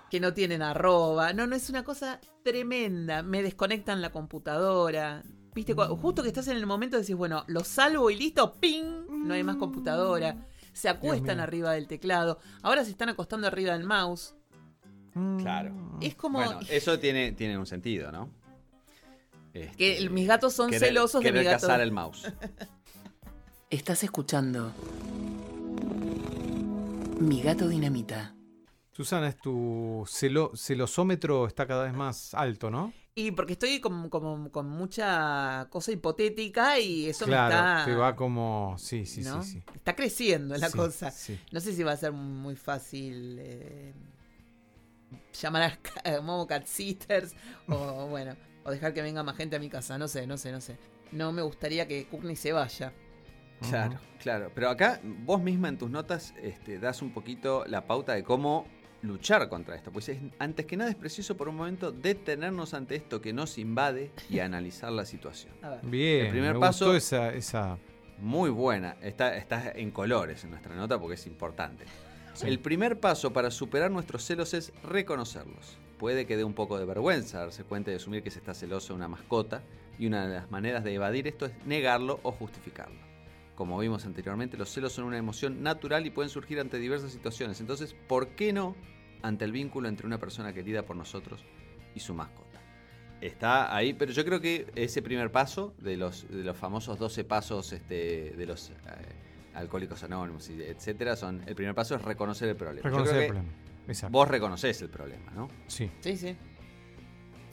que 0.10 0.20
no 0.22 0.34
tienen 0.34 0.62
arroba. 0.62 1.34
No, 1.34 1.48
no, 1.48 1.56
es 1.56 1.70
una 1.70 1.84
cosa 1.84 2.20
tremenda. 2.44 3.22
Me 3.24 3.42
desconectan 3.44 4.02
la 4.02 4.12
computadora. 4.12 5.24
Viste, 5.56 5.74
justo 5.74 6.22
que 6.22 6.28
estás 6.28 6.48
en 6.50 6.58
el 6.58 6.66
momento 6.68 6.98
decís, 7.00 7.16
bueno, 7.16 7.46
lo 7.48 7.64
salvo 7.64 8.10
y 8.12 8.16
listo, 8.18 8.54
¡ping! 8.60 9.06
No 9.10 9.34
hay 9.34 9.44
más 9.44 9.56
computadora. 9.56 10.36
Se 10.74 10.90
acuestan 10.90 11.40
arriba 11.40 11.72
del 11.72 11.88
teclado. 11.88 12.40
Ahora 12.62 12.84
se 12.84 12.92
están 12.92 13.08
acostando 13.10 13.48
arriba 13.48 13.72
del 13.72 13.86
mouse. 13.86 14.36
Mm. 15.14 15.40
Claro. 15.40 15.98
Es 16.02 16.14
como 16.16 16.40
Bueno, 16.40 16.60
eso 16.70 17.00
tiene, 17.00 17.32
tiene 17.32 17.58
un 17.58 17.66
sentido, 17.66 18.12
¿no? 18.12 18.30
Este, 19.54 19.78
que 19.78 19.98
el- 19.98 20.10
mis 20.10 20.28
gatos 20.28 20.54
son 20.54 20.70
querer- 20.70 20.90
celosos 20.90 21.24
de 21.24 21.32
mi 21.32 21.44
gato. 21.46 21.62
cazar 21.66 21.80
el 21.80 21.94
mouse. 21.94 22.24
Estás 23.70 24.04
escuchando 24.04 24.74
Mi 27.20 27.42
gato 27.42 27.68
dinamita. 27.70 28.36
Susana, 28.92 29.30
es 29.30 29.38
tu 29.38 30.04
celo- 30.08 30.52
celosómetro 30.56 31.48
está 31.48 31.66
cada 31.66 31.86
vez 31.86 31.94
más 31.94 32.34
alto, 32.34 32.70
¿no? 32.70 32.94
Y 33.18 33.32
porque 33.32 33.54
estoy 33.54 33.80
como, 33.80 34.10
como- 34.10 34.52
con 34.52 34.68
mucha 34.70 35.68
cosa 35.70 35.92
hipotética 35.94 36.78
y 36.80 37.06
eso 37.08 37.24
claro, 37.26 37.56
me 37.56 37.62
está. 37.62 37.86
te 37.86 37.96
va 37.96 38.14
como... 38.16 38.76
Sí, 38.78 39.06
sí, 39.06 39.22
¿no? 39.22 39.42
sí, 39.42 39.54
sí. 39.54 39.64
Está 39.74 39.96
creciendo 39.96 40.58
la 40.58 40.70
Sí, 40.70 40.78
cosa. 40.78 41.12
sí. 41.12 41.40
No 41.54 41.62
sé 41.62 41.74
si 41.74 41.82
va 41.84 41.94
a 41.94 41.98
ser 41.98 42.12
muy 42.12 42.58
fácil 42.58 43.38
eh, 43.40 43.94
llamar 45.42 45.78
a 46.04 46.22
Momo 46.22 46.48
Cat 46.48 46.66
Sitters 46.66 47.36
o 47.68 48.08
bueno, 48.10 48.36
o 48.64 48.72
dejar 48.72 48.94
que 48.94 49.02
venga 49.02 49.24
más 49.24 49.36
gente 49.38 49.56
a 49.56 49.60
mi 49.60 49.70
casa. 49.70 49.98
No 49.98 50.08
sé, 50.08 50.28
no 50.28 50.38
sé, 50.38 50.52
no 50.52 50.60
sé. 50.62 50.78
No 51.12 51.32
me 51.32 51.42
gustaría 51.42 51.88
que 51.88 52.08
Courtney 52.08 52.36
se 52.36 52.52
vaya. 52.52 52.92
Claro, 53.70 54.00
claro. 54.20 54.52
Pero 54.54 54.70
acá 54.70 55.00
vos 55.04 55.42
misma 55.42 55.70
en 55.70 55.78
tus 55.78 55.90
notas 55.90 56.34
este, 56.42 56.78
das 56.80 57.02
un 57.02 57.14
poquito 57.14 57.64
la 57.66 57.88
pauta 57.88 58.14
de 58.14 58.24
cómo 58.24 58.68
luchar 59.08 59.48
contra 59.50 59.76
esto. 59.76 59.92
Pues 59.92 60.10
es- 60.10 60.20
antes 60.40 60.66
que 60.66 60.78
nada 60.78 60.90
es 60.90 60.96
preciso 60.96 61.36
por 61.38 61.50
un 61.50 61.56
momento 61.56 61.92
detenernos 61.92 62.74
ante 62.74 62.96
esto 62.96 63.22
que 63.22 63.34
nos 63.34 63.58
invade 63.58 64.12
y 64.30 64.40
analizar 64.40 64.92
la 64.92 65.06
situación. 65.06 65.54
A 65.62 65.70
ver. 65.70 65.80
Bien, 65.86 66.26
El 66.28 66.32
primer 66.32 66.54
me 66.56 66.60
paso- 66.60 66.86
gustó 66.86 66.96
esa, 66.98 67.34
esa... 67.34 67.78
Muy 68.20 68.50
buena. 68.50 68.96
Está, 69.02 69.36
está 69.36 69.72
en 69.76 69.92
colores 69.92 70.44
en 70.46 70.52
nuestra 70.52 70.74
nota 70.76 70.98
porque 71.00 71.16
es 71.16 71.28
importante. 71.28 71.84
El 72.44 72.60
primer 72.60 73.00
paso 73.00 73.32
para 73.34 73.52
superar 73.52 73.92
nuestros 73.92 74.24
celos 74.24 74.54
es 74.54 74.72
reconocerlos. 74.84 75.78
Puede 75.98 76.26
que 76.26 76.36
dé 76.36 76.44
un 76.44 76.54
poco 76.54 76.78
de 76.78 76.86
vergüenza 76.86 77.40
darse 77.40 77.64
cuenta 77.64 77.92
y 77.92 77.96
asumir 77.96 78.24
que 78.24 78.32
se 78.32 78.40
está 78.40 78.54
celoso 78.54 78.90
de 78.90 78.98
una 78.98 79.08
mascota, 79.08 79.64
y 79.98 80.08
una 80.08 80.28
de 80.28 80.36
las 80.36 80.52
maneras 80.52 80.84
de 80.84 80.94
evadir 80.94 81.26
esto 81.28 81.46
es 81.46 81.54
negarlo 81.66 82.20
o 82.24 82.34
justificarlo. 82.34 83.00
Como 83.56 83.78
vimos 83.80 84.06
anteriormente, 84.06 84.58
los 84.58 84.70
celos 84.70 84.92
son 84.92 85.06
una 85.06 85.18
emoción 85.18 85.64
natural 85.64 86.06
y 86.06 86.10
pueden 86.10 86.30
surgir 86.30 86.60
ante 86.60 86.78
diversas 86.80 87.14
situaciones. 87.14 87.62
Entonces, 87.62 87.96
¿por 88.08 88.28
qué 88.30 88.52
no 88.52 88.76
ante 89.22 89.46
el 89.46 89.52
vínculo 89.52 89.88
entre 89.88 90.06
una 90.06 90.20
persona 90.20 90.54
querida 90.54 90.84
por 90.84 90.96
nosotros 90.96 91.44
y 91.94 92.00
su 92.00 92.14
mascota? 92.14 92.60
Está 93.22 93.76
ahí, 93.76 93.94
pero 93.94 94.12
yo 94.12 94.26
creo 94.26 94.42
que 94.42 94.68
ese 94.76 95.02
primer 95.02 95.32
paso 95.32 95.74
de 95.80 95.98
los, 95.98 96.28
de 96.30 96.44
los 96.44 96.58
famosos 96.58 97.00
12 97.00 97.24
pasos 97.24 97.72
este, 97.74 98.34
de 98.36 98.46
los 98.46 98.70
eh, 98.70 98.74
alcohólicos 99.56 100.04
anónimos, 100.04 100.50
y 100.50 100.62
etcétera, 100.62 101.16
son 101.16 101.42
el 101.48 101.56
primer 101.56 101.74
paso 101.74 101.96
es 101.96 102.02
reconocer 102.02 102.50
el 102.50 102.56
problema. 102.56 102.84
Yo 102.84 102.90
Reconocer 102.90 103.14
creo 103.14 103.22
el 103.22 103.28
que 103.28 103.34
problema. 103.34 103.66
Exacto. 103.88 104.12
Vos 104.12 104.28
reconoces 104.28 104.82
el 104.82 104.90
problema, 104.90 105.32
¿no? 105.32 105.48
Sí. 105.68 105.90
Sí, 106.02 106.18
sí. 106.18 106.36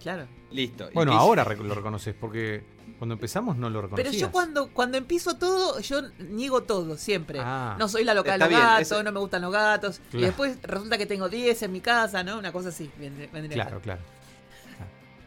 Claro. 0.03 0.27
Listo. 0.51 0.89
¿Y 0.91 0.95
Bueno, 0.95 1.13
ahora 1.13 1.45
lo 1.45 1.75
reconoces, 1.75 2.15
porque 2.15 2.65
cuando 3.03 3.15
empezamos 3.15 3.57
no 3.57 3.69
lo 3.69 3.81
Pero 3.81 3.97
reconocías. 3.97 4.21
yo 4.23 4.31
cuando, 4.31 4.69
cuando 4.69 4.97
empiezo 4.97 5.37
todo, 5.37 5.81
yo 5.81 6.03
niego 6.21 6.63
todo, 6.63 6.97
siempre. 6.97 7.41
Ah. 7.43 7.75
No 7.77 7.89
soy 7.89 8.05
la 8.05 8.15
loca 8.15 8.31
de 8.31 8.39
los 8.39 8.49
bien, 8.49 8.61
gatos, 8.61 8.93
ese- 8.93 9.03
no 9.03 9.11
me 9.11 9.19
gustan 9.19 9.43
los 9.43 9.51
gatos. 9.53 10.01
Y 10.13 10.19
después 10.21 10.57
resulta 10.63 10.97
que 10.97 11.07
tengo 11.07 11.29
10 11.29 11.61
en 11.65 11.73
mi 11.73 11.81
casa, 11.81 12.23
¿no? 12.23 12.39
Una 12.39 12.53
cosa 12.53 12.69
así. 12.69 12.89
vendría- 12.97 13.29
Claro, 13.65 13.81
claro. 13.81 14.01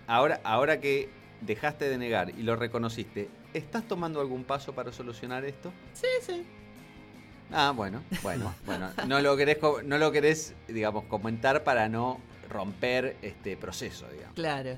Ahora, 0.07 0.39
ahora 0.45 0.79
que 0.79 1.09
dejaste 1.41 1.89
de 1.89 1.97
negar 1.97 2.29
y 2.29 2.43
lo 2.43 2.55
reconociste, 2.55 3.27
¿estás 3.53 3.85
tomando 3.85 4.21
algún 4.21 4.45
paso 4.45 4.71
para 4.73 4.93
solucionar 4.93 5.43
esto? 5.43 5.73
Sí, 5.93 6.07
sí. 6.25 6.45
Ah, 7.51 7.73
bueno, 7.75 8.03
bueno, 8.23 8.55
bueno. 8.65 8.89
No 9.05 9.19
lo 9.19 9.35
querés, 9.35 9.57
no 9.83 9.97
lo 9.97 10.13
querés, 10.13 10.53
digamos, 10.69 11.03
comentar 11.09 11.65
para 11.65 11.89
no 11.89 12.21
romper 12.49 13.17
este 13.21 13.57
proceso, 13.57 14.07
digamos. 14.13 14.33
Claro. 14.35 14.77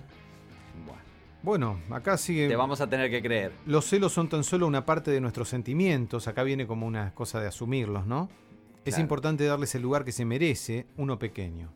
Bueno, 0.83 1.01
Bueno, 1.43 1.79
acá 1.89 2.17
sigue... 2.17 2.47
te 2.47 2.55
vamos 2.55 2.81
a 2.81 2.89
tener 2.89 3.09
que 3.09 3.21
creer. 3.21 3.51
Los 3.65 3.85
celos 3.85 4.13
son 4.13 4.27
tan 4.27 4.43
solo 4.43 4.67
una 4.67 4.85
parte 4.85 5.11
de 5.11 5.21
nuestros 5.21 5.49
sentimientos, 5.49 6.27
acá 6.27 6.43
viene 6.43 6.67
como 6.67 6.85
una 6.87 7.13
cosa 7.13 7.39
de 7.39 7.47
asumirlos, 7.47 8.05
¿no? 8.05 8.29
Es 8.85 8.97
importante 8.99 9.45
darles 9.45 9.75
el 9.75 9.81
lugar 9.81 10.05
que 10.05 10.13
se 10.13 10.23
merece, 10.23 10.87
uno 10.95 11.19
pequeño. 11.19 11.69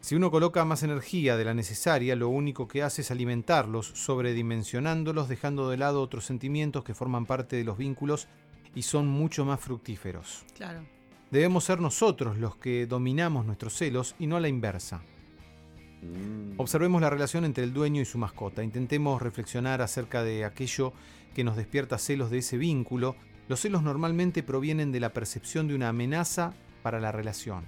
Si 0.00 0.14
uno 0.14 0.30
coloca 0.30 0.64
más 0.64 0.84
energía 0.84 1.36
de 1.36 1.44
la 1.44 1.54
necesaria, 1.54 2.14
lo 2.14 2.28
único 2.28 2.68
que 2.68 2.84
hace 2.84 3.02
es 3.02 3.10
alimentarlos, 3.10 3.88
sobredimensionándolos, 3.94 5.28
dejando 5.28 5.68
de 5.68 5.76
lado 5.76 6.00
otros 6.00 6.24
sentimientos 6.24 6.84
que 6.84 6.94
forman 6.94 7.26
parte 7.26 7.56
de 7.56 7.64
los 7.64 7.76
vínculos 7.76 8.28
y 8.74 8.82
son 8.82 9.08
mucho 9.08 9.44
más 9.44 9.60
fructíferos. 9.60 10.44
Claro. 10.54 10.82
Debemos 11.30 11.64
ser 11.64 11.80
nosotros 11.80 12.38
los 12.38 12.56
que 12.56 12.86
dominamos 12.86 13.44
nuestros 13.44 13.74
celos 13.74 14.14
y 14.18 14.28
no 14.28 14.36
a 14.36 14.40
la 14.40 14.48
inversa. 14.48 15.02
Mm. 16.02 16.58
Observemos 16.60 17.00
la 17.00 17.10
relación 17.10 17.44
entre 17.44 17.64
el 17.64 17.72
dueño 17.72 18.00
y 18.00 18.04
su 18.04 18.18
mascota. 18.18 18.62
Intentemos 18.62 19.20
reflexionar 19.20 19.82
acerca 19.82 20.22
de 20.22 20.44
aquello 20.44 20.92
que 21.34 21.44
nos 21.44 21.56
despierta 21.56 21.98
celos 21.98 22.30
de 22.30 22.38
ese 22.38 22.56
vínculo 22.56 23.16
Los 23.48 23.60
celos 23.60 23.82
normalmente 23.82 24.42
provienen 24.42 24.92
de 24.92 25.00
la 25.00 25.12
percepción 25.14 25.68
de 25.68 25.74
una 25.74 25.88
amenaza 25.88 26.52
para 26.82 27.00
la 27.00 27.12
relación. 27.12 27.64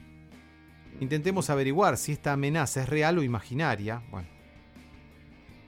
Intentemos 1.00 1.48
averiguar 1.48 1.96
si 1.96 2.12
esta 2.12 2.34
amenaza 2.34 2.82
es 2.82 2.88
real 2.90 3.16
o 3.16 3.22
imaginaria. 3.22 4.02
Bueno, 4.10 4.28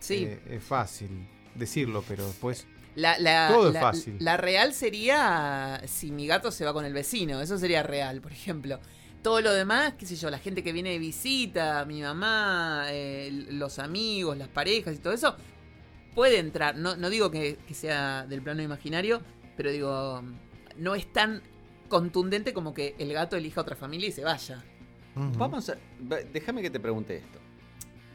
Sí. 0.00 0.24
eh, 0.24 0.40
es 0.50 0.62
fácil 0.62 1.08
decirlo, 1.54 2.04
pero 2.06 2.26
después 2.26 2.66
La, 2.94 3.18
la- 3.18 3.48
Todo 3.50 3.68
es 3.68 3.74
la- 3.74 3.80
fácil. 3.80 4.16
La 4.20 4.36
real 4.36 4.74
sería 4.74 5.80
si 5.86 6.10
mi 6.10 6.26
gato 6.26 6.50
se 6.50 6.66
va 6.66 6.74
con 6.74 6.84
el 6.84 6.92
vecino. 6.92 7.40
Eso 7.40 7.56
sería 7.58 7.82
real, 7.82 8.20
por 8.20 8.32
ejemplo. 8.32 8.80
Todo 9.22 9.40
lo 9.40 9.52
demás, 9.52 9.94
qué 9.98 10.04
sé 10.04 10.16
yo, 10.16 10.30
la 10.30 10.38
gente 10.38 10.64
que 10.64 10.72
viene 10.72 10.90
de 10.90 10.98
visita, 10.98 11.84
mi 11.84 12.02
mamá, 12.02 12.86
eh, 12.88 13.30
los 13.50 13.78
amigos, 13.78 14.36
las 14.36 14.48
parejas 14.48 14.96
y 14.96 14.98
todo 14.98 15.12
eso, 15.12 15.36
puede 16.14 16.38
entrar. 16.38 16.76
No, 16.76 16.96
no 16.96 17.08
digo 17.08 17.30
que, 17.30 17.56
que 17.66 17.74
sea 17.74 18.26
del 18.26 18.42
plano 18.42 18.62
imaginario, 18.62 19.22
pero 19.56 19.70
digo, 19.70 20.22
no 20.76 20.94
es 20.94 21.12
tan 21.12 21.42
contundente 21.88 22.52
como 22.52 22.74
que 22.74 22.94
el 22.98 23.12
gato 23.12 23.36
elija 23.36 23.60
otra 23.60 23.76
familia 23.76 24.08
y 24.08 24.12
se 24.12 24.24
vaya. 24.24 24.64
Vamos 25.14 25.68
a. 25.68 25.76
Déjame 26.32 26.62
que 26.62 26.70
te 26.70 26.80
pregunte 26.80 27.16
esto. 27.16 27.38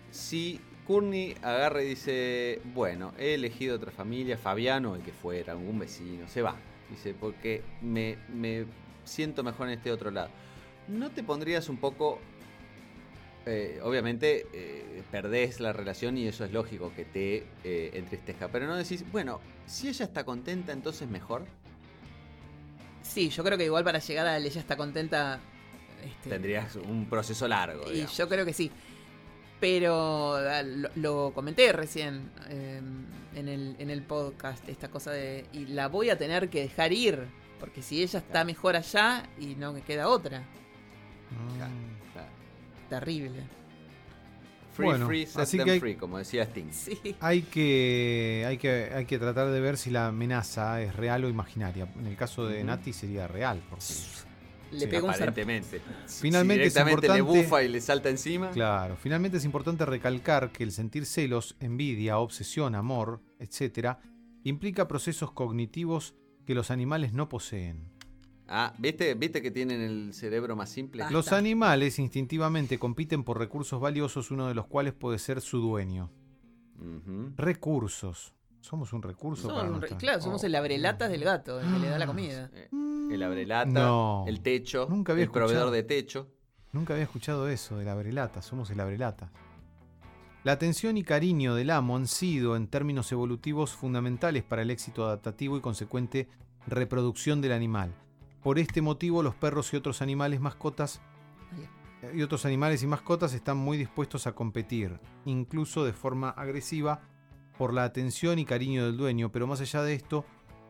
Si 0.09 0.59
Courtney 0.87 1.35
agarra 1.41 1.83
y 1.83 1.89
dice, 1.89 2.61
bueno, 2.73 3.13
he 3.19 3.35
elegido 3.35 3.75
otra 3.75 3.91
familia, 3.91 4.37
Fabiano, 4.37 4.95
el 4.95 5.03
que 5.03 5.11
fuera, 5.11 5.53
algún 5.53 5.77
vecino, 5.77 6.27
se 6.27 6.41
va. 6.41 6.55
Dice, 6.89 7.13
porque 7.13 7.61
me, 7.81 8.17
me 8.33 8.65
siento 9.03 9.43
mejor 9.43 9.67
en 9.67 9.73
este 9.75 9.91
otro 9.91 10.09
lado. 10.09 10.29
¿No 10.87 11.09
te 11.11 11.23
pondrías 11.23 11.69
un 11.69 11.77
poco... 11.77 12.19
eh, 13.45 13.79
obviamente 13.83 14.45
eh, 14.53 15.03
perdés 15.11 15.59
la 15.59 15.73
relación 15.73 16.17
y 16.17 16.27
eso 16.27 16.43
es 16.45 16.51
lógico 16.51 16.91
que 16.95 17.05
te 17.05 17.45
eh, 17.63 17.91
entristezca, 17.93 18.49
pero 18.49 18.67
no 18.67 18.75
decís, 18.75 19.03
bueno, 19.11 19.39
si 19.65 19.87
ella 19.89 20.05
está 20.05 20.23
contenta, 20.23 20.71
entonces 20.73 21.07
mejor. 21.09 21.45
Sí, 23.01 23.29
yo 23.29 23.43
creo 23.43 23.57
que 23.57 23.65
igual 23.65 23.83
para 23.83 23.99
llegar 23.99 24.27
a 24.27 24.37
ella 24.37 24.59
está 24.59 24.75
contenta. 24.75 25.39
este, 26.05 26.29
Tendrías 26.29 26.75
un 26.75 27.05
proceso 27.09 27.47
largo. 27.47 27.89
Y 27.89 27.93
digamos. 27.93 28.17
yo 28.17 28.27
creo 28.29 28.45
que 28.45 28.53
sí. 28.53 28.69
Pero 29.59 30.37
lo, 30.63 30.89
lo 30.95 31.31
comenté 31.33 31.71
recién 31.73 32.29
eh, 32.49 32.79
en, 33.33 33.47
el, 33.47 33.75
en 33.79 33.89
el 33.89 34.03
podcast, 34.03 34.67
esta 34.69 34.89
cosa 34.89 35.11
de... 35.11 35.45
Y 35.51 35.65
la 35.67 35.87
voy 35.87 36.11
a 36.11 36.17
tener 36.17 36.49
que 36.49 36.61
dejar 36.61 36.93
ir, 36.93 37.23
porque 37.59 37.81
si 37.81 38.03
ella 38.03 38.19
está 38.19 38.43
mejor 38.43 38.75
allá 38.75 39.23
y 39.39 39.55
no 39.55 39.73
me 39.73 39.81
queda 39.81 40.09
otra. 40.09 40.43
Mm. 41.31 41.57
claro. 42.13 42.29
Terrible. 42.89 43.43
Free, 44.73 44.85
Bueno, 44.85 45.07
free, 45.07 45.25
set 45.25 45.37
así 45.39 45.57
them 45.57 45.65
que 45.65 45.71
hay- 45.71 45.79
free, 45.79 45.95
como 45.95 46.17
decía 46.19 46.43
Sting. 46.43 46.71
Sí. 46.71 46.97
Hay 47.19 47.41
que, 47.41 48.43
hay, 48.47 48.57
que, 48.57 48.91
hay 48.93 49.05
que 49.05 49.17
tratar 49.17 49.49
de 49.49 49.59
ver 49.59 49.75
si 49.77 49.89
la 49.89 50.07
amenaza 50.07 50.81
es 50.81 50.95
real 50.95 51.25
o 51.25 51.29
imaginaria. 51.29 51.87
En 51.97 52.05
el 52.05 52.15
caso 52.15 52.45
de. 52.45 52.63
Nati 52.63 52.93
sería 52.93 53.27
real. 53.27 53.61
Porque, 53.69 53.85
Le 54.71 54.79
Sí, 54.81 54.87
pega 54.87 55.03
un 55.05 55.09
Aparentemente. 55.11 55.81
Finalmente 56.07 56.63
Si 56.63 56.67
es 56.67 56.73
directamente 56.75 57.07
le 57.07 57.17
importante- 57.19 57.41
bufa 57.47 57.63
y 57.63 57.67
le 57.69 57.79
salta 57.81 58.09
encima. 58.09 58.49
claro, 58.51 58.97
finalmente 58.97 59.37
es 59.37 59.45
importante 59.45 59.85
recalcar 59.85 60.51
que 60.51 60.63
el 60.63 60.71
sentir 60.73 61.05
celos, 61.05 61.55
envidia, 61.61 62.19
obsesión, 62.19 62.75
amor, 62.75 63.21
etc., 63.39 63.95
implica 64.43 64.87
procesos 64.87 65.31
cognitivos 65.31 66.13
que 66.45 66.53
los 66.53 66.69
animales 66.69 67.13
no 67.13 67.29
poseen. 67.29 67.89
Ah, 68.47 68.73
¿viste, 68.77 69.13
¿viste 69.15 69.41
que 69.41 69.51
tienen 69.51 69.81
el 69.81 70.13
cerebro 70.13 70.55
más 70.55 70.69
simple? 70.69 71.03
Los 71.09 71.31
animales 71.33 71.99
instintivamente 71.99 72.79
compiten 72.79 73.23
por 73.23 73.37
recursos 73.39 73.79
valiosos, 73.81 74.31
uno 74.31 74.47
de 74.47 74.53
los 74.55 74.67
cuales 74.67 74.93
puede 74.93 75.19
ser 75.19 75.41
su 75.41 75.59
dueño. 75.59 76.09
Recursos. 77.35 78.33
Somos 78.61 78.91
un 78.93 79.01
recurso 79.01 79.47
para 79.49 79.61
un 79.63 79.73
re- 79.75 79.79
nuestra- 79.79 79.97
claro, 79.97 80.21
somos 80.21 80.43
Oh. 80.43 80.47
el 80.47 80.55
abrelatas 80.55 81.09
del 81.09 81.23
gato, 81.23 81.59
el 81.59 81.71
que 81.73 81.79
le 81.79 81.89
da 81.89 81.97
la 81.99 82.07
comida. 82.07 82.49
Eh, 82.53 82.69
El 83.13 83.23
abrelata, 83.23 83.69
No. 83.71 84.25
el 84.27 84.41
techo, 84.41 84.85
Nunca 84.89 85.13
había 85.13 85.23
el 85.23 85.31
proveedor 85.31 85.67
escuchado. 85.67 85.71
de 85.71 85.83
techo. 85.83 86.27
Nunca 86.73 86.93
había 86.93 87.05
escuchado 87.05 87.47
eso, 87.47 87.77
del 87.77 87.87
abrelata, 87.87 88.41
somos 88.41 88.69
el 88.69 88.79
abrelata. 88.81 89.31
La 90.43 90.51
atención 90.51 90.97
y 90.97 91.03
cariño 91.03 91.55
del 91.55 91.69
amo 91.69 91.95
han 91.95 92.07
sido, 92.07 92.57
en 92.57 92.67
términos 92.67 93.09
evolutivos, 93.13 93.71
fundamentales 93.71 94.43
para 94.43 94.61
el 94.61 94.71
éxito 94.71 95.05
adaptativo 95.05 95.55
y 95.57 95.61
consecuente 95.61 96.27
reproducción 96.67 97.39
del 97.39 97.53
animal. 97.53 97.93
Por 98.47 98.59
este 98.59 98.81
motivo, 98.81 99.23
los 99.23 99.35
perros 99.35 99.73
y 99.73 99.75
otros 99.75 100.01
animales 100.01 100.39
mascotas 100.39 101.01
y 102.15 102.21
otros 102.21 102.45
animales 102.45 102.81
y 102.81 102.87
mascotas 102.87 103.33
están 103.33 103.57
muy 103.57 103.75
dispuestos 103.77 104.25
a 104.25 104.31
competir, 104.35 105.01
incluso 105.25 105.83
de 105.83 105.91
forma 105.91 106.29
agresiva, 106.29 107.01
por 107.57 107.73
la 107.73 107.83
atención 107.83 108.39
y 108.39 108.45
cariño 108.45 108.85
del 108.85 108.95
dueño, 108.95 109.33
pero 109.33 109.47
más 109.47 109.59
allá 109.59 109.81
de 109.83 109.95
esto, 109.95 110.23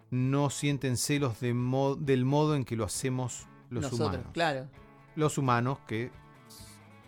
no 0.09 0.49
sienten 0.49 0.97
celos 0.97 1.39
de 1.39 1.53
mo- 1.53 1.95
del 1.95 2.25
modo 2.25 2.55
en 2.55 2.65
que 2.65 2.75
lo 2.75 2.83
hacemos 2.83 3.45
los 3.69 3.83
Nosotros, 3.83 4.07
humanos 4.09 4.25
claro. 4.33 4.67
los 5.15 5.37
humanos 5.37 5.77
que 5.87 6.09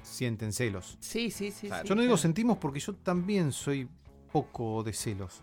sienten 0.03 0.53
celos. 0.53 0.97
Sí, 0.99 1.31
sí, 1.31 1.49
sí. 1.49 1.65
Claro. 1.65 1.81
sí, 1.81 1.89
Yo 1.89 1.95
no 1.95 2.01
digo 2.01 2.11
claro. 2.11 2.21
sentimos 2.21 2.57
porque 2.59 2.79
yo 2.79 2.93
también 2.93 3.53
soy 3.53 3.89
poco 4.31 4.83
de 4.83 4.93
celos. 4.93 5.41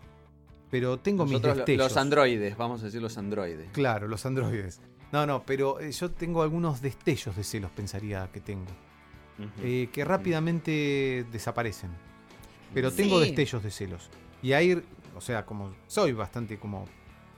Pero 0.71 0.99
tengo 0.99 1.25
Nosotros, 1.25 1.41
mis 1.41 1.47
lo- 1.49 1.55
destellos. 1.65 1.91
los 1.91 1.97
androides, 1.97 2.55
vamos 2.55 2.81
a 2.81 2.85
decir 2.85 3.01
los 3.01 3.17
androides. 3.17 3.69
Claro, 3.73 4.07
los 4.07 4.25
androides. 4.25 4.79
No, 5.11 5.25
no, 5.25 5.43
pero 5.43 5.79
eh, 5.79 5.91
yo 5.91 6.11
tengo 6.11 6.41
algunos 6.41 6.81
destellos 6.81 7.35
de 7.35 7.43
celos, 7.43 7.71
pensaría 7.71 8.29
que 8.31 8.41
tengo. 8.41 8.65
Eh, 9.61 9.89
que 9.93 10.03
rápidamente 10.03 11.25
desaparecen. 11.31 11.91
Pero 12.73 12.91
tengo 12.91 13.19
Sí. 13.21 13.25
destellos 13.27 13.63
de 13.63 13.71
celos. 13.71 14.09
Y 14.41 14.53
ahí, 14.53 14.81
o 15.15 15.21
sea, 15.21 15.45
como 15.45 15.73
soy 15.87 16.11
bastante 16.11 16.57
como 16.59 16.85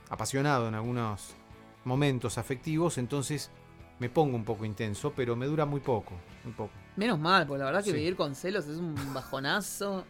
apasionado 0.08 0.66
en 0.68 0.74
algunos 0.74 1.34
momentos 1.84 2.38
afectivos, 2.38 2.98
entonces 2.98 3.50
me 3.98 4.08
pongo 4.08 4.34
un 4.36 4.44
poco 4.44 4.64
intenso, 4.64 5.12
pero 5.14 5.36
me 5.36 5.46
dura 5.46 5.66
muy 5.66 5.80
poco, 5.80 6.14
muy 6.44 6.52
poco. 6.54 6.72
Menos 6.96 7.18
mal, 7.18 7.46
porque 7.46 7.58
la 7.60 7.66
verdad 7.66 7.84
que 7.84 7.90
Sí. 7.90 7.96
vivir 7.96 8.16
con 8.16 8.34
celos 8.34 8.66
es 8.66 8.78
un 8.78 8.94
bajonazo. 9.14 10.04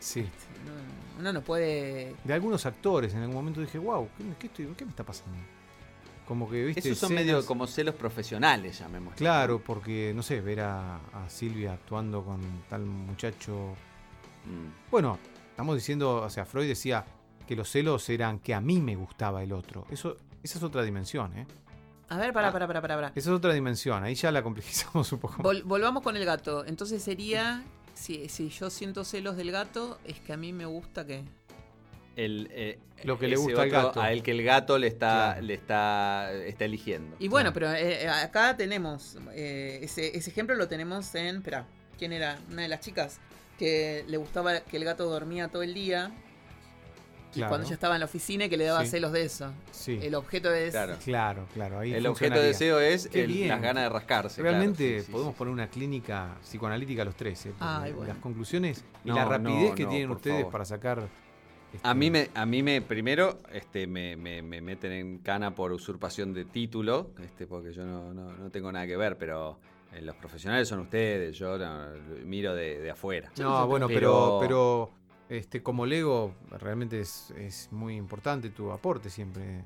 Sí. 0.00 0.22
No- 0.22 1.20
uno 1.20 1.32
no 1.32 1.42
puede. 1.42 2.14
de 2.24 2.32
algunos 2.32 2.64
actores 2.66 3.12
en 3.12 3.20
algún 3.20 3.34
momento 3.36 3.60
dije, 3.60 3.78
wow, 3.78 4.08
¿qué, 4.16 4.24
qué 4.38 4.46
estoy- 4.46 4.74
qué 4.76 4.84
me 4.84 4.90
está 4.92 5.04
pasando? 5.04 5.36
Como 6.28 6.48
que, 6.50 6.62
viste, 6.66 6.80
Esos 6.80 6.98
son 6.98 7.12
escenas- 7.12 7.24
medio 7.24 7.46
como 7.46 7.66
celos 7.66 7.94
profesionales, 7.94 8.78
llamémoslo. 8.78 9.16
Claro, 9.16 9.60
porque, 9.64 10.12
no 10.14 10.22
sé, 10.22 10.40
ver 10.42 10.60
a, 10.60 10.96
a 10.96 11.28
Silvia 11.30 11.72
actuando 11.72 12.22
con 12.22 12.40
tal 12.68 12.84
muchacho... 12.84 13.74
Mm. 14.44 14.90
Bueno, 14.90 15.18
estamos 15.50 15.74
diciendo, 15.74 16.16
o 16.16 16.28
sea, 16.30 16.44
Freud 16.44 16.68
decía 16.68 17.04
que 17.46 17.56
los 17.56 17.70
celos 17.70 18.06
eran 18.10 18.38
que 18.40 18.52
a 18.54 18.60
mí 18.60 18.78
me 18.80 18.94
gustaba 18.94 19.42
el 19.42 19.52
otro. 19.54 19.86
Eso, 19.90 20.16
esa 20.42 20.58
es 20.58 20.62
otra 20.64 20.82
dimensión, 20.82 21.34
¿eh? 21.36 21.46
A 22.10 22.18
ver, 22.18 22.30
Ah. 22.30 22.32
para, 22.34 22.52
para, 22.52 22.66
para, 22.66 22.80
para. 22.82 22.94
para. 22.96 23.08
Esa 23.08 23.30
es 23.30 23.36
otra 23.36 23.52
dimensión, 23.54 24.04
ahí 24.04 24.14
ya 24.14 24.30
la 24.30 24.42
complejizamos 24.42 25.10
un 25.12 25.18
poco. 25.20 25.42
Vol- 25.42 25.62
volvamos 25.64 26.02
con 26.02 26.14
el 26.16 26.24
gato. 26.26 26.64
Entonces 26.66 27.02
sería. 27.02 27.64
Si, 27.94 28.28
si 28.28 28.48
yo 28.50 28.70
siento 28.70 29.02
celos 29.04 29.36
del 29.36 29.50
gato, 29.50 29.98
es 30.04 30.20
que 30.20 30.32
a 30.32 30.36
mí 30.36 30.52
me 30.52 30.66
gusta 30.66 31.04
que. 31.04 31.24
El, 32.18 32.48
eh, 32.50 32.78
Lo 33.04 33.16
que 33.18 33.28
le 33.28 33.36
gusta 33.36 33.62
al 33.62 33.70
gato. 33.70 34.00
A 34.02 34.10
el 34.12 34.22
que 34.24 34.32
el 34.32 34.42
gato 34.42 34.76
le 34.76 34.88
está, 34.88 35.30
Claro. 35.34 35.42
le 35.46 35.54
está, 35.54 36.32
está 36.32 36.64
eligiendo. 36.64 37.14
Y 37.20 37.28
bueno, 37.28 37.52
Claro. 37.52 37.72
pero 37.76 37.88
eh, 37.88 38.02
eh, 38.04 38.08
acá 38.08 38.56
tenemos. 38.56 39.16
eh, 39.34 39.78
ese, 39.82 40.16
ese 40.16 40.30
ejemplo 40.30 40.56
lo 40.56 40.66
tenemos 40.66 41.14
en. 41.14 41.36
Espera, 41.36 41.66
¿quién 41.96 42.12
era? 42.12 42.38
Una 42.50 42.62
de 42.62 42.68
las 42.68 42.80
chicas 42.80 43.20
que 43.58 44.04
le 44.08 44.16
gustaba 44.16 44.60
que 44.60 44.76
el 44.76 44.84
gato 44.84 45.04
dormía 45.08 45.46
todo 45.48 45.62
el 45.62 45.74
día. 45.74 46.10
Y 47.30 47.34
Claro. 47.34 47.50
cuando 47.50 47.66
ella 47.66 47.74
estaba 47.74 47.94
en 47.94 48.00
la 48.00 48.06
oficina 48.06 48.46
y 48.46 48.48
que 48.48 48.56
le 48.56 48.64
daba 48.64 48.82
Sí. 48.84 48.90
celos 48.90 49.12
de 49.12 49.22
eso. 49.22 49.52
Sí. 49.70 50.00
El 50.02 50.14
objeto 50.14 50.50
de 50.50 50.70
Claro. 50.70 50.96
Claro, 51.04 51.46
claro. 51.52 51.78
Ahí 51.80 51.92
El 51.92 52.06
objeto 52.06 52.40
de 52.40 52.46
deseo 52.46 52.80
es 52.80 53.10
el- 53.12 53.46
las 53.46 53.60
ganas 53.60 53.84
de 53.84 53.88
rascarse. 53.90 54.40
claro. 54.40 54.56
Realmente 54.56 55.00
Sí, 55.00 55.06
sí, 55.06 55.12
podemos 55.12 55.34
sí. 55.34 55.38
poner 55.38 55.52
una 55.52 55.68
clínica 55.68 56.34
psicoanalítica 56.42 57.02
a 57.02 57.04
los 57.04 57.14
tres, 57.16 57.44
¿eh? 57.46 57.52
Ay, 57.60 57.92
bueno. 57.92 58.08
Las 58.14 58.22
conclusiones 58.22 58.82
y 59.04 59.08
No, 59.08 59.14
la 59.16 59.24
rapidez 59.26 59.68
no, 59.70 59.74
que 59.76 59.84
no, 59.84 59.88
tienen 59.90 60.10
ustedes 60.10 60.36
favor. 60.38 60.52
para 60.52 60.64
sacar... 60.64 61.08
este, 61.72 61.86
A 61.88 61.94
mí 61.94 62.10
me, 62.10 62.30
a 62.34 62.46
mí 62.46 62.62
me 62.62 62.80
primero 62.82 63.38
este, 63.52 63.86
me, 63.86 64.16
me- 64.16 64.42
me 64.42 64.60
meten 64.60 64.92
en 64.92 65.18
cana 65.18 65.54
por 65.54 65.72
usurpación 65.72 66.32
de 66.32 66.44
título, 66.44 67.10
este, 67.22 67.46
porque 67.46 67.72
yo 67.72 67.84
no, 67.84 68.12
no- 68.14 68.32
no 68.32 68.50
tengo 68.50 68.70
nada 68.72 68.86
que 68.86 68.96
ver, 68.96 69.16
pero 69.18 69.58
eh, 69.92 70.00
los 70.02 70.16
profesionales 70.16 70.68
son 70.68 70.80
ustedes, 70.80 71.36
yo 71.36 71.56
no, 71.58 71.88
miro 72.24 72.54
de, 72.54 72.78
de 72.80 72.90
afuera. 72.90 73.30
No, 73.38 73.66
bueno, 73.66 73.86
pero, 73.88 74.38
pero 74.40 74.90
este, 75.28 75.62
como 75.62 75.86
Lego 75.86 76.34
realmente 76.58 77.00
es, 77.00 77.30
es 77.32 77.68
muy 77.72 77.96
importante 77.96 78.50
tu 78.50 78.70
aporte 78.72 79.10
siempre. 79.10 79.64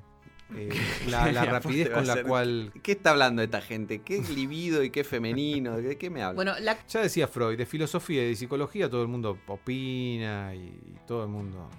Eh, 0.55 0.69
la, 1.09 1.45
rapidez 1.45 1.89
con 1.89 2.05
la 2.05 2.21
cual... 2.23 2.71
¿Qué 2.83 2.91
está 2.91 3.11
hablando 3.11 3.41
esta 3.41 3.61
gente? 3.61 4.01
¿Qué 4.01 4.21
libido 4.21 4.83
y 4.83 4.91
qué 4.91 5.03
femenino? 5.03 5.77
¿De 5.77 5.97
qué 5.97 6.09
me 6.09 6.21
habla? 6.21 6.35
Bueno, 6.35 6.53
la, 6.59 6.77
Ya 6.87 7.01
decía 7.01 7.27
Freud, 7.27 7.57
de 7.57 7.65
filosofía 7.65 8.23
y 8.23 8.27
de 8.29 8.35
psicología 8.35 8.89
todo 8.89 9.01
el 9.01 9.07
mundo 9.07 9.37
opina 9.47 10.53
y 10.53 10.97
todo 11.07 11.23
el 11.23 11.29
mundo... 11.29 11.69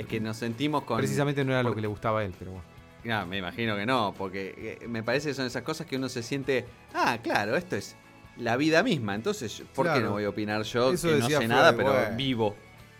es 0.00 0.06
que 0.06 0.20
nos 0.20 0.36
sentimos 0.36 0.84
con... 0.84 0.98
Precisamente 0.98 1.44
no 1.44 1.52
era 1.52 1.62
lo 1.62 1.74
que 1.74 1.80
le 1.80 1.88
gustaba 1.88 2.20
a 2.20 2.24
él, 2.24 2.34
pero 2.38 2.52
bueno. 2.52 2.64
No, 3.04 3.26
me 3.26 3.38
imagino 3.38 3.76
que 3.76 3.86
no, 3.86 4.14
porque 4.16 4.78
eh, 4.82 4.86
me 4.88 5.02
parece 5.02 5.28
que 5.28 5.34
son 5.34 5.46
esas 5.46 5.62
cosas 5.62 5.86
que 5.86 5.96
uno 5.96 6.08
se 6.08 6.22
siente, 6.22 6.66
ah, 6.92 7.18
claro, 7.22 7.56
esto 7.56 7.76
es 7.76 7.96
la 8.36 8.56
vida 8.56 8.82
misma, 8.82 9.14
entonces, 9.14 9.62
¿por 9.74 9.92
qué 9.92 10.00
no 10.00 10.12
voy 10.12 10.24
a 10.24 10.28
opinar 10.28 10.62
yo 10.62 10.92
Eso 10.92 11.08
que 11.08 11.16
no 11.16 11.28
sé 11.28 11.48
nada, 11.48 11.74
pero 11.74 11.92
bueno. 11.92 12.16
vivo? 12.16 12.56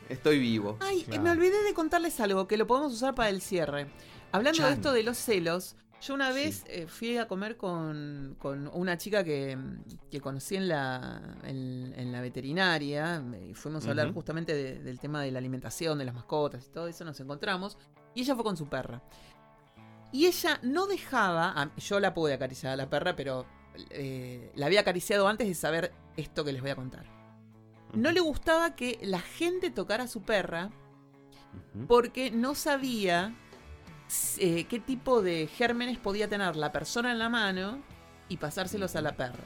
Estoy 0.08 0.38
vivo. 0.38 0.76
Ay, 0.80 1.02
Claro. 1.04 1.22
me 1.22 1.30
olvidé 1.30 1.62
de 1.62 1.72
contarles 1.74 2.18
algo 2.20 2.48
que 2.48 2.56
lo 2.56 2.66
podemos 2.66 2.92
usar 2.92 3.14
para 3.14 3.28
el 3.28 3.40
cierre. 3.42 3.86
Hablando 4.32 4.66
de 4.66 4.72
esto 4.72 4.92
de 4.92 5.02
los 5.02 5.18
celos, 5.18 5.76
yo 6.00 6.14
una 6.14 6.32
vez 6.32 6.64
eh, 6.68 6.86
fui 6.86 7.16
a 7.18 7.28
comer 7.28 7.56
con, 7.56 8.36
con 8.38 8.68
una 8.72 8.96
chica 8.96 9.22
que, 9.22 9.56
que 10.10 10.20
conocí 10.20 10.56
en 10.56 10.68
la, 10.68 11.20
en, 11.44 11.92
en 11.96 12.10
la 12.12 12.20
veterinaria. 12.20 13.22
y 13.48 13.54
fuimos 13.54 13.86
a 13.86 13.90
hablar 13.90 14.12
justamente 14.12 14.54
de- 14.54 14.78
del 14.78 14.98
tema 14.98 15.22
de 15.22 15.30
la 15.30 15.38
alimentación, 15.38 15.98
de 15.98 16.04
las 16.06 16.14
mascotas 16.14 16.66
y 16.66 16.70
todo 16.70 16.86
eso. 16.88 17.04
Nos 17.04 17.20
encontramos. 17.20 17.76
Y 18.14 18.22
ella 18.22 18.34
fue 18.34 18.44
con 18.44 18.56
su 18.56 18.66
perra. 18.68 19.02
Y 20.12 20.26
ella 20.26 20.58
no 20.62 20.86
dejaba. 20.86 21.52
a- 21.60 21.74
yo 21.76 22.00
la 22.00 22.14
pude 22.14 22.34
acariciar 22.34 22.72
a 22.72 22.76
la 22.76 22.88
perra, 22.88 23.14
pero 23.14 23.44
eh, 23.90 24.50
la 24.56 24.66
había 24.66 24.80
acariciado 24.80 25.28
antes 25.28 25.46
de 25.48 25.54
saber 25.54 25.92
esto 26.16 26.44
que 26.44 26.52
les 26.52 26.62
voy 26.62 26.70
a 26.70 26.76
contar. 26.76 27.04
No 27.94 28.10
le 28.12 28.20
gustaba 28.20 28.74
que 28.74 28.98
la 29.02 29.20
gente 29.20 29.70
tocara 29.70 30.04
a 30.04 30.08
su 30.08 30.22
perra 30.22 30.70
porque 31.88 32.30
no 32.30 32.54
sabía 32.54 33.34
eh, 34.38 34.64
qué 34.68 34.80
tipo 34.80 35.22
de 35.22 35.46
gérmenes 35.46 35.98
podía 35.98 36.28
tener 36.28 36.56
la 36.56 36.72
persona 36.72 37.12
en 37.12 37.18
la 37.18 37.28
mano 37.28 37.78
y 38.28 38.36
pasárselos 38.36 38.96
a 38.96 39.00
la 39.02 39.12
perra. 39.16 39.44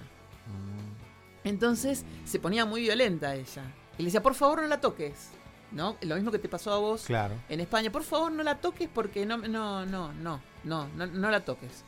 Entonces 1.45 2.05
se 2.25 2.39
ponía 2.39 2.65
muy 2.65 2.81
violenta 2.83 3.35
ella. 3.35 3.63
Y 3.99 4.03
le 4.03 4.07
decía, 4.07 4.23
por 4.23 4.35
favor 4.35 4.63
no 4.63 4.69
la 4.69 4.81
toques. 4.81 5.31
¿No? 5.73 5.97
Lo 6.03 6.15
mismo 6.15 6.31
que 6.31 6.39
te 6.39 6.49
pasó 6.49 6.73
a 6.73 6.79
vos 6.79 7.05
Claro. 7.05 7.35
en 7.49 7.59
España. 7.59 7.91
Por 7.91 8.05
favor 8.05 8.31
no 8.31 8.45
la 8.45 8.57
toques 8.59 8.89
porque 8.93 9.27
no, 9.27 9.39
no, 9.39 9.85
no, 9.85 10.13
no, 10.13 10.41
no, 10.63 10.89
no, 10.95 11.07
no 11.07 11.31
la 11.31 11.45
toques. 11.45 11.85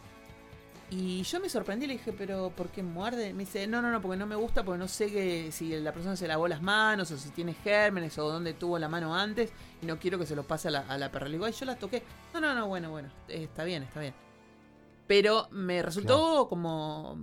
Y 0.89 1.23
yo 1.25 1.41
me 1.41 1.49
sorprendí, 1.49 1.87
le 1.89 1.95
dije, 1.95 2.13
pero 2.13 2.51
¿por 2.51 2.69
qué 2.69 2.83
muerde? 2.83 3.33
Me 3.33 3.41
dice, 3.41 3.67
no, 3.67 3.83
no, 3.83 3.91
no, 3.91 4.01
porque 4.01 4.17
no 4.17 4.27
me 4.27 4.37
gusta, 4.37 4.65
porque 4.65 4.79
no 4.79 4.87
sé 4.87 5.11
que 5.11 5.51
si 5.51 5.81
la 5.81 5.93
persona 5.93 6.15
se 6.15 6.29
lavó 6.29 6.47
las 6.47 6.63
manos 6.63 7.11
o 7.11 7.19
si 7.19 7.31
tiene 7.31 7.55
gérmenes 7.55 8.17
o 8.19 8.31
dónde 8.31 8.55
tuvo 8.55 8.79
la 8.79 8.89
mano 8.89 9.15
antes 9.15 9.51
y 9.83 9.87
no 9.87 9.99
quiero 9.99 10.17
que 10.17 10.27
se 10.27 10.37
lo 10.37 10.45
pase 10.45 10.69
a 10.69 10.71
la, 10.71 10.81
a 10.81 10.97
la 10.97 11.11
perra. 11.11 11.27
Le 11.27 11.33
digo, 11.33 11.45
ay, 11.45 11.53
yo 11.53 11.67
la 11.67 11.77
toqué. 11.77 12.05
No, 12.33 12.41
no, 12.41 12.55
no, 12.55 12.69
bueno, 12.69 12.91
bueno, 12.91 13.11
eh, 13.29 13.45
está 13.45 13.65
bien, 13.65 13.83
está 13.83 13.99
bien. 13.99 14.15
Pero 15.09 15.49
me 15.51 15.83
resultó 15.83 16.49
como 16.49 17.19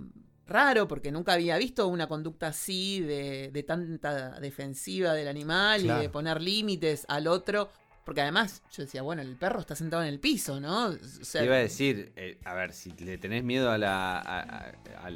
raro 0.46 0.86
porque 0.86 1.10
nunca 1.10 1.32
había 1.32 1.56
visto 1.56 1.88
una 1.88 2.06
conducta 2.06 2.48
así 2.48 3.00
de, 3.00 3.50
de 3.50 3.62
tanta 3.62 4.40
defensiva 4.40 5.14
del 5.14 5.28
animal 5.28 5.84
y 5.84 5.88
de 5.88 6.08
poner 6.10 6.40
límites 6.40 7.06
al 7.08 7.26
otro. 7.26 7.70
Porque 8.04 8.20
además 8.20 8.62
yo 8.70 8.82
decía, 8.82 9.02
bueno, 9.02 9.22
el 9.22 9.34
perro 9.36 9.60
está 9.60 9.74
sentado 9.74 10.02
en 10.02 10.08
el 10.10 10.20
piso, 10.20 10.60
¿no? 10.60 10.88
O 10.88 10.98
sea, 11.22 11.40
Te 11.40 11.46
iba 11.46 11.56
a 11.56 11.58
decir, 11.58 12.12
eh, 12.16 12.38
a 12.44 12.52
ver, 12.54 12.72
si 12.72 12.92
le 12.92 13.16
tenés 13.18 13.42
miedo 13.44 13.70
a 13.70 13.78
la, 13.78 14.18
a, 14.18 14.40
a- 14.40 15.10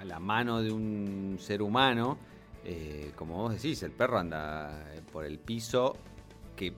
a 0.00 0.04
la 0.04 0.18
mano 0.20 0.62
de 0.62 0.70
un 0.72 1.36
ser 1.40 1.60
humano, 1.60 2.18
eh, 2.64 3.12
como 3.16 3.36
vos 3.36 3.52
decís, 3.52 3.82
el 3.82 3.90
perro 3.90 4.18
anda 4.18 4.84
eh, 4.94 5.02
por 5.12 5.24
el 5.24 5.38
piso 5.38 5.96
que 6.56 6.72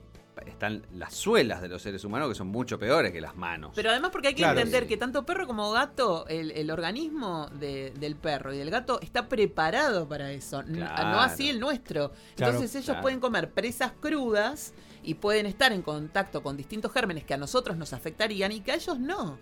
están 0.47 0.83
las 0.95 1.13
suelas 1.13 1.61
de 1.61 1.69
los 1.69 1.81
seres 1.83 2.03
humanos 2.03 2.27
que 2.29 2.35
son 2.35 2.47
mucho 2.47 2.79
peores 2.79 3.11
que 3.13 3.21
las 3.21 3.35
manos. 3.35 3.71
Pero 3.75 3.91
además 3.91 4.09
porque 4.11 4.29
hay 4.29 4.33
que 4.33 4.41
Claro. 4.41 4.59
entender 4.59 4.87
que 4.87 4.97
tanto 4.97 5.23
perro 5.25 5.45
como 5.45 5.71
gato, 5.71 6.25
el, 6.27 6.49
el 6.51 6.71
organismo 6.71 7.47
de- 7.59 7.91
del 7.99 8.15
perro 8.15 8.53
y 8.53 8.57
del 8.57 8.71
gato 8.71 8.99
está 9.01 9.29
preparado 9.29 10.09
para 10.09 10.31
eso. 10.31 10.63
Claro. 10.63 11.09
No 11.11 11.21
así 11.21 11.49
el 11.49 11.59
nuestro. 11.59 12.11
Claro. 12.35 12.53
Entonces 12.53 12.75
ellos 12.75 12.85
Claro. 12.87 13.01
pueden 13.03 13.19
comer 13.19 13.51
presas 13.51 13.91
crudas 14.01 14.73
y 15.03 15.15
pueden 15.15 15.45
estar 15.45 15.71
en 15.73 15.81
contacto 15.81 16.41
con 16.41 16.55
distintos 16.57 16.91
gérmenes 16.91 17.23
que 17.25 17.33
a 17.33 17.37
nosotros 17.37 17.77
nos 17.77 17.93
afectarían 17.93 18.51
y 18.51 18.61
que 18.61 18.71
a 18.71 18.75
ellos 18.75 18.99
no. 18.99 19.37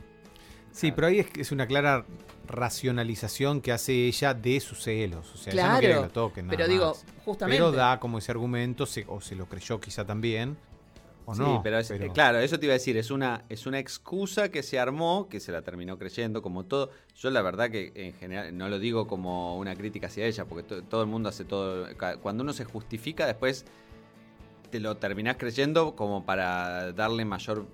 Sí, 0.72 0.92
pero 0.92 1.08
ahí 1.08 1.20
es, 1.20 1.28
es 1.38 1.52
una 1.52 1.68
clara 1.68 2.06
racionalización 2.48 3.62
que 3.62 3.72
hace 3.72 4.08
ella 4.08 4.34
de 4.34 4.60
sus 4.60 4.82
celos. 4.84 5.32
O 5.34 5.38
sea, 5.38 5.54
ella 5.54 5.64
no 5.74 5.80
quiere 5.80 5.88
que 5.88 5.92
Claro, 5.94 6.08
lo 6.08 6.14
toquen. 6.14 6.46
nada 6.48 6.58
Pero 6.58 6.70
digo, 6.70 6.86
más. 6.88 7.06
justamente. 7.26 7.58
Pero 7.58 7.72
da 7.72 8.00
como 8.00 8.18
ese 8.18 8.32
argumento, 8.32 8.86
se- 8.86 9.06
o 9.08 9.20
se 9.22 9.36
lo 9.36 9.48
creyó 9.48 9.80
quizá 9.80 10.06
también, 10.06 10.58
o 11.26 11.36
Sí, 11.36 11.42
no. 11.42 11.62
pero, 11.64 11.78
es- 11.78 11.92
eh, 11.92 12.10
claro, 12.14 12.40
eso 12.40 12.58
te 12.60 12.66
iba 12.66 12.74
a 12.74 12.78
decir, 12.78 12.96
es 12.98 13.12
una, 13.12 13.44
es 13.50 13.66
una 13.66 13.80
excusa 13.80 14.50
que 14.50 14.64
se 14.64 14.80
armó, 14.80 15.28
que 15.30 15.40
se 15.40 15.52
la 15.52 15.62
terminó 15.62 15.98
creyendo, 15.98 16.42
como 16.42 16.64
todo. 16.66 16.90
Yo 17.18 17.30
la 17.30 17.42
verdad 17.42 17.70
que 17.70 17.92
en 17.96 18.14
general 18.14 18.58
no 18.58 18.70
lo 18.70 18.80
digo 18.80 19.08
como 19.08 19.58
una 19.58 19.76
crítica 19.76 20.08
hacia 20.08 20.26
ella, 20.26 20.46
porque 20.46 20.64
to- 20.64 20.84
todo 20.84 21.02
el 21.02 21.08
mundo 21.08 21.30
hace 21.30 21.44
todo. 21.46 21.88
Cuando 22.22 22.44
uno 22.44 22.54
se 22.54 22.64
justifica, 22.66 23.26
después 23.28 23.66
te 24.72 24.80
lo 24.80 24.98
terminás 24.98 25.36
creyendo 25.38 25.96
como 25.96 26.26
para 26.26 26.92
darle 26.94 27.26
mayor 27.26 27.66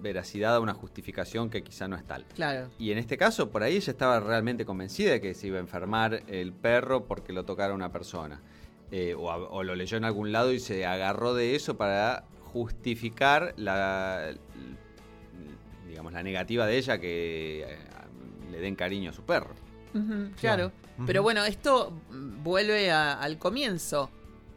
veracidad 0.00 0.56
a 0.56 0.60
una 0.60 0.74
justificación 0.74 1.48
que 1.48 1.62
quizá 1.62 1.86
no 1.88 1.96
es 1.96 2.04
tal. 2.04 2.24
Claro. 2.34 2.68
Y 2.78 2.90
en 2.92 2.98
este 2.98 3.16
caso, 3.16 3.50
por 3.50 3.62
ahí 3.62 3.76
ella 3.76 3.92
estaba 3.92 4.20
realmente 4.20 4.64
convencida 4.64 5.12
de 5.12 5.20
que 5.20 5.32
se 5.34 5.46
iba 5.46 5.58
a 5.58 5.60
enfermar 5.60 6.22
el 6.26 6.52
perro 6.52 7.04
porque 7.04 7.32
lo 7.32 7.44
tocara 7.44 7.72
una 7.72 7.90
persona. 7.92 8.40
Eh, 8.90 9.14
o, 9.16 9.62
lo 9.62 9.74
leyó 9.74 9.96
en 9.96 10.04
algún 10.04 10.32
lado 10.32 10.52
y 10.52 10.58
se 10.60 10.84
agarró 10.84 11.34
de 11.34 11.54
eso 11.54 11.76
para 11.76 12.24
justificar 12.52 13.54
la, 13.56 14.32
digamos, 15.88 16.12
la 16.12 16.22
negativa 16.22 16.66
de 16.66 16.76
ella 16.76 16.98
que 16.98 17.62
eh, 17.66 17.78
le 18.50 18.58
den 18.60 18.74
cariño 18.74 19.10
a 19.10 19.12
su 19.12 19.22
perro. 19.22 19.54
Claro. 20.40 20.72
Pero 21.06 21.22
bueno, 21.22 21.44
esto 21.44 21.92
vuelve 22.42 22.90
a- 22.90 23.14
al 23.20 23.38
comienzo. 23.38 24.10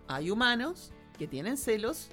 Hay 0.08 0.32
humanos 0.32 0.92
que 1.16 1.28
tienen 1.28 1.58
celos 1.58 2.10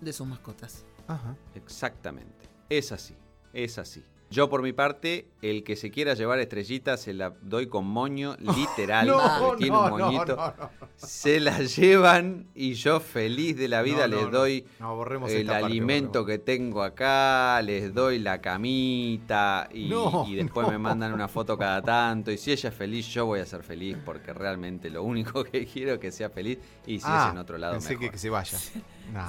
de 0.00 0.12
sus 0.12 0.26
mascotas. 0.26 0.84
Ajá. 1.06 1.36
Exactamente. 1.54 2.48
Es 2.68 2.92
así. 2.92 3.14
Es 3.52 3.78
así. 3.78 4.02
Yo 4.30 4.48
por 4.48 4.62
mi 4.62 4.72
parte, 4.72 5.28
el 5.50 5.64
que 5.64 5.76
se 5.76 5.90
quiera 5.90 6.14
llevar 6.14 6.38
estrellita 6.38 6.96
se 6.96 7.12
la 7.14 7.32
doy 7.42 7.66
con 7.68 7.86
moño, 7.86 8.36
literal. 8.56 9.12
porque 9.40 9.64
tiene 9.64 9.78
un 9.78 9.90
moñito. 9.90 10.36
no, 10.36 10.54
no. 10.58 10.70
Se 10.96 11.40
la 11.40 11.58
llevan 11.60 12.46
y 12.54 12.74
yo 12.74 13.00
feliz 13.00 13.56
de 13.56 13.68
la 13.68 13.82
vida 13.82 14.06
No, 14.08 14.14
no, 14.14 14.16
les 14.16 14.24
no. 14.24 14.30
doy 14.38 14.64
No, 14.80 15.02
el 15.26 15.46
parte, 15.46 15.64
alimento 15.64 16.24
que 16.24 16.38
tengo 16.38 16.82
acá, 16.82 17.60
les 17.62 17.92
doy 17.92 18.18
la 18.18 18.40
camita 18.40 19.68
y, 19.72 19.88
No, 19.88 20.24
y 20.28 20.34
después 20.36 20.66
no. 20.66 20.72
me 20.72 20.78
mandan 20.78 21.12
una 21.12 21.28
foto 21.28 21.56
cada 21.58 21.82
tanto. 21.82 22.30
Y 22.30 22.38
si 22.38 22.52
ella 22.52 22.68
es 22.70 22.74
feliz, 22.74 23.06
yo 23.08 23.26
voy 23.26 23.40
a 23.40 23.46
ser 23.46 23.62
feliz 23.62 23.96
porque 24.04 24.32
realmente 24.32 24.90
lo 24.90 25.02
único 25.02 25.44
que 25.44 25.66
quiero 25.66 25.94
es 25.94 25.98
que 25.98 26.10
sea 26.12 26.30
feliz 26.30 26.58
y 26.86 26.98
si 26.98 27.04
Ah, 27.08 27.26
es 27.28 27.32
en 27.32 27.38
otro 27.38 27.58
lado 27.58 27.74
Pensé 27.74 27.90
que, 27.94 27.98
mejor. 28.00 28.12
que 28.12 28.18
se 28.18 28.30
vaya. 28.30 28.58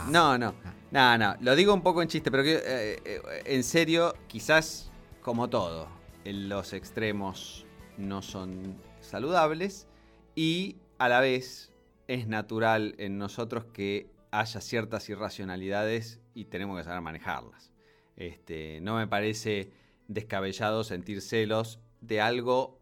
No, 0.10 0.40
no, 0.40 0.56
no, 0.90 1.18
no, 1.20 1.36
lo 1.40 1.56
digo 1.56 1.72
un 1.72 1.82
poco 1.84 2.02
en 2.02 2.08
chiste, 2.08 2.32
pero 2.32 2.42
que, 2.42 2.56
eh, 2.56 3.00
eh, 3.06 3.22
en 3.46 3.64
serio, 3.64 4.16
quizás 4.26 4.90
como 5.22 5.48
todo, 5.50 5.88
los 6.34 6.74
extremos 6.74 7.66
no 7.98 8.22
son 8.22 8.78
saludables 9.00 9.88
y 10.36 10.78
a 10.98 11.10
la 11.10 11.20
vez 11.20 11.72
es 12.08 12.28
natural 12.28 12.96
en 12.98 13.18
nosotros 13.18 13.66
que 13.66 14.10
haya 14.32 14.62
ciertas 14.62 15.10
irracionalidades 15.10 16.20
y 16.34 16.46
tenemos 16.46 16.78
que 16.78 16.84
saber 16.84 17.02
manejarlas. 17.02 17.72
Este, 18.16 18.80
no 18.82 18.96
me 18.98 19.08
parece 19.08 19.72
descabellado 20.08 20.84
sentir 20.84 21.22
celos 21.22 21.80
de 22.02 22.22
algo, 22.22 22.80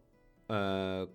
eh, 0.48 1.06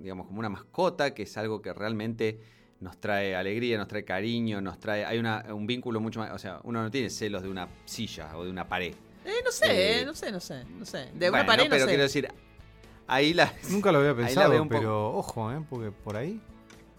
digamos, 0.00 0.26
como 0.26 0.38
una 0.38 0.48
mascota, 0.48 1.14
que 1.14 1.24
es 1.24 1.36
algo 1.36 1.62
que 1.62 1.72
realmente 1.72 2.40
nos 2.80 2.98
trae 2.98 3.34
alegría, 3.34 3.78
nos 3.78 3.88
trae 3.88 4.04
cariño, 4.04 4.60
nos 4.60 4.78
trae. 4.78 5.04
Hay 5.04 5.18
un 5.18 5.66
vínculo 5.66 6.00
mucho 6.00 6.20
más. 6.20 6.32
O 6.32 6.38
sea, 6.38 6.60
uno 6.64 6.82
no 6.82 6.90
tiene 6.90 7.10
celos 7.10 7.42
de 7.42 7.48
una 7.48 7.68
silla 7.84 8.36
o 8.36 8.44
de 8.44 8.50
una 8.50 8.68
pared. 8.68 8.94
Eh, 9.24 9.32
no 9.44 9.50
sé, 9.52 10.00
Eh, 10.00 10.04
no 10.04 10.14
sé, 10.14 10.30
no 10.32 10.40
sé, 10.40 10.64
no 10.78 10.84
sé. 10.84 10.98
De 11.14 11.30
Bueno, 11.30 11.36
una 11.36 11.46
pared 11.46 11.64
no 11.64 11.70
pero 11.70 11.84
sé. 11.84 11.88
quiero 11.90 12.02
decir. 12.02 12.28
Ahí 13.06 13.34
la. 13.34 13.52
Nunca 13.70 13.92
lo 13.92 13.98
había 13.98 14.14
pensado, 14.14 14.66
pero 14.68 15.12
ojo, 15.14 15.52
¿eh? 15.52 15.62
Porque 15.68 15.90
por 15.90 16.16
ahí. 16.16 16.40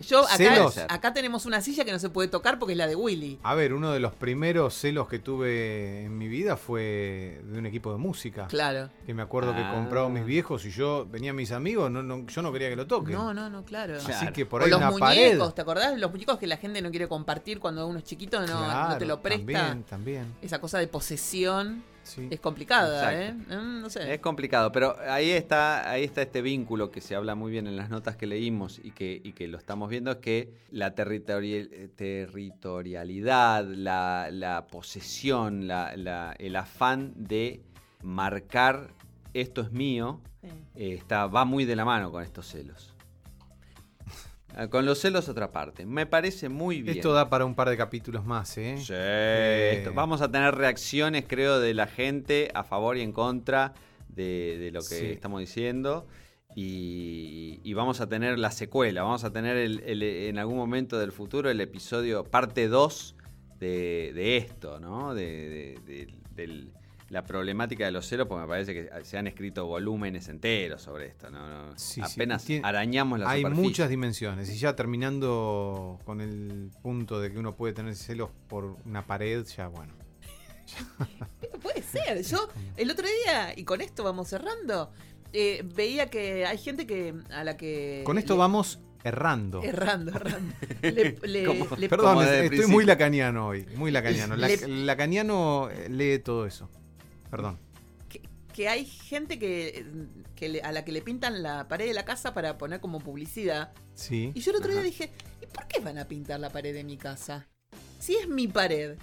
Yo 0.01 0.25
acá, 0.25 0.35
¿Celos? 0.35 0.77
acá 0.89 1.13
tenemos 1.13 1.45
una 1.45 1.61
silla 1.61 1.85
que 1.85 1.91
no 1.93 1.99
se 1.99 2.09
puede 2.09 2.27
tocar 2.27 2.59
porque 2.59 2.73
es 2.73 2.77
la 2.77 2.85
de 2.85 2.97
Willy. 2.97 3.39
A 3.43 3.55
ver, 3.55 3.73
uno 3.73 3.93
de 3.93 4.01
los 4.01 4.13
primeros 4.13 4.73
celos 4.73 5.07
que 5.07 5.19
tuve 5.19 6.03
en 6.03 6.17
mi 6.17 6.27
vida 6.27 6.57
fue 6.57 7.39
de 7.45 7.57
un 7.59 7.65
equipo 7.65 7.93
de 7.93 7.97
música. 7.97 8.45
Claro. 8.47 8.89
Que 9.05 9.13
me 9.13 9.21
acuerdo 9.21 9.53
Ah. 9.53 9.55
que 9.55 9.73
compraban 9.73 10.11
mis 10.11 10.25
viejos 10.25 10.65
y 10.65 10.71
yo 10.71 11.07
venían 11.09 11.37
mis 11.37 11.53
amigos, 11.53 11.89
no, 11.89 12.03
no- 12.03 12.27
yo 12.27 12.41
no 12.41 12.51
quería 12.51 12.67
que 12.69 12.75
lo 12.75 12.85
toquen. 12.87 13.13
No, 13.15 13.33
no, 13.33 13.49
no, 13.49 13.63
claro. 13.63 13.97
Claro. 13.99 14.13
Así 14.15 14.27
que 14.33 14.45
por 14.45 14.61
o 14.61 14.65
ahí 14.65 14.69
los 14.71 14.79
una 14.79 14.91
muñecos, 14.91 15.39
pared. 15.39 15.53
¿te 15.55 15.61
acordás? 15.61 15.97
Los 15.97 16.11
muñecos 16.11 16.37
que 16.39 16.47
la 16.47 16.57
gente 16.57 16.81
no 16.81 16.89
quiere 16.89 17.07
compartir 17.07 17.59
cuando 17.61 17.87
uno 17.87 17.99
es 17.99 18.03
chiquito, 18.03 18.45
no, 18.45 18.89
no 18.89 18.97
te 18.97 19.05
lo 19.05 19.21
presta. 19.21 19.45
También, 19.45 19.83
también. 19.85 20.35
Esa 20.41 20.59
cosa 20.59 20.77
de 20.77 20.87
posesión 20.89 21.85
Sí. 22.05 22.27
es 22.31 22.39
complicada, 22.39 23.11
Exacto. 23.11 23.53
¿eh? 23.53 23.57
Mm, 23.57 23.81
No 23.81 23.89
sé. 23.89 24.13
Es 24.13 24.19
complicado, 24.21 24.71
pero 24.71 24.95
ahí 25.09 25.31
está, 25.31 25.89
ahí 25.89 26.03
está 26.03 26.21
este 26.21 26.41
vínculo 26.41 26.91
que 26.91 27.01
se 27.01 27.15
habla 27.15 27.35
muy 27.35 27.51
bien 27.51 27.67
en 27.67 27.75
las 27.75 27.89
notas 27.89 28.15
que 28.15 28.27
leímos 28.27 28.79
y 28.83 28.91
que, 28.91 29.19
y 29.23 29.33
que 29.33 29.47
lo 29.47 29.57
estamos 29.57 29.89
viendo, 29.89 30.11
es 30.11 30.17
que 30.17 30.53
la 30.71 30.93
eh, 31.71 31.89
territorialidad, 31.95 33.65
la, 33.65 34.29
la 34.31 34.67
posesión, 34.67 35.67
la- 35.67 35.95
la- 35.97 36.35
el 36.39 36.55
afán 36.55 37.13
de 37.15 37.61
marcar 38.01 38.91
esto 39.33 39.61
es 39.61 39.71
mío, 39.71 40.21
Sí. 40.41 40.47
eh, 40.75 40.93
está, 40.93 41.27
va 41.27 41.43
muy 41.43 41.65
de 41.65 41.75
la 41.75 41.85
mano 41.85 42.11
con 42.11 42.23
estos 42.23 42.47
celos. 42.47 42.94
Ah, 44.57 44.67
Con 44.69 44.85
los 44.85 44.99
celos 44.99 45.27
otra 45.27 45.51
parte. 45.51 45.85
Me 45.85 46.05
parece 46.05 46.47
muy 46.49 46.81
bien. 46.81 46.95
Esto 46.97 47.11
da 47.13 47.29
para 47.29 47.43
un 47.45 47.55
par 47.55 47.69
de 47.69 47.75
capítulos 47.75 48.25
más, 48.25 48.57
¿eh? 48.57 48.77
Sí, 48.79 48.93
Eh. 48.95 49.73
esto- 49.79 49.93
vamos 49.93 50.21
a 50.21 50.31
tener 50.31 50.55
reacciones, 50.55 51.25
creo, 51.27 51.59
de 51.59 51.73
la 51.73 51.87
gente 51.87 52.49
a 52.53 52.63
favor 52.63 52.95
y 52.97 53.01
en 53.01 53.11
contra 53.11 53.73
de, 54.07 54.57
de 54.57 54.71
lo 54.71 54.79
que 54.79 54.85
Sí. 54.95 55.05
estamos 55.07 55.41
diciendo. 55.41 56.07
Y, 56.55 57.59
y 57.65 57.73
vamos 57.73 57.99
a 57.99 58.07
tener 58.07 58.39
la 58.39 58.49
secuela, 58.49 59.03
vamos 59.03 59.25
a 59.25 59.33
tener 59.33 59.57
el- 59.57 59.81
el- 59.85 60.03
en 60.03 60.37
algún 60.39 60.55
momento 60.55 60.97
del 60.97 61.11
futuro 61.11 61.49
el 61.49 61.59
episodio 61.59 62.23
parte 62.23 62.69
2 62.69 63.15
de, 63.59 64.37
esto, 64.37 64.79
¿no? 64.79 65.13
De, 65.13 65.75
la 67.09 67.23
problemática 67.23 67.85
de 67.85 67.91
los 67.91 68.07
celos, 68.07 68.27
porque 68.27 68.41
me 68.41 68.47
parece 68.47 68.73
que 68.73 68.89
se 69.03 69.17
han 69.17 69.27
escrito 69.27 69.65
volúmenes 69.65 70.27
enteros 70.27 70.81
sobre 70.81 71.07
esto, 71.07 71.29
¿no? 71.29 71.73
Apenas 72.01 72.47
arañamos 72.63 73.19
la 73.19 73.29
Hay 73.29 73.45
muchas 73.45 73.89
dimensiones, 73.89 74.49
y 74.49 74.57
ya 74.57 74.75
terminando 74.75 75.99
con 76.03 76.21
el 76.21 76.71
punto 76.81 77.19
de 77.19 77.31
que 77.31 77.37
uno 77.37 77.55
puede 77.55 77.73
tener 77.73 77.95
celos 77.95 78.31
por 78.47 78.77
una 78.85 79.05
pared, 79.05 79.45
ya 79.45 79.67
bueno. 79.67 79.93
Puede 81.61 81.83
ser. 81.83 82.23
Yo 82.23 82.49
el 82.75 82.89
otro 82.89 83.05
día, 83.05 83.53
y 83.55 83.63
con 83.63 83.81
esto 83.81 84.03
vamos 84.03 84.29
cerrando, 84.29 84.91
eh, 85.31 85.63
veía 85.75 86.09
que 86.09 86.45
hay 86.45 86.57
gente 86.57 86.87
que 86.87 87.13
a 87.29 87.43
la 87.43 87.55
que... 87.55 88.01
Con 88.03 88.17
esto 88.17 88.35
vamos 88.35 88.79
errando. 89.03 89.61
Errando, 89.61 90.11
errando. 90.11 90.55
Perdón, 91.89 92.27
estoy 92.27 92.65
muy 92.65 92.83
lacaniano 92.83 93.49
hoy, 93.49 93.67
muy 93.75 93.91
lacaniano. 93.91 94.35
lacaniano 94.35 95.69
eh, 95.69 95.87
lee 95.89 96.19
todo 96.19 96.47
eso. 96.47 96.67
Perdón. 97.35 97.59
Que, 98.53 98.69
hay 98.69 98.85
gente 98.85 99.37
que, 99.37 99.85
a 100.63 100.71
la 100.71 100.85
que 100.85 100.93
le 100.93 101.01
pintan 101.01 101.43
la 101.43 101.67
pared 101.67 101.87
de 101.87 101.93
la 101.93 102.05
casa 102.05 102.33
para 102.33 102.57
poner 102.57 102.79
como 102.79 102.99
publicidad. 102.99 103.73
Sí. 103.95 104.31
Y 104.33 104.39
yo 104.39 104.51
el 104.51 104.57
otro 104.57 104.71
día 104.71 104.81
dije, 104.81 105.11
¿y 105.41 105.45
por 105.45 105.67
qué 105.67 105.81
van 105.81 105.97
a 105.97 106.05
pintar 106.05 106.39
la 106.39 106.49
pared 106.49 106.73
de 106.73 106.85
mi 106.85 106.95
casa? 106.95 107.47
Si 107.99 108.15
es 108.15 108.29
mi 108.29 108.47
pared. 108.47 108.97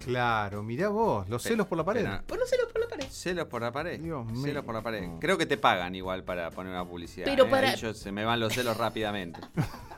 Claro, 0.00 0.62
mirá 0.62 0.88
vos, 0.88 1.28
los 1.28 1.42
celos 1.42 1.66
por 1.68 1.78
la 1.78 1.84
pared. 1.84 2.06
por 2.26 2.38
los 2.38 2.48
celos 2.48 2.72
por 2.72 2.80
la 2.80 2.88
pared. 2.88 3.06
Celos 3.08 3.46
por 3.46 3.62
la 3.62 3.70
pared. 3.70 4.00
Dios 4.00 4.26
mío. 4.26 4.42
Celos 4.42 4.64
por 4.64 4.74
la 4.74 4.82
pared. 4.82 5.08
Creo 5.20 5.38
que 5.38 5.46
te 5.46 5.56
pagan 5.56 5.94
igual 5.94 6.24
para 6.24 6.50
poner 6.50 6.72
una 6.72 6.84
publicidad. 6.84 7.26
Pero 7.26 7.44
¿eh? 7.44 7.50
para... 7.50 7.76
se 7.76 8.10
me 8.10 8.24
van 8.24 8.40
los 8.40 8.52
celos 8.52 8.76
rápidamente. 8.76 9.40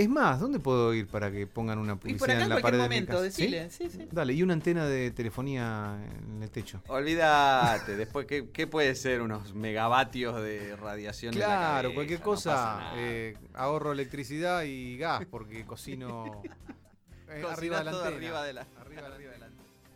Es 0.00 0.08
más, 0.08 0.40
¿dónde 0.40 0.58
puedo 0.58 0.94
ir 0.94 1.08
para 1.08 1.30
que 1.30 1.46
pongan 1.46 1.78
una 1.78 1.94
publicidad 1.94 2.40
en, 2.40 2.48
la 2.48 2.62
pared 2.62 2.78
momento, 2.78 3.20
de 3.20 3.28
mi 3.28 3.52
casa? 3.52 3.70
¿Sí? 3.70 3.90
Sí, 3.90 4.08
Dale, 4.10 4.32
y 4.32 4.42
una 4.42 4.54
antena 4.54 4.86
de 4.86 5.10
telefonía 5.10 6.02
en 6.26 6.42
el 6.42 6.50
techo. 6.50 6.80
Olvídate, 6.86 7.96
después, 7.96 8.26
¿qué, 8.26 8.66
puede 8.66 8.94
ser? 8.94 9.20
Unos 9.20 9.52
megavatios 9.52 10.40
de 10.40 10.74
radiación 10.76 11.34
Claro, 11.34 11.92
cualquier 11.92 12.22
cosa. 12.22 12.92
Eh, 12.96 13.36
ahorro 13.52 13.92
electricidad 13.92 14.62
y 14.62 14.96
gas 14.96 15.26
porque 15.30 15.66
cocino 15.66 16.40
eh, 17.28 17.44
arriba, 17.50 17.80
de 17.80 17.84
la 17.84 17.90
arriba 17.90 18.42
de 18.42 18.54
la 18.54 18.66
arriba, 18.80 19.06
arriba 19.06 19.32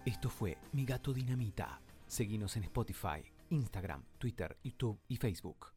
Esto 0.04 0.28
fue 0.28 0.58
Mi 0.72 0.84
Gato 0.84 1.14
Dinamita. 1.14 1.80
Seguinos 2.06 2.58
en 2.58 2.64
Spotify, 2.64 3.24
Instagram, 3.48 4.04
Twitter, 4.18 4.54
YouTube 4.62 5.00
y 5.08 5.16
Facebook. 5.16 5.73